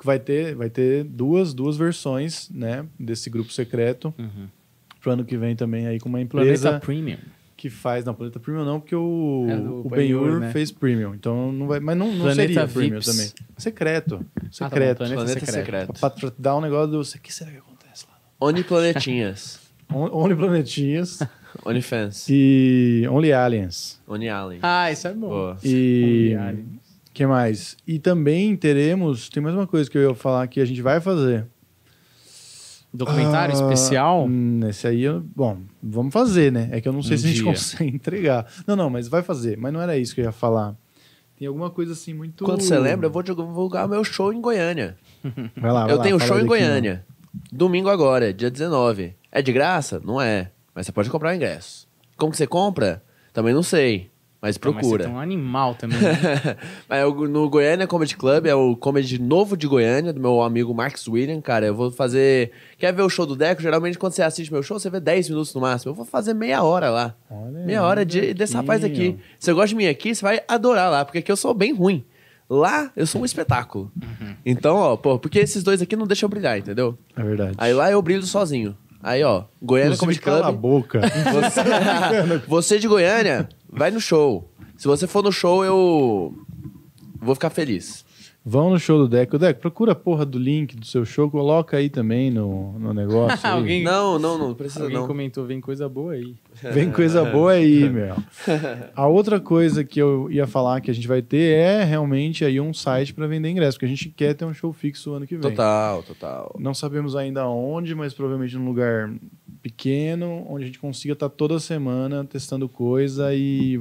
vai 0.05 0.19
ter, 0.19 0.55
vai 0.55 0.69
ter 0.69 1.03
duas, 1.05 1.55
duas 1.55 1.77
versões, 1.79 2.51
né? 2.51 2.85
Desse 3.01 3.31
grupo 3.31 3.51
secreto. 3.51 4.13
Uhum. 4.19 4.49
Pro 5.01 5.13
ano 5.13 5.25
que 5.25 5.39
vem 5.39 5.55
também 5.57 5.87
aí 5.87 5.99
com 6.01 6.09
uma 6.09 6.21
empresa 6.21 6.69
Planeta 6.69 6.85
Premium. 6.85 7.17
que 7.57 7.71
faz. 7.71 8.05
Não, 8.05 8.13
Planeta 8.13 8.39
Premium 8.41 8.65
não, 8.65 8.79
porque 8.81 8.95
o, 8.95 9.47
É 9.49 9.55
o 9.57 9.89
Ben-Hur, 9.89 10.25
Ben-Hur 10.25 10.41
né? 10.41 10.53
fez 10.53 10.71
Premium. 10.71 11.15
Então 11.15 11.51
não 11.51 11.67
vai. 11.67 11.81
Mas 11.81 11.97
não, 11.97 12.09
não 12.13 12.21
Planeta 12.27 12.43
seria 12.43 12.69
Premium 12.69 13.01
Vips. 13.01 13.07
também. 13.07 13.33
Secreto. 13.57 14.15
Ah, 14.17 14.19
tá 14.19 14.41
bom, 14.43 14.49
Secreto. 14.51 14.99
Planeta 14.99 15.15
Planeta 15.23 15.41
secreto. 15.47 15.65
secreto. 15.65 16.01
pra, 16.01 16.11
pra 16.11 16.33
dar 16.39 16.57
um 16.57 16.61
negócio 16.61 16.91
do. 16.91 17.01
O 17.01 17.21
que 17.23 17.33
será 17.33 17.51
que 17.51 17.57
acontece 17.57 17.74
Oniplanetinhas. 18.45 19.61
On- 19.93 20.11
Only 20.13 20.35
Planetinhas 20.35 21.21
Onifans. 21.65 22.27
e 22.29 23.07
Only 23.11 23.33
Aliens. 23.33 24.01
Oni 24.09 24.29
Allen. 24.29 24.59
Ah, 24.63 24.91
isso 24.91 25.07
é 25.07 25.13
bom. 25.13 25.29
Boa. 25.29 25.57
E. 25.63 26.33
Only 26.35 26.37
Aliens. 26.37 26.67
que 27.13 27.27
mais? 27.27 27.77
E 27.87 27.99
também 27.99 28.57
teremos. 28.57 29.29
Tem 29.29 29.43
mais 29.43 29.55
uma 29.55 29.67
coisa 29.67 29.89
que 29.91 29.97
eu 29.99 30.09
ia 30.11 30.15
falar 30.15 30.47
que 30.49 30.61
a 30.61 30.65
gente 30.65 30.81
vai 30.83 31.01
fazer. 31.01 31.47
Documentário 32.93 33.55
Ah, 33.55 33.59
especial? 33.61 34.25
hum, 34.27 34.61
Esse 34.69 34.87
aí, 34.87 35.03
eu- 35.03 35.21
bom, 35.21 35.59
vamos 35.83 36.13
fazer, 36.13 36.53
né? 36.53 36.69
É 36.71 36.81
que 36.81 36.89
eu 36.89 36.93
não 36.93 37.03
sei 37.03 37.17
Um 37.17 37.19
se 37.19 37.25
a 37.25 37.29
gente 37.29 37.37
dia. 37.43 37.45
consegue 37.45 37.91
entregar. 37.97 38.47
Não, 38.67 38.77
não, 38.77 38.89
mas 38.89 39.09
vai 39.09 39.21
fazer. 39.23 39.57
Mas 39.59 39.73
não 39.73 39.81
era 39.81 39.97
isso 39.99 40.15
que 40.15 40.21
eu 40.21 40.25
ia 40.27 40.33
falar. 40.33 40.77
Tem 41.37 41.49
alguma 41.49 41.69
coisa 41.71 41.93
assim 41.93 42.15
muito. 42.15 42.45
Quando 42.45 42.61
você 42.63 42.79
lembra, 42.79 43.09
eu 43.09 43.11
vou 43.11 43.23
divulgar 43.23 43.89
meu 43.89 44.05
show 44.05 44.33
em 44.33 44.41
Goiânia. 44.41 44.97
Vai 45.57 45.73
lá, 45.73 45.83
vai 45.85 45.93
eu 45.93 45.97
lá, 45.97 46.03
tenho 46.05 46.21
show 46.21 46.39
em 46.39 46.47
Goiânia. 46.47 47.05
Domingo 47.53 47.89
agora, 47.89 48.33
dia 48.33 48.51
19. 48.51 49.15
É 49.31 49.43
de 49.43 49.53
graça? 49.53 50.01
Não 50.05 50.21
é. 50.21 50.51
Mas 50.75 50.87
você 50.87 50.93
pode 50.93 51.11
comprar 51.11 51.33
o 51.33 51.35
ingresso. 51.35 51.89
Como 52.17 52.31
que 52.31 52.37
você 52.39 52.47
compra? 52.47 53.03
Também 53.33 53.53
não 53.53 53.63
sei. 53.63 54.11
Mas 54.45 54.57
mas 54.57 54.59
procura. 54.59 55.05
você 55.05 55.09
tem 55.09 55.17
um 55.17 55.21
animal 55.21 55.75
também. 55.75 55.99
né? 55.99 56.57
Mas 56.87 56.99
é 57.01 57.05
no 57.07 57.49
Goiânia 57.49 57.87
Comedy 57.87 58.15
Club, 58.15 58.45
é 58.45 58.55
o 58.55 58.77
comedy 58.77 59.19
novo 59.19 59.57
de 59.57 59.67
Goiânia, 59.67 60.13
do 60.13 60.21
meu 60.21 60.43
amigo 60.43 60.75
Marcos 60.75 61.09
William, 61.09 61.41
cara. 61.41 61.65
Eu 61.65 61.75
vou 61.75 61.91
fazer. 61.91 62.51
Quer 62.77 62.93
ver 62.93 63.01
o 63.01 63.09
show 63.09 63.25
do 63.25 63.35
Deco? 63.35 63.63
Geralmente, 63.63 63.99
quando 63.99 64.13
você 64.13 64.23
assiste 64.23 64.53
meu 64.53 64.63
show, 64.63 64.79
você 64.79 64.91
vê 64.91 65.01
10 65.01 65.31
minutos 65.31 65.55
no 65.55 65.63
máximo. 65.63 65.93
Eu 65.93 65.95
vou 65.95 66.05
fazer 66.05 66.35
meia 66.35 66.63
hora 66.63 66.91
lá. 66.91 67.15
Olha 67.31 67.65
meia 67.65 67.83
hora 67.83 68.05
de, 68.05 68.35
desse 68.35 68.55
rapaz 68.55 68.85
aqui. 68.85 69.19
Se 69.39 69.47
você 69.47 69.53
gosta 69.55 69.69
de 69.69 69.77
mim 69.77 69.87
aqui, 69.87 70.15
você 70.15 70.23
vai 70.23 70.43
adorar 70.47 70.91
lá, 70.91 71.07
porque 71.07 71.19
aqui 71.21 71.33
eu 71.33 71.37
sou 71.37 71.55
bem 71.55 71.73
ruim. 71.73 72.05
Lá, 72.49 72.91
eu 72.95 73.07
sou 73.07 73.23
um 73.23 73.25
espetáculo. 73.25 73.91
Então, 74.45 74.77
ó, 74.77 74.97
pô, 74.97 75.19
porque 75.19 75.39
esses 75.39 75.63
dois 75.63 75.81
aqui 75.81 75.97
não 75.97 76.07
deixam 76.07 76.27
eu 76.27 76.31
brilhar, 76.31 76.59
entendeu? 76.59 76.97
É 77.17 77.23
verdade. 77.23 77.55
Aí 77.59 77.73
lá 77.73 77.91
eu 77.91 78.01
brilho 78.03 78.23
sozinho. 78.23 78.77
Aí, 79.03 79.23
ó, 79.23 79.45
Goiânia 79.63 79.95
Inclusive, 79.95 80.01
Comedy 80.01 80.21
cala 80.21 80.39
a 80.41 80.43
Club. 80.51 80.61
boca. 80.61 81.01
Você, 81.01 82.39
você 82.49 82.79
de 82.79 82.89
Goiânia, 82.89 83.49
vai 83.69 83.91
no 83.91 84.01
show. 84.01 84.51
Se 84.77 84.87
você 84.87 85.07
for 85.07 85.23
no 85.23 85.33
show, 85.33 85.65
eu 85.65 86.35
vou 87.21 87.35
ficar 87.35 87.51
feliz. 87.51 88.04
Vão 88.47 88.69
no 88.69 88.79
show 88.79 88.99
do 88.99 89.09
Deco. 89.09 89.39
Deco, 89.39 89.59
procura 89.59 89.93
a 89.93 89.95
porra 89.95 90.27
do 90.27 90.39
link 90.39 90.77
do 90.77 90.85
seu 90.85 91.03
show, 91.07 91.31
coloca 91.31 91.79
aí 91.79 91.89
também 91.89 92.31
no, 92.31 92.79
no 92.79 92.93
negócio. 92.93 93.41
aí. 93.47 93.53
Alguém, 93.53 93.83
Não, 93.83 94.19
não, 94.19 94.37
não 94.37 94.55
precisa 94.55 94.85
alguém 94.85 94.99
não. 94.99 95.07
comentou, 95.07 95.47
vem 95.47 95.63
coisa 95.63 95.89
boa 95.89 96.13
aí. 96.13 96.35
Vem 96.73 96.93
coisa 96.93 97.25
boa 97.25 97.53
aí, 97.53 97.89
meu. 97.91 98.15
A 98.95 99.07
outra 99.07 99.41
coisa 99.41 99.83
que 99.83 100.01
eu 100.01 100.31
ia 100.31 100.47
falar 100.47 100.81
que 100.81 100.91
a 100.91 100.95
gente 100.95 101.09
vai 101.09 101.21
ter 101.21 101.57
é 101.59 101.85
realmente 101.85 102.45
aí 102.45 102.61
um 102.61 102.73
site 102.73 103.13
para 103.15 103.27
vender 103.27 103.49
ingresso, 103.49 103.77
porque 103.77 103.87
a 103.87 103.89
gente 103.89 104.09
quer 104.11 104.35
ter 104.35 104.45
um 104.45 104.55
show 104.55 104.73
fixo 104.73 105.15
ano 105.15 105.27
que 105.27 105.37
vem. 105.37 105.51
Total, 105.51 106.03
total. 106.03 106.57
Não 106.59 106.75
sabemos 106.75 107.17
ainda 107.17 107.47
onde, 107.49 107.95
mas 107.95 108.15
provavelmente 108.15 108.57
num 108.57 108.67
lugar 108.67 109.11
pequeno, 109.63 110.47
onde 110.49 110.65
a 110.65 110.67
gente 110.67 110.79
consiga 110.79 111.15
estar 111.15 111.31
toda 111.31 111.59
semana 111.59 112.25
testando 112.25 112.69
coisa 112.69 113.35
e 113.35 113.81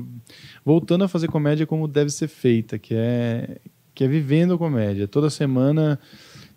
voltando 0.64 1.04
a 1.04 1.08
fazer 1.10 1.28
comédia 1.28 1.68
como 1.68 1.88
deve 1.88 2.10
ser 2.10 2.30
feita, 2.30 2.80
que 2.80 2.96
é 2.96 3.58
que 3.94 4.04
é 4.04 4.08
vivendo 4.08 4.58
comédia. 4.58 5.08
Toda 5.08 5.30
semana 5.30 6.00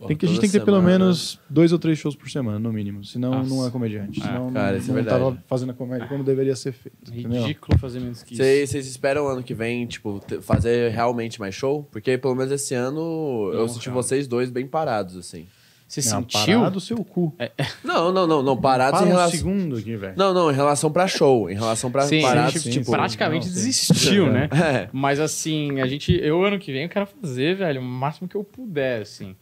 tem 0.07 0.14
que, 0.16 0.26
a 0.26 0.28
gente 0.28 0.41
tem 0.41 0.49
que 0.51 0.59
ter 0.59 0.64
pelo 0.64 0.76
semana. 0.78 0.99
menos 0.99 1.41
dois 1.49 1.72
ou 1.72 1.78
três 1.78 1.99
shows 1.99 2.14
por 2.14 2.28
semana, 2.30 2.59
no 2.59 2.70
mínimo. 2.72 3.03
Senão 3.05 3.30
Nossa. 3.30 3.49
não 3.49 3.66
é 3.66 3.70
comediante. 3.70 4.20
Ah, 4.22 4.26
Senão 4.26 4.53
cara, 4.53 4.72
não, 4.72 4.78
isso 4.78 4.87
é 4.87 4.89
não 4.89 4.95
verdade. 4.95 5.18
tava 5.24 5.43
fazendo 5.47 5.70
a 5.70 5.74
comédia 5.74 6.07
como 6.07 6.22
deveria 6.22 6.55
ser 6.55 6.72
feito. 6.72 6.97
entendeu? 7.12 7.43
Ridículo 7.43 7.78
fazer 7.78 8.01
menos 8.01 8.22
que 8.22 8.34
isso. 8.34 8.43
Vocês 8.43 8.87
esperam 8.87 9.26
ano 9.26 9.43
que 9.43 9.55
vem, 9.55 9.87
tipo, 9.87 10.22
fazer 10.43 10.91
realmente 10.93 11.41
mais 11.41 11.55
show? 11.55 11.82
Porque 11.91 12.18
pelo 12.18 12.34
menos 12.34 12.53
esse 12.53 12.74
ano 12.74 13.51
eu 13.53 13.61
Não, 13.61 13.68
senti 13.68 13.87
cara. 13.87 13.95
vocês 13.95 14.26
dois 14.28 14.51
bem 14.51 14.66
parados, 14.66 15.16
assim. 15.16 15.47
Você 15.89 16.01
Não, 16.11 16.22
sentiu? 16.22 16.59
Parado 16.59 16.78
o 16.78 16.80
seu 16.80 16.97
cu. 17.05 17.32
Não, 17.84 18.11
não, 18.11 18.26
não, 18.26 18.43
não, 18.43 18.57
parados 18.57 18.99
Para 18.99 19.09
em 19.09 19.12
um 19.12 19.14
relação. 19.14 19.39
segundo 19.39 19.76
aqui, 19.76 19.95
velho. 19.97 20.14
Não, 20.16 20.34
não, 20.34 20.51
em 20.51 20.55
relação 20.55 20.91
pra 20.91 21.07
show. 21.07 21.49
Em 21.49 21.55
relação 21.55 21.93
pra 21.93 22.03
Sim, 22.03 22.24
a 22.24 22.28
parados, 22.28 22.53
gente 22.55 22.62
sim, 22.64 22.70
tipo. 22.70 22.91
praticamente 22.91 23.47
Não, 23.47 23.55
sim. 23.55 23.61
desistiu, 23.66 24.32
né? 24.32 24.49
É. 24.53 24.89
Mas 24.93 25.20
assim, 25.20 25.80
a 25.80 25.87
gente. 25.87 26.12
Eu 26.20 26.45
ano 26.45 26.59
que 26.59 26.72
vem 26.72 26.82
eu 26.82 26.89
quero 26.89 27.07
fazer, 27.07 27.55
velho, 27.57 27.80
o 27.80 27.84
máximo 27.84 28.26
que 28.28 28.34
eu 28.37 28.43
puder, 28.43 29.03
assim. 29.03 29.37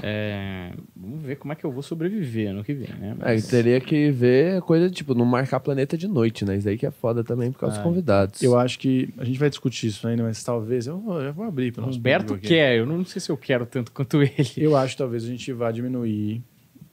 É, 0.00 0.72
vamos 0.96 1.22
ver 1.22 1.36
como 1.36 1.52
é 1.52 1.56
que 1.56 1.64
eu 1.64 1.70
vou 1.70 1.82
sobreviver 1.82 2.50
ano 2.50 2.64
que 2.64 2.72
vem, 2.72 2.88
né? 2.98 3.14
É, 3.20 3.36
teria 3.40 3.78
que 3.78 4.10
ver 4.10 4.62
coisa, 4.62 4.88
tipo, 4.88 5.14
não 5.14 5.24
marcar 5.26 5.60
planeta 5.60 5.98
de 5.98 6.08
noite, 6.08 6.44
né? 6.44 6.56
Isso 6.56 6.68
aí 6.68 6.78
que 6.78 6.86
é 6.86 6.90
foda 6.90 7.22
também 7.22 7.52
por 7.52 7.58
causa 7.58 7.76
dos 7.76 7.84
convidados. 7.84 8.42
Eu 8.42 8.58
acho 8.58 8.78
que 8.78 9.12
a 9.18 9.24
gente 9.24 9.38
vai 9.38 9.50
discutir 9.50 9.88
isso 9.88 10.06
ainda, 10.08 10.22
mas 10.22 10.42
talvez 10.42 10.86
eu 10.86 10.98
vou, 10.98 11.20
eu 11.20 11.32
vou 11.32 11.44
abrir 11.44 11.72
para 11.72 11.84
O 11.84 11.90
Humberto 11.90 12.38
quer, 12.38 12.78
eu 12.78 12.86
não 12.86 13.04
sei 13.04 13.20
se 13.20 13.30
eu 13.30 13.36
quero 13.36 13.66
tanto 13.66 13.92
quanto 13.92 14.22
ele. 14.22 14.32
Eu 14.56 14.76
acho 14.76 14.94
que 14.94 14.98
talvez 14.98 15.24
a 15.24 15.28
gente 15.28 15.52
vá 15.52 15.70
diminuir 15.70 16.42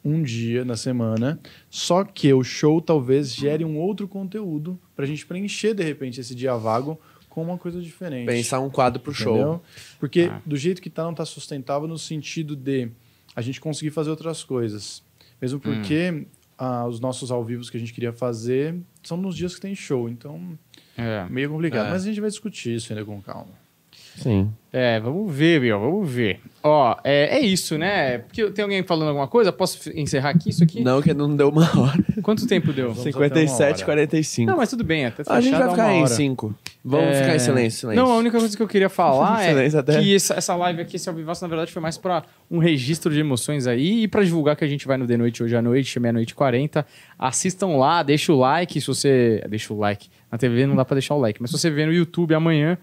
um 0.04 0.22
dia 0.22 0.64
na 0.66 0.76
semana, 0.76 1.40
só 1.70 2.04
que 2.04 2.34
o 2.34 2.44
show 2.44 2.82
talvez 2.82 3.34
gere 3.34 3.66
um 3.66 3.78
outro 3.78 4.08
conteúdo 4.08 4.80
pra 4.96 5.06
gente 5.06 5.26
preencher 5.26 5.74
de 5.74 5.84
repente 5.84 6.20
esse 6.20 6.34
dia 6.34 6.56
vago 6.56 7.00
com 7.30 7.42
uma 7.44 7.58
coisa 7.58 7.80
diferente. 7.82 8.26
Pensar 8.26 8.60
um 8.60 8.70
quadro 8.70 9.00
pro 9.02 9.14
show. 9.14 9.36
Entendeu? 9.36 9.62
Porque 10.00 10.30
Ah. 10.32 10.42
do 10.46 10.58
jeito 10.58 10.82
que 10.82 10.90
tá, 10.90 11.04
não 11.04 11.14
tá 11.14 11.26
sustentável 11.26 11.88
no 11.88 11.98
sentido 11.98 12.56
de 12.56 12.90
a 13.36 13.42
gente 13.42 13.62
conseguir 13.62 13.92
fazer 13.92 14.10
outras 14.10 14.44
coisas. 14.44 15.04
Mesmo 15.42 15.60
porque 15.60 16.26
ah, 16.58 16.86
os 16.88 17.00
nossos 17.00 17.32
ao 17.32 17.44
vivos 17.46 17.70
que 17.70 17.78
a 17.78 17.80
gente 17.80 17.94
queria 17.94 18.12
fazer 18.12 18.76
são 19.04 19.16
nos 19.16 19.36
dias 19.36 19.56
que 19.56 19.62
tem 19.62 19.74
show, 19.74 20.10
então 20.10 20.58
É. 20.98 21.26
meio 21.30 21.50
complicado. 21.50 21.88
É. 21.88 21.92
Mas 21.92 22.04
a 22.04 22.06
gente 22.06 22.20
vai 22.20 22.30
discutir 22.30 22.76
isso 22.76 22.92
ainda 22.92 23.06
com 23.06 23.22
calma. 23.22 23.58
Sim. 24.18 24.52
É, 24.74 25.00
vamos 25.00 25.34
ver, 25.34 25.62
meu, 25.62 25.80
vamos 25.80 26.10
ver. 26.12 26.42
Ó, 26.62 26.98
é, 27.06 27.38
é 27.38 27.40
isso, 27.40 27.78
né? 27.78 28.18
Porque 28.18 28.52
tem 28.52 28.64
alguém 28.64 28.84
falando 28.84 29.08
alguma 29.10 29.28
coisa? 29.30 29.50
Posso 29.54 29.90
encerrar 29.98 30.32
aqui 30.32 30.50
isso 30.50 30.62
aqui? 30.62 30.82
Não, 30.84 31.02
que 31.02 31.14
não 31.14 31.34
deu 31.34 31.48
uma 31.48 31.64
hora. 31.80 32.04
Quanto 32.22 32.46
tempo 32.46 32.74
deu? 32.74 32.88
Vamos 32.90 33.00
até 33.00 33.12
57, 33.14 33.84
uma 33.84 33.94
hora. 33.94 34.08
45. 34.08 34.52
Não, 34.52 34.58
mas 34.58 34.70
tudo 34.70 34.84
bem, 34.84 35.06
até 35.06 35.24
a 35.26 35.40
gente 35.40 35.52
vai 35.52 35.62
dá 35.62 35.70
ficar 35.70 35.94
em 35.94 36.00
hora. 36.02 36.08
5. 36.08 36.54
Vamos 36.84 37.08
É, 37.18 37.22
ficar 37.24 37.36
em 37.36 37.40
silêncio, 37.40 37.80
silêncio. 37.82 38.02
Não, 38.04 38.12
a 38.12 38.18
única 38.18 38.40
coisa 38.40 38.56
que 38.56 38.64
eu 38.64 38.68
queria 38.68 38.88
falar 38.90 39.44
é 39.44 39.68
até. 39.78 40.00
que 40.00 40.16
essa, 40.16 40.56
live 40.56 40.82
aqui, 40.82 40.96
esse 40.96 41.10
ao 41.10 41.14
vivaço, 41.16 41.44
na 41.44 41.48
verdade, 41.50 41.72
foi 41.72 41.82
mais 41.82 41.98
pra 41.98 42.24
um 42.50 42.58
registro 42.58 43.12
de 43.14 43.20
emoções 43.20 43.68
aí 43.68 44.04
e 44.04 44.08
pra 44.08 44.24
divulgar 44.24 44.56
que 44.56 44.64
a 44.64 44.68
gente 44.68 44.88
vai 44.88 44.98
no 44.98 45.06
The 45.06 45.18
Noite 45.18 45.44
hoje 45.44 45.56
à 45.56 45.62
noite, 45.62 46.00
meia-noite 46.00 46.32
e 46.32 46.36
40. 46.36 46.86
Assistam 47.18 47.68
lá, 47.78 48.02
deixa 48.02 48.32
o 48.32 48.38
like, 48.40 48.80
se 48.80 48.88
você... 48.88 49.44
Deixa 49.50 49.74
o 49.74 49.78
like. 49.78 50.08
Na 50.32 50.38
TV 50.38 50.66
não 50.66 50.76
dá 50.76 50.86
pra 50.86 50.96
deixar 50.96 51.16
o 51.16 51.20
like, 51.20 51.42
mas 51.42 51.52
se 51.52 51.58
você 51.58 51.70
ver 51.70 51.86
no 51.86 51.94
YouTube 51.94 52.34
amanhã, 52.34 52.78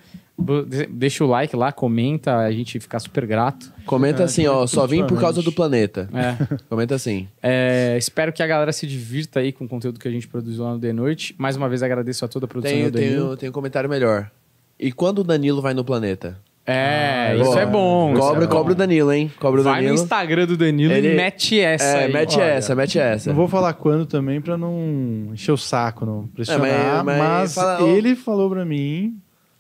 deixa 0.91 1.25
o 1.25 1.27
like 1.27 1.57
lá, 1.57 1.73
comenta, 1.73 2.37
a 2.37 2.53
gente 2.53 2.79
fica 2.79 2.99
super 2.99 3.27
grato. 3.27 3.73
Comenta 3.87 4.23
É, 4.23 4.25
assim, 4.27 4.47
ó, 4.47 4.67
só 4.67 4.87
vim 4.87 5.05
por 5.07 5.19
causa 5.19 5.43
do 5.43 5.51
planeta. 5.51 6.09
É. 6.13 6.57
Comenta 6.69 6.95
assim. 6.95 7.27
É, 7.43 7.97
espero 7.99 8.33
que 8.33 8.43
a 8.43 8.47
galera 8.47 8.73
se 8.73 8.87
divirta 8.87 9.41
aí 9.41 9.53
com 9.53 9.65
o 9.65 9.69
conteúdo 9.69 9.99
que 9.99 10.07
a 10.07 10.11
gente 10.11 10.29
produziu 10.29 10.65
lá 10.65 10.73
no 10.75 10.79
The 10.81 10.93
Noite. 10.93 11.35
Mais 11.39 11.57
uma 11.57 11.69
vez 11.69 11.83
agradeço 11.83 12.25
a 12.25 12.29
toda 12.29 12.45
a 12.45 12.49
produção 12.49 12.75
Tem, 12.77 12.85
do 12.85 12.91
Danilo. 12.91 13.29
tem, 13.31 13.37
tem 13.39 13.49
um 13.49 13.53
comentário 13.53 13.89
melhor. 13.89 14.31
E 14.79 14.93
quando 14.93 15.21
o 15.21 15.25
Danilo 15.25 15.63
vai 15.63 15.73
no 15.73 15.85
planeta? 15.85 16.37
É, 16.69 17.29
Ah, 17.31 17.35
isso 17.37 17.45
boa. 17.45 17.61
é 17.61 17.67
bom. 17.67 18.13
isso 18.13 18.21
Cobra, 18.21 18.45
é 18.45 18.47
bom. 18.49 18.53
cobra 18.57 18.73
o 18.73 18.77
Danilo, 18.77 19.13
hein? 19.13 19.33
Cobra 19.39 19.61
o 19.61 19.65
Vai 19.65 19.75
no 19.75 19.87
Danilo. 19.87 20.03
Instagram 20.03 20.47
do 20.47 20.57
Danilo 20.57 20.93
Ele- 20.93 21.13
e 21.13 21.17
mete 21.17 21.61
essa 21.61 21.85
É, 21.85 22.05
aí. 22.07 22.13
mete 22.13 22.35
Olha, 22.41 22.45
essa, 22.45 22.75
mete 22.75 22.99
essa. 22.99 23.31
Não 23.31 23.37
vou 23.37 23.47
falar 23.47 23.73
quando 23.75 24.05
também 24.05 24.41
pra 24.41 24.59
não 24.59 25.31
encher 25.33 25.53
o 25.53 25.57
saco, 25.57 26.05
não 26.05 26.27
pressionar, 26.27 26.69
É, 26.69 27.03
mas- 27.03 27.05
mas, 27.05 27.19
mas 27.19 27.55
fala, 27.55 27.89
ele 27.89 28.17
falou 28.17 28.51
pra 28.51 28.65
mim, 28.65 29.17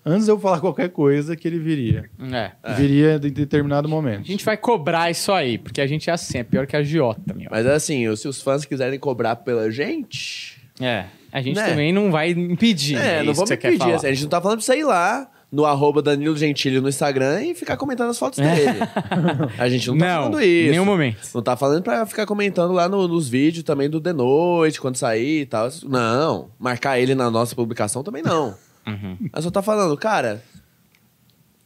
antes 0.06 0.24
de 0.26 0.30
eu 0.30 0.38
falar 0.38 0.60
qualquer 0.60 0.88
coisa, 0.90 1.34
que 1.36 1.46
ele 1.48 1.58
viria. 1.58 2.08
É. 2.32 2.52
Viria 2.74 3.16
em 3.16 3.30
determinado 3.30 3.88
A 3.88 3.90
momento. 3.90 4.24
gente 4.26 4.44
vai 4.44 4.56
cobrar 4.56 5.10
isso 5.10 5.32
aí, 5.32 5.58
porque 5.58 5.80
a 5.80 5.86
gente 5.86 6.08
é 6.08 6.12
assim, 6.12 6.38
é 6.38 6.44
pior 6.44 6.66
que 6.66 6.76
a 6.76 6.82
Giota, 6.82 7.34
meu. 7.34 7.48
Mas 7.50 7.66
assim, 7.66 8.14
se 8.16 8.28
os 8.28 8.40
fãs 8.40 8.64
quiserem 8.64 8.98
cobrar 8.98 9.36
pela 9.36 9.70
gente... 9.70 10.56
É, 10.80 11.06
a 11.32 11.40
gente 11.42 11.56
Né? 11.56 11.68
também 11.68 11.92
não 11.92 12.10
vai 12.10 12.30
impedir. 12.30 12.96
É, 12.96 13.16
é 13.16 13.22
não 13.22 13.32
vamos 13.34 13.40
que 13.42 13.48
você 13.48 13.56
quer 13.56 13.68
pedir. 13.70 13.78
falar. 13.80 13.94
assim, 13.96 14.06
A 14.06 14.12
gente 14.12 14.22
não 14.22 14.28
tá 14.30 14.40
falando 14.40 14.58
pra 14.58 14.64
você 14.64 14.78
ir 14.78 14.84
lá 14.84 15.28
no 15.50 15.64
arroba 15.64 16.02
Danilo 16.02 16.36
Gentili 16.36 16.80
no 16.80 16.88
Instagram 16.88 17.42
e 17.44 17.54
ficar 17.54 17.76
comentando 17.76 18.10
as 18.10 18.18
fotos 18.18 18.38
dele. 18.40 18.78
A 19.58 19.68
gente 19.68 19.88
não 19.88 19.96
tá 19.96 20.06
falando 20.16 20.40
isso. 20.42 20.66
em 20.66 20.70
nenhum 20.70 20.84
momento. 20.84 21.18
Não 21.34 21.40
tá 21.42 21.56
falando 21.56 21.82
pra 21.82 22.04
ficar 22.04 22.26
comentando 22.26 22.72
lá 22.74 22.88
no- 22.88 23.06
nos 23.08 23.28
vídeos 23.28 23.64
também 23.64 23.88
do 23.88 24.00
The 24.00 24.12
Noite, 24.12 24.80
quando 24.80 24.96
sair 24.96 25.42
e 25.42 25.46
tal. 25.46 25.68
Não. 25.84 26.50
Marcar 26.58 26.98
ele 26.98 27.14
na 27.14 27.30
nossa 27.30 27.54
publicação 27.54 28.02
também 28.02 28.22
não. 28.22 28.54
Uhum. 28.86 29.28
Mas 29.32 29.44
só 29.44 29.50
tá 29.50 29.62
falando, 29.62 29.96
cara, 29.96 30.42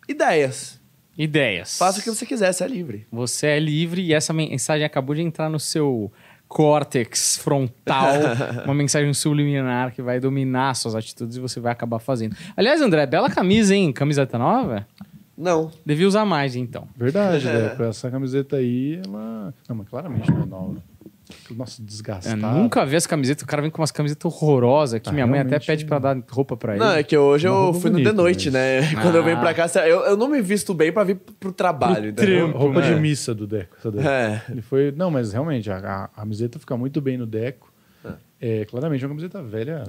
ideias. 0.08 0.80
Ideias. 1.16 1.76
Faça 1.76 2.00
o 2.00 2.02
que 2.02 2.08
você 2.10 2.24
quiser, 2.24 2.52
você 2.52 2.64
é 2.64 2.68
livre. 2.68 3.06
Você 3.12 3.46
é 3.46 3.58
livre 3.58 4.02
e 4.02 4.14
essa 4.14 4.32
mensagem 4.32 4.84
acabou 4.86 5.14
de 5.14 5.22
entrar 5.22 5.50
no 5.50 5.60
seu 5.60 6.10
córtex 6.48 7.38
frontal, 7.38 8.14
uma 8.64 8.74
mensagem 8.74 9.12
subliminar 9.14 9.92
que 9.92 10.02
vai 10.02 10.18
dominar 10.18 10.74
suas 10.74 10.94
atitudes 10.94 11.36
e 11.36 11.40
você 11.40 11.60
vai 11.60 11.72
acabar 11.72 11.98
fazendo. 11.98 12.36
Aliás, 12.56 12.80
André, 12.80 13.06
bela 13.06 13.30
camisa, 13.30 13.74
hein? 13.74 13.92
Camiseta 13.92 14.38
nova? 14.38 14.86
Não. 15.36 15.70
Devia 15.86 16.06
usar 16.08 16.24
mais, 16.24 16.56
então. 16.56 16.88
Verdade, 16.96 17.44
Deco. 17.48 17.82
Essa 17.84 18.10
camiseta 18.10 18.56
aí, 18.56 19.00
ela. 19.06 19.54
Não, 19.68 19.76
mas 19.76 19.88
claramente 19.88 20.30
não 20.30 20.42
é 20.42 20.46
nova. 20.46 20.82
Nossa, 21.56 21.80
Eu 21.80 21.86
desgastada. 21.86 22.36
nunca 22.36 22.84
vi 22.86 22.96
essa 22.96 23.08
camiseta. 23.08 23.44
O 23.44 23.46
cara 23.46 23.62
vem 23.62 23.70
com 23.70 23.80
umas 23.80 23.90
camisetas 23.90 24.24
horrorosas 24.32 25.00
que 25.00 25.08
Ah, 25.08 25.12
minha 25.12 25.26
mãe 25.26 25.40
até 25.40 25.58
pede 25.58 25.84
pra 25.84 25.98
dar 25.98 26.16
roupa 26.30 26.56
pra 26.56 26.74
ele. 26.76 26.84
Não, 26.84 26.92
é 26.92 27.02
que 27.02 27.16
hoje 27.16 27.48
Uma 27.48 27.68
eu 27.68 27.74
fui 27.74 27.90
no 27.90 27.96
The 27.98 28.04
bonita, 28.04 28.12
Noite, 28.12 28.46
mas- 28.50 28.54
né? 28.54 28.94
Quando 29.02 29.14
eu 29.16 29.24
venho 29.24 29.36
Ah. 29.36 29.40
pra 29.40 29.54
cá, 29.54 29.66
eu, 29.86 30.00
eu 30.00 30.16
não 30.16 30.28
me 30.28 30.40
visto 30.42 30.72
bem 30.74 30.92
pra 30.92 31.04
vir 31.04 31.16
pro 31.38 31.52
trabalho, 31.52 32.10
entendeu? 32.10 32.44
trampo, 32.48 32.58
Roupa 32.58 32.80
né? 32.80 32.94
de 32.94 33.00
missa 33.00 33.34
do 33.34 33.46
Deco. 33.46 33.76
essa 33.78 33.90
daí. 33.90 34.06
É. 34.06 34.42
Ele 34.50 34.62
foi. 34.62 34.92
Não, 34.96 35.10
mas 35.10 35.32
realmente, 35.32 35.70
a, 35.70 35.76
a, 35.78 36.04
a 36.04 36.08
camiseta 36.08 36.58
fica 36.58 36.76
muito 36.76 37.00
bem 37.00 37.16
no 37.18 37.26
Deco. 37.26 37.70
É, 38.42 38.64
claramente, 38.64 39.04
uma 39.04 39.10
camiseta 39.10 39.42
velha 39.42 39.84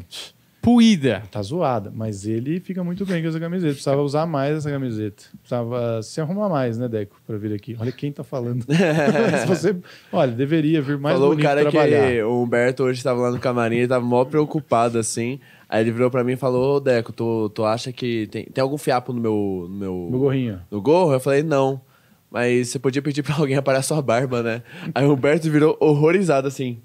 Puída. 0.62 1.24
tá 1.32 1.42
zoada, 1.42 1.92
mas 1.94 2.26
ele 2.28 2.60
fica 2.60 2.84
muito 2.84 3.06
bem 3.06 3.22
com 3.22 3.30
essa 3.30 3.40
camiseta. 3.40 3.74
Precisava 3.74 4.02
usar 4.02 4.26
mais 4.26 4.58
essa 4.58 4.70
camiseta. 4.70 5.24
Precisava 5.40 6.04
se 6.04 6.22
arrumar 6.22 6.50
mais, 6.50 6.78
né, 6.78 6.88
Deco, 6.88 7.20
pra 7.26 7.36
vir 7.38 7.54
aqui. 7.54 7.76
Olha 7.80 7.92
quem 7.92 8.12
tá 8.12 8.24
falando. 8.24 8.64
se 8.70 9.48
você, 9.48 9.76
olha, 10.12 10.32
deveria 10.32 10.82
vir 10.82 11.00
mais 11.00 11.16
Falou 11.16 11.30
o 11.30 11.32
bonito 11.32 11.48
cara 11.48 11.62
trabalhar. 11.62 12.12
que 12.12 12.22
o 12.22 12.44
Humberto 12.44 12.84
hoje 12.84 13.04
tava 13.04 13.22
lá 13.22 13.32
no 13.32 13.40
camarim, 13.40 13.78
ele 13.78 13.88
tava 13.88 14.06
mó 14.06 14.24
preocupado, 14.24 15.00
assim. 15.00 15.40
Aí 15.68 15.82
ele 15.82 15.92
virou 15.92 16.12
pra 16.12 16.24
mim 16.24 16.34
e 16.34 16.38
falou, 16.38 16.76
ô 16.76 16.80
Deco, 16.80 17.12
tu, 17.12 17.50
tu 17.50 17.66
acha 17.66 17.92
que 17.92 18.28
tem, 18.28 18.46
tem 18.46 18.62
algum 18.62 18.78
fiapo 18.78 19.14
no 19.14 19.20
meu, 19.22 19.68
no 19.68 19.76
meu... 19.76 20.10
No 20.12 20.20
gorrinho. 20.20 20.62
no 20.70 20.82
gorro? 20.82 21.14
Eu 21.14 21.20
falei, 21.20 21.42
não. 21.42 21.82
Mas 22.30 22.70
você 22.70 22.78
podia 22.80 23.02
pedir 23.02 23.24
pra 23.24 23.36
alguém 23.36 23.58
aparar 23.58 23.82
sua 23.82 24.02
barba, 24.02 24.44
né? 24.44 24.62
Aí 24.94 25.06
o 25.06 25.14
Humberto 25.14 25.50
virou 25.50 25.76
horrorizado, 25.80 26.48
assim. 26.48 26.80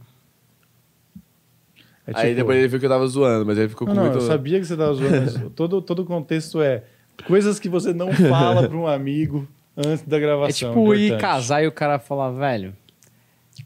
É 2.06 2.12
Aí 2.14 2.24
tipo- 2.28 2.36
depois 2.36 2.58
ele 2.58 2.68
viu 2.68 2.78
que 2.78 2.86
eu 2.86 2.90
tava 2.90 3.06
zoando, 3.06 3.44
mas 3.44 3.58
ele 3.58 3.68
ficou 3.68 3.86
Não, 3.88 3.94
com 3.94 4.00
não, 4.00 4.06
muito... 4.10 4.22
eu 4.22 4.26
sabia 4.26 4.58
que 4.60 4.64
você 4.64 4.76
tava 4.76 4.94
zoando, 4.94 5.16
mas 5.22 5.50
todo, 5.56 5.82
todo 5.82 6.00
o 6.02 6.04
contexto 6.04 6.60
é 6.62 6.84
coisas 7.26 7.58
que 7.58 7.68
você 7.68 7.92
não 7.92 8.12
fala 8.12 8.68
pra 8.68 8.76
um 8.76 8.86
amigo 8.88 9.46
antes 9.76 10.02
da 10.06 10.16
É 10.16 10.20
gravação. 10.20 10.70
tipo 10.70 10.94
ir 10.94 11.06
importante. 11.06 11.20
casar 11.20 11.62
e 11.64 11.66
o 11.66 11.72
cara 11.72 11.98
falar, 11.98 12.30
velho, 12.30 12.74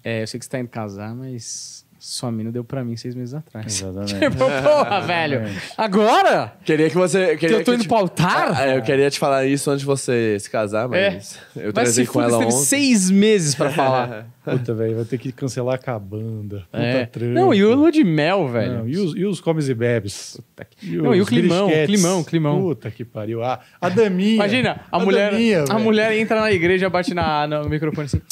é, 0.03 0.22
eu 0.22 0.26
sei 0.26 0.38
que 0.38 0.45
você 0.47 0.51
tá 0.51 0.59
indo 0.59 0.68
casar, 0.68 1.14
mas 1.14 1.84
Sua 2.03 2.33
mina 2.33 2.51
deu 2.51 2.65
pra 2.65 2.83
mim 2.83 2.97
seis 2.97 3.15
meses 3.15 3.35
atrás. 3.35 3.67
Exatamente. 3.83 4.15
Tipo, 4.31 4.39
porra, 4.39 5.01
velho. 5.03 5.43
Agora? 5.77 6.55
Queria 6.65 6.89
que 6.89 6.97
você. 6.97 7.33
Que 7.33 7.37
Queria 7.41 7.57
eu 7.59 7.65
tô 7.65 7.75
indo 7.75 7.83
te- 7.83 7.89
pro 7.89 7.99
altar? 7.99 8.53
Ah, 8.57 8.69
eu 8.69 8.81
queria 8.83 9.11
te 9.11 9.19
falar 9.19 9.45
isso 9.45 9.71
antes 9.71 9.81
de 9.81 9.87
você 9.87 10.39
se 10.41 10.49
casar, 10.49 10.89
mas 10.89 11.39
eu 11.55 11.65
Mas 11.67 11.73
transei 11.75 12.07
se 12.07 12.11
com 12.11 12.23
ela 12.23 12.31
você 12.31 12.39
teve 12.39 12.53
ontem. 12.55 12.65
seis 12.65 13.11
meses 13.11 13.55
pra 13.55 13.69
falar. 13.69 14.27
Puta, 14.43 14.73
velho, 14.75 14.97
vai 14.97 15.05
ter 15.05 15.19
que 15.19 15.31
cancelar 15.31 15.79
com 15.79 15.91
a 15.91 15.99
banda. 15.99 16.61
Puta 16.73 16.83
É. 16.83 17.05
trampo. 17.05 17.35
Não, 17.35 17.53
e 17.53 17.63
o 17.63 17.75
lua 17.75 17.93
de 17.93 18.03
mel, 18.03 18.49
velho. 18.49 18.79
Não, 18.79 18.89
e, 18.89 18.97
os, 18.97 19.15
e 19.15 19.25
os 19.27 19.39
comes 19.39 19.69
e 19.69 19.75
bebes? 19.75 20.41
Não, 20.83 21.15
e 21.15 21.21
o 21.21 21.27
climão, 21.27 21.69
climão, 21.85 22.25
climão. 22.25 22.61
Puta 22.63 22.91
que 22.91 23.05
pariu. 23.05 23.45
Ah, 23.45 23.61
a 23.79 23.91
daminha. 23.91 24.37
Imagina, 24.37 24.81
a, 24.91 24.99
mulher, 24.99 25.31
daminha, 25.33 25.65
a 25.69 25.79
mulher 25.79 26.17
entra 26.19 26.41
na 26.41 26.51
igreja, 26.51 26.89
bate 26.89 27.13
na, 27.13 27.47
no 27.47 27.69
microfone 27.69 28.07
assim. 28.07 28.23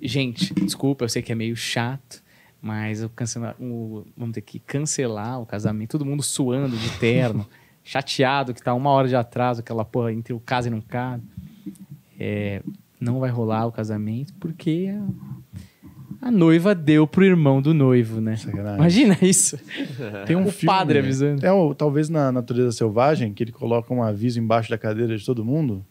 Gente, 0.00 0.52
desculpa, 0.54 1.04
eu 1.04 1.08
sei 1.08 1.22
que 1.22 1.30
é 1.30 1.34
meio 1.34 1.54
chato, 1.56 2.20
mas 2.60 3.00
eu 3.02 3.08
cancela, 3.10 3.54
o- 3.60 4.04
vamos 4.16 4.34
ter 4.34 4.40
que 4.42 4.58
cancelar 4.58 5.40
o 5.40 5.46
casamento. 5.46 5.92
Todo 5.92 6.04
mundo 6.04 6.22
suando 6.22 6.76
de 6.76 6.90
terno, 6.98 7.46
chateado 7.84 8.52
que 8.54 8.62
tá 8.62 8.74
uma 8.74 8.90
hora 8.90 9.08
de 9.08 9.16
atraso, 9.16 9.60
aquela 9.60 9.84
porra 9.84 10.12
entre 10.12 10.32
o 10.32 10.40
caso 10.40 10.68
e 10.68 10.70
não 10.70 10.80
caso. 10.80 11.22
É, 12.18 12.62
não 13.00 13.20
vai 13.20 13.30
rolar 13.30 13.66
o 13.66 13.72
casamento 13.72 14.34
porque 14.40 14.88
a, 16.20 16.28
a 16.28 16.30
noiva 16.32 16.74
deu 16.74 17.06
pro 17.06 17.24
irmão 17.24 17.62
do 17.62 17.72
noivo, 17.72 18.20
né? 18.20 18.34
Sacanagem. 18.36 18.76
Imagina 18.78 19.16
isso. 19.22 19.56
Tem 20.26 20.34
um 20.34 20.46
o 20.46 20.50
filme, 20.50 20.66
padre 20.74 20.98
avisando. 20.98 21.46
É 21.46 21.52
o, 21.52 21.72
talvez 21.74 22.08
na 22.08 22.32
Natureza 22.32 22.72
Selvagem, 22.72 23.32
que 23.32 23.44
ele 23.44 23.52
coloca 23.52 23.94
um 23.94 24.02
aviso 24.02 24.40
embaixo 24.40 24.68
da 24.68 24.76
cadeira 24.76 25.16
de 25.16 25.24
todo 25.24 25.44
mundo. 25.44 25.86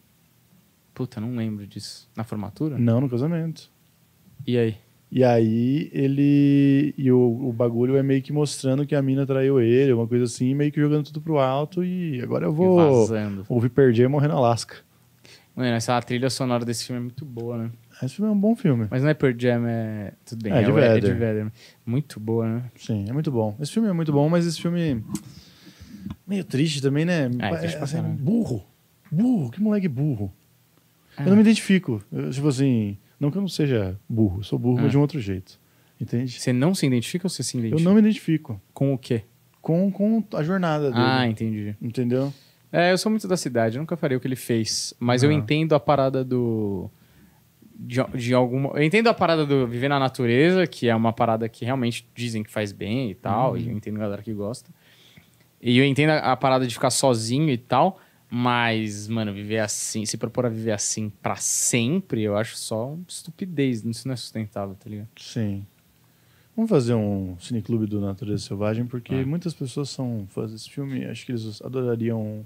Puta, 0.94 1.22
não 1.22 1.36
lembro 1.36 1.66
disso. 1.66 2.10
Na 2.16 2.24
formatura? 2.26 2.78
Não, 2.78 3.00
no 3.00 3.10
casamento. 3.10 3.72
E 4.46 4.58
aí? 4.58 4.76
E 5.12 5.24
aí 5.24 5.90
ele. 5.94 6.94
E 6.98 7.10
o, 7.12 7.48
o 7.48 7.54
bagulho 7.54 7.96
é 7.96 8.04
meio 8.04 8.22
que 8.22 8.34
mostrando 8.34 8.86
que 8.86 8.94
a 8.94 9.02
mina 9.02 9.26
traiu 9.26 9.60
ele, 9.62 9.94
uma 9.94 10.06
coisa 10.08 10.26
assim, 10.26 10.54
meio 10.54 10.72
que 10.72 10.80
jogando 10.82 11.06
tudo 11.06 11.22
pro 11.22 11.40
alto. 11.40 11.84
E 11.84 12.22
agora 12.22 12.46
eu 12.46 12.52
E 12.52 12.56
vou 12.56 13.02
vazando. 13.06 13.46
ouvir 13.48 13.70
perder 13.70 14.04
e 14.04 14.08
morrer 14.08 14.28
na 14.28 14.34
Alaska. 14.34 14.76
Mano, 15.56 15.70
essa 15.70 16.00
trilha 16.02 16.30
sonora 16.30 16.64
desse 16.66 16.86
filme 16.86 17.00
é 17.00 17.04
muito 17.04 17.24
boa, 17.26 17.58
né? 17.58 17.72
Esse 18.04 18.16
filme 18.16 18.30
é 18.30 18.34
um 18.34 18.40
bom 18.40 18.56
filme. 18.56 18.86
Mas 18.92 19.02
não 19.02 19.10
é 19.10 19.14
Pearl 19.16 19.34
Jam, 19.40 19.66
é... 19.66 20.14
Tudo 20.24 20.44
bem, 20.44 20.54
É, 20.54 20.62
de 20.62 20.70
o- 20.70 20.74
Vedder. 20.76 21.16
Vedder. 21.18 21.52
Muito 21.84 22.20
boa, 22.20 22.48
né? 22.48 22.64
Sim, 22.76 23.06
é 23.10 23.14
muito 23.14 23.32
bom. 23.32 23.56
Esse 23.60 23.72
filme 23.72 23.88
é 23.90 23.94
muito 23.94 24.12
bom, 24.12 24.30
mas 24.30 24.46
esse 24.46 24.62
filme. 24.62 25.04
Meio 26.28 26.44
triste 26.44 26.82
também, 26.82 27.06
né? 27.06 27.30
É, 27.40 27.50
pra 27.50 27.84
assim, 27.84 28.02
burro. 28.02 28.64
Burro, 29.12 29.50
que 29.50 29.62
moleque 29.62 29.88
burro. 29.88 30.32
É. 31.18 31.24
Eu 31.24 31.28
não 31.30 31.36
me 31.36 31.42
identifico. 31.42 32.04
Eu, 32.12 32.30
tipo 32.30 32.48
assim, 32.50 32.98
não 33.20 33.32
que 33.32 33.38
eu 33.38 33.42
não 33.42 33.48
seja 33.50 34.00
burro, 34.08 34.40
eu 34.40 34.44
sou 34.44 34.58
burro, 34.60 34.80
Ah. 34.80 34.82
mas 34.84 34.92
de 34.92 34.98
um 34.98 35.02
outro 35.02 35.20
jeito. 35.20 35.60
Entende? 36.00 36.32
Você 36.40 36.54
não 36.54 36.76
se 36.76 36.86
identifica 36.86 37.26
ou 37.26 37.30
você 37.30 37.42
se 37.44 37.58
Eu 37.58 37.62
identifica? 37.62 37.84
não 37.90 37.94
me 37.96 38.00
identifico 38.02 38.62
Com 38.74 38.94
o 38.94 38.98
quê? 38.98 39.24
com, 39.62 39.92
com 39.92 40.24
a 40.34 40.44
jornada 40.44 40.92
dele. 40.92 41.04
Ah, 41.06 41.28
entendi. 41.28 41.76
Entendeu? 41.82 42.32
É, 42.72 42.92
eu 42.92 42.98
sou 42.98 43.10
muito 43.10 43.28
da 43.28 43.36
cidade, 43.36 43.76
eu 43.78 43.82
nunca 43.82 43.98
faria 43.98 44.18
o 44.18 44.20
que 44.22 44.28
ele 44.28 44.36
fez. 44.36 44.94
Mas 45.00 45.24
eu 45.24 45.30
Ah. 45.30 45.34
entendo 45.34 45.74
a 45.74 45.80
parada 45.80 46.24
do... 46.24 46.90
De, 47.80 48.04
de 48.16 48.34
alguma... 48.34 48.70
Eu 48.76 48.84
entendo 48.84 49.08
a 49.08 49.14
parada 49.14 49.46
do 49.46 49.68
viver 49.68 49.88
na 49.90 50.00
natureza, 50.00 50.66
que 50.66 50.88
é 50.90 50.96
uma 50.96 51.12
parada 51.14 51.48
que 51.50 51.64
realmente 51.66 52.08
dizem 52.16 52.44
que 52.44 52.50
faz 52.52 52.72
bem 52.72 53.12
e 53.12 53.16
tal. 53.16 53.52
Uhum. 53.52 53.58
E 53.58 53.68
eu 53.68 53.74
entendo 53.74 53.98
a 53.98 54.00
galera 54.00 54.22
que 54.24 54.34
gosta. 54.34 54.70
E 55.62 55.78
eu 55.78 55.86
entendo 55.86 56.12
a, 56.12 56.32
a 56.32 56.36
parada 56.38 56.66
de 56.66 56.74
ficar 56.74 56.90
sozinho 56.90 57.50
e 57.50 57.58
tal. 57.58 58.00
Mas, 58.30 59.08
mano, 59.08 59.34
viver 59.34 59.60
assim, 59.60 60.06
se 60.06 60.18
propor 60.18 60.46
a 60.46 60.50
viver 60.50 60.72
assim 60.72 61.10
pra 61.22 61.38
sempre, 61.38 62.24
eu 62.24 62.36
acho 62.36 62.58
só 62.58 62.98
estupidez. 63.08 63.84
Isso 63.86 64.08
não 64.08 64.14
é 64.14 64.18
sustentável, 64.18 64.76
tá 64.76 64.90
ligado? 64.90 65.08
Sim. 65.18 65.66
Vamos 66.56 66.70
fazer 66.70 66.94
um 66.96 67.38
cineclube 67.40 67.86
do 67.86 68.02
Natureza 68.02 68.44
Selvagem, 68.44 68.86
porque 68.86 69.14
Ah. 69.14 69.26
muitas 69.26 69.54
pessoas 69.54 69.90
são 69.90 70.26
fãs 70.30 70.52
desse 70.52 70.70
filme. 70.70 71.06
Acho 71.06 71.26
que 71.26 71.32
eles 71.32 71.62
adorariam 71.62 72.46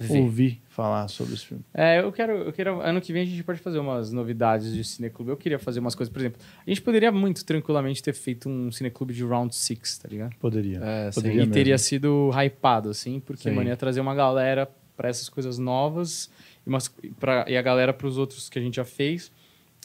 Ver. 0.00 0.18
ouvir 0.20 0.60
falar 0.68 1.06
sobre 1.08 1.34
esse 1.34 1.46
filme. 1.46 1.64
É, 1.72 2.00
eu 2.00 2.10
quero, 2.12 2.32
eu 2.32 2.52
quero. 2.52 2.80
Ano 2.80 3.00
que 3.00 3.12
vem 3.12 3.22
a 3.22 3.24
gente 3.24 3.42
pode 3.44 3.60
fazer 3.60 3.78
umas 3.78 4.12
novidades 4.12 4.74
de 4.74 4.82
cineclube. 4.84 5.30
Eu 5.30 5.36
queria 5.36 5.60
fazer 5.60 5.78
umas 5.78 5.94
coisas, 5.94 6.12
por 6.12 6.18
exemplo, 6.18 6.42
a 6.66 6.68
gente 6.68 6.82
poderia 6.82 7.12
muito 7.12 7.44
tranquilamente 7.44 8.02
ter 8.02 8.12
feito 8.12 8.48
um 8.48 8.70
cineclube 8.72 9.14
de 9.14 9.24
round 9.24 9.54
six, 9.54 9.96
tá 9.96 10.08
ligado? 10.08 10.34
Poderia. 10.40 10.80
É, 10.82 11.10
sim. 11.12 11.20
Poderia 11.20 11.42
E 11.44 11.46
teria 11.46 11.78
sido 11.78 12.30
hypado, 12.34 12.90
assim, 12.90 13.20
porque, 13.20 13.48
Sim. 13.48 13.54
mano, 13.54 13.68
ia 13.68 13.76
trazer 13.76 14.00
uma 14.00 14.14
galera 14.14 14.68
pra 15.02 15.08
essas 15.10 15.28
coisas 15.28 15.58
novas 15.58 16.30
e, 16.64 16.68
umas, 16.68 16.88
pra, 17.18 17.44
e 17.48 17.56
a 17.56 17.62
galera 17.62 17.92
pros 17.92 18.16
outros 18.16 18.48
que 18.48 18.56
a 18.56 18.62
gente 18.62 18.76
já 18.76 18.84
fez. 18.84 19.32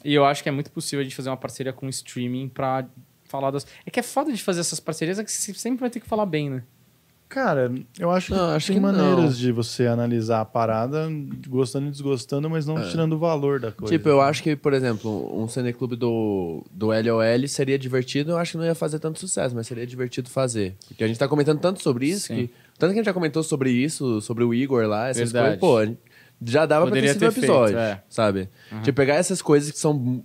E 0.05 0.13
eu 0.13 0.23
acho 0.23 0.43
que 0.43 0.49
é 0.49 0.51
muito 0.51 0.71
possível 0.71 1.01
a 1.01 1.03
gente 1.03 1.15
fazer 1.15 1.29
uma 1.31 1.37
parceria 1.37 1.73
com 1.73 1.87
o 1.87 1.89
streaming 1.89 2.47
pra 2.49 2.85
falar 3.25 3.49
das. 3.49 3.65
É 3.83 3.89
que 3.89 3.99
é 3.99 4.03
foda 4.03 4.31
de 4.31 4.41
fazer 4.43 4.59
essas 4.59 4.79
parcerias, 4.79 5.17
é 5.17 5.23
que 5.23 5.31
você 5.31 5.51
sempre 5.55 5.79
vai 5.79 5.89
ter 5.89 5.99
que 5.99 6.07
falar 6.07 6.27
bem, 6.27 6.51
né? 6.51 6.63
Cara, 7.27 7.73
eu 7.99 8.09
acho 8.09 8.27
que 8.27 8.33
Não, 8.39 8.49
acho 8.51 8.67
tem 8.67 8.75
que 8.77 8.81
não. 8.81 8.91
maneiras 8.93 9.37
de 9.37 9.51
você 9.51 9.85
analisar 9.87 10.39
a 10.39 10.45
parada, 10.45 11.09
gostando 11.47 11.87
e 11.87 11.91
desgostando, 11.91 12.49
mas 12.49 12.65
não 12.65 12.81
tirando 12.87 13.13
o 13.13 13.17
valor 13.17 13.59
da 13.59 13.71
coisa. 13.71 13.93
Tipo, 13.93 14.07
eu 14.07 14.21
acho 14.21 14.41
que, 14.41 14.55
por 14.55 14.71
exemplo, 14.71 15.37
um 15.37 15.47
cineclube 15.47 15.97
do, 15.97 16.63
do 16.71 16.87
LOL 16.87 17.47
seria 17.47 17.77
divertido, 17.77 18.31
eu 18.31 18.37
acho 18.37 18.51
que 18.51 18.57
não 18.57 18.63
ia 18.65 18.75
fazer 18.75 18.99
tanto 18.99 19.19
sucesso, 19.19 19.53
mas 19.53 19.65
seria 19.67 19.85
divertido 19.85 20.29
fazer. 20.29 20.75
Porque 20.87 21.03
a 21.03 21.07
gente 21.07 21.19
tá 21.19 21.27
comentando 21.27 21.59
tanto 21.59 21.81
sobre 21.81 22.07
isso, 22.07 22.27
Sim. 22.27 22.47
que, 22.47 22.53
tanto 22.77 22.91
que 22.91 22.99
a 22.99 23.01
gente 23.01 23.05
já 23.05 23.13
comentou 23.13 23.43
sobre 23.43 23.71
isso, 23.71 24.21
sobre 24.21 24.43
o 24.43 24.53
Igor 24.53 24.85
lá, 24.87 25.09
essas 25.09 25.31
Verdade. 25.31 25.59
coisas, 25.59 25.95
pô, 25.95 25.97
já 26.45 26.65
dava 26.65 26.85
Poderia 26.85 27.13
pra 27.15 27.19
ter 27.19 27.19
sido 27.19 27.29
um 27.29 27.33
ter 27.33 27.39
episódio, 27.39 27.75
feito, 27.77 27.89
é. 27.97 28.03
sabe? 28.09 28.49
Tipo, 28.83 28.95
pegar 28.95 29.15
essas 29.15 29.41
coisas 29.41 29.71
que 29.71 29.79
são, 29.79 30.23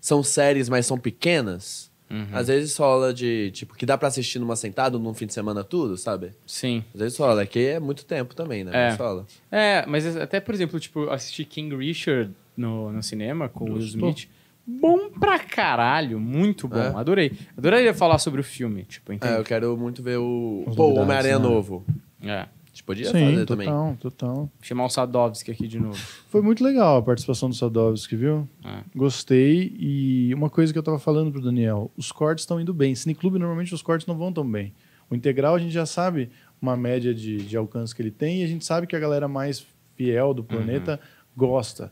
são 0.00 0.22
séries, 0.22 0.68
mas 0.68 0.86
são 0.86 0.98
pequenas, 0.98 1.88
Uhum. 2.10 2.26
às 2.32 2.46
vezes 2.48 2.74
rola 2.78 3.12
de, 3.12 3.50
tipo, 3.50 3.74
que 3.74 3.84
dá 3.84 3.98
pra 3.98 4.08
assistir 4.08 4.38
numa 4.38 4.56
sentada, 4.56 4.98
num 4.98 5.12
fim 5.12 5.26
de 5.26 5.34
semana 5.34 5.62
tudo, 5.62 5.94
sabe? 5.98 6.32
Sim. 6.46 6.82
Às 6.94 7.00
vezes 7.00 7.18
rola, 7.18 7.42
é 7.42 7.46
que 7.46 7.58
é 7.58 7.78
muito 7.78 8.06
tempo 8.06 8.34
também, 8.34 8.64
né? 8.64 8.70
É. 8.72 8.88
Mas 8.90 8.98
rola. 8.98 9.26
É, 9.52 9.84
mas 9.86 10.16
até, 10.16 10.40
por 10.40 10.54
exemplo, 10.54 10.80
tipo, 10.80 11.10
assistir 11.10 11.44
King 11.44 11.76
Richard 11.76 12.32
no, 12.56 12.90
no 12.90 13.02
cinema 13.02 13.46
com 13.50 13.64
o 13.64 13.74
Will? 13.74 13.82
Smith. 13.82 14.26
Bom 14.68 15.08
pra 15.10 15.38
caralho, 15.38 16.20
muito 16.20 16.68
bom. 16.68 16.76
É. 16.78 16.94
Adorei. 16.94 17.32
Adoraria 17.56 17.94
falar 17.94 18.18
sobre 18.18 18.40
o 18.42 18.44
filme, 18.44 18.84
tipo, 18.84 19.12
É, 19.12 19.14
entende? 19.14 19.34
eu 19.34 19.44
quero 19.44 19.76
muito 19.78 20.02
ver 20.02 20.18
o, 20.18 20.64
pô, 20.76 20.88
o 20.88 20.94
Homem-Aranha 20.96 21.38
né? 21.38 21.42
novo. 21.48 21.86
É. 22.22 22.40
A 22.40 22.48
gente 22.70 22.84
podia 22.84 23.06
Sim, 23.06 23.12
fazer 23.12 23.46
total, 23.46 23.46
também. 23.46 23.96
total. 23.96 24.50
Chamar 24.60 24.84
o 24.84 24.88
Sadovski 24.90 25.50
aqui 25.50 25.66
de 25.66 25.80
novo. 25.80 25.96
Foi 26.28 26.42
muito 26.42 26.62
legal 26.62 26.98
a 26.98 27.02
participação 27.02 27.48
do 27.48 27.54
Sadovski, 27.54 28.14
viu? 28.14 28.46
É. 28.64 28.80
Gostei. 28.94 29.74
E 29.78 30.32
uma 30.34 30.50
coisa 30.50 30.72
que 30.72 30.78
eu 30.78 30.82
tava 30.82 30.98
falando 30.98 31.32
pro 31.32 31.40
Daniel, 31.40 31.90
os 31.96 32.12
cortes 32.12 32.42
estão 32.42 32.60
indo 32.60 32.74
bem. 32.74 32.94
Cineclube, 32.94 33.38
normalmente, 33.38 33.74
os 33.74 33.80
cortes 33.82 34.06
não 34.06 34.16
vão 34.16 34.32
tão 34.32 34.48
bem. 34.48 34.74
O 35.10 35.14
integral, 35.14 35.54
a 35.54 35.58
gente 35.58 35.72
já 35.72 35.86
sabe 35.86 36.28
uma 36.60 36.76
média 36.76 37.14
de, 37.14 37.38
de 37.38 37.56
alcance 37.56 37.94
que 37.94 38.02
ele 38.02 38.10
tem 38.10 38.42
e 38.42 38.44
a 38.44 38.46
gente 38.46 38.64
sabe 38.64 38.86
que 38.86 38.94
a 38.94 39.00
galera 39.00 39.26
mais 39.26 39.66
fiel 39.96 40.34
do 40.34 40.44
planeta 40.44 41.00
gosta. 41.36 41.90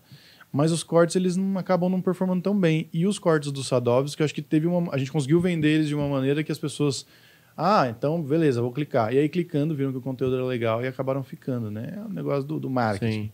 Mas 0.57 0.73
os 0.73 0.83
cortes, 0.83 1.15
eles 1.17 1.37
não 1.37 1.59
acabam 1.59 1.91
não 1.91 2.01
performando 2.01 2.41
tão 2.41 2.59
bem. 2.59 2.89
E 2.91 3.07
os 3.07 3.19
cortes 3.19 3.53
do 3.53 3.63
Sadovski, 3.63 4.23
eu 4.23 4.25
acho 4.25 4.35
que 4.35 4.41
teve 4.41 4.67
uma... 4.67 4.91
A 4.91 4.97
gente 4.97 5.13
conseguiu 5.13 5.39
vender 5.39 5.69
eles 5.69 5.87
de 5.87 5.95
uma 5.95 6.09
maneira 6.09 6.43
que 6.43 6.51
as 6.51 6.59
pessoas... 6.59 7.07
Ah, 7.55 7.89
então, 7.89 8.23
beleza, 8.23 8.63
vou 8.63 8.73
clicar. 8.73 9.13
E 9.13 9.19
aí, 9.19 9.29
clicando, 9.29 9.75
viram 9.75 9.93
que 9.93 9.99
o 9.99 10.01
conteúdo 10.01 10.35
era 10.37 10.45
legal 10.47 10.83
e 10.83 10.89
acabaram 10.89 11.23
ficando, 11.23 11.71
né? 11.71 11.93
É 11.95 12.01
o 12.01 12.09
negócio 12.09 12.43
do, 12.43 12.59
do 12.59 12.71
marketing. 12.71 13.31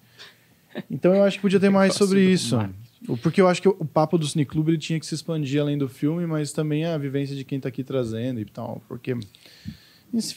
Sim. 0.75 0.83
Então 0.91 1.15
eu 1.15 1.23
acho 1.23 1.37
que 1.37 1.43
podia 1.43 1.61
ter 1.61 1.71
mais 1.71 1.95
sobre 1.95 2.25
isso. 2.25 2.57
marketing. 2.57 2.83
Porque 3.23 3.41
eu 3.41 3.47
acho 3.47 3.63
que 3.63 3.69
o 3.69 3.85
papo 3.85 4.19
do 4.19 4.27
Cine 4.27 4.45
Club 4.45 4.69
ele 4.69 4.79
tinha 4.79 4.99
que 4.99 5.07
se 5.07 5.15
expandir 5.15 5.61
além 5.61 5.79
do 5.79 5.89
filme, 5.89 6.27
mas 6.27 6.53
também 6.53 6.85
a 6.85 6.99
vivência 6.99 7.37
de 7.37 7.45
quem 7.45 7.61
tá 7.61 7.69
aqui 7.69 7.85
trazendo 7.85 8.41
e 8.41 8.45
tal. 8.45 8.83
Porque, 8.89 9.17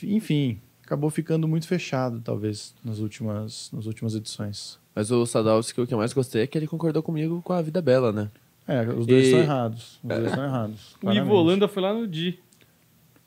enfim, 0.03 0.59
acabou 0.83 1.09
ficando 1.09 1.47
muito 1.47 1.67
fechado, 1.67 2.21
talvez, 2.21 2.75
nas 2.83 2.99
últimas, 2.99 3.71
nas 3.71 3.87
últimas 3.87 4.13
edições. 4.13 4.79
Mas 4.95 5.11
o 5.11 5.25
Sadowski, 5.25 5.81
o 5.81 5.85
que 5.87 5.93
eu 5.93 5.97
mais 5.97 6.13
gostei 6.13 6.43
é 6.43 6.47
que 6.47 6.57
ele 6.57 6.67
concordou 6.67 7.03
comigo 7.03 7.41
com 7.43 7.51
a 7.53 7.61
vida 7.61 7.81
bela, 7.81 8.11
né? 8.11 8.29
É, 8.67 8.81
os 8.87 9.05
dois 9.05 9.23
E- 9.23 9.27
estão 9.27 9.39
errados. 9.41 9.99
Os 10.01 10.09
dois 10.09 10.25
estão 10.25 10.43
errados. 10.43 10.95
O. 11.03 11.11
Ivo 11.11 11.33
Holanda 11.33 11.67
foi 11.67 11.83
lá 11.83 11.93
no 11.93 12.07
Di. 12.07 12.39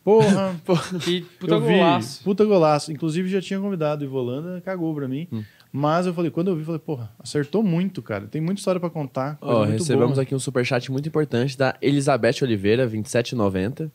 Porra! 0.02 0.56
Que 1.04 1.20
puta 1.38 1.54
eu 1.54 1.60
vi, 1.60 1.74
golaço. 1.74 2.24
puta 2.24 2.44
golaço. 2.44 2.92
Inclusive 2.92 3.28
já 3.28 3.40
tinha 3.40 3.60
convidado 3.60 4.02
o 4.02 4.04
Ivo 4.06 4.16
Holanda, 4.18 4.60
cagou 4.62 4.94
pra 4.94 5.06
mim. 5.06 5.28
Hum. 5.32 5.44
Mas 5.70 6.06
eu 6.06 6.14
falei, 6.14 6.30
quando 6.30 6.48
eu 6.48 6.54
vi, 6.54 6.62
eu 6.62 6.66
falei, 6.66 6.78
porra, 6.80 7.12
acertou 7.18 7.62
muito, 7.62 8.00
cara. 8.00 8.26
Tem 8.26 8.40
muita 8.40 8.58
história 8.58 8.80
pra 8.80 8.88
contar. 8.88 9.36
Ó, 9.40 9.58
muito 9.58 9.72
recebemos 9.72 10.12
boa. 10.14 10.22
aqui 10.22 10.34
um 10.34 10.38
superchat 10.38 10.90
muito 10.90 11.06
importante 11.06 11.58
da 11.58 11.76
Elizabeth 11.82 12.36
Oliveira, 12.42 12.84
2790. 12.88 13.92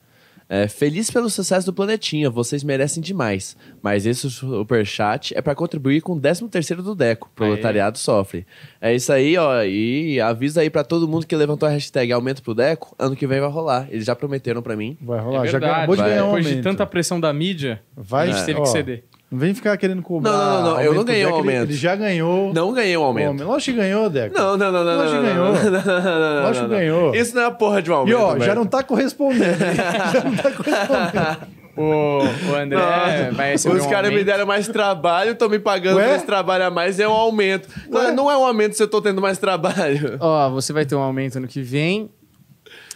É, 0.56 0.68
feliz 0.68 1.10
pelo 1.10 1.32
sucesso 1.32 1.66
do 1.66 1.74
Planetinha, 1.74 2.30
vocês 2.30 2.64
merecem 2.64 3.02
demais. 3.02 3.58
Mas 3.82 4.06
esse 4.06 4.30
superchat 4.30 5.36
é 5.36 5.42
para 5.42 5.56
contribuir 5.56 6.02
com 6.02 6.14
o 6.14 6.20
13º 6.22 6.84
do 6.84 6.94
Deco, 6.94 7.32
proletariado 7.36 7.98
sofre. 7.98 8.46
É 8.80 8.94
isso 8.94 9.12
aí, 9.12 9.36
ó, 9.36 9.64
e 9.64 10.22
avisa 10.22 10.62
aí 10.62 10.70
para 10.70 10.84
todo 10.84 11.08
mundo 11.08 11.26
que 11.26 11.36
levantou 11.36 11.68
a 11.68 11.72
hashtag 11.72 12.12
aumento 12.14 12.44
pro 12.44 12.54
Deco, 12.54 12.96
ano 13.00 13.16
que 13.16 13.26
vem 13.26 13.40
vai 13.40 13.50
rolar. 13.50 13.88
Eles 13.90 14.06
já 14.06 14.16
prometeram 14.16 14.62
para 14.62 14.76
mim. 14.76 14.96
Vai 15.02 15.18
É 15.18 15.22
rolar. 15.22 15.46
já 15.48 15.52
verdade. 15.54 15.74
acabou 15.74 15.96
de 15.96 16.02
ganhar 16.04 16.24
um 16.24 16.28
Depois 16.28 16.44
de 16.46 16.50
aumento. 16.52 16.64
tanta 16.64 16.86
pressão 16.86 17.20
da 17.20 17.34
mídia, 17.34 17.82
Vai, 17.98 18.30
a 18.30 18.34
gente 18.34 18.46
teve 18.46 18.60
ó, 18.60 18.64
que 18.64 18.70
ceder. 18.70 19.04
Não 19.34 19.40
vem 19.40 19.54
ficar 19.56 19.76
querendo 19.78 20.04
cobrar. 20.04 20.32
Não, 20.32 20.38
não, 20.38 20.62
não, 20.62 20.70
eu 20.70 20.76
aumento 20.76 20.96
não 20.96 21.04
ganhei 21.06 21.24
pro 21.26 21.34
um 21.34 21.38
Deco, 21.38 21.48
ele- 21.48 21.56
aumento. 21.58 21.70
Ele 21.72 21.78
já 21.80 21.96
ganhou. 21.96 22.54
Não 22.54 22.72
ganhei 22.72 22.96
um 22.98 23.02
o 23.02 23.04
aumento. 23.06 23.44
Lógico 23.44 23.72
que 23.72 23.78
ganhou, 23.84 24.08
Deco. 24.10 24.38
Não, 24.38 24.56
não, 24.58 24.72
não, 24.72 24.84
não. 24.84 24.96
Lógico 24.98 25.16
que 25.22 25.28
ganhou. 25.28 25.46
não, 25.46 25.54
não, 25.54 25.72
não, 25.72 26.02
não, 26.04 26.36
não, 26.36 26.44
Lógico 26.44 26.66
que 26.66 26.72
ganhou. 26.76 27.16
Isso 27.16 27.36
não 27.36 27.42
é 27.42 27.46
a 27.46 27.52
porra 27.52 27.82
de 27.82 27.90
um 27.90 27.94
E 28.08 28.14
aumento. 28.14 28.18
ó, 28.20 28.38
já 28.46 28.54
não 28.54 28.66
tá 28.68 28.84
correspondendo. 28.84 29.44
já 29.44 30.24
não 30.24 30.36
tá 30.36 30.52
correspondendo. 30.52 31.64
O, 31.76 32.20
o 32.52 32.56
André 32.56 32.78
Não. 32.78 33.34
vai 33.36 33.52
receber 33.54 33.78
Os 33.78 33.86
um 33.86 33.90
caras 33.90 34.12
me 34.12 34.18
aumento. 34.18 34.26
deram 34.28 34.46
mais 34.46 34.68
trabalho, 34.68 35.32
estão 35.32 35.50
me 35.50 35.58
pagando 35.58 35.98
Ué? 35.98 36.16
esse 36.18 36.24
trabalho 36.28 36.66
a 36.66 36.70
mais, 36.70 37.00
é 37.00 37.08
um 37.08 37.12
aumento. 37.12 37.68
Não, 37.90 38.00
Ué? 38.00 38.12
não 38.12 38.30
é 38.30 38.38
um 38.38 38.46
aumento 38.46 38.74
se 38.78 38.84
eu 38.84 38.88
tô 38.88 39.02
tendo 39.02 39.20
mais 39.20 39.40
trabalho. 39.40 40.18
Ó, 40.20 40.52
você 40.52 40.72
vai 40.72 40.86
ter 40.86 40.94
um 40.94 41.02
aumento 41.02 41.38
ano 41.38 41.48
que 41.48 41.64
vem. 41.64 42.12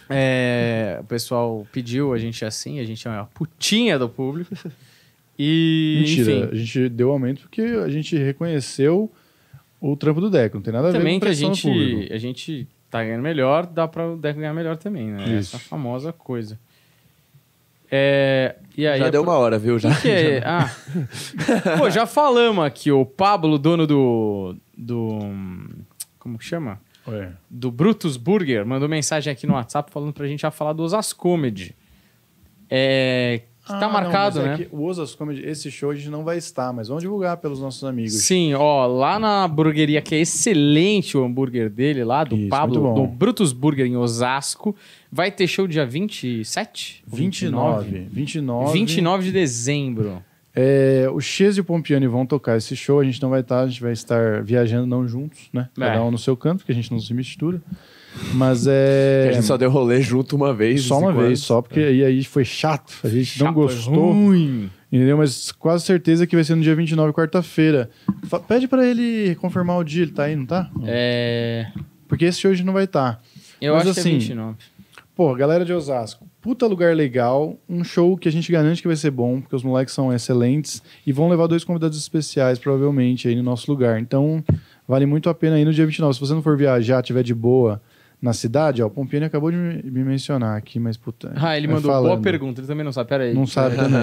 É, 0.08 0.98
o 1.00 1.04
pessoal 1.04 1.66
pediu 1.72 2.12
a 2.14 2.18
gente 2.18 2.44
assim, 2.44 2.78
a 2.78 2.84
gente 2.84 3.06
é 3.06 3.10
uma 3.10 3.26
putinha 3.34 3.98
do 3.98 4.08
público. 4.08 4.54
E, 5.38 5.98
Mentira, 6.00 6.32
enfim, 6.32 6.48
a 6.50 6.54
gente 6.56 6.88
deu 6.88 7.10
aumento 7.10 7.42
porque 7.42 7.60
a 7.62 7.88
gente 7.88 8.16
reconheceu 8.16 9.12
o 9.80 9.96
trampo 9.96 10.20
do 10.20 10.28
Deco. 10.30 10.56
Não 10.56 10.62
tem 10.62 10.72
nada 10.72 10.88
a 10.88 10.90
ver 10.90 10.98
também 10.98 11.20
com 11.20 11.26
que 11.26 11.26
a 11.26 11.28
pressão 11.30 11.50
do 11.50 11.54
gente, 11.54 11.68
público. 11.68 12.12
a 12.14 12.18
gente 12.18 12.68
tá 12.90 13.04
ganhando 13.04 13.22
melhor, 13.22 13.66
dá 13.66 13.86
pra 13.86 14.08
o 14.08 14.16
Deco 14.16 14.40
ganhar 14.40 14.52
melhor 14.54 14.76
também, 14.76 15.06
né? 15.08 15.22
Isso. 15.38 15.54
Essa 15.56 15.58
famosa 15.58 16.12
coisa. 16.12 16.58
É, 17.90 18.56
e 18.76 18.86
aí, 18.86 18.98
Já 18.98 19.06
a 19.06 19.10
deu 19.10 19.22
pro- 19.22 19.30
uma 19.32 19.38
hora, 19.38 19.58
viu? 19.58 19.78
Já. 19.78 19.94
Que 20.00 20.08
é? 20.10 20.42
Ah. 20.44 20.70
Pô, 21.78 21.88
já 21.88 22.04
falamos 22.06 22.64
aqui, 22.64 22.90
o 22.92 23.06
Pablo, 23.06 23.58
dono 23.58 23.86
do. 23.86 24.56
do. 24.76 25.18
Como 26.18 26.36
que 26.38 26.44
chama? 26.44 26.80
Ué. 27.06 27.32
Do 27.48 27.70
Brutus 27.70 28.18
Burger, 28.18 28.66
mandou 28.66 28.88
mensagem 28.88 29.32
aqui 29.32 29.46
no 29.46 29.54
WhatsApp 29.54 29.90
falando 29.90 30.12
pra 30.12 30.26
gente 30.26 30.40
já 30.40 30.50
falar 30.50 30.74
do 30.74 30.82
Osas 30.82 31.12
Comedy. 31.14 31.74
É. 32.68 33.42
Que 33.68 33.74
tá 33.74 33.78
Ah, 33.78 33.80
não, 33.82 33.92
marcado, 33.92 34.38
mas 34.38 34.46
é 34.46 34.50
né? 34.50 34.56
que 34.56 34.68
o 34.74 34.82
Osas 34.84 35.14
Comedy, 35.14 35.42
esse 35.46 35.70
show 35.70 35.90
a 35.90 35.94
gente 35.94 36.08
não 36.08 36.24
vai 36.24 36.38
estar, 36.38 36.72
mas 36.72 36.88
vamos 36.88 37.02
divulgar 37.02 37.36
pelos 37.36 37.60
nossos 37.60 37.84
amigos. 37.84 38.14
Sim, 38.14 38.54
ó, 38.54 38.86
lá 38.86 39.18
na 39.18 39.44
hamburgueria, 39.44 40.00
que 40.00 40.14
é 40.14 40.20
excelente 40.20 41.16
o 41.18 41.24
hambúrguer 41.24 41.68
dele 41.68 42.02
lá, 42.02 42.24
do 42.24 42.34
Isso, 42.34 42.48
Pablo, 42.48 42.94
do. 42.94 43.06
Brutus 43.06 43.52
Burger 43.52 43.86
em 43.86 43.96
Osasco. 43.96 44.74
Vai 45.12 45.30
ter 45.30 45.46
show 45.46 45.66
dia 45.68 45.84
27? 45.84 47.02
29. 47.06 48.08
29. 48.10 48.72
29 48.72 49.24
de 49.24 49.32
dezembro. 49.32 50.22
É, 50.54 51.06
o 51.12 51.20
Chese 51.20 51.58
e 51.58 51.60
o 51.60 51.64
Pompiani 51.64 52.06
vão 52.08 52.26
tocar 52.26 52.56
esse 52.56 52.74
show, 52.74 52.98
a 52.98 53.04
gente 53.04 53.22
não 53.22 53.30
vai 53.30 53.40
estar, 53.40 53.60
a 53.60 53.68
gente 53.68 53.80
vai 53.80 53.92
estar 53.92 54.42
viajando 54.42 54.86
não 54.86 55.06
juntos, 55.06 55.48
né? 55.52 55.68
É. 55.76 55.80
Cada 55.80 56.02
um 56.02 56.10
no 56.10 56.18
seu 56.18 56.36
canto, 56.36 56.58
porque 56.58 56.72
a 56.72 56.74
gente 56.74 56.90
não 56.90 56.98
se 56.98 57.14
mistura. 57.14 57.60
Mas 58.34 58.66
é. 58.66 59.28
A 59.30 59.32
gente 59.32 59.46
só 59.46 59.56
deu 59.56 59.70
rolê 59.70 60.00
junto 60.00 60.36
uma 60.36 60.52
vez. 60.54 60.82
Só 60.82 60.98
uma 60.98 61.12
vez, 61.12 61.40
só 61.40 61.62
porque 61.62 61.80
aí, 61.80 62.04
aí 62.04 62.24
foi 62.24 62.44
chato, 62.44 62.94
a 63.04 63.08
gente 63.08 63.38
não 63.38 63.46
Chato, 63.48 63.54
gostou. 63.54 64.12
ruim. 64.12 64.70
Entendeu? 64.90 65.18
Mas 65.18 65.52
quase 65.52 65.84
certeza 65.84 66.26
que 66.26 66.34
vai 66.34 66.44
ser 66.44 66.54
no 66.54 66.62
dia 66.62 66.74
29, 66.74 67.12
quarta-feira. 67.12 67.90
Pede 68.46 68.66
pra 68.66 68.86
ele 68.86 69.34
confirmar 69.36 69.78
o 69.78 69.84
dia, 69.84 70.02
ele 70.02 70.12
tá 70.12 70.24
aí, 70.24 70.34
não 70.34 70.46
tá? 70.46 70.70
É. 70.84 71.66
Porque 72.06 72.24
esse 72.24 72.48
hoje 72.48 72.64
não 72.64 72.72
vai 72.72 72.84
estar. 72.84 73.22
Eu 73.60 73.74
Mas 73.74 73.82
acho 73.82 74.00
assim, 74.00 74.10
que 74.10 74.16
é 74.16 74.18
29. 74.20 74.56
Pô, 75.14 75.34
galera 75.34 75.64
de 75.64 75.72
Osasco, 75.72 76.26
puta 76.40 76.64
lugar 76.66 76.94
legal, 76.94 77.58
um 77.68 77.82
show 77.82 78.16
que 78.16 78.28
a 78.28 78.32
gente 78.32 78.50
garante 78.52 78.80
que 78.80 78.86
vai 78.86 78.96
ser 78.96 79.10
bom, 79.10 79.40
porque 79.40 79.56
os 79.56 79.64
moleques 79.64 79.92
são 79.92 80.12
excelentes 80.14 80.80
e 81.04 81.12
vão 81.12 81.28
levar 81.28 81.48
dois 81.48 81.64
convidados 81.64 81.98
especiais, 81.98 82.56
provavelmente, 82.56 83.26
aí 83.26 83.34
no 83.34 83.42
nosso 83.42 83.68
lugar. 83.70 84.00
Então, 84.00 84.42
vale 84.86 85.06
muito 85.06 85.28
a 85.28 85.34
pena 85.34 85.58
ir 85.60 85.64
no 85.64 85.72
dia 85.74 85.84
29. 85.84 86.14
Se 86.14 86.20
você 86.20 86.32
não 86.32 86.42
for 86.42 86.56
viajar, 86.56 87.02
tiver 87.02 87.24
de 87.24 87.34
boa 87.34 87.82
na 88.20 88.32
cidade, 88.32 88.82
ó, 88.82 88.86
o 88.86 88.90
Pompiani 88.90 89.26
acabou 89.26 89.50
de 89.50 89.56
me 89.56 89.82
me 89.82 90.04
mencionar 90.04 90.56
aqui, 90.56 90.78
mas 90.80 90.96
puta. 90.96 91.32
Ah, 91.36 91.56
ele 91.56 91.66
vai 91.66 91.76
mandou 91.76 91.90
boa 91.92 92.02
falando. 92.02 92.22
pergunta, 92.22 92.60
ele 92.60 92.66
também 92.66 92.84
não 92.84 92.92
sabe. 92.92 93.08
Pera 93.08 93.24
aí. 93.24 93.34
Não 93.34 93.46
sabe 93.46 93.76
também. 93.78 94.02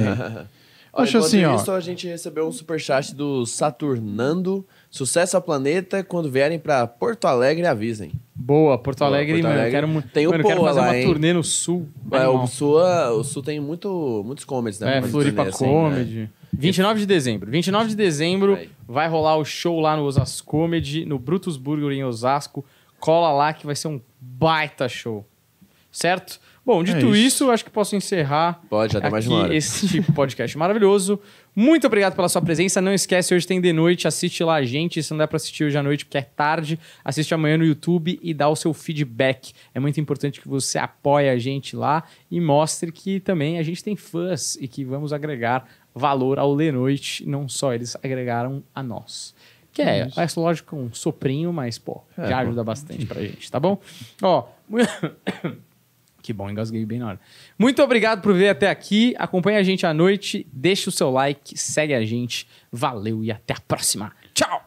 Acho 0.98 1.18
assim, 1.18 1.44
ó. 1.44 1.56
isso, 1.58 1.70
a 1.72 1.80
gente 1.82 2.08
recebeu 2.08 2.48
um 2.48 2.52
superchat 2.54 3.14
do 3.14 3.46
Saturnando. 3.46 4.66
Sucesso 4.90 5.36
ao 5.36 5.42
planeta. 5.42 6.04
Quando 6.04 6.32
vierem 6.32 6.58
pra 6.58 6.88
Porto 6.88 7.26
Alegre, 7.26 7.66
avisem. 7.68 8.14
Boa, 8.34 8.78
Porto 8.78 9.00
Boa, 9.00 9.10
Alegre, 9.10 9.34
Porto 9.34 9.44
mano. 9.44 9.56
Alegre. 9.56 9.72
Quero, 9.72 9.88
mu- 9.88 10.02
Tem 10.02 10.28
o 10.28 10.32
mano, 10.32 10.44
quero 10.44 10.60
Poa 10.60 10.70
fazer 10.70 10.80
lá, 10.80 10.86
uma 10.88 10.98
hein? 10.98 11.06
turnê 11.06 11.34
no 11.34 11.44
sul. 11.44 11.88
É, 12.12 12.28
o, 12.28 12.48
Sul, 12.48 12.78
o 12.80 13.24
Sul 13.24 13.44
tem 13.44 13.60
muito, 13.60 14.24
muitos 14.26 14.46
comedies, 14.46 14.80
né? 14.80 14.98
É, 14.98 15.02
Pra 15.02 15.10
Floripa 15.10 15.44
turnê, 15.46 15.50
assim, 15.50 15.66
né? 15.66 15.72
Comedy. 15.72 16.30
29 16.54 17.00
de 17.02 17.06
dezembro. 17.06 17.52
29 17.52 17.90
de 17.90 17.96
dezembro 17.98 18.56
Aí. 18.56 18.70
vai 18.88 19.10
rolar 19.10 19.36
o 19.36 19.44
show 19.44 19.80
lá 19.82 19.98
no 19.98 20.04
Osasco 20.04 20.48
Comedy, 20.48 21.06
no 21.06 21.20
Brutus 21.20 21.58
Burger 21.58 21.92
em 21.92 22.06
Osasco. 22.06 22.64
Cola 23.06 23.32
lá 23.32 23.54
que 23.54 23.66
vai 23.66 23.76
ser 23.76 23.88
um 23.88 24.02
baita 24.20 24.90
show. 24.90 25.24
Certo? 25.92 26.40
Bom, 26.66 26.84
dito 26.84 26.98
É 26.98 27.10
isso. 27.12 27.16
isso. 27.16 27.52
acho 27.52 27.64
que 27.64 27.70
posso 27.70 27.96
encerrar 27.96 28.60
Pode, 28.68 28.94
já 28.94 29.00
deu 29.00 29.12
mais 29.12 29.28
uma 29.28 29.44
hora. 29.44 29.56
este 29.56 30.02
podcast 30.14 30.58
maravilhoso. 30.58 31.20
Muito 31.56 31.86
obrigado 31.86 32.16
pela 32.16 32.28
sua 32.28 32.42
presença. 32.42 32.82
Não 32.82 32.92
esquece, 32.92 33.36
hoje 33.36 33.46
tem 33.46 33.62
de 33.62 33.72
noite, 33.72 34.08
assiste 34.08 34.44
lá 34.44 34.56
a 34.56 34.64
gente. 34.64 35.02
Se 35.04 35.12
não 35.12 35.20
der 35.20 35.28
pra 35.28 35.36
assistir 35.38 35.64
hoje 35.66 35.78
à 35.78 35.84
noite, 35.84 36.04
porque 36.04 36.18
é 36.18 36.24
tarde, 36.24 36.80
assiste 37.04 37.32
amanhã 37.36 37.58
no 37.60 37.64
YouTube 37.64 38.20
e 38.22 38.34
dá 38.34 38.50
o 38.50 38.56
seu 38.56 38.74
feedback. 38.74 39.54
É 39.76 39.80
muito 39.80 40.00
importante 40.02 40.42
que 40.42 40.48
você 40.48 40.80
apoie 40.80 41.30
a 41.30 41.38
gente 41.38 41.76
lá 41.76 42.04
e 42.32 42.42
mostre 42.42 42.92
que 42.92 43.20
também 43.20 43.60
a 43.60 43.64
gente 43.64 43.84
tem 43.84 43.96
fãs 43.96 44.56
e 44.60 44.68
que 44.68 44.84
vamos 44.84 45.14
agregar 45.14 45.68
valor 45.94 46.40
ao 46.40 46.54
Le 46.56 46.72
Noite. 46.72 47.24
Não 47.30 47.48
só 47.48 47.74
eles 47.76 47.96
agregaram 48.04 48.64
a 48.74 48.82
nós. 48.82 49.35
Que 49.76 49.82
é, 49.82 50.08
é 50.08 50.28
lógico, 50.38 50.74
um 50.74 50.94
soprinho, 50.94 51.52
mas, 51.52 51.78
pô, 51.78 52.02
É, 52.18 52.30
já 52.30 52.38
pô. 52.38 52.42
ajuda 52.44 52.64
bastante 52.64 53.06
pra 53.06 53.22
gente, 53.22 53.52
tá 53.52 53.60
bom? 53.60 53.78
Ó, 54.22 54.48
que 56.24 56.32
bom, 56.32 56.50
engasguei 56.50 56.86
bem 56.86 57.00
na 57.00 57.08
hora. 57.10 57.20
Muito 57.60 57.84
obrigado 57.84 58.22
por 58.22 58.34
ver 58.34 58.48
até 58.48 58.70
aqui. 58.70 59.14
Acompanhe 59.20 59.58
a 59.58 59.64
gente 59.64 59.86
à 59.86 59.94
noite, 59.94 60.48
deixe 60.52 60.88
o 60.88 60.92
seu 60.94 61.12
like, 61.12 61.58
segue 61.60 61.94
a 61.94 62.06
gente. 62.06 62.48
Valeu 62.72 63.22
e 63.22 63.30
até 63.34 63.54
a 63.54 63.60
próxima. 63.68 64.14
Tchau! 64.34 64.64